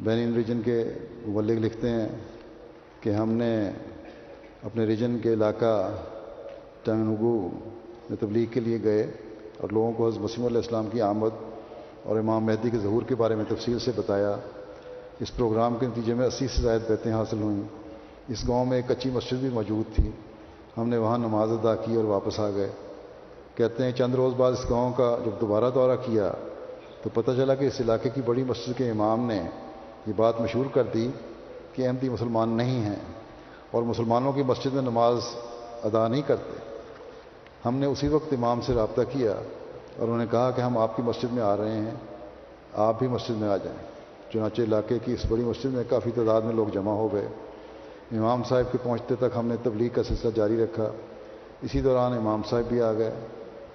بین 0.00 0.34
ریجن 0.34 0.62
کے 0.64 0.84
مبلغ 1.28 1.52
لکھتے 1.52 1.88
ہیں 1.88 2.08
کہ 3.00 3.10
ہم 3.10 3.32
نے 3.32 3.70
اپنے 4.62 4.84
ریجن 4.84 5.18
کے 5.18 5.32
علاقہ 5.32 5.96
ٹنگنگو 6.82 7.48
میں 8.10 8.16
تبلیغ 8.20 8.46
کے 8.52 8.60
لیے 8.60 8.78
گئے 8.82 9.10
اور 9.58 9.68
لوگوں 9.72 9.92
کو 9.92 10.08
حضرت 10.08 10.20
وسیم 10.20 10.44
علیہ 10.44 10.56
السلام 10.56 10.86
کی 10.92 11.00
آمد 11.00 11.30
اور 12.02 12.18
امام 12.18 12.44
مہدی 12.44 12.70
کے 12.70 12.78
ظہور 12.78 13.02
کے 13.02 13.14
بارے 13.14 13.34
میں 13.34 13.44
تفصیل 13.48 13.78
سے 13.78 13.90
بتایا۔ 13.96 14.36
اس 15.20 15.36
پروگرام 15.36 15.76
کے 15.80 15.86
نتیجے 15.86 16.14
میں 16.14 16.26
اسی 16.26 16.48
سے 16.48 16.62
زائد 16.62 16.80
بیتیں 16.88 17.12
حاصل 17.12 17.38
ہوئیں۔ 17.42 17.62
اس 18.28 18.48
گاؤں 18.48 18.64
میں 18.64 18.76
ایک 18.76 18.90
اچھی 18.90 19.10
مسجد 19.10 19.34
بھی 19.34 19.48
موجود 19.48 19.96
تھی۔ 19.96 20.10
ہم 20.78 20.88
نے 20.88 20.96
وہاں 20.96 21.18
نماز 21.18 21.52
ادا 21.52 21.74
کی 21.74 21.94
اور 21.94 22.04
واپس 22.04 22.40
آ 22.40 22.50
گئے۔ 22.50 22.70
کہتے 23.54 23.84
ہیں 23.84 23.92
چند 23.92 24.14
روز 24.14 24.34
بعد 24.34 24.52
اس 24.52 24.70
گاؤں 24.70 24.92
کا 24.92 25.16
جب 25.24 25.40
دوبارہ 25.40 25.70
دورہ 25.74 25.96
کیا 25.96 26.32
تو 27.02 27.10
پتہ 27.14 27.30
چلا 27.36 27.54
کہ 27.54 27.64
اس 27.64 27.80
علاقے 27.80 28.10
کی 28.14 28.20
بڑی 28.24 28.44
مسجد 28.44 28.78
کے 28.78 28.90
امام 28.90 29.26
نے 29.26 29.42
یہ 30.06 30.12
بات 30.16 30.40
مشہور 30.40 30.64
کر 30.72 30.82
دی 30.82 31.10
کہ 31.72 31.86
احمدی 31.86 32.08
مسلمان 32.08 32.48
نہیں 32.48 32.82
ہیں 32.82 32.96
اور 33.70 33.82
مسلمانوں 33.82 34.32
کی 34.32 34.42
مسجد 34.42 34.74
میں 34.74 34.82
نماز 34.82 35.18
ادا 35.84 36.08
نہیں 36.08 36.22
کرتے۔ 36.26 36.58
ہم 37.64 37.76
نے 37.76 37.86
اسی 37.86 38.08
وقت 38.08 38.32
امام 38.32 38.60
سے 38.60 38.74
رابطہ 38.74 39.00
کیا 39.12 39.32
اور 39.32 40.04
انہوں 40.04 40.18
نے 40.18 40.26
کہا 40.30 40.50
کہ 40.50 40.60
ہم 40.60 40.78
آپ 40.78 40.96
کی 40.96 41.02
مسجد 41.02 41.32
میں 41.32 41.42
آ 41.42 41.56
رہے 41.56 41.72
ہیں، 41.72 41.90
آپ 42.74 42.98
بھی 42.98 43.08
مسجد 43.08 43.40
میں 43.40 43.48
آ 43.48 43.56
جائیں۔ 43.56 43.78
چنانچہ 44.32 44.62
علاقے 44.62 44.98
کی 45.04 45.12
اس 45.12 45.26
بڑی 45.28 45.42
مسجد 45.42 45.64
میں 45.64 45.84
کافی 45.88 46.10
تعداد 46.14 46.42
میں 46.42 46.54
لوگ 46.54 46.66
جمع 46.66 46.92
ہو 46.92 47.12
گئے۔ 47.12 47.28
امام 48.12 48.42
صاحب 48.42 48.72
کے 48.72 48.78
پہنچتے 48.82 49.14
تک 49.14 49.36
ہم 49.36 49.46
نے 49.46 49.54
تبلیغ 49.62 49.88
کا 49.94 50.02
سلسلہ 50.02 50.30
جاری 50.34 50.64
رکھا۔ 50.64 50.90
اسی 51.62 51.80
دوران 51.80 52.12
امام 52.12 52.42
صاحب 52.50 52.64
بھی 52.68 52.82
آ 52.82 52.92
گئے۔ 52.92 53.14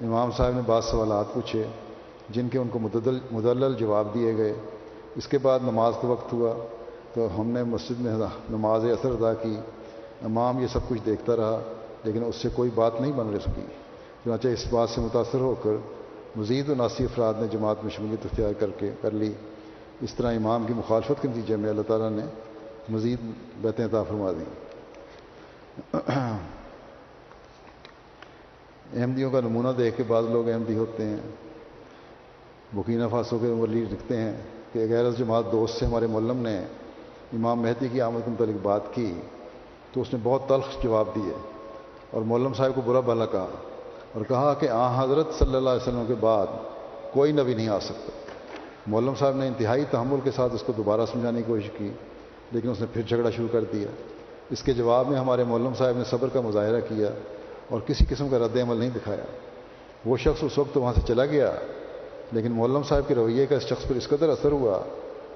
امام 0.06 0.32
صاحب 0.32 0.56
نے 0.56 0.62
بعض 0.66 0.86
سوالات 0.86 1.34
پوچھے، 1.34 1.68
جن 2.30 2.50
کے 2.50 2.58
ان 2.58 2.68
کو 2.68 2.80
مددل 2.80 3.20
مدلل 3.32 3.76
جواب 3.76 4.14
دیے 4.14 4.38
گئے۔ 4.38 4.54
اس 5.16 5.28
کے 5.28 5.38
بعد 5.38 5.60
نماز 5.64 5.94
کا 6.02 6.08
وقت 6.08 6.34
ہوا، 6.34 6.54
تو 7.14 7.42
ہم 7.42 7.48
نے 7.48 7.64
مسجد 7.64 8.00
میں 8.00 8.16
نماز 8.50 8.86
اثر 8.86 9.12
ادا 9.12 9.34
کی۔ 9.34 9.60
امام 10.24 10.60
یہ 10.60 10.68
سب 10.68 10.80
کچھ 10.88 11.00
دیکھتا 11.06 11.36
رہا، 11.36 11.62
لیکن 12.04 12.24
اس 12.24 12.36
سے 12.36 12.50
کوئی 12.56 12.70
بات 12.76 13.02
نہیں 13.02 13.12
بن 13.12 13.34
رہ 13.34 13.40
سکی۔ 13.40 13.66
چنانچہ 14.24 14.48
اس 14.48 14.66
بات 14.70 14.90
سے 14.90 15.02
متاثر 15.02 15.40
ہو 15.40 15.56
کر 15.64 15.72
مزید 16.36 16.70
ناسی 16.70 17.04
افراد 17.04 17.34
نے 17.40 17.48
جماعت 17.48 17.84
میں 17.84 17.92
شمولیت 17.92 18.26
اختیار 18.26 18.52
کر 18.60 18.70
کے 18.78 18.92
کر 19.02 19.12
لی۔ 19.12 19.34
اس 20.02 20.14
طرح 20.14 20.36
امام 20.36 20.64
کی 20.68 20.74
مخالفت 20.74 21.22
کے 21.22 21.28
نتیجے 21.28 21.56
میں 21.56 21.70
اللہ 21.70 21.82
تعالیٰ 21.82 22.10
نے 22.10 22.26
مزید 22.90 23.20
بیتیں 23.62 23.86
عطا 23.86 24.04
فرما 24.04 24.32
دیں۔ 24.32 24.70
احمدیوں 28.94 29.32
کا 29.32 29.42
نمونہ 29.42 29.68
دیکھ 29.78 29.98
کے 29.98 30.04
بعض 30.08 30.24
لوگ 30.30 30.50
احمدی 30.50 30.78
ہوتے 30.78 31.06
ہیں۔ 31.06 31.18
بکینہ 32.74 33.04
فاسو 33.12 33.38
کے 33.38 33.48
ولی 33.48 33.86
لکھتے 33.92 34.18
ہیں 34.18 34.34
کہ 34.74 34.86
غیر 34.90 35.12
جماعت 35.12 35.44
دوست 35.52 35.80
سے 35.80 35.86
ہمارے 35.86 36.08
ملم 36.08 36.38
نے 36.38 36.60
امام 37.34 37.62
مہدی 37.62 37.88
کی 37.92 38.02
آمد 38.02 38.20
کے 38.26 38.32
متعلق 38.32 38.58
بات 38.62 38.82
کی 38.94 39.14
تو 39.94 40.02
اس 40.02 40.14
نے 40.14 40.20
بہت 40.24 40.42
تلخ 40.48 40.84
جواب 40.84 41.06
دیے 41.16 41.34
اور 42.12 42.22
مولم 42.22 42.54
صاحب 42.54 42.72
کو 42.76 42.82
برا 42.86 43.00
بھلا 43.00 43.26
کہا 43.26 43.48
اور 44.14 44.22
کہا 44.28 44.54
کہ 44.54 44.70
آ 44.72 45.04
حضرت 45.04 45.28
صلی 45.40 45.56
اللہ 45.56 45.70
علیہ 45.70 45.88
وسلم 45.88 46.04
کے 46.08 46.14
بعد 46.20 46.48
کوئی 47.14 47.32
نبی 47.32 47.54
نہیں 47.54 47.70
آ 47.70 47.80
سکتا۔ 47.80 48.12
مولم 48.88 49.14
صاحب 49.20 49.36
نے 49.36 49.48
انتہائی 49.48 49.86
تحمل 49.92 50.20
کے 50.24 50.32
ساتھ 50.32 50.56
اس 50.56 50.64
کو 50.64 50.74
دوبارہ 50.78 51.02
سمجھانے 51.12 51.38
کی 51.38 51.44
کوشش 51.48 51.70
کی، 51.78 51.90
لیکن 52.52 52.70
اس 52.70 52.80
نے 52.80 52.86
پھر 52.94 53.02
جھگڑا 53.02 53.30
شروع 53.30 53.48
کر 53.52 53.64
دیا۔ 53.74 53.88
اس 54.50 54.64
کے 54.64 54.74
جواب 54.74 55.10
میں 55.10 55.20
ہمارے 55.20 55.44
مولم 55.44 55.74
صاحب 55.78 55.98
نے 55.98 56.04
صبر 56.04 56.28
کا 56.34 56.42
مظاہرہ 56.42 56.80
کیا 56.80 57.10
اور 57.70 57.82
کسی 57.86 58.06
قسم 58.10 58.30
کا 58.30 58.40
رد 58.40 58.58
عمل 58.58 58.78
نہیں 58.78 58.90
دکھایا۔ 58.96 59.24
وہ 60.06 60.18
شخص 60.18 60.44
اس 60.44 60.58
وقت 60.58 60.78
وہاں 60.78 60.94
سے 60.94 61.02
چلا 61.08 61.26
گیا، 61.26 61.56
لیکن 62.32 62.52
مولم 62.52 62.84
صاحب 62.84 63.08
کے 63.08 63.16
رویے 63.16 63.46
کا 63.46 63.56
اس 63.56 63.64
شخص 63.64 63.88
پر 63.88 63.96
اس 63.96 64.08
قدر 64.08 64.30
اثر 64.30 64.52
ہوا 64.52 64.80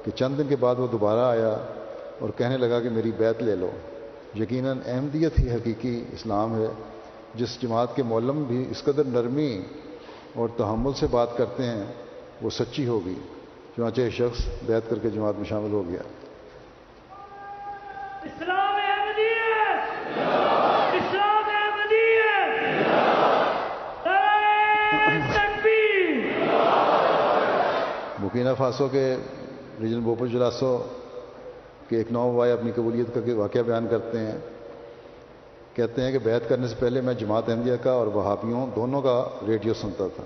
کہ 0.06 0.12
چند 0.12 0.38
دن 0.38 0.44
کے 0.50 0.56
بعد 0.56 0.76
وہ 0.78 0.88
دوبارہ 0.88 1.20
آیا 1.20 1.58
اور 2.20 2.30
کہنے 2.38 2.58
لگا 2.58 2.80
کہ 2.80 2.90
میری 2.90 3.12
بیت 3.12 3.44
لے 3.44 3.56
لو۔ 3.56 3.70
یقیناً 4.36 4.78
احمدیت 4.86 5.40
ہی 5.40 5.52
حقیقی 5.52 6.04
اسلام 6.14 6.62
ہے، 6.62 6.68
جس 7.36 7.62
جماعت 7.62 7.96
کے 7.96 8.04
مولم 8.04 8.44
بھی 8.44 8.68
اس 8.72 8.84
قدر 8.84 9.04
نرمی 9.04 9.62
اور 10.36 10.50
تحمل 10.58 10.94
سے 10.94 11.08
بات 11.12 11.38
کرتے 11.38 11.64
ہیں، 11.64 11.84
وہ 12.42 12.50
سچی 12.50 12.88
ہوگی۔ 12.88 13.16
چنانچہ 13.76 14.02
یہ 14.02 14.10
شخص 14.10 14.42
بیت 14.66 14.90
کر 14.90 15.00
کے 15.00 15.10
جماعت 15.10 15.34
میں 15.38 15.46
شامل 15.46 15.72
ہو 15.72 15.84
گیا۔ 15.90 16.02
اسلام 18.24 18.76
احمدیت 18.76 20.18
اسلام 20.96 21.50
احمدیت 21.56 22.88
نعرہ 24.06 25.34
تکبیر 25.34 26.46
بکینہ 28.34 28.50
فاسو 28.58 28.88
کے 28.88 29.16
ریجن 29.82 30.00
بوپر 30.00 30.28
جلاسو 30.28 30.78
کے 31.90 31.98
ایک 31.98 32.12
نو 32.12 32.34
بھائی 32.36 32.52
اپنی 32.52 32.72
قبولیت 32.76 33.14
کا 33.14 33.36
واقعہ 33.36 33.62
بیان 33.62 33.88
کرتے 33.90 34.18
ہیں۔ 34.20 34.38
کہتے 35.74 36.02
ہیں 36.02 36.12
کہ 36.12 36.18
بیعت 36.18 36.50
کرنے 36.50 36.68
سے 36.68 36.76
پہلے 36.80 37.02
میں 37.02 37.14
جماعت 37.14 37.50
احمدیہ 37.50 37.76
کا 37.84 37.92
اور 37.92 38.08
وہابیوں 38.08 38.68
دونوں 38.76 39.02
کا 39.02 39.30
ریڈیو 39.48 39.74
سنتا 39.74 40.08
تھا 40.16 40.24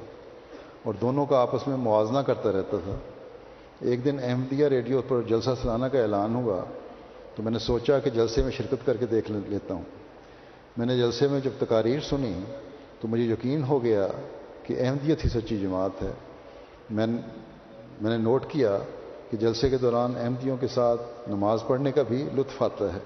اور 0.83 0.93
دونوں 1.01 1.25
کا 1.25 1.41
آپس 1.41 1.67
میں 1.67 1.77
موازنہ 1.77 2.19
کرتا 2.19 2.51
رہتا 2.51 2.77
تھا۔ 2.83 2.95
ایک 3.81 4.05
دن 4.05 4.17
احمدیہ 4.23 4.67
ریڈیو 4.67 5.01
پر 5.07 5.21
جلسہ 5.21 5.49
سلانہ 5.61 5.85
کا 5.85 6.01
اعلان 6.01 6.35
ہوا 6.35 6.63
تو 7.35 7.43
میں 7.43 7.51
نے 7.51 7.59
سوچا 7.59 7.99
کہ 7.99 8.09
جلسے 8.09 8.43
میں 8.43 8.51
شرکت 8.51 8.85
کر 8.85 8.97
کے 8.97 9.05
دیکھ 9.05 9.31
لیتا 9.31 9.73
ہوں۔ 9.73 9.83
میں 10.77 10.85
نے 10.85 10.97
جلسے 10.97 11.27
میں 11.27 11.39
جب 11.39 11.51
تقاریر 11.59 11.99
سنی 11.99 12.33
تو 12.99 13.07
مجھے 13.07 13.23
یقین 13.23 13.63
ہو 13.63 13.83
گیا 13.83 14.07
کہ 14.63 14.75
احمدیت 14.79 15.25
ہی 15.25 15.29
سچی 15.29 15.57
جماعت 15.57 16.03
ہے۔ 16.03 16.11
میں 16.89 17.07
میں 18.01 18.17
نے 18.17 18.17
نوٹ 18.17 18.45
کیا 18.47 18.77
کہ 19.31 19.37
جلسے 19.37 19.69
کے 19.69 19.77
دوران 19.77 20.13
احمدیوں 20.17 20.57
کے 20.57 20.67
ساتھ 20.67 21.01
نماز 21.27 21.59
پڑھنے 21.67 21.91
کا 21.91 22.03
بھی 22.07 22.29
لطف 22.35 22.63
آتا 22.63 22.93
ہے۔ 22.93 22.99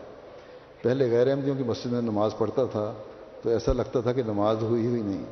پہلے 0.82 1.12
غیر 1.12 1.28
احمدیوں 1.28 1.56
کی 1.56 1.64
مسجد 1.64 1.86
میں 1.86 2.02
نماز 2.02 2.32
پڑھتا 2.38 2.66
تھا 2.66 2.94
تو 3.42 3.50
ایسا 3.50 3.74
لگتا 3.74 4.02
تھا 4.02 4.14
کہ 4.14 4.24
نماز 4.24 4.64
ہوئی 4.64 4.88
ہوئی 4.88 5.02
نہیں۔ 5.02 5.24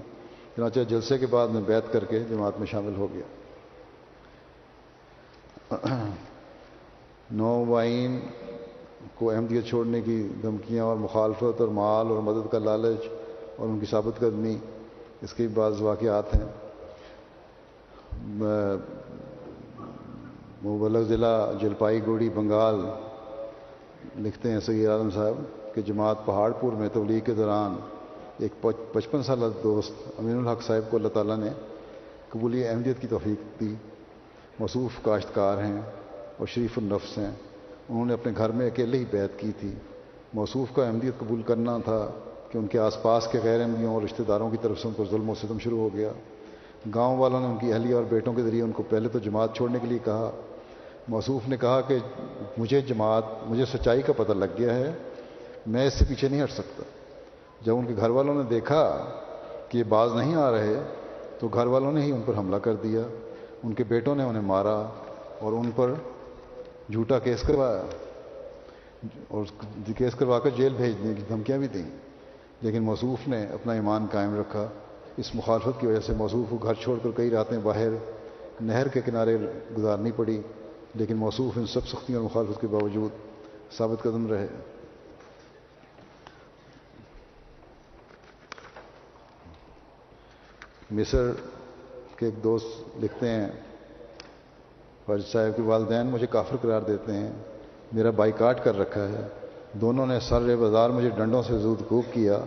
چنانچہ 0.55 0.79
جلسے 0.87 1.17
کے 1.17 1.25
بعد 1.25 1.47
میں 1.47 1.61
بیت 1.61 1.93
کر 1.93 2.03
کے 2.03 2.19
جماعت 2.19 2.53
میں 2.57 2.67
شامل 2.67 2.95
ہو 2.97 3.07
گیا۔ 3.13 3.27
نو 7.31 7.65
وائن 7.65 8.19
کو 9.15 9.31
احمدیت 9.31 9.65
چھوڑنے 9.65 10.01
کی 10.01 10.27
دھمکیاں 10.41 10.83
اور 10.83 10.95
مخالفت 10.95 11.61
اور 11.61 11.67
مال 11.67 12.07
اور 12.07 12.17
مدد 12.17 12.51
کا 12.51 12.59
لالچ 12.59 13.05
اور 13.57 13.67
ان 13.67 13.79
کی 13.79 13.85
ثابت 13.85 14.19
قدمی، 14.19 14.57
اس 15.21 15.33
کے 15.33 15.47
بعض 15.47 15.81
واقعات 15.81 16.35
ہیں۔ 16.35 16.47
مبلغ 20.65 21.01
ضلع 21.01 21.51
جلپائی 21.61 21.99
گوڑی 22.05 22.29
بنگال 22.29 22.75
لکھتے 24.17 24.51
ہیں 24.51 24.59
سید 24.59 24.89
عالم 24.89 25.09
صاحب 25.09 25.75
کہ 25.75 25.81
جماعت 25.81 26.25
پہاڑ 26.25 26.51
پور 26.59 26.73
میں 26.73 26.89
تبلیغ 26.93 27.19
کے 27.19 27.33
دوران 27.33 27.75
ایک 28.37 28.65
پچپن 28.91 29.23
سالہ 29.23 29.45
دوست 29.63 29.91
امین 30.17 30.37
الحق 30.37 30.61
صاحب 30.61 30.91
کو 30.91 30.97
اللہ 30.97 31.07
تعالیٰ 31.07 31.37
نے 31.37 31.49
قبولی 32.29 32.67
احمدیت 32.67 32.99
کی 32.99 33.07
توفیق 33.07 33.59
دی۔ 33.59 33.75
مصروف 34.59 35.03
کاشتکار 35.03 35.57
ہیں 35.57 35.81
اور 36.37 36.47
شریف 36.47 36.77
النفس 36.77 37.17
ہیں۔ 37.17 37.31
انہوں 37.89 38.05
نے 38.05 38.13
اپنے 38.13 38.31
گھر 38.37 38.49
میں 38.49 38.67
اکیلے 38.67 38.97
ہی 38.97 39.05
بیت 39.11 39.39
کی 39.39 39.51
تھی۔ 39.59 39.73
موصوف 40.33 40.75
کا 40.75 40.85
احمدیت 40.87 41.19
قبول 41.19 41.41
کرنا 41.41 41.77
تھا 41.77 42.11
کہ 42.51 42.57
ان 42.57 42.67
کے 42.67 42.79
آس 42.79 43.01
پاس 43.01 43.27
کے 43.31 43.39
غیر 43.43 43.61
احمدیوں 43.61 43.93
اور 43.93 44.01
رشتہ 44.01 44.23
داروں 44.27 44.49
کی 44.49 44.57
طرف 44.61 44.79
سے 44.79 44.87
ان 44.87 44.93
کو 44.93 45.05
ظلم 45.11 45.29
و 45.29 45.33
ستم 45.35 45.59
شروع 45.59 45.79
ہو 45.79 45.89
گیا۔ 45.93 46.11
گاؤں 46.95 47.17
والوں 47.17 47.39
نے 47.39 47.45
ان 47.45 47.57
کی 47.57 47.73
اہلیہ 47.73 47.95
اور 47.95 48.03
بیٹوں 48.03 48.33
کے 48.33 48.41
ذریعے 48.41 48.63
ان 48.63 48.71
کو 48.71 48.83
پہلے 48.89 49.09
تو 49.09 49.19
جماعت 49.19 49.55
چھوڑنے 49.55 49.79
کے 49.81 49.87
لیے 49.87 49.99
کہا 50.05 50.31
موصوف 51.09 51.49
نے 51.49 51.57
کہا 51.57 51.81
کہ 51.81 51.97
مجھے 52.57 52.81
جماعت، 52.81 53.23
مجھے 53.45 53.65
سچائی 53.65 54.01
کا 54.01 54.13
پتہ 54.17 54.31
لگ 54.31 54.45
گیا 54.57 54.75
ہے، 54.75 54.91
میں 55.67 55.87
اس 55.87 55.93
سے 55.93 56.05
پیچھے 56.09 56.29
نہیں 56.29 56.43
ہٹ 56.43 56.51
سکتا۔ 56.51 56.83
جب 57.61 57.77
ان 57.77 57.85
کے 57.85 57.93
گھر 57.95 58.09
والوں 58.09 58.35
نے 58.35 58.43
دیکھا 58.49 59.05
کہ 59.69 59.77
یہ 59.77 59.83
باز 59.83 60.13
نہیں 60.15 60.35
آ 60.35 60.51
رہے، 60.51 60.73
تو 61.39 61.47
گھر 61.47 61.65
والوں 61.65 61.91
نے 61.91 62.01
ہی 62.01 62.11
ان 62.11 62.21
پر 62.25 62.37
حملہ 62.37 62.55
کر 62.55 62.75
دیا۔ 62.75 63.01
ان 63.63 63.73
کے 63.73 63.83
بیٹوں 63.83 64.15
نے 64.15 64.23
انہیں 64.23 64.43
مارا 64.43 64.89
اور 65.39 65.53
ان 65.53 65.71
پر 65.75 65.93
جھوٹا 66.91 67.19
کیس 67.19 67.41
کروایا۔ 67.41 67.83
اور 69.27 69.43
کیس 69.97 70.15
کروا 70.15 70.39
کر 70.39 70.49
جیل 70.49 70.73
بھیجنے 70.77 71.13
کی 71.13 71.21
دھمکیاں 71.29 71.57
بھی 71.57 71.67
دیں۔ 71.67 71.89
لیکن 72.61 72.83
موصوف 72.83 73.27
نے 73.27 73.43
اپنا 73.43 73.73
ایمان 73.73 74.05
قائم 74.11 74.39
رکھا۔ 74.39 74.67
اس 75.17 75.35
مخالفت 75.35 75.81
کی 75.81 75.87
وجہ 75.87 75.99
سے 75.99 76.13
موصوف 76.13 76.49
کو 76.49 76.57
گھر 76.57 76.73
چھوڑ 76.73 76.97
کر 77.03 77.09
کئی 77.15 77.29
راتیں 77.29 77.57
باہر 77.63 77.89
نہر 78.61 78.87
کے 78.87 79.01
کنارے 79.05 79.37
گزارنی 79.77 80.11
پڑی۔ 80.15 80.41
لیکن 80.95 81.15
موصوف 81.15 81.57
ان 81.57 81.65
سب 81.65 81.87
سختیوں 81.87 82.19
اور 82.19 82.25
مخالفت 82.25 82.61
کے 82.61 82.67
باوجود 82.67 83.11
ثابت 83.77 84.01
قدم 84.01 84.27
رہے۔ 84.27 84.47
مصر 90.91 91.31
کے 92.15 92.25
ایک 92.25 92.43
دوست 92.43 93.03
لکھتے 93.03 93.29
ہیں 93.29 93.47
فوج 95.05 95.21
صاحب 95.31 95.55
کے 95.55 95.61
والدین 95.61 96.07
مجھے 96.07 96.27
کافر 96.27 96.55
قرار 96.61 96.81
دیتے 96.81 97.13
ہیں، 97.13 97.31
میرا 97.93 98.09
بائی 98.09 98.31
کاٹ 98.31 98.63
کر 98.63 98.79
رکھا 98.79 99.07
ہے۔ 99.09 99.27
دونوں 99.73 100.05
نے 100.05 100.19
سر 100.19 100.55
بازار 100.55 100.89
مجھے 100.89 101.09
ڈنڈوں 101.09 101.43
سے 101.43 101.57
زود 101.57 101.81
کوب 101.87 102.13
کیا، 102.13 102.39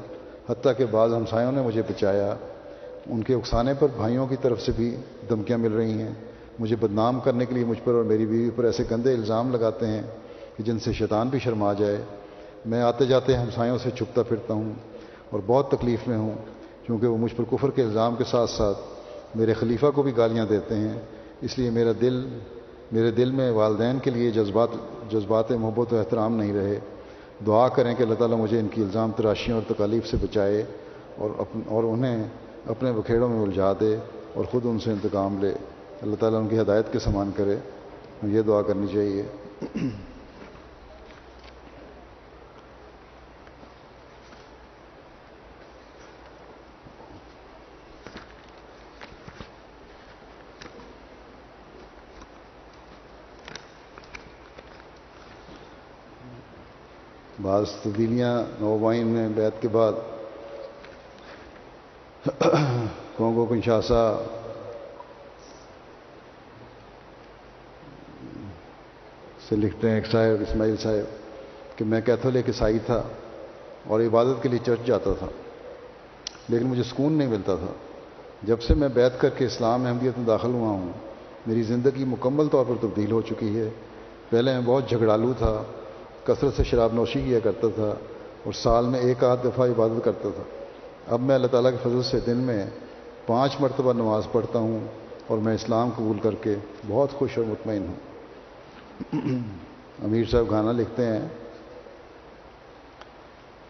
حتیٰ 0.49 0.73
کہ 0.79 0.87
بعض 0.87 1.15
ہمسایوں 1.15 1.53
نے 1.53 1.63
مجھے 1.63 1.83
بچایا۔ 1.83 2.35
ان 3.07 3.23
کے 3.23 3.35
اکسانے 3.35 3.75
پر 3.79 3.87
بھائیوں 3.97 4.27
کی 4.27 4.37
طرف 4.37 4.61
سے 4.61 4.73
بھی 4.77 4.97
دھمکیاں 5.29 5.59
مل 5.59 5.73
رہی 5.73 6.03
ہیں۔ 6.03 6.32
مجھے 6.63 6.77
بدنام 6.77 7.21
کرنے 7.21 7.47
کے 7.47 7.55
لیے 7.55 7.65
مجھ 7.65 7.81
پر 7.85 7.95
اور 7.95 8.05
میری 8.05 8.27
بیوی 8.27 8.51
پر 8.57 8.65
ایسے 8.65 8.83
گندے 8.91 9.13
الزام 9.13 9.51
لگاتے 9.53 9.87
ہیں 9.87 10.03
کہ 10.57 10.63
جن 10.63 10.79
سے 10.79 10.93
شیطان 10.93 11.29
بھی 11.29 11.39
شرما 11.39 11.73
جائے۔ 11.73 11.97
میں 12.67 12.83
آتے 12.83 13.05
جاتے 13.05 13.37
ہمسایوں 13.37 13.79
سے 13.79 13.91
چھپتا 13.91 14.23
پھرتا 14.23 14.55
ہوں 14.55 14.73
اور 15.31 15.41
بہت 15.47 15.71
تکلیف 15.71 16.09
میں 16.09 16.19
ہوں، 16.19 16.35
کیونکہ 16.87 17.07
وہ 17.07 17.17
مجھ 17.17 17.35
پر 17.35 17.45
کفر 17.51 17.71
کے 17.71 17.83
الزام 17.83 18.17
کے 18.17 18.25
ساتھ 18.25 18.51
ساتھ 18.51 18.79
میرے 19.35 19.55
خلیفہ 19.55 19.87
کو 19.95 20.03
بھی 20.03 20.17
گالیاں 20.17 20.47
دیتے 20.47 20.75
ہیں۔ 20.75 20.99
اس 21.41 21.59
لیے 21.59 21.71
میرا 21.71 21.93
دل، 22.01 22.17
میرے 22.93 23.11
دل 23.11 23.31
میں 23.31 23.51
والدین 23.51 23.99
کے 23.99 24.11
لیے 24.11 24.31
جذبات 24.31 24.69
جذبات 25.11 25.51
محبت 25.53 25.93
و 25.93 25.99
احترام 25.99 26.37
نہیں 26.37 26.53
رہے۔ 26.53 26.79
دعا 27.47 27.69
کریں 27.69 27.95
کہ 27.95 28.03
اللہ 28.03 28.15
تعالیٰ 28.15 28.39
مجھے 28.39 28.59
ان 28.59 28.69
کی 28.71 28.83
الزام 28.83 29.11
تراشیوں 29.17 29.59
اور 29.59 29.75
تکالیف 29.75 30.07
سے 30.07 30.17
بچائے 30.23 30.63
اور 31.19 31.31
اور 31.67 31.85
انہیں 31.85 32.23
اپنے 32.67 32.93
بکھیڑوں 32.93 33.29
میں 33.29 33.43
الجھا 33.43 33.73
دے 33.81 33.97
اور 34.35 34.45
خود 34.45 34.67
ان 34.67 34.79
سے 34.79 34.93
انتقام 34.93 35.39
لے۔ 35.41 35.55
اللہ 36.03 36.17
تعالیٰ 36.17 36.39
ان 36.41 36.49
کی 36.49 36.61
ہدایت 36.61 36.93
کے 36.93 36.99
سامان 36.99 37.31
کرے 37.37 37.57
یہ 38.23 38.43
دعا 38.43 38.63
کرنی 38.63 38.87
چاہیے۔ 38.87 39.23
بعض 57.43 57.71
تبدیلیاں 57.83 58.43
نوبائن 58.61 59.07
میں 59.07 59.29
بیت 59.29 59.63
کے 59.63 59.69
بعد۔ 59.69 59.93
کونگو 63.17 63.47
کنشاسا 63.47 64.25
سے 69.53 69.57
لکھتے 69.57 69.89
ہیں 69.89 69.95
ایک 69.95 70.07
صاحب 70.07 70.43
اسماعیل 70.43 70.77
صاحب 70.77 71.79
کہ 71.79 71.85
میں 71.85 72.01
کیتھولک 72.01 72.49
عیسائی 72.49 72.79
تھا 72.87 73.03
اور 73.87 74.01
عبادت 74.01 74.43
کے 74.43 74.49
لیے 74.49 74.59
چرچ 74.65 74.87
جاتا 74.87 75.13
تھا، 75.19 75.27
لیکن 76.49 76.67
مجھے 76.67 76.83
سکون 76.83 77.13
نہیں 77.13 77.29
ملتا 77.29 77.55
تھا۔ 77.55 77.73
جب 78.43 78.61
سے 78.61 78.75
میں 78.75 78.89
بیت 78.89 79.21
کر 79.21 79.29
کے 79.29 79.45
اسلام 79.45 79.87
احمدیت 79.87 80.19
میں 80.19 80.27
داخل 80.27 80.53
ہوا 80.53 80.69
ہوں، 80.69 80.93
میری 81.47 81.63
زندگی 81.63 82.05
مکمل 82.05 82.49
طور 82.49 82.65
پر 82.69 82.75
تبدیل 82.81 83.13
ہو 83.13 83.21
چکی 83.21 83.57
ہے۔ 83.59 83.69
پہلے 84.31 84.53
میں 84.53 84.61
بہت 84.65 84.89
جھگڑالو 84.89 85.33
تھا، 85.39 85.63
کثرت 86.25 86.57
سے 86.57 86.65
شراب 86.65 86.95
نوشی 86.95 87.21
کیا 87.21 87.39
کرتا 87.39 87.69
تھا 87.75 87.95
اور 88.45 88.53
سال 88.53 88.87
میں 88.87 89.01
ایک 89.01 89.25
آدھ 89.25 89.47
دفعہ 89.47 89.69
عبادت 89.71 90.05
کرتا 90.05 90.29
تھا۔ 90.35 90.43
اب 91.07 91.21
میں 91.21 91.35
اللہ 91.35 91.47
تعالیٰ 91.47 91.71
کے 91.71 91.77
فضل 91.83 92.03
سے 92.03 92.21
دن 92.27 92.37
میں 92.37 92.65
پانچ 93.27 93.61
مرتبہ 93.61 93.93
نماز 93.93 94.23
پڑھتا 94.33 94.59
ہوں 94.59 94.79
اور 95.27 95.39
میں 95.39 95.55
اسلام 95.55 95.91
قبول 95.97 96.19
کر 96.23 96.35
کے 96.41 96.55
بہت 96.89 97.13
خوش 97.13 97.39
اور 97.39 97.47
مطمئن 97.47 97.83
ہوں۔ 97.83 98.12
امیر 100.05 100.25
صاحب 100.31 100.51
گانا 100.51 100.73
لکھتے 100.73 101.07
ہیں 101.07 101.29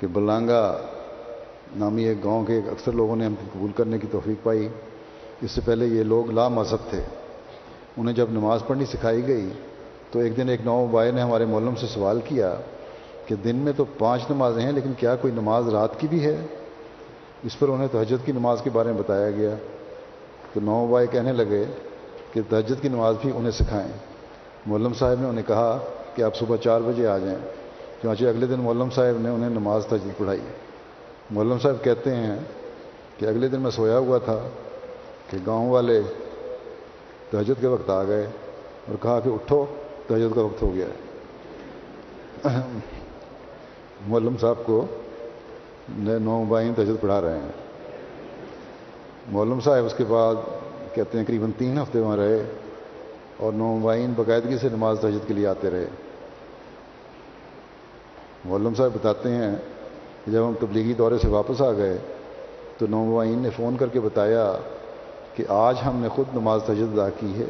کہ 0.00 0.06
بلانگا 0.06 0.80
نامی 1.76 2.04
ایک 2.04 2.24
گاؤں 2.24 2.44
کے 2.44 2.58
اکثر 2.58 2.92
لوگوں 2.92 3.16
نے 3.16 3.26
ہم 3.26 3.34
کو 3.34 3.42
قبول 3.52 3.70
کرنے 3.72 3.98
کی 3.98 4.06
توفیق 4.10 4.44
پائی۔ 4.44 4.68
اس 5.40 5.50
سے 5.50 5.60
پہلے 5.64 5.86
یہ 5.86 6.02
لوگ 6.02 6.30
لا 6.30 6.48
مذہب 6.48 6.90
تھے۔ 6.90 7.00
انہیں 7.96 8.16
جب 8.16 8.26
نماز 8.30 8.60
پڑھنی 8.66 8.86
سکھائی 8.86 9.26
گئی 9.26 9.50
تو 10.10 10.18
ایک 10.18 10.36
دن 10.36 10.48
ایک 10.48 10.60
نو 10.64 10.86
بھائی 10.90 11.12
نے 11.12 11.20
ہمارے 11.20 11.44
مولم 11.44 11.74
سے 11.74 11.86
سوال 11.86 12.20
کیا 12.24 12.54
کہ 13.26 13.34
دن 13.34 13.56
میں 13.56 13.72
تو 13.76 13.84
پانچ 13.98 14.22
نمازیں 14.30 14.62
ہیں 14.62 14.72
لیکن 14.72 14.92
کیا 14.98 15.16
کوئی 15.16 15.32
نماز 15.32 15.68
رات 15.68 16.00
کی 16.00 16.08
بھی 16.08 16.24
ہے؟ 16.24 16.46
اس 17.42 17.58
پر 17.58 17.68
انہیں 17.68 17.88
تہجد 17.92 18.26
کی 18.26 18.32
نماز 18.32 18.60
کے 18.62 18.70
بارے 18.70 18.88
میں 18.88 18.98
بتایا 18.98 19.30
گیا۔ 19.30 19.54
تو 20.52 20.60
نو 20.60 20.86
بھائی 20.90 21.06
کہنے 21.10 21.32
لگے 21.32 21.64
کہ 22.32 22.40
تہجد 22.48 22.82
کی 22.82 22.88
نماز 22.88 23.14
بھی 23.20 23.30
انہیں 23.34 23.50
سکھائیں۔ 23.50 24.11
مولم 24.66 24.92
صاحب 24.92 25.20
نے 25.20 25.28
انہیں 25.28 25.48
کہا 25.48 25.78
کہ 26.14 26.22
آپ 26.22 26.36
صبح 26.36 26.56
چار 26.56 26.80
بجے 26.80 27.06
آ 27.06 27.18
جائیں۔ 27.18 27.38
چنانچہ 28.02 28.24
اگلے 28.24 28.46
دن 28.46 28.60
مولم 28.60 28.90
صاحب 28.90 29.20
نے 29.20 29.28
انہیں 29.28 29.50
نماز 29.50 29.86
تجدید 29.86 30.18
پڑھائی۔ 30.18 30.40
مولم 31.30 31.58
صاحب 31.58 31.84
کہتے 31.84 32.14
ہیں 32.14 32.36
کہ 33.18 33.26
اگلے 33.26 33.48
دن 33.48 33.60
میں 33.60 33.70
سویا 33.70 33.98
ہوا 33.98 34.18
تھا 34.18 34.48
کہ 35.30 35.38
گاؤں 35.46 35.70
والے 35.70 36.02
تہجد 37.30 37.60
کے 37.60 37.66
وقت 37.66 37.90
آ 37.90 38.04
گئے 38.04 38.26
اور 38.88 38.96
کہا 39.02 39.20
کہ 39.20 39.28
اٹھو، 39.28 39.66
تہجد 40.06 40.34
کا 40.34 40.40
وقت 40.40 40.62
ہو 40.62 40.74
گیا 40.74 40.86
ہے۔ 40.86 41.12
مولم 44.06 44.36
صاحب 44.40 44.56
کو 44.64 44.86
نو 45.88 46.44
بائن 46.48 46.74
تجد 46.74 47.00
پڑھا 47.00 47.20
رہے 47.20 47.38
ہیں۔ 47.38 47.52
مولم 49.28 49.60
صاحب 49.60 49.84
اس 49.84 49.94
کے 49.94 50.04
بعد 50.08 50.34
کہتے 50.94 51.18
ہیں 51.18 51.24
قریباً 51.26 51.50
تین 51.58 51.78
ہفتے 51.78 51.98
وہاں 51.98 52.16
رہے۔ 52.16 52.42
اور 53.36 53.52
نو 53.52 53.78
بائن 53.82 54.12
باقاعدگی 54.16 54.58
سے 54.58 54.68
نماز 54.68 54.98
تجد 55.00 55.28
کے 55.28 55.34
لیے 55.34 55.46
آتے 55.46 55.70
رہے۔ 55.70 55.86
مولم 58.44 58.74
صاحب 58.74 58.90
بتاتے 58.94 59.28
ہیں 59.28 59.56
کہ 60.24 60.32
جب 60.32 60.48
ہم 60.48 60.54
تبلیغی 60.60 60.92
دورے 60.92 61.18
سے 61.18 61.28
واپس 61.28 61.62
آ 61.62 61.72
گئے 61.72 61.98
تو 62.78 62.86
نو 62.90 63.16
بائن 63.16 63.38
نے 63.38 63.50
فون 63.50 63.76
کر 63.76 63.88
کے 63.88 64.00
بتایا 64.00 64.52
کہ 65.34 65.44
آج 65.48 65.76
ہم 65.86 65.96
نے 65.96 66.08
خود 66.08 66.26
نماز 66.34 66.62
تجد 66.66 66.98
ادا 66.98 67.08
کی 67.10 67.32
ہے 67.36 67.46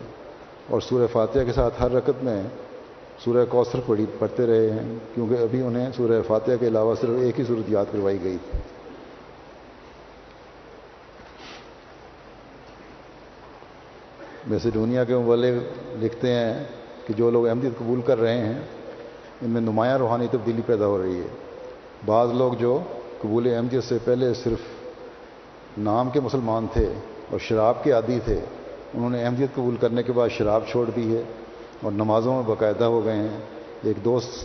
اور 0.70 0.80
سورہ 0.80 1.06
فاتحہ 1.12 1.44
کے 1.44 1.52
ساتھ 1.52 1.82
ہر 1.82 1.90
رکت 1.90 2.24
میں 2.24 2.42
سورہ 3.24 3.44
کوثر 3.48 3.80
پڑھی 3.86 4.06
پڑھتے 4.18 4.46
رہے 4.46 4.70
ہیں، 4.70 4.94
کیونکہ 5.14 5.34
ابھی 5.34 5.62
انہیں 5.62 5.90
سورہ 5.96 6.20
فاتحہ 6.26 6.56
کے 6.60 6.66
علاوہ 6.66 6.94
صرف 7.00 7.10
ایک 7.20 7.38
ہی 7.38 7.44
صورت 7.44 7.70
یاد 7.70 7.84
کروائی 7.92 8.18
گئی 8.24 8.36
تھی۔ 8.50 8.58
ویسے 14.50 14.70
کے 15.08 15.16
مبلغ 15.16 15.58
لکھتے 16.00 16.34
ہیں 16.34 16.64
کہ 17.06 17.14
جو 17.14 17.30
لوگ 17.30 17.48
احمدیت 17.48 17.78
قبول 17.78 18.00
کر 18.00 18.20
رہے 18.20 18.38
ہیں، 18.38 18.58
ان 19.42 19.50
میں 19.50 19.60
نمایاں 19.60 19.98
روحانی 19.98 20.26
تبدیلی 20.30 20.62
پیدا 20.66 20.86
ہو 20.86 21.02
رہی 21.02 21.16
ہے۔ 21.16 21.26
بعض 22.06 22.28
لوگ 22.32 22.52
جو 22.52 22.78
قبول 23.20 23.54
احمدیت 23.54 23.84
سے 23.84 23.98
پہلے 24.04 24.34
صرف 24.34 24.58
نام 25.78 26.10
کے 26.10 26.20
مسلمان 26.20 26.66
تھے 26.72 26.92
اور 27.30 27.38
شراب 27.38 27.84
کے 27.84 27.92
عادی 27.92 28.18
تھے، 28.24 28.40
انہوں 28.94 29.10
نے 29.10 29.24
احمدیت 29.24 29.54
قبول 29.54 29.76
کرنے 29.76 30.02
کے 30.02 30.12
بعد 30.12 30.28
شراب 30.28 30.62
چھوڑ 30.70 30.90
دی 30.96 31.16
ہے 31.16 31.22
اور 31.82 31.92
نمازوں 31.92 32.34
میں 32.34 32.42
باقاعدہ 32.46 32.84
ہو 32.84 33.04
گئے 33.04 33.16
ہیں۔ 33.16 33.40
ایک 33.82 34.04
دوست 34.04 34.44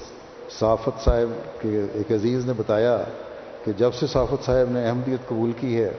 صافت 0.52 1.04
صاحب 1.04 1.62
کے، 1.62 1.86
ایک 1.94 2.12
عزیز 2.12 2.46
نے 2.46 2.54
بتایا 2.58 3.04
کہ 3.66 3.72
جب 3.72 3.94
سے 3.94 4.08
صافت 4.08 4.46
صاحب 4.46 4.72
نے 4.72 4.88
احمدیت 4.88 5.28
قبول 5.28 5.52
کی 5.60 5.82
ہے، 5.82 5.92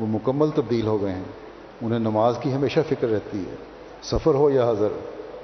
وہ 0.00 0.06
مکمل 0.06 0.50
تبدیل 0.54 0.86
ہو 0.86 1.02
گئے 1.02 1.12
ہیں۔ 1.12 1.47
انہیں 1.82 1.98
نماز 1.98 2.38
کی 2.40 2.52
ہمیشہ 2.52 2.80
فکر 2.88 3.08
رہتی 3.08 3.38
ہے۔ 3.38 3.54
سفر 4.02 4.34
ہو 4.34 4.50
یا 4.50 4.70
حضر، 4.70 4.88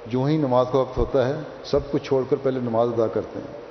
جو 0.07 0.23
ہی 0.23 0.37
نماز 0.37 0.65
کا 0.71 0.77
وقت 0.77 0.97
ہوتا 0.97 1.29
ہے، 1.29 1.33
سب 1.63 1.79
کچھ 1.91 2.03
چھوڑ 2.03 2.23
کر 2.29 2.35
پہلے 2.43 2.59
نماز 2.59 2.87
ادا 2.87 3.07
کرتے 3.07 3.39
ہیں۔ 3.39 3.61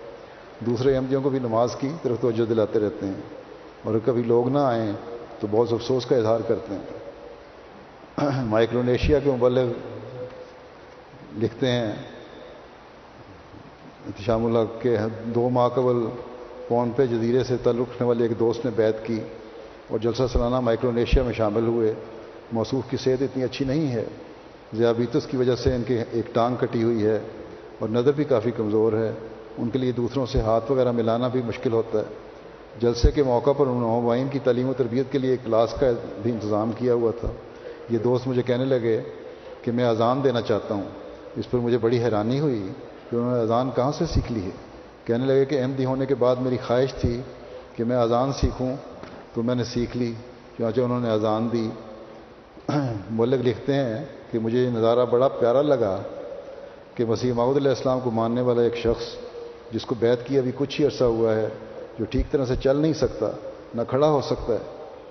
دوسرے 0.67 0.97
احمدیوں 0.97 1.23
کو 1.23 1.31
بھی 1.31 1.39
نماز 1.39 1.77
کی 1.77 1.89
طرف 2.03 2.21
توجہ 2.21 2.45
دلاتے 2.45 2.79
رہتے 2.81 3.07
ہیں۔ 3.07 3.45
اور 3.85 3.95
کبھی 4.05 4.23
لوگ 4.23 4.49
نہ 4.49 4.59
آئیں 4.59 4.93
تو 5.41 5.47
بہت 5.51 5.73
افسوس 5.73 6.07
کا 6.07 6.17
اظہار 6.17 6.41
کرتے 6.49 6.75
ہیں۔ 6.75 7.05
مائکرونیشیا 8.45 9.19
کے 9.19 9.31
مبلغ 9.31 9.65
لکھتے 11.37 11.67
ہیں 11.67 11.93
اتشام 14.07 14.47
اللہ 14.47 14.83
کے 14.83 14.97
دو 15.25 15.49
ماہ 15.49 15.69
قبل 15.69 16.07
پون 16.69 16.91
پہ 16.97 17.07
جزیرے 17.07 17.45
سے 17.45 17.57
تعلق 17.57 17.81
رکھنے 17.81 18.09
والے 18.09 18.23
ایک 18.23 18.39
دوست 18.39 18.65
نے 18.65 18.71
بیت 18.77 19.07
کی 19.07 19.21
اور 19.89 19.99
جلسہ 19.99 20.23
سالانہ 20.33 20.61
مائکرونیشیا 20.61 21.23
میں 21.23 21.33
شامل 21.33 21.67
ہوئے۔ 21.67 21.95
موصوف 22.53 22.91
کی 22.91 22.97
صحت 22.97 23.23
اتنی 23.23 23.45
اچھی 23.45 23.65
نہیں 23.65 23.93
ہے، 23.93 24.05
ذیابیطس 24.77 25.27
کی 25.27 25.37
وجہ 25.37 25.57
سے 25.57 25.75
ان 25.75 25.83
کی 25.83 25.99
ایک 26.11 26.35
ٹانگ 26.35 26.57
کٹی 26.61 26.83
ہوئی 26.83 27.07
ہے 27.07 27.19
اور 27.79 27.89
نظر 27.89 28.13
بھی 28.13 28.25
کافی 28.25 28.51
کمزور 28.51 28.93
ہے۔ 28.93 29.13
ان 29.59 29.71
کے 29.71 29.79
لیے 29.79 29.93
دوسروں 29.93 30.27
سے 30.27 30.41
ہاتھ 30.41 30.73
وغیرہ 30.73 30.93
ملانا 30.93 31.29
بھی 31.29 31.43
مشکل 31.43 31.73
ہوتا 31.73 31.99
ہے۔ 31.99 32.05
جلسے 32.81 33.11
کے 33.11 33.23
موقع 33.23 33.51
پر 33.59 33.67
انہوں 33.67 34.17
نے 34.17 34.25
کی 34.33 34.39
تعلیم 34.39 34.69
و 34.69 34.73
تربیت 34.73 35.13
کے 35.13 35.19
لیے 35.19 35.31
ایک 35.31 35.41
کلاس 35.45 35.75
کا 35.81 35.87
بھی 36.23 36.33
انتظام 36.33 36.71
کیا 36.73 36.95
ہوا 36.95 37.11
تھا۔ 37.21 37.29
یہ 37.91 37.99
دوست 37.99 38.29
مجھے 38.29 38.43
کہنے 38.43 38.65
لگے 38.65 39.03
کہ 39.63 39.73
میں 39.73 39.85
اذان 39.85 40.25
دینا 40.25 40.41
چاہتا 40.41 40.75
ہوں۔ 40.75 40.85
اس 41.37 41.51
پر 41.51 41.59
مجھے 41.59 41.79
بڑی 41.79 41.99
حیرانی 41.99 42.41
ہوئی 42.41 42.69
کہ 43.11 43.17
انہوں 43.17 43.37
نے 43.37 43.43
اذان 43.43 43.71
کہاں 43.77 43.93
سے 43.93 44.05
سیکھ 44.07 44.33
لی 44.33 44.43
ہے۔ 44.43 44.51
کہنے 45.05 45.27
لگے 45.27 45.45
کہ 45.45 45.61
احمدی 45.61 45.85
ہونے 45.85 46.07
کے 46.07 46.15
بعد 46.15 46.37
میری 46.37 46.57
خواہش 46.67 46.95
تھی 46.95 47.21
کہ 47.77 47.85
میں 47.85 47.97
اذان 47.97 48.33
سیکھوں، 48.33 48.77
تو 49.35 49.43
میں 49.43 49.55
نے 49.55 49.65
سیکھ 49.65 49.97
لی۔ 49.97 50.13
چنانچہ 50.59 50.81
انہوں 50.81 51.01
نے 51.01 51.11
اذان 51.11 51.49
دی۔ 51.53 51.71
ملک 53.11 53.47
لکھتے 53.47 53.75
ہیں 53.75 54.05
کہ 54.31 54.39
مجھے 54.39 54.59
یہ 54.59 54.71
نظارہ 54.71 55.05
بڑا 55.11 55.29
پیارا 55.29 55.63
لگا 55.63 56.03
کہ 56.95 57.05
مسیح 57.05 57.33
محمود 57.33 57.57
علیہ 57.57 57.69
السلام 57.69 58.01
کو 58.01 58.11
ماننے 58.11 58.41
والا 58.41 58.63
ایک 58.63 58.77
شخص 58.77 59.05
جس 59.73 59.87
کو 59.87 59.95
بیت 59.99 60.27
کی 60.27 60.39
ابھی 60.39 60.53
کچھ 60.55 60.81
ہی 60.81 60.87
عرصہ 60.87 61.05
ہوا 61.05 61.35
ہے، 61.35 61.49
جو 61.99 62.05
ٹھیک 62.11 62.31
طرح 62.31 62.45
سے 62.45 62.57
چل 62.57 62.77
نہیں 62.77 62.93
سکتا، 62.93 63.31
نہ 63.75 63.83
کھڑا 63.89 64.09
ہو 64.09 64.21
سکتا 64.21 64.53
ہے، 64.53 64.59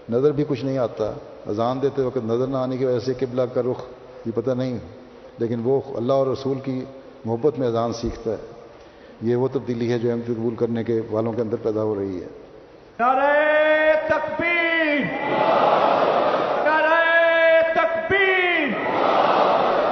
نظر 0.09 0.31
بھی 0.31 0.45
کچھ 0.47 0.65
نہیں 0.65 0.77
آتا۔ 0.77 1.11
اذان 1.47 1.81
دیتے 1.81 2.01
وقت 2.01 2.25
نظر 2.25 2.47
نہ 2.47 2.57
آنے 2.57 2.77
کی 2.77 2.85
وجہ 2.85 2.99
سے 2.99 3.13
قبلہ 3.19 3.41
کا 3.53 3.61
رخ 3.61 3.84
یہ 4.25 4.31
پتہ 4.35 4.51
نہیں، 4.51 4.77
لیکن 5.39 5.61
وہ 5.63 5.81
اللہ 5.95 6.13
اور 6.13 6.27
رسول 6.27 6.59
کی 6.59 6.85
محبت 7.25 7.59
میں 7.59 7.67
اذان 7.67 7.93
سیکھتا 7.93 8.31
ہے۔ 8.31 8.38
یہ 9.21 9.35
وہ 9.35 9.47
تبدیلی 9.53 9.91
ہے 9.91 9.99
جو 9.99 10.11
احمد 10.11 10.27
قبول 10.27 10.55
کرنے 10.55 10.84
کے 10.84 11.01
والوں 11.11 11.34
کے 11.34 11.41
اندر 11.41 11.57
پیدا 11.61 11.84
ہو 11.84 11.95
رہی 11.95 12.21
ہے 12.21 12.27
نعرہ 12.99 13.93
تکبیر 14.07 14.99
نعرہ 16.65 17.61
تکبیر 17.73 18.67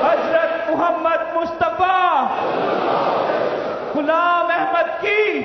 حضرت 0.04 0.70
محمد 0.70 1.36
مصطفیٰ 1.36 2.26
غلام 3.96 4.52
احمد 4.58 5.02
کی 5.02 5.42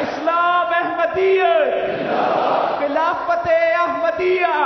اسلام 0.00 0.72
احمدیت 0.74 2.82
خلافت 3.48 3.80
احمدیہ، 3.80 4.56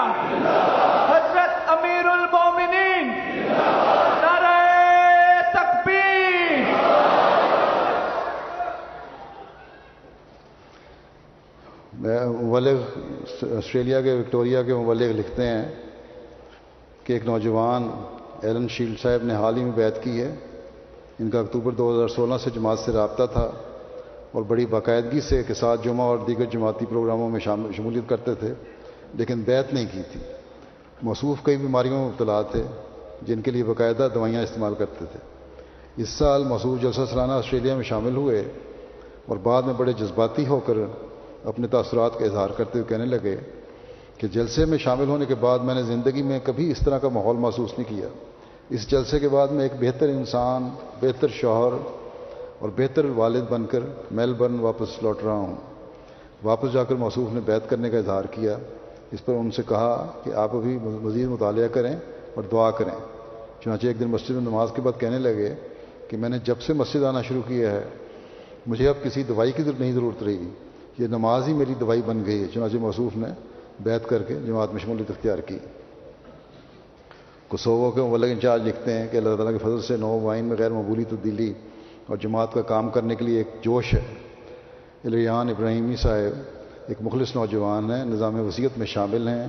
حضرت 1.08 1.70
امیر 1.70 2.06
المومنین 2.08 3.08
نعرہ 4.22 4.56
تکبیر۔ 5.52 6.50
مبلغ 12.42 12.80
آسٹریلیا 13.58 14.00
کے، 14.00 14.12
وکٹوریا 14.12 14.62
کے 14.62 14.74
مبلغ 14.74 15.12
لکھتے 15.18 15.46
ہیں 15.46 15.64
کہ 17.04 17.12
ایک 17.12 17.24
نوجوان 17.26 17.88
ایلن 18.42 18.68
شیلڈ 18.68 19.00
صاحب 19.02 19.24
نے 19.24 19.34
حال 19.34 19.56
ہی 19.56 19.64
میں 19.64 19.72
بیعت 19.72 20.02
کی 20.02 20.20
ہے۔ 20.20 20.34
ان 21.20 21.30
کا 21.30 21.40
اکتوبر 21.40 21.72
دو 21.72 21.90
ہزار 21.94 22.08
سولہ 22.08 22.36
سے 22.44 22.50
جماعت 22.50 22.78
سے 22.78 22.92
رابطہ 22.92 23.22
تھا 23.32 23.50
اور 24.32 24.42
بڑی 24.42 24.66
باقاعدگی 24.66 25.20
سے 25.20 25.42
کے 25.42 25.54
ساتھ 25.54 25.84
جمعہ 25.84 26.06
اور 26.06 26.18
دیگر 26.18 26.44
جماعتی 26.44 26.86
پروگراموں 26.86 27.28
میں 27.30 27.40
شمولیت 27.40 28.08
کرتے 28.08 28.34
تھے۔ 28.34 28.52
لیکن 29.14 29.40
بیعت 29.40 29.74
نہیں 29.74 29.86
کی 29.92 30.02
تھی۔ 30.12 30.20
موصوف 31.02 31.36
کئی 31.42 31.56
بیماریوں 31.56 31.98
میں 31.98 32.06
مبتلا 32.06 32.42
تھے، 32.42 32.62
جن 33.22 33.42
کے 33.42 33.50
لیے 33.50 33.64
باقاعدہ 33.64 34.08
دوائیاں 34.14 34.42
استعمال 34.42 34.74
کرتے 34.78 35.04
تھے۔ 35.12 35.18
اس 35.96 36.08
سال 36.08 36.44
موصوف 36.44 36.82
جلسہ 36.82 37.00
سالانہ 37.10 37.32
آسٹریلیا 37.32 37.74
میں 37.74 37.84
شامل 37.84 38.16
ہوئے 38.16 38.44
اور 39.26 39.36
بعد 39.36 39.62
میں 39.62 39.74
بڑے 39.74 39.92
جذباتی 39.92 40.46
ہو 40.46 40.60
کر 40.66 40.74
اپنے 41.44 41.66
تاثرات 41.66 42.18
کا 42.18 42.24
اظہار 42.24 42.50
کرتے 42.50 42.78
ہوئے 42.78 42.88
کہنے 42.88 43.04
لگے 43.04 43.36
کہ 44.16 44.28
جلسے 44.28 44.64
میں 44.64 44.78
شامل 44.78 45.08
ہونے 45.08 45.24
کے 45.24 45.34
بعد 45.34 45.58
میں 45.58 45.74
نے 45.74 45.82
زندگی 45.82 46.22
میں 46.22 46.40
کبھی 46.44 46.70
اس 46.70 46.78
طرح 46.84 46.98
کا 46.98 47.08
ماحول 47.08 47.36
محسوس 47.36 47.78
نہیں 47.78 47.90
کیا۔ 47.90 48.08
اس 48.68 48.90
جلسے 48.90 49.18
کے 49.18 49.28
بعد 49.28 49.48
میں 49.48 49.62
ایک 49.62 49.72
بہتر 49.80 50.08
انسان، 50.08 50.68
بہتر 51.00 51.28
شوہر 51.28 51.72
اور 52.58 52.68
بہتر 52.76 53.04
والد 53.04 53.42
بن 53.50 53.66
کر 53.66 53.80
میلبرن 54.10 54.58
واپس 54.58 55.02
لوٹ 55.02 55.24
رہا 55.24 55.32
ہوں۔ 55.32 55.56
واپس 56.42 56.72
جا 56.72 56.84
کر 56.84 56.94
موصوف 56.94 57.34
نے 57.34 57.40
بیت 57.40 57.70
کرنے 57.70 57.90
کا 57.90 57.98
اظہار 57.98 58.24
کیا۔ 58.30 58.58
اس 59.12 59.24
پر 59.24 59.32
ان 59.32 59.50
سے 59.50 59.62
کہا 59.68 60.12
کہ 60.24 60.30
آپ 60.30 60.56
ابھی 60.56 60.78
مزید 60.82 61.28
مطالعہ 61.28 61.68
کریں 61.68 61.96
اور 62.34 62.44
دعا 62.52 62.70
کریں۔ 62.70 62.96
چنانچہ 63.60 63.86
ایک 63.86 64.00
دن 64.00 64.08
مسجد 64.08 64.30
میں 64.30 64.40
نماز 64.40 64.68
کے 64.74 64.82
بعد 64.82 65.00
کہنے 65.00 65.18
لگے 65.18 65.54
کہ 66.08 66.16
میں 66.16 66.28
نے 66.28 66.38
جب 66.44 66.60
سے 66.60 66.72
مسجد 66.72 67.04
آنا 67.04 67.22
شروع 67.22 67.42
کیا 67.48 67.70
ہے، 67.70 67.84
مجھے 68.66 68.88
اب 68.88 68.94
کسی 69.02 69.22
دوائی 69.22 69.52
کی 69.52 69.62
نہیں 69.78 69.92
ضرورت 69.92 70.22
رہی۔ 70.22 70.48
یہ 70.98 71.06
نماز 71.06 71.48
ہی 71.48 71.52
میری 71.52 71.74
دوائی 71.80 72.02
بن 72.06 72.22
گئی 72.26 72.42
ہے۔ 72.42 72.46
چنانچہ 72.54 72.76
موصوف 72.76 73.16
نے 73.16 73.28
بیت 73.80 74.08
کر 74.08 74.22
کے 74.22 74.34
جماعت 74.46 74.72
میں 74.72 74.80
شمولیت 74.80 75.10
اختیار 75.10 75.38
کی۔ 75.38 75.58
کسوو 77.48 77.90
کے 77.90 78.00
مبلغ 78.00 78.26
انچارج 78.26 78.68
لکھتے 78.68 78.92
ہیں 78.92 79.08
کہ 79.10 79.16
اللہ 79.16 79.36
تعالیٰ 79.36 79.52
کے 79.52 79.58
فضل 79.58 79.80
سے 79.80 79.96
نو 79.96 80.20
وائن 80.20 80.44
میں 80.44 80.56
غیر 80.58 80.70
مقبولی 80.70 81.04
تبدیلی 81.04 81.52
اور 82.06 82.16
جماعت 82.16 82.54
کا 82.54 82.62
کام 82.62 82.90
کرنے 82.90 83.14
کے 83.14 83.24
لیے 83.24 83.38
ایک 83.38 83.48
جوش 83.62 83.94
ہے۔ 83.94 84.02
الیان 85.04 85.48
ابراہیمی 85.48 85.96
صاحب 85.96 86.61
ایک 86.88 86.98
مخلص 87.00 87.36
نوجوان 87.36 87.90
ہیں، 87.90 88.04
نظام 88.04 88.40
وصیت 88.40 88.78
میں 88.78 88.86
شامل 88.86 89.28
ہیں، 89.28 89.46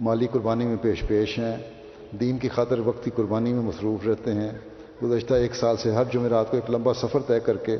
مالی 0.00 0.26
قربانی 0.32 0.66
میں 0.66 0.76
پیش 0.82 1.04
پیش 1.08 1.38
ہیں، 1.38 1.56
دین 2.20 2.38
کی 2.38 2.48
خاطر 2.48 2.78
وقتی 2.78 3.10
قربانی 3.10 3.52
میں 3.52 3.62
مصروف 3.62 4.06
رہتے 4.06 4.32
ہیں۔ 4.32 4.52
گزشتہ 5.02 5.34
ایک 5.34 5.54
سال 5.54 5.76
سے 5.76 5.92
ہر 5.92 6.02
جمعرات 6.12 6.50
کو 6.50 6.56
ایک 6.56 6.70
لمبا 6.70 6.94
سفر 6.94 7.18
طے 7.26 7.40
کر 7.40 7.56
کے 7.56 7.76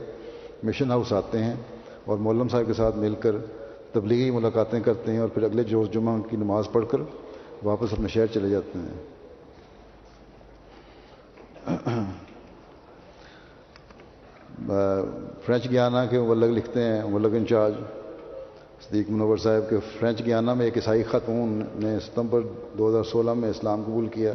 مشن 0.63 0.91
ہاؤس 0.91 1.13
آتے 1.13 1.45
ہیں 1.45 1.55
اور 2.05 2.19
مولم 2.19 2.49
صاحب 2.49 2.65
کے 2.67 2.73
ساتھ 2.73 2.97
مل 2.97 3.15
کر 3.15 3.37
تبلیغی 3.93 4.31
ملاقاتیں 4.31 4.81
کرتے 4.81 5.13
ہیں 5.13 5.19
اور 5.19 5.29
پھر 5.29 5.43
اگلے 5.43 5.65
جو 5.65 5.87
جمعہ 5.87 6.15
ان 6.15 6.23
کی 6.23 6.37
نماز 6.37 6.65
پڑھ 6.73 6.85
کر 6.91 6.99
واپس 7.63 7.93
اپنے 7.93 8.09
شہر 8.09 8.27
چلے 8.27 8.49
جاتے 8.49 8.79
ہیں۔ 8.79 9.19
فرینچ 15.45 15.71
گیانا 15.71 16.07
کے 16.07 16.21
مبلغ 16.21 16.47
لکھتے 16.47 16.83
ہیں، 16.83 17.05
مبلغ 17.05 17.37
انچارج۔ 17.37 17.75
صدیق 18.87 19.11
منور 19.11 19.37
صاحب 19.37 19.71
کے 19.71 19.77
فرینچ 19.99 20.27
گیانا 20.27 20.55
میں 20.55 20.65
ایک 20.65 20.77
عیسائی 20.77 21.03
خاتون 21.03 21.63
نے 21.75 21.99
ستمبر 22.01 22.41
دو 22.79 22.89
ہزار 22.89 23.03
سولہ 23.03 23.35
میں 23.35 23.51
اسلام 23.51 23.83
قبول 23.83 24.07
کیا۔ 24.07 24.35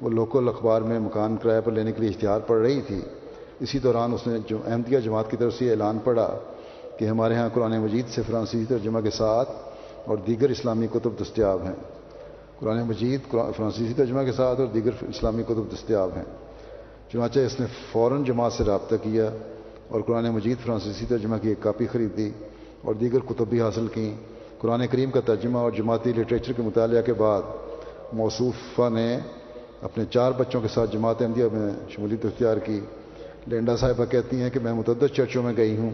وہ 0.00 0.10
لوکل 0.10 0.48
اخبار 0.48 0.82
میں 0.82 1.00
مکان 1.00 1.36
کرایہ 1.36 1.60
پر 1.60 1.72
لینے 1.72 1.92
کے 1.92 2.00
لیے 2.00 2.10
اشتہار 2.10 2.40
پڑھ 2.40 2.60
رہی 2.62 2.80
تھی۔ 2.80 3.00
اسی 3.60 3.78
دوران 3.78 4.12
اس 4.12 4.26
نے 4.26 4.38
جو 4.46 4.58
احمدیہ 4.66 4.98
جماعت 4.98 5.30
کی 5.30 5.36
طرف 5.36 5.54
سے 5.54 5.70
اعلان 5.70 5.98
پڑا 5.98 6.38
کہ 6.98 7.04
ہمارے 7.04 7.34
ہاں 7.34 7.48
قرآن 7.54 7.78
مجید 7.80 8.08
سے 8.08 8.22
فرانسیسی 8.22 8.64
ترجمہ 8.64 9.00
کے 9.00 9.10
ساتھ 9.10 9.50
اور 10.04 10.16
دیگر 10.26 10.50
اسلامی 10.50 10.86
کتب 10.86 11.10
دستیاب 11.20 11.62
ہیں۔ 11.62 11.74
قرآن 12.58 12.82
مجید 12.82 13.20
فرانسیسی 13.30 13.94
ترجمہ 13.94 14.22
کے 14.22 14.32
ساتھ 14.32 14.60
اور 14.60 14.68
دیگر 14.68 14.90
اسلامی 15.08 15.42
کتب 15.42 15.72
دستیاب 15.74 16.10
ہیں۔ 16.16 16.24
چنانچہ 17.12 17.40
اس 17.40 17.60
نے 17.60 17.66
فوراً 17.92 18.24
جماعت 18.24 18.52
سے 18.52 18.64
رابطہ 18.64 18.94
کیا 19.02 19.30
اور 19.88 20.00
قرآن 20.00 20.30
مجید 20.30 20.58
فرانسیسی 20.64 21.06
ترجمہ 21.08 21.36
کی 21.42 21.48
ایک 21.48 21.62
کاپی 21.62 21.86
خریدی 21.86 22.30
اور 22.86 22.94
دیگر 22.94 23.18
کتب 23.18 23.46
بھی 23.48 23.60
حاصل 23.60 23.86
کیں۔ 23.86 24.14
قرآن 24.58 24.86
کریم 24.86 25.10
کا 25.10 25.20
ترجمہ 25.20 25.58
اور 25.58 25.70
جماعتی 25.70 26.12
لٹریچر 26.12 26.52
کے 26.52 26.62
مطالعہ 26.62 27.02
کے 27.02 27.12
بعد 27.12 27.42
موصوفہ 28.12 28.88
نے 28.88 29.18
اپنے 29.82 30.04
چار 30.10 30.32
بچوں 30.32 30.60
کے 30.60 30.68
ساتھ 30.68 30.92
جماعت 30.92 31.22
احمدیہ 31.22 31.44
میں 31.52 31.70
شمولیت 31.88 32.24
اختیار 32.24 32.56
کی۔ 32.56 32.80
لینڈا 33.46 33.76
صاحبہ 33.76 34.04
کہتی 34.04 34.42
ہیں 34.42 34.50
کہ 34.50 34.60
میں 34.60 34.72
متعدد 34.72 35.14
چرچوں 35.14 35.42
میں 35.42 35.52
گئی 35.56 35.76
ہوں، 35.76 35.90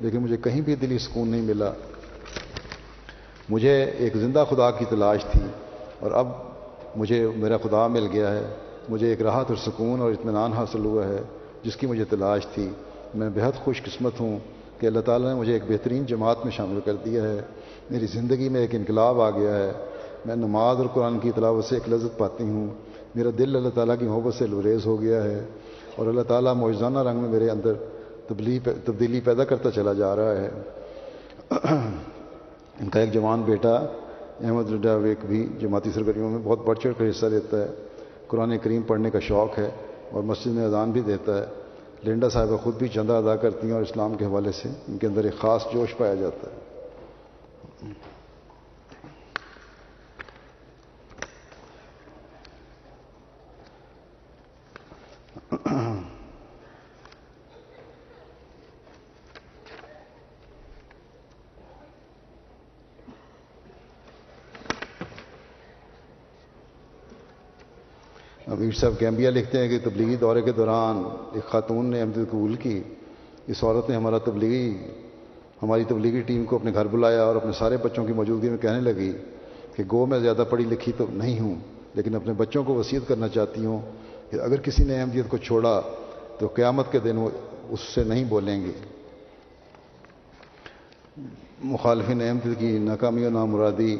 لیکن 0.00 0.18
مجھے 0.18 0.36
کہیں 0.36 0.60
بھی 0.60 0.74
دلی 0.74 0.98
سکون 0.98 1.28
نہیں 1.28 1.42
ملا۔ 1.42 1.72
مجھے 3.48 3.84
ایک 3.84 4.16
زندہ 4.16 4.44
خدا 4.50 4.70
کی 4.70 4.84
تلاش 4.84 5.24
تھی 5.24 5.40
اور 6.00 6.10
اب 6.10 6.28
مجھے 6.96 7.28
میرا 7.36 7.56
خدا 7.56 7.86
مل 7.86 8.06
گیا 8.12 8.32
ہے۔ 8.32 8.54
مجھے 8.88 9.08
ایک 9.08 9.22
راحت 9.22 9.44
اور 9.48 9.56
سکون 9.56 10.00
اور 10.00 10.12
اطمینان 10.12 10.52
حاصل 10.52 10.84
ہوا 10.84 11.08
ہے، 11.08 11.18
جس 11.62 11.76
کی 11.76 11.86
مجھے 11.86 12.04
تلاش 12.04 12.46
تھی۔ 12.46 12.68
میں 13.14 13.30
بہت 13.34 13.56
خوش 13.64 13.82
قسمت 13.82 14.20
ہوں۔ 14.20 14.38
کہ 14.78 14.86
اللہ 14.86 15.00
تعالیٰ 15.00 15.28
نے 15.28 15.34
مجھے 15.34 15.52
ایک 15.52 15.62
بہترین 15.68 16.04
جماعت 16.04 16.36
میں 16.44 16.52
شامل 16.52 16.80
کر 16.84 16.94
دیا 17.04 17.22
ہے۔ 17.22 17.40
میری 17.90 18.06
زندگی 18.06 18.48
میں 18.48 18.60
ایک 18.60 18.74
انقلاب 18.74 19.20
آ 19.20 19.30
گیا 19.30 19.56
ہے۔ 19.56 19.72
میں 20.26 20.36
نماز 20.36 20.76
اور 20.76 20.86
قرآن 20.86 21.18
کی 21.18 21.30
تلاوت 21.34 21.64
سے 21.64 21.76
ایک 21.76 21.88
لذت 21.88 22.18
پاتی 22.18 22.44
ہوں۔ 22.44 22.66
میرا 23.14 23.28
دل 23.38 23.56
اللہ 23.56 23.68
تعالیٰ 23.74 23.94
کی 23.98 24.06
محبت 24.06 24.34
سے 24.34 24.46
لوریز 24.46 24.86
ہو 24.86 25.00
گیا 25.00 25.24
ہے 25.24 25.44
اور 25.96 26.06
اللہ 26.06 26.22
تعالیٰ 26.22 26.54
موجزانہ 26.54 26.98
رنگ 26.98 27.20
میں 27.20 27.30
میرے 27.30 27.50
اندر 27.50 27.72
تبدیلی 28.84 29.20
پیدا 29.20 29.44
کرتا 29.44 29.70
چلا 29.70 29.92
جا 29.92 30.16
رہا 30.16 30.34
ہے۔ 30.34 30.50
ان 32.80 32.88
کا 32.88 33.00
ایک 33.00 33.12
جوان 33.12 33.42
بیٹا 33.42 33.74
احمد 34.40 34.84
ویک 34.84 35.18
بھی 35.26 35.48
جماعتی 35.60 35.90
سرگرمیوں 35.94 36.30
میں 36.30 36.38
بہت 36.44 36.58
بڑھ 36.64 36.78
چڑھ 36.78 36.92
کر 36.98 37.10
حصہ 37.10 37.26
لیتا 37.26 37.60
ہے۔ 37.60 37.66
قرآن 38.26 38.58
کریم 38.58 38.82
پڑھنے 38.82 39.10
کا 39.10 39.18
شوق 39.18 39.58
ہے 39.58 39.70
اور 40.10 40.22
مسجد 40.22 40.46
میں 40.46 40.64
اذان 40.64 40.90
بھی 40.90 41.00
دیتا 41.00 41.38
ہے۔ 41.38 41.63
لینڈا 42.04 42.28
صاحبہ 42.28 42.56
خود 42.56 42.74
بھی 42.78 42.88
چندہ 42.94 43.12
ادا 43.12 43.34
کرتی 43.42 43.66
ہیں 43.66 43.74
اور 43.74 43.82
اسلام 43.82 44.16
کے 44.16 44.24
حوالے 44.24 44.52
سے 44.52 44.68
ان 44.88 44.98
کے 44.98 45.06
اندر 45.06 45.24
ایک 45.24 45.38
خاص 45.40 45.66
جوش 45.72 45.96
پایا 45.96 46.14
جاتا 46.14 46.50
ہے 46.50 46.62
امیر 68.46 68.73
صاحب 68.84 69.00
گیمبیا 69.00 69.30
لکھتے 69.30 69.58
ہیں 69.58 69.68
کہ 69.68 69.78
تبلیغی 69.84 70.16
دورے 70.20 70.40
کے 70.42 70.52
دوران 70.52 71.02
ایک 71.34 71.44
خاتون 71.50 71.86
نے 71.90 72.00
احمد 72.00 72.16
قبول 72.30 72.54
کی، 72.54 72.82
اس 73.48 73.62
عورت 73.64 73.88
نے 73.90 73.96
ہمارا 73.96 74.18
تبلیغی، 74.24 74.76
ہماری 75.62 75.84
تبلیغی 75.88 76.20
ٹیم 76.20 76.44
کو 76.44 76.56
اپنے 76.56 76.72
گھر 76.74 76.86
بلایا 76.92 77.22
اور 77.24 77.36
اپنے 77.36 77.52
سارے 77.58 77.76
بچوں 77.82 78.04
کی 78.06 78.12
موجودگی 78.12 78.48
میں 78.48 78.58
کہنے 78.62 78.80
لگی 78.80 79.10
کہ 79.76 79.82
گو 79.90 80.04
میں 80.06 80.18
زیادہ 80.18 80.44
پڑھی 80.50 80.64
لکھی 80.64 80.92
تو 80.96 81.06
نہیں 81.12 81.40
ہوں، 81.40 81.54
لیکن 81.94 82.14
اپنے 82.14 82.32
بچوں 82.36 82.64
کو 82.64 82.74
وصیت 82.74 83.08
کرنا 83.08 83.28
چاہتی 83.28 83.64
ہوں 83.64 83.80
کہ 84.30 84.40
اگر 84.40 84.60
کسی 84.60 84.84
نے 84.84 85.00
احمدیت 85.00 85.28
کو 85.28 85.36
چھوڑا 85.38 85.80
تو 86.38 86.46
قیامت 86.54 86.92
کے 86.92 86.98
دن 87.04 87.16
وہ 87.16 87.30
اس 87.70 87.88
سے 87.94 88.04
نہیں 88.04 88.24
بولیں 88.28 88.58
گے۔ 88.64 88.72
مخالفین 91.64 92.22
احمدیت 92.22 92.58
کی 92.60 92.78
ناکامی 92.78 93.26
و 93.26 93.30
نامرادی 93.30 93.96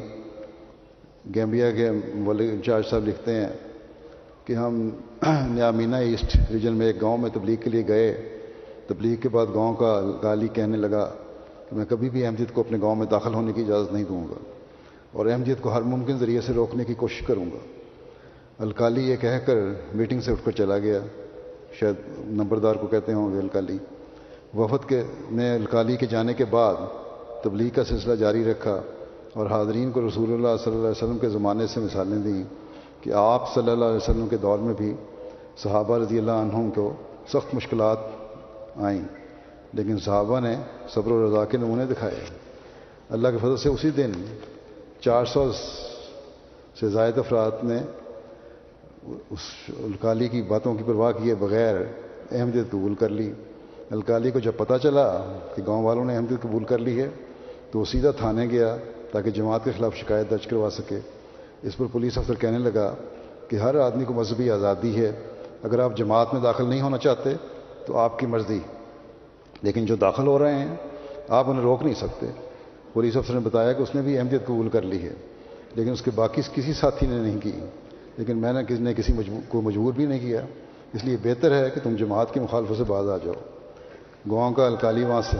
گیمبیا 1.35 1.71
کے 1.71 1.87
انچارج 1.89 2.89
صاحب 2.89 3.07
لکھتے 3.07 3.35
ہیں 3.35 3.49
کہ 4.45 4.53
ہم 4.53 4.89
نیامینا 5.27 5.97
ایسٹ 5.97 6.37
ریجن 6.53 6.73
میں 6.73 6.87
ایک 6.87 7.01
گاؤں 7.01 7.17
میں 7.17 7.29
تبلیغ 7.33 7.55
کے 7.63 7.69
لیے 7.69 7.87
گئے۔ 7.87 8.29
تبلیغ 8.87 9.15
کے 9.15 9.29
بعد 9.29 9.45
گاؤں 9.53 9.73
کا 9.73 10.11
گالی 10.23 10.47
کہنے 10.47 10.77
لگا 10.77 11.05
کہ 11.69 11.75
میں 11.75 11.85
کبھی 11.89 12.09
بھی 12.09 12.25
احمدیت 12.25 12.53
کو 12.53 12.61
اپنے 12.61 12.77
گاؤں 12.81 12.95
میں 12.95 13.05
داخل 13.11 13.33
ہونے 13.33 13.53
کی 13.53 13.61
اجازت 13.61 13.93
نہیں 13.93 14.03
دوں 14.03 14.23
گا 14.23 14.39
اور 15.11 15.25
احمدیت 15.25 15.61
کو 15.61 15.73
ہر 15.73 15.81
ممکن 15.81 16.17
ذریعے 16.17 16.41
سے 16.41 16.53
روکنے 16.53 16.83
کی 16.83 16.93
کوشش 16.93 17.21
کروں 17.21 17.45
گا۔ 17.45 17.59
الکالی 18.59 19.01
یہ 19.01 19.15
کہہ 19.15 19.39
کر 19.45 19.55
میٹنگ 19.95 20.21
سے 20.21 20.31
اٹھ 20.31 20.45
کر 20.45 20.51
چلا 20.51 20.77
گیا۔ 20.77 20.99
شاید 21.79 21.95
نمبردار 22.17 22.75
کو 22.75 22.87
کہتے 22.87 23.13
ہوں 23.13 23.33
گے 23.33 23.39
الکالی 23.39 23.77
وفد 24.57 24.89
کے 24.89 25.03
نے 25.31 25.55
الکالی 25.55 25.95
کے 25.95 26.05
جانے 26.05 26.33
کے 26.33 26.45
بعد 26.45 26.75
تبلیغ 27.43 27.69
کا 27.75 27.83
سلسلہ 27.83 28.15
جاری 28.15 28.43
رکھا 28.43 28.81
اور 29.33 29.45
حاضرین 29.45 29.91
کو 29.91 30.07
رسول 30.07 30.33
اللہ 30.33 30.55
صلی 30.63 30.73
اللہ 30.73 30.87
علیہ 30.87 31.03
وسلم 31.03 31.17
کے 31.17 31.29
زمانے 31.29 31.67
سے 31.67 31.79
مثالیں 31.79 32.17
دیں۔ 32.17 32.43
کہ 33.05 33.11
آپ 33.13 33.53
صلی 33.53 33.71
اللہ 33.71 33.85
علیہ 33.85 33.95
وسلم 33.95 34.27
کے 34.27 34.37
دور 34.37 34.59
میں 34.59 34.73
بھی 34.73 34.93
صحابہ 35.63 35.97
رضی 35.97 36.17
اللہ 36.17 36.37
عنہم 36.43 36.69
کو 36.75 36.85
سخت 37.29 37.53
مشکلات 37.55 37.99
آئیں، 38.81 39.01
لیکن 39.73 39.97
صحابہ 39.99 40.39
نے 40.39 40.55
صبر 40.89 41.11
و 41.11 41.25
رضا 41.25 41.43
کے 41.45 41.57
نمونے 41.57 41.85
دکھائے۔ 41.85 42.19
اللہ 43.09 43.27
کے 43.27 43.37
فضل 43.37 43.57
سے 43.57 43.69
اسی 43.69 43.89
دن 43.89 44.11
چار 45.01 45.25
سو 45.25 45.51
سے 46.79 46.89
زائد 46.89 47.17
افراد 47.17 47.63
نے 47.63 47.77
اس 49.05 49.43
الکالی 49.69 50.27
کی 50.27 50.41
باتوں 50.41 50.73
کی 50.75 50.83
پرواہ 50.83 51.11
کیے 51.11 51.35
بغیر 51.35 51.75
احمدیت 52.31 52.71
قبول 52.71 52.95
کر 52.95 53.09
لی۔ 53.09 53.31
الکالی 53.91 54.31
کو 54.31 54.39
جب 54.39 54.57
پتہ 54.57 54.73
چلا 54.83 55.07
کہ 55.55 55.61
گاؤں 55.67 55.83
والوں 55.83 56.05
نے 56.05 56.15
احمدیت 56.15 56.41
قبول 56.41 56.63
کر 56.63 56.77
لی 56.77 57.01
ہے، 57.01 57.09
تو 57.71 57.79
وہ 57.79 57.85
سیدھا 57.85 58.11
تھانے 58.11 58.45
گیا 58.51 58.75
تاکہ 59.11 59.31
جماعت 59.31 59.63
کے 59.63 59.71
خلاف 59.77 59.95
شکایت 59.95 60.31
درج 60.31 60.47
کروا 60.47 60.69
سکے۔ 60.69 60.99
اس 61.61 61.77
پر 61.77 61.85
پولیس 61.91 62.17
افسر 62.17 62.33
کہنے 62.33 62.57
لگا 62.57 62.95
کہ 63.47 63.55
ہر 63.55 63.75
آدمی 63.75 64.05
کو 64.05 64.13
مذہبی 64.13 64.51
آزادی 64.51 65.01
ہے، 65.01 65.11
اگر 65.63 65.79
آپ 65.79 65.97
جماعت 65.97 66.33
میں 66.33 66.41
داخل 66.41 66.69
نہیں 66.69 66.81
ہونا 66.81 66.97
چاہتے 66.97 67.29
تو 67.85 67.97
آپ 67.97 68.19
کی 68.19 68.25
مرضی۔ 68.25 68.59
لیکن 69.61 69.85
جو 69.85 69.95
داخل 69.95 70.27
ہو 70.27 70.39
رہے 70.39 70.53
ہیں، 70.53 70.75
آپ 71.29 71.49
انہیں 71.49 71.63
روک 71.63 71.83
نہیں 71.83 71.93
سکتے۔ 71.93 72.25
پولیس 72.93 73.17
افسر 73.17 73.33
نے 73.33 73.39
بتایا 73.39 73.73
کہ 73.73 73.81
اس 73.81 73.95
نے 73.95 74.01
بھی 74.01 74.17
اہمیت 74.17 74.45
قبول 74.45 74.69
کر 74.69 74.81
لی 74.81 75.01
ہے، 75.01 75.13
لیکن 75.75 75.91
اس 75.91 76.01
کے 76.01 76.11
باقی 76.15 76.41
کسی 76.53 76.73
ساتھی 76.73 77.07
نے 77.07 77.17
نہیں 77.17 77.41
کی۔ 77.41 77.51
لیکن 78.17 78.37
میں 78.37 78.53
نے 78.53 78.63
کسی 78.63 78.83
نے 78.83 78.93
کسی 78.93 79.13
کو 79.49 79.61
مجبور 79.61 79.93
بھی 79.93 80.05
نہیں 80.05 80.19
کیا۔ 80.19 80.41
اس 80.93 81.05
لیے 81.05 81.17
بہتر 81.23 81.63
ہے 81.63 81.69
کہ 81.69 81.81
تم 81.83 81.95
جماعت 81.95 82.33
کی 82.33 82.39
مخالفت 82.39 82.73
سے 82.77 82.83
باز 82.83 83.09
آ 83.09 83.17
جاؤ۔ 83.17 83.33
گاؤں 84.31 84.51
کا 84.51 84.65
الکالی 84.65 85.03
وہاں 85.03 85.21
سے 85.21 85.37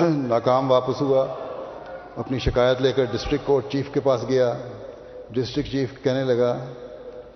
ناکام 0.08 0.70
واپس 0.70 1.02
ہوا۔ 1.02 1.26
اپنی 2.16 2.38
شکایت 2.38 2.82
لے 2.82 2.92
کر 2.92 3.04
ڈسٹرکٹ 3.04 3.46
کورٹ 3.46 3.64
چیف 3.68 3.90
کے 3.92 4.00
پاس 4.00 4.24
گیا۔ 4.28 4.58
ڈسٹرکٹ 5.32 5.72
چیف 5.72 6.02
کہنے 6.02 6.24
لگا 6.24 6.56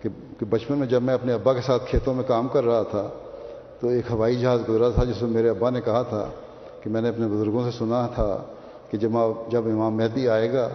کہ 0.02 0.44
بچپن 0.50 0.78
میں 0.78 0.86
جب 0.86 1.02
میں 1.02 1.14
اپنے 1.14 1.32
ابا 1.32 1.52
کے 1.52 1.60
ساتھ 1.60 1.86
کھیتوں 1.86 2.14
میں 2.14 2.24
کام 2.26 2.48
کر 2.48 2.64
رہا 2.64 2.82
تھا، 2.82 3.08
تو 3.80 3.88
ایک 3.88 4.10
ہوائی 4.10 4.36
جہاز 4.36 4.68
گزرا 4.68 4.88
تھا 4.90 5.04
جس 5.04 5.22
میں 5.22 5.30
میرے 5.30 5.48
ابا 5.48 5.70
نے 5.70 5.80
کہا 5.80 6.02
تھا 6.02 6.28
کہ 6.82 6.90
میں 6.90 7.00
نے 7.00 7.08
اپنے 7.08 7.26
بزرگوں 7.26 7.64
سے 7.64 7.78
سنا 7.78 8.06
تھا 8.14 8.42
کہ 8.90 8.98
جب 8.98 9.10
جب 9.50 9.66
امام 9.66 9.96
مہدی 9.96 10.28
آئے 10.28 10.52
گا 10.52 10.68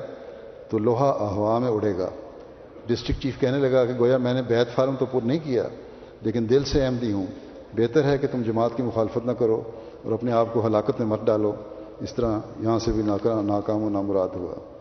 تو 0.70 0.78
لوہا 0.78 1.12
ہوا 1.36 1.60
میں 1.60 1.70
اڑے 1.70 1.98
گا۔ 1.98 2.10
ڈسٹرکٹ 2.88 3.22
چیف 3.24 3.40
کہنے 3.40 3.58
لگا 3.58 3.86
کہ 3.86 3.94
گویا 4.00 4.18
میں 4.18 4.34
نے 4.34 4.42
بیت 4.42 4.76
فارم 4.76 4.96
تو 5.00 5.06
پور 5.06 5.22
نہیں 5.22 5.40
کیا، 5.44 5.64
لیکن 6.22 6.50
دل 6.50 6.64
سے 6.64 6.86
احمدی 6.86 7.12
ہوں۔ 7.12 7.26
بہتر 7.74 8.04
ہے 8.04 8.18
کہ 8.18 8.28
تم 8.32 8.42
جماعت 8.42 8.72
کی 8.76 8.84
مخالفت 8.84 9.26
نہ 9.26 9.32
کرو 9.32 9.62
اور 10.04 10.12
اپنے 10.12 10.32
آپ 10.32 10.48
کو 10.54 10.66
ہلاکت 10.68 11.00
میں 11.00 11.08
مت 11.08 11.26
ڈالو۔ 11.26 11.52
اس 12.02 12.14
طرح 12.14 12.40
یہاں 12.60 12.80
سے 12.80 12.92
بھی 12.92 13.04
ناکام 13.04 13.84
و 13.84 13.90
نامراد 13.90 14.36
ہوا۔ 14.36 14.79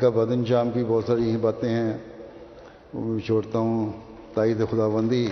کا 0.00 0.08
بد 0.08 0.32
انجام 0.32 0.70
کی 0.70 0.84
بہت 0.88 1.04
ساری 1.04 1.36
باتیں 1.40 1.68
ہیں۔ 1.68 1.98
وہ 2.94 3.14
بھی 3.14 3.20
چھوڑتا 3.20 3.58
ہوں۔ 3.58 3.92
تائید 4.34 4.58
خدا 4.70 4.88
بندی 4.88 5.28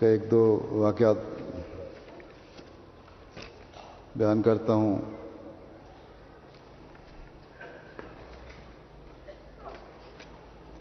کا 0.00 0.06
ایک 0.06 0.30
دو 0.30 0.66
واقعات 0.70 1.16
بیان 4.16 4.42
کرتا 4.42 4.74
ہوں۔ 4.74 4.98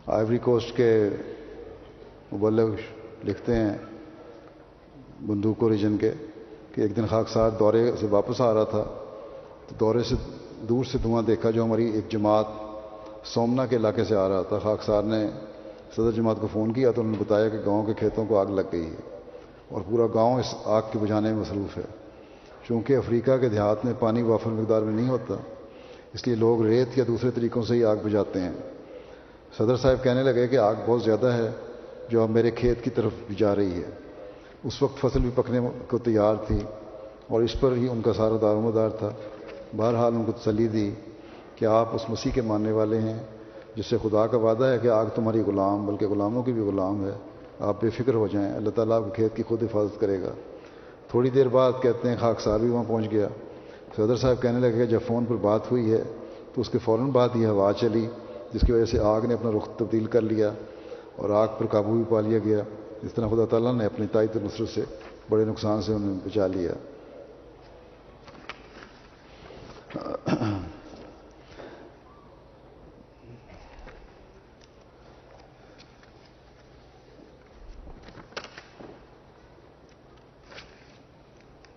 آئیوری 0.08 0.38
کوسٹ 0.38 0.78
کے 0.78 1.10
مبلغ 2.34 2.70
لکھتے 3.24 3.56
ہیں 3.56 3.78
بندوق 5.28 5.64
ریجن 5.64 5.98
کے 5.98 6.12
کہ 6.76 6.82
ایک 6.82 6.96
دن 6.96 7.08
خاکسار 7.08 7.50
دورے 7.50 7.92
سے 8.00 8.08
واپس 8.08 8.42
آ 8.42 8.54
رہا 8.54 8.64
تھا۔ 8.64 8.84
تو 9.68 9.76
دورے 9.80 10.04
سے 10.04 10.16
دور 10.70 10.84
سے 10.84 10.98
دھواں 10.98 11.22
دیکھا 11.22 11.50
جو 11.50 11.64
ہماری 11.64 11.92
ایک 11.92 12.12
جماعت 12.12 12.46
سومنا 13.24 13.66
کے 13.66 13.76
علاقے 13.76 14.04
سے 14.04 14.16
آ 14.16 14.30
رہا 14.30 14.42
تھا 14.42 14.60
خاکسار 14.60 15.04
نے 15.04 15.28
صدر 15.96 16.12
جماعت 16.12 16.38
کو 16.42 16.48
فون 16.54 16.74
کیا 16.74 16.92
تو 16.92 17.02
انہوں 17.02 17.14
نے 17.14 17.24
بتایا 17.24 17.50
کہ 17.50 17.58
گاؤں 17.66 17.86
کے 17.86 17.94
کھیتوں 17.94 18.26
کو 18.26 18.38
آگ 18.38 18.46
لگ 18.46 18.62
گئی 18.72 18.86
ہے 18.86 19.18
اور 19.70 19.82
پورا 19.90 20.08
گاؤں 20.14 20.40
اس 20.40 20.56
آگ 20.66 20.82
کے 20.92 21.00
بجھانے 21.00 21.34
میں 21.34 21.42
مصروف 21.42 21.78
ہے۔ 21.78 21.84
چونکہ 22.68 22.98
افریقہ 22.98 23.38
کے 23.38 23.50
دیہات 23.50 23.86
میں 23.86 23.94
پانی 24.00 24.22
وافر 24.22 24.50
مقدار 24.50 24.82
میں 24.82 24.94
نہیں 24.94 25.10
ہوتا، 25.10 25.34
اس 26.14 26.28
لیے 26.28 26.36
لوگ 26.36 26.66
ریت 26.66 26.98
یا 26.98 27.04
دوسرے 27.08 27.32
طریقوں 27.32 27.64
سے 27.64 27.76
ہی 27.76 27.84
آگ 27.84 27.96
بجھاتے 28.04 28.40
ہیں۔ 28.40 28.52
صدر 29.58 29.78
صاحب 29.78 30.04
کہنے 30.04 30.24
لگے 30.24 30.48
کہ 30.48 30.58
آگ 30.58 30.74
بہت 30.86 31.04
زیادہ 31.04 31.28
ہے 31.28 31.52
جو 32.10 32.24
اب 32.24 32.30
میرے 32.30 32.52
کھیت 32.52 32.84
کی 32.84 32.90
طرف 32.90 33.12
جا 33.38 33.56
رہی 33.56 33.72
ہے۔ 33.72 33.90
اس 34.64 34.82
وقت 34.82 34.98
فصل 34.98 35.20
بھی 35.20 35.30
پکنے 35.36 35.60
کو 35.88 35.98
تیار 35.98 36.36
تھی 36.48 36.60
اور 37.28 37.42
اس 37.42 37.60
پر 37.60 37.72
ہی 37.72 37.88
ان 37.90 38.02
کا 38.02 38.14
سارا 38.14 38.36
دار 38.42 38.56
و 38.56 38.62
مدار 38.62 38.90
تھا۔ 38.90 39.10
بہرحال 39.78 40.16
ان 40.16 40.24
کو 40.24 40.32
تسلی 40.32 40.68
دی 40.68 40.92
کہ 41.56 41.66
آپ 41.66 41.96
اس 41.96 42.10
مسیح 42.10 42.32
کے 42.32 42.42
ماننے 42.42 42.72
والے 42.72 43.00
ہیں، 43.00 43.24
جس 43.76 43.86
سے 43.86 43.98
خدا 44.04 44.28
کا 44.28 44.38
وعدہ 44.38 44.64
ہے 44.64 44.78
کہ 44.80 44.88
آگ 44.88 45.06
تمہاری 45.16 45.42
غلام، 45.42 45.86
بلکہ 45.86 46.08
غلاموں 46.08 46.44
کی 46.44 46.52
بھی 46.54 46.62
غلام 46.62 47.06
ہے۔ 47.06 47.12
آپ 47.60 47.82
بے 47.82 47.90
فکر 47.90 48.14
ہو 48.14 48.28
جائیں، 48.28 48.56
اللہ 48.56 48.70
تعالیٰ 48.70 48.98
آپ 48.98 49.04
کے 49.04 49.12
کھیت 49.16 49.36
کی 49.36 49.44
خود 49.44 49.64
حفاظت 49.64 50.00
کرے 50.00 50.22
گا۔ 50.22 50.30
تھوڑی 51.08 51.30
دیر 51.30 51.48
بعد 51.48 51.72
کہتے 51.82 52.10
ہیں، 52.10 52.16
خاک 52.20 52.40
سار 52.40 52.60
بھی 52.60 52.70
وہاں 52.70 52.84
پہنچ 52.88 53.12
گیا۔ 53.12 53.28
صدر 53.96 54.16
صاحب 54.16 54.42
کہنے 54.42 54.60
لگے 54.60 54.72
کہ 54.72 54.86
جب 54.86 55.00
فون 55.08 55.26
پر 55.26 55.36
بات 55.36 55.72
ہوئی 55.72 55.92
ہے، 55.92 56.02
تو 56.54 56.62
اس 56.62 56.70
کے 56.70 56.78
فوراً 56.78 57.10
بعد 57.10 57.30
یہ 57.36 57.48
ہوا 57.48 57.74
چلی، 57.74 58.08
جس 58.54 58.62
کی 58.62 58.72
وجہ 58.72 58.86
سے 58.86 59.00
آگ 59.00 59.22
نے 59.22 59.34
اپنا 59.34 59.52
رخ 59.58 59.78
تبدیل 59.78 60.06
کر 60.06 60.22
لیا 60.22 60.52
اور 61.16 61.30
آگ 61.30 61.48
پر 61.58 61.66
قابو 61.66 61.94
بھی 61.94 62.04
پا 62.10 62.22
لیا 62.22 62.40
گیا۔ 62.46 62.60
اس 63.02 63.14
طرح 63.14 63.28
خدا 63.28 63.46
تعالیٰ 63.50 63.74
نے 63.74 63.86
اپنی 63.86 64.06
تائید 64.12 64.36
نصرت 64.36 64.70
سے 64.70 64.82
بڑے 65.30 65.46
نقصان 65.46 65.82
سے 65.82 65.94
انہیں 65.94 66.20
بچا 66.26 66.48
لیا۔ 66.48 66.72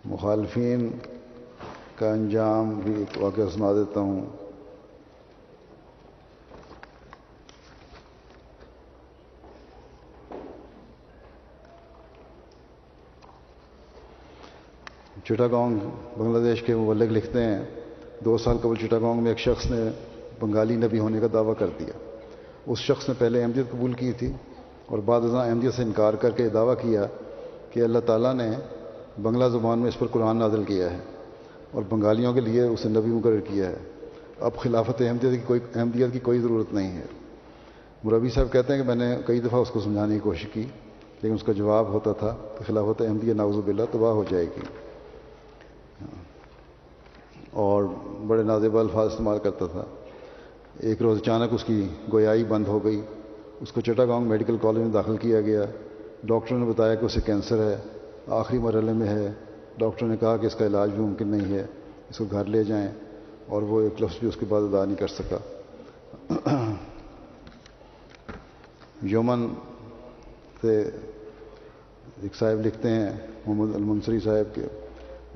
مخالفین 0.05 0.99
کا 1.95 2.13
انجام 2.13 2.81
بھی 2.81 2.93
ایک 2.95 3.19
واقعہ 3.19 3.49
سنا 3.55 3.73
دیتا 3.73 4.01
ہوں۔ 4.01 4.27
چٹاگانگ 15.25 15.79
بنگلہ 16.19 16.43
دیش 16.43 16.63
کے 16.63 16.77
مبلغ 16.77 17.05
لکھتے 17.05 17.45
ہیں۔ 17.45 17.86
دو 18.25 18.39
سال 18.39 18.57
قبل 18.63 18.75
چٹاگانگ 18.77 19.23
میں 19.23 19.31
ایک 19.31 19.39
شخص 19.39 19.71
نے 19.71 19.91
بنگالی 20.41 20.77
نبی 20.77 20.99
ہونے 20.99 21.21
کا 21.21 21.27
دعویٰ 21.33 21.55
کر 21.59 21.67
دیا۔ 21.79 21.99
اس 22.67 22.79
شخص 22.79 23.09
نے 23.09 23.15
پہلے 23.19 23.43
احمدیت 23.43 23.71
قبول 23.71 23.93
کی 23.93 24.13
تھی 24.13 24.33
اور 24.87 24.99
بعد 24.99 25.21
ازاں 25.21 25.47
احمدیت 25.47 25.75
سے 25.75 25.83
انکار 25.83 26.15
کر 26.15 26.31
کے 26.31 26.49
دعویٰ 26.49 26.75
کیا 26.83 27.07
کہ 27.71 27.81
اللہ 27.81 27.99
تعالیٰ 27.99 28.35
نے 28.35 28.51
بنگلہ 29.23 29.45
زبان 29.45 29.79
میں 29.79 29.89
اس 29.89 29.99
پر 29.99 30.07
قرآن 30.07 30.37
نازل 30.37 30.65
کیا 30.65 30.91
ہے 30.91 30.99
اور 31.71 31.83
بنگالیوں 31.89 32.33
کے 32.33 32.41
لیے 32.41 32.63
اسے 32.63 32.89
نبی 32.89 33.11
مقرر 33.11 33.41
کیا 33.41 33.69
ہے۔ 33.69 33.77
اب 34.41 34.51
خلافت 34.57 35.03
احمدیت 35.03 35.33
کی 35.33 35.39
کوئی 35.47 35.61
احمدیت 35.75 36.13
کی 36.13 36.19
کوئی 36.19 36.39
ضرورت 36.39 36.75
نہیں 36.75 36.97
ہے۔ 36.97 37.03
مربی 38.05 38.29
صاحب 38.29 38.53
کہتے 38.53 38.75
ہیں 38.75 38.83
کہ 38.83 38.87
میں 38.87 38.95
نے 38.95 39.17
کئی 39.27 39.41
دفعہ 39.41 39.61
اس 39.61 39.71
کو 39.71 39.81
سمجھانے 39.81 40.15
کی 40.15 40.21
کوشش 40.21 40.47
کی، 40.53 40.63
لیکن 41.23 41.35
اس 41.35 41.43
کا 41.43 41.53
جواب 41.53 41.89
ہوتا 41.89 42.13
تھا 42.13 42.37
کہ 42.59 42.65
خلافت 42.67 43.03
احمدیت 43.03 43.37
ناوز 43.37 43.57
باللہ 43.65 43.83
تباہ 43.93 44.13
ہو 44.13 44.25
جائے 44.31 44.45
گی۔ 44.45 44.61
ہاں۔ 46.01 46.36
اور 47.57 47.85
بڑے 48.27 48.43
نازیبہ 48.43 48.81
الفاظ 48.81 49.11
استعمال 49.11 49.39
کرتا 49.39 49.67
تھا۔ 49.67 49.85
ایک 50.79 51.03
روز 51.03 51.19
اچانک 51.21 51.55
اس 51.55 51.65
کی 51.65 51.89
گویائی 52.13 52.45
بند 52.45 52.69
ہو 52.69 52.85
گئی۔ 52.85 53.01
اس 53.61 53.73
کو 53.73 53.81
چٹاگانگ 53.81 54.27
میڈیکل 54.27 54.57
کالج 54.63 54.79
میں 54.79 54.89
داخل 54.89 55.17
کیا 55.17 55.41
گیا۔ 55.41 55.65
ڈاکٹر 56.25 56.57
نے 56.57 56.67
بتایا 56.67 56.95
کہ 56.95 57.05
اسے 57.05 57.21
کینسر 57.21 57.71
ہے، 57.71 57.77
آخری 58.27 58.59
مرحلے 58.59 58.93
میں 58.93 59.07
ہے۔ 59.07 59.33
ڈاکٹر 59.79 60.07
نے 60.07 60.17
کہا 60.17 60.37
کہ 60.37 60.47
اس 60.47 60.55
کا 60.55 60.67
علاج 60.67 60.91
بھی 60.91 61.03
ممکن 61.03 61.29
نہیں 61.29 61.55
ہے، 61.55 61.67
اس 62.11 62.19
کو 62.19 62.25
گھر 62.31 62.45
لے 62.45 62.65
جائیں 62.65 62.89
اور 63.47 63.63
وہ 63.63 63.81
ایک 63.81 64.03
لفظ 64.03 64.17
بھی 64.21 64.29
اس 64.29 64.37
کے 64.37 64.47
بعد 64.49 64.63
ادا 64.63 64.85
نہیں 64.85 64.97
کر 64.97 65.07
سکا۔ 65.07 65.39
یومن 69.03 69.49
سے 70.61 70.91
ایک 72.23 72.35
صاحب 72.35 72.67
لکھتے 72.67 72.89
ہیں، 72.91 73.11
محمد 73.47 73.75
المنصری 73.75 74.21
صاحب 74.21 74.55
کے۔ 74.55 74.63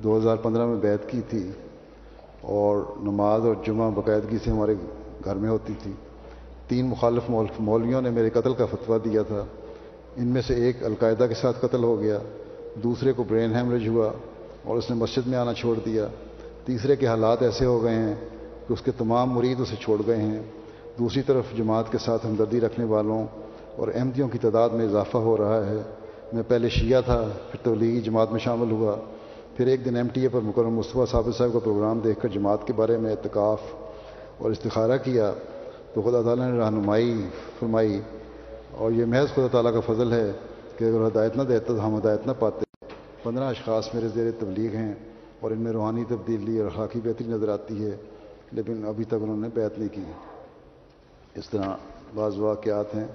دو 0.03 0.17
ہزار 0.17 0.35
پندرہ 0.35 0.65
میں 0.65 0.75
بیت 0.75 1.09
کی 1.09 1.21
تھی۔ 1.29 1.51
اور 2.41 2.83
نماز 2.99 3.45
اور 3.45 3.55
جمعہ 3.65 3.91
باقاعدگی 3.91 4.37
سے 4.43 4.51
ہمارے 4.51 4.75
گھر 5.25 5.35
میں 5.35 5.49
ہوتی 5.49 5.73
تھی۔ 5.83 5.91
تین 6.67 6.87
مخالف 6.87 7.31
مولویوں 7.59 8.01
نے 8.01 8.09
میرے 8.09 8.29
قتل 8.29 8.53
کا 8.53 8.65
فتویٰ 8.65 8.97
دیا 9.05 9.21
تھا۔ 9.21 9.45
ان 10.15 10.27
میں 10.27 10.41
سے 10.41 10.53
ایک 10.53 10.83
القاعدہ 10.83 11.23
کے 11.29 11.35
ساتھ 11.35 11.57
قتل 11.61 11.83
ہو 11.83 12.01
گیا، 12.01 12.19
دوسرے 12.83 13.13
کو 13.13 13.23
برین 13.23 13.55
ہیمریج 13.55 13.87
ہوا 13.87 14.11
اور 14.63 14.77
اس 14.77 14.89
نے 14.89 14.95
مسجد 14.95 15.27
میں 15.27 15.37
آنا 15.37 15.53
چھوڑ 15.53 15.79
دیا۔ 15.85 16.07
تیسرے 16.65 16.95
کے 16.95 17.07
حالات 17.07 17.41
ایسے 17.41 17.65
ہو 17.65 17.83
گئے 17.83 17.95
ہیں 17.95 18.15
کہ 18.67 18.73
اس 18.73 18.81
کے 18.81 18.91
تمام 18.97 19.31
مرید 19.31 19.59
اسے 19.59 19.75
چھوڑ 19.79 20.01
گئے 20.07 20.17
ہیں۔ 20.17 20.41
دوسری 20.99 21.21
طرف 21.21 21.43
جماعت 21.57 21.91
کے 21.91 21.97
ساتھ 21.97 22.25
ہمدردی 22.25 22.61
رکھنے 22.61 22.85
والوں 22.85 23.25
اور 23.75 23.87
احمدیوں 23.95 24.27
کی 24.27 24.37
تعداد 24.37 24.69
میں 24.69 24.85
اضافہ 24.85 25.17
ہو 25.17 25.37
رہا 25.37 25.65
ہے۔ 25.65 25.77
میں 26.33 26.43
پہلے 26.47 26.69
شیعہ 26.69 27.01
تھا، 27.01 27.29
پھر 27.51 27.65
تبلیغی 27.65 28.01
جماعت 28.01 28.31
میں 28.31 28.39
شامل 28.39 28.71
ہوا۔ 28.71 28.95
پھر 29.55 29.67
ایک 29.67 29.85
دن 29.85 29.95
ایم 29.95 30.07
ٹی 30.07 30.21
اے 30.21 30.29
پر 30.29 30.41
مکرم 30.41 30.73
مصطفیٰ 30.73 31.05
صابر 31.11 31.31
صاحب 31.31 31.53
کا 31.53 31.59
پروگرام 31.59 31.99
دیکھ 31.99 32.19
کر 32.21 32.29
جماعت 32.29 32.67
کے 32.67 32.73
بارے 32.73 32.97
میں 32.97 33.11
اعتکاف 33.11 33.61
اور 34.37 34.51
استخارہ 34.51 34.97
کیا 34.97 35.33
تو 35.93 36.01
خدا 36.01 36.21
تعالیٰ 36.21 36.51
نے 36.51 36.59
رہنمائی 36.59 37.29
فرمائی 37.59 38.01
اور 38.71 38.91
یہ 38.91 39.05
محض 39.05 39.33
خدا 39.33 39.47
تعالیٰ 39.51 39.73
کا 39.73 39.79
فضل 39.79 40.11
ہے 40.11 40.31
کہ 40.77 40.85
اگر 40.85 41.07
ہدایت 41.07 41.37
نہ 41.37 41.43
دیتا 41.43 41.73
تو 41.73 41.87
ہم 41.87 41.97
ہدایت 41.97 42.27
نہ 42.27 42.31
پاتے۔ 42.39 42.85
پندرہ 43.23 43.43
اشخاص 43.43 43.93
میرے 43.93 44.07
زیر 44.07 44.31
تبلیغ 44.39 44.75
ہیں 44.75 44.93
اور 45.39 45.51
ان 45.51 45.57
میں 45.57 45.71
روحانی 45.71 46.03
تبدیلی 46.07 46.59
اور 46.59 46.69
خاکی 46.69 46.99
بہتری 47.03 47.27
نظر 47.27 47.49
آتی 47.49 47.85
ہے، 47.85 47.97
لیکن 48.51 48.85
ابھی 48.85 49.03
تک 49.03 49.13
انہوں 49.13 49.37
نے 49.37 49.47
بیعت 49.53 49.79
نہیں 49.79 49.95
کی۔ 49.95 50.03
اس 51.35 51.49
طرح 51.49 51.75
بعض 52.15 52.37
واقعات 52.37 52.95
ہیں۔ 52.95 53.07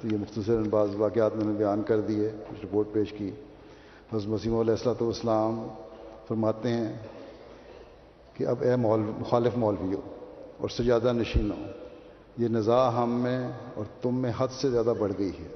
تو 0.00 0.08
یہ 0.12 0.18
مختصر 0.20 0.62
بعض 0.70 0.88
واقعات 0.98 1.36
میں 1.36 1.44
نے 1.44 1.52
بیان 1.52 1.82
کر 1.82 2.00
دیے 2.00 2.30
کچھ 2.50 2.66
رپورٹ 2.66 2.86
پیش 2.92 3.12
کی۔ 3.12 3.30
حضرت 4.12 4.28
مسیم 4.28 4.56
علیہ 4.56 4.70
السلۃ 4.70 5.02
والسلام 5.02 5.68
فرماتے 6.28 6.68
ہیں 6.68 6.92
کہ 8.34 8.46
اب 8.46 8.62
اے 8.62 8.76
مول، 8.76 9.00
مخالف 9.00 9.56
مولوی 9.56 9.94
ہو 9.94 10.00
اور 10.58 10.68
سجادہ 10.68 11.12
نشین 11.12 11.50
ہو 11.50 11.66
یہ 12.36 12.48
نزاع 12.48 12.90
ہم 12.90 13.10
میں 13.10 13.48
اور 13.74 13.84
تم 14.02 14.14
میں 14.14 14.32
حد 14.38 14.48
سے 14.50 14.70
زیادہ 14.70 14.92
بڑھ 14.98 15.12
گئی 15.18 15.30
ہے۔ 15.38 15.48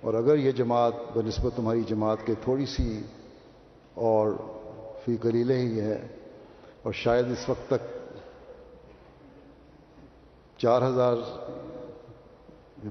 اور 0.00 0.14
اگر 0.14 0.36
یہ 0.36 0.52
جماعت 0.52 0.92
بہ 1.14 1.22
نسبت 1.26 1.52
تمہاری 1.56 1.82
جماعت 1.82 2.18
کے 2.26 2.34
تھوڑی 2.44 2.66
سی 2.66 3.00
اور 3.94 4.30
فی 5.04 5.16
کلیلے 5.16 5.56
ہی 5.56 5.80
ہے 5.80 6.06
اور 6.82 6.92
شاید 6.92 7.30
اس 7.30 7.48
وقت 7.48 7.70
تک 7.70 7.82
چار 10.58 10.82
ہزار 10.82 11.16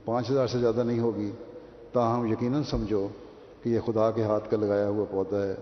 پانچ 0.06 0.30
ہزار 0.32 0.48
سے 0.48 0.60
زیادہ 0.60 0.84
نہیں 0.84 1.00
ہوگی، 1.00 1.32
تاہم 1.94 2.26
یقیناً 2.26 2.64
سمجھو 2.64 3.08
کہ 3.64 3.70
یہ 3.70 3.80
خدا 3.86 4.12
کے 4.12 4.24
ہاتھ 4.24 4.52
کا 4.52 4.58
لگایا 4.58 4.88
ہوا 4.88 5.06
پودا 5.12 5.46
ہے۔ 5.46 5.56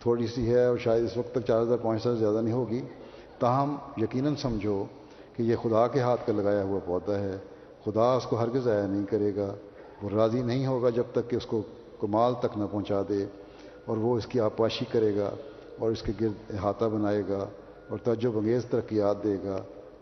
تھوڑی 0.00 0.26
سی 0.26 0.54
ہے 0.54 0.66
اور 0.66 0.78
شاید 0.78 1.04
اس 1.04 1.16
وقت 1.16 1.32
تک 1.32 1.40
چار 1.46 1.62
ہزار 1.62 1.76
پانچ 1.82 2.06
ہزار 2.06 2.16
زیادہ 2.16 2.40
نہیں 2.40 2.54
ہوگی۔ 2.54 2.82
تاہم 3.38 3.76
یقیناً 3.96 4.34
سمجھو 4.34 4.84
کہ 5.36 5.42
یہ 5.42 5.56
خدا 5.62 5.86
کے 5.86 6.00
ہاتھ 6.00 6.26
کا 6.26 6.32
لگایا 6.32 6.62
ہوا 6.62 6.78
پودا 6.84 7.18
ہے۔ 7.18 7.36
خدا 7.84 8.14
اس 8.14 8.26
کو 8.26 8.38
ہرگز 8.38 8.64
ضائع 8.64 8.86
نہیں 8.86 9.04
کرے 9.10 9.36
گا۔ 9.36 9.54
وہ 10.02 10.10
راضی 10.10 10.42
نہیں 10.42 10.66
ہوگا 10.66 10.90
جب 10.90 11.02
تک 11.12 11.30
کہ 11.30 11.36
اس 11.36 11.46
کو 11.46 11.62
کمال 12.00 12.34
تک 12.40 12.58
نہ 12.58 12.64
پہنچا 12.70 13.02
دے 13.08 13.24
اور 13.84 13.96
وہ 13.96 14.16
اس 14.16 14.26
کی 14.26 14.40
آپاشی 14.40 14.84
کرے 14.92 15.16
گا 15.16 15.30
اور 15.78 15.90
اس 15.90 16.02
کے 16.02 16.12
گرد 16.20 16.54
احاطہ 16.54 16.84
بنائے 16.84 17.22
گا 17.28 17.46
اور 17.88 17.98
تجب 17.98 18.38
انگیز 18.38 18.64
ترقیات 18.64 19.24
دے 19.24 19.36
گا۔ 19.44 19.56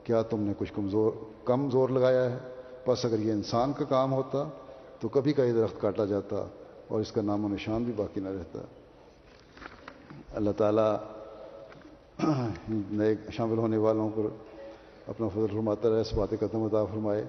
کیا 0.05 0.23
تم 0.23 0.41
نے 0.41 0.53
کچھ 0.59 0.73
کمزور، 0.77 1.13
کم 1.45 1.71
زور 1.71 1.89
لگایا 1.89 2.33
ہے؟ 2.33 2.39
بس 2.87 3.05
اگر 3.05 3.19
یہ 3.19 3.33
انسان 3.33 3.73
کا 3.73 3.85
کام 3.85 4.13
ہوتا 4.13 4.49
تو 5.03 5.09
کبھی 5.09 5.33
کا 5.33 5.45
یہ 5.45 5.53
درخت 5.53 5.81
کاٹا 5.81 6.05
جاتا 6.05 6.37
اور 6.89 7.01
اس 7.01 7.13
کا 7.13 7.23
نام 7.23 7.45
و 7.45 7.49
نشان 7.49 7.85
بھی 7.85 7.93
باقی 7.97 8.21
نہ 8.21 8.29
رہتا۔ 8.29 8.59
اللہ 10.35 10.51
تعالیٰ 10.57 10.97
نئے 12.69 13.15
شامل 13.31 13.59
ہونے 13.59 13.77
والوں 13.77 14.09
پر 14.15 14.23
اپنا 15.07 15.29
فضل 15.29 15.47
فرماتا 15.53 15.91
رہے، 15.91 16.01
اس 16.01 16.13
بات 16.15 16.31
قدم 16.41 16.63
عطا 16.63 16.85
فرمائے 16.85 17.25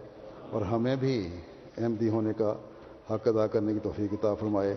اور 0.52 0.62
ہمیں 0.62 0.96
بھی 0.96 1.16
احمدی 1.78 2.10
ہونے 2.10 2.34
کا 2.38 2.54
حق 3.12 3.28
ادا 3.28 3.48
کرنے 3.48 3.74
کی 3.74 3.80
توفیق 3.84 4.14
عطا 4.14 4.34
فرمائے 4.34 4.76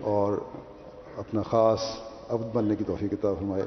اور 0.00 0.38
اپنا 1.16 1.42
خاص 1.42 1.80
عبد 2.28 2.54
بننے 2.56 2.76
کی 2.76 2.84
توفیق 2.84 3.12
عطا 3.12 3.34
فرمائے۔ 3.34 3.62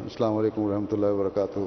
السلام 0.00 0.36
علیکم 0.36 0.62
ورحمۃ 0.62 0.92
اللہ 0.92 1.06
وبرکاتہ۔ 1.06 1.60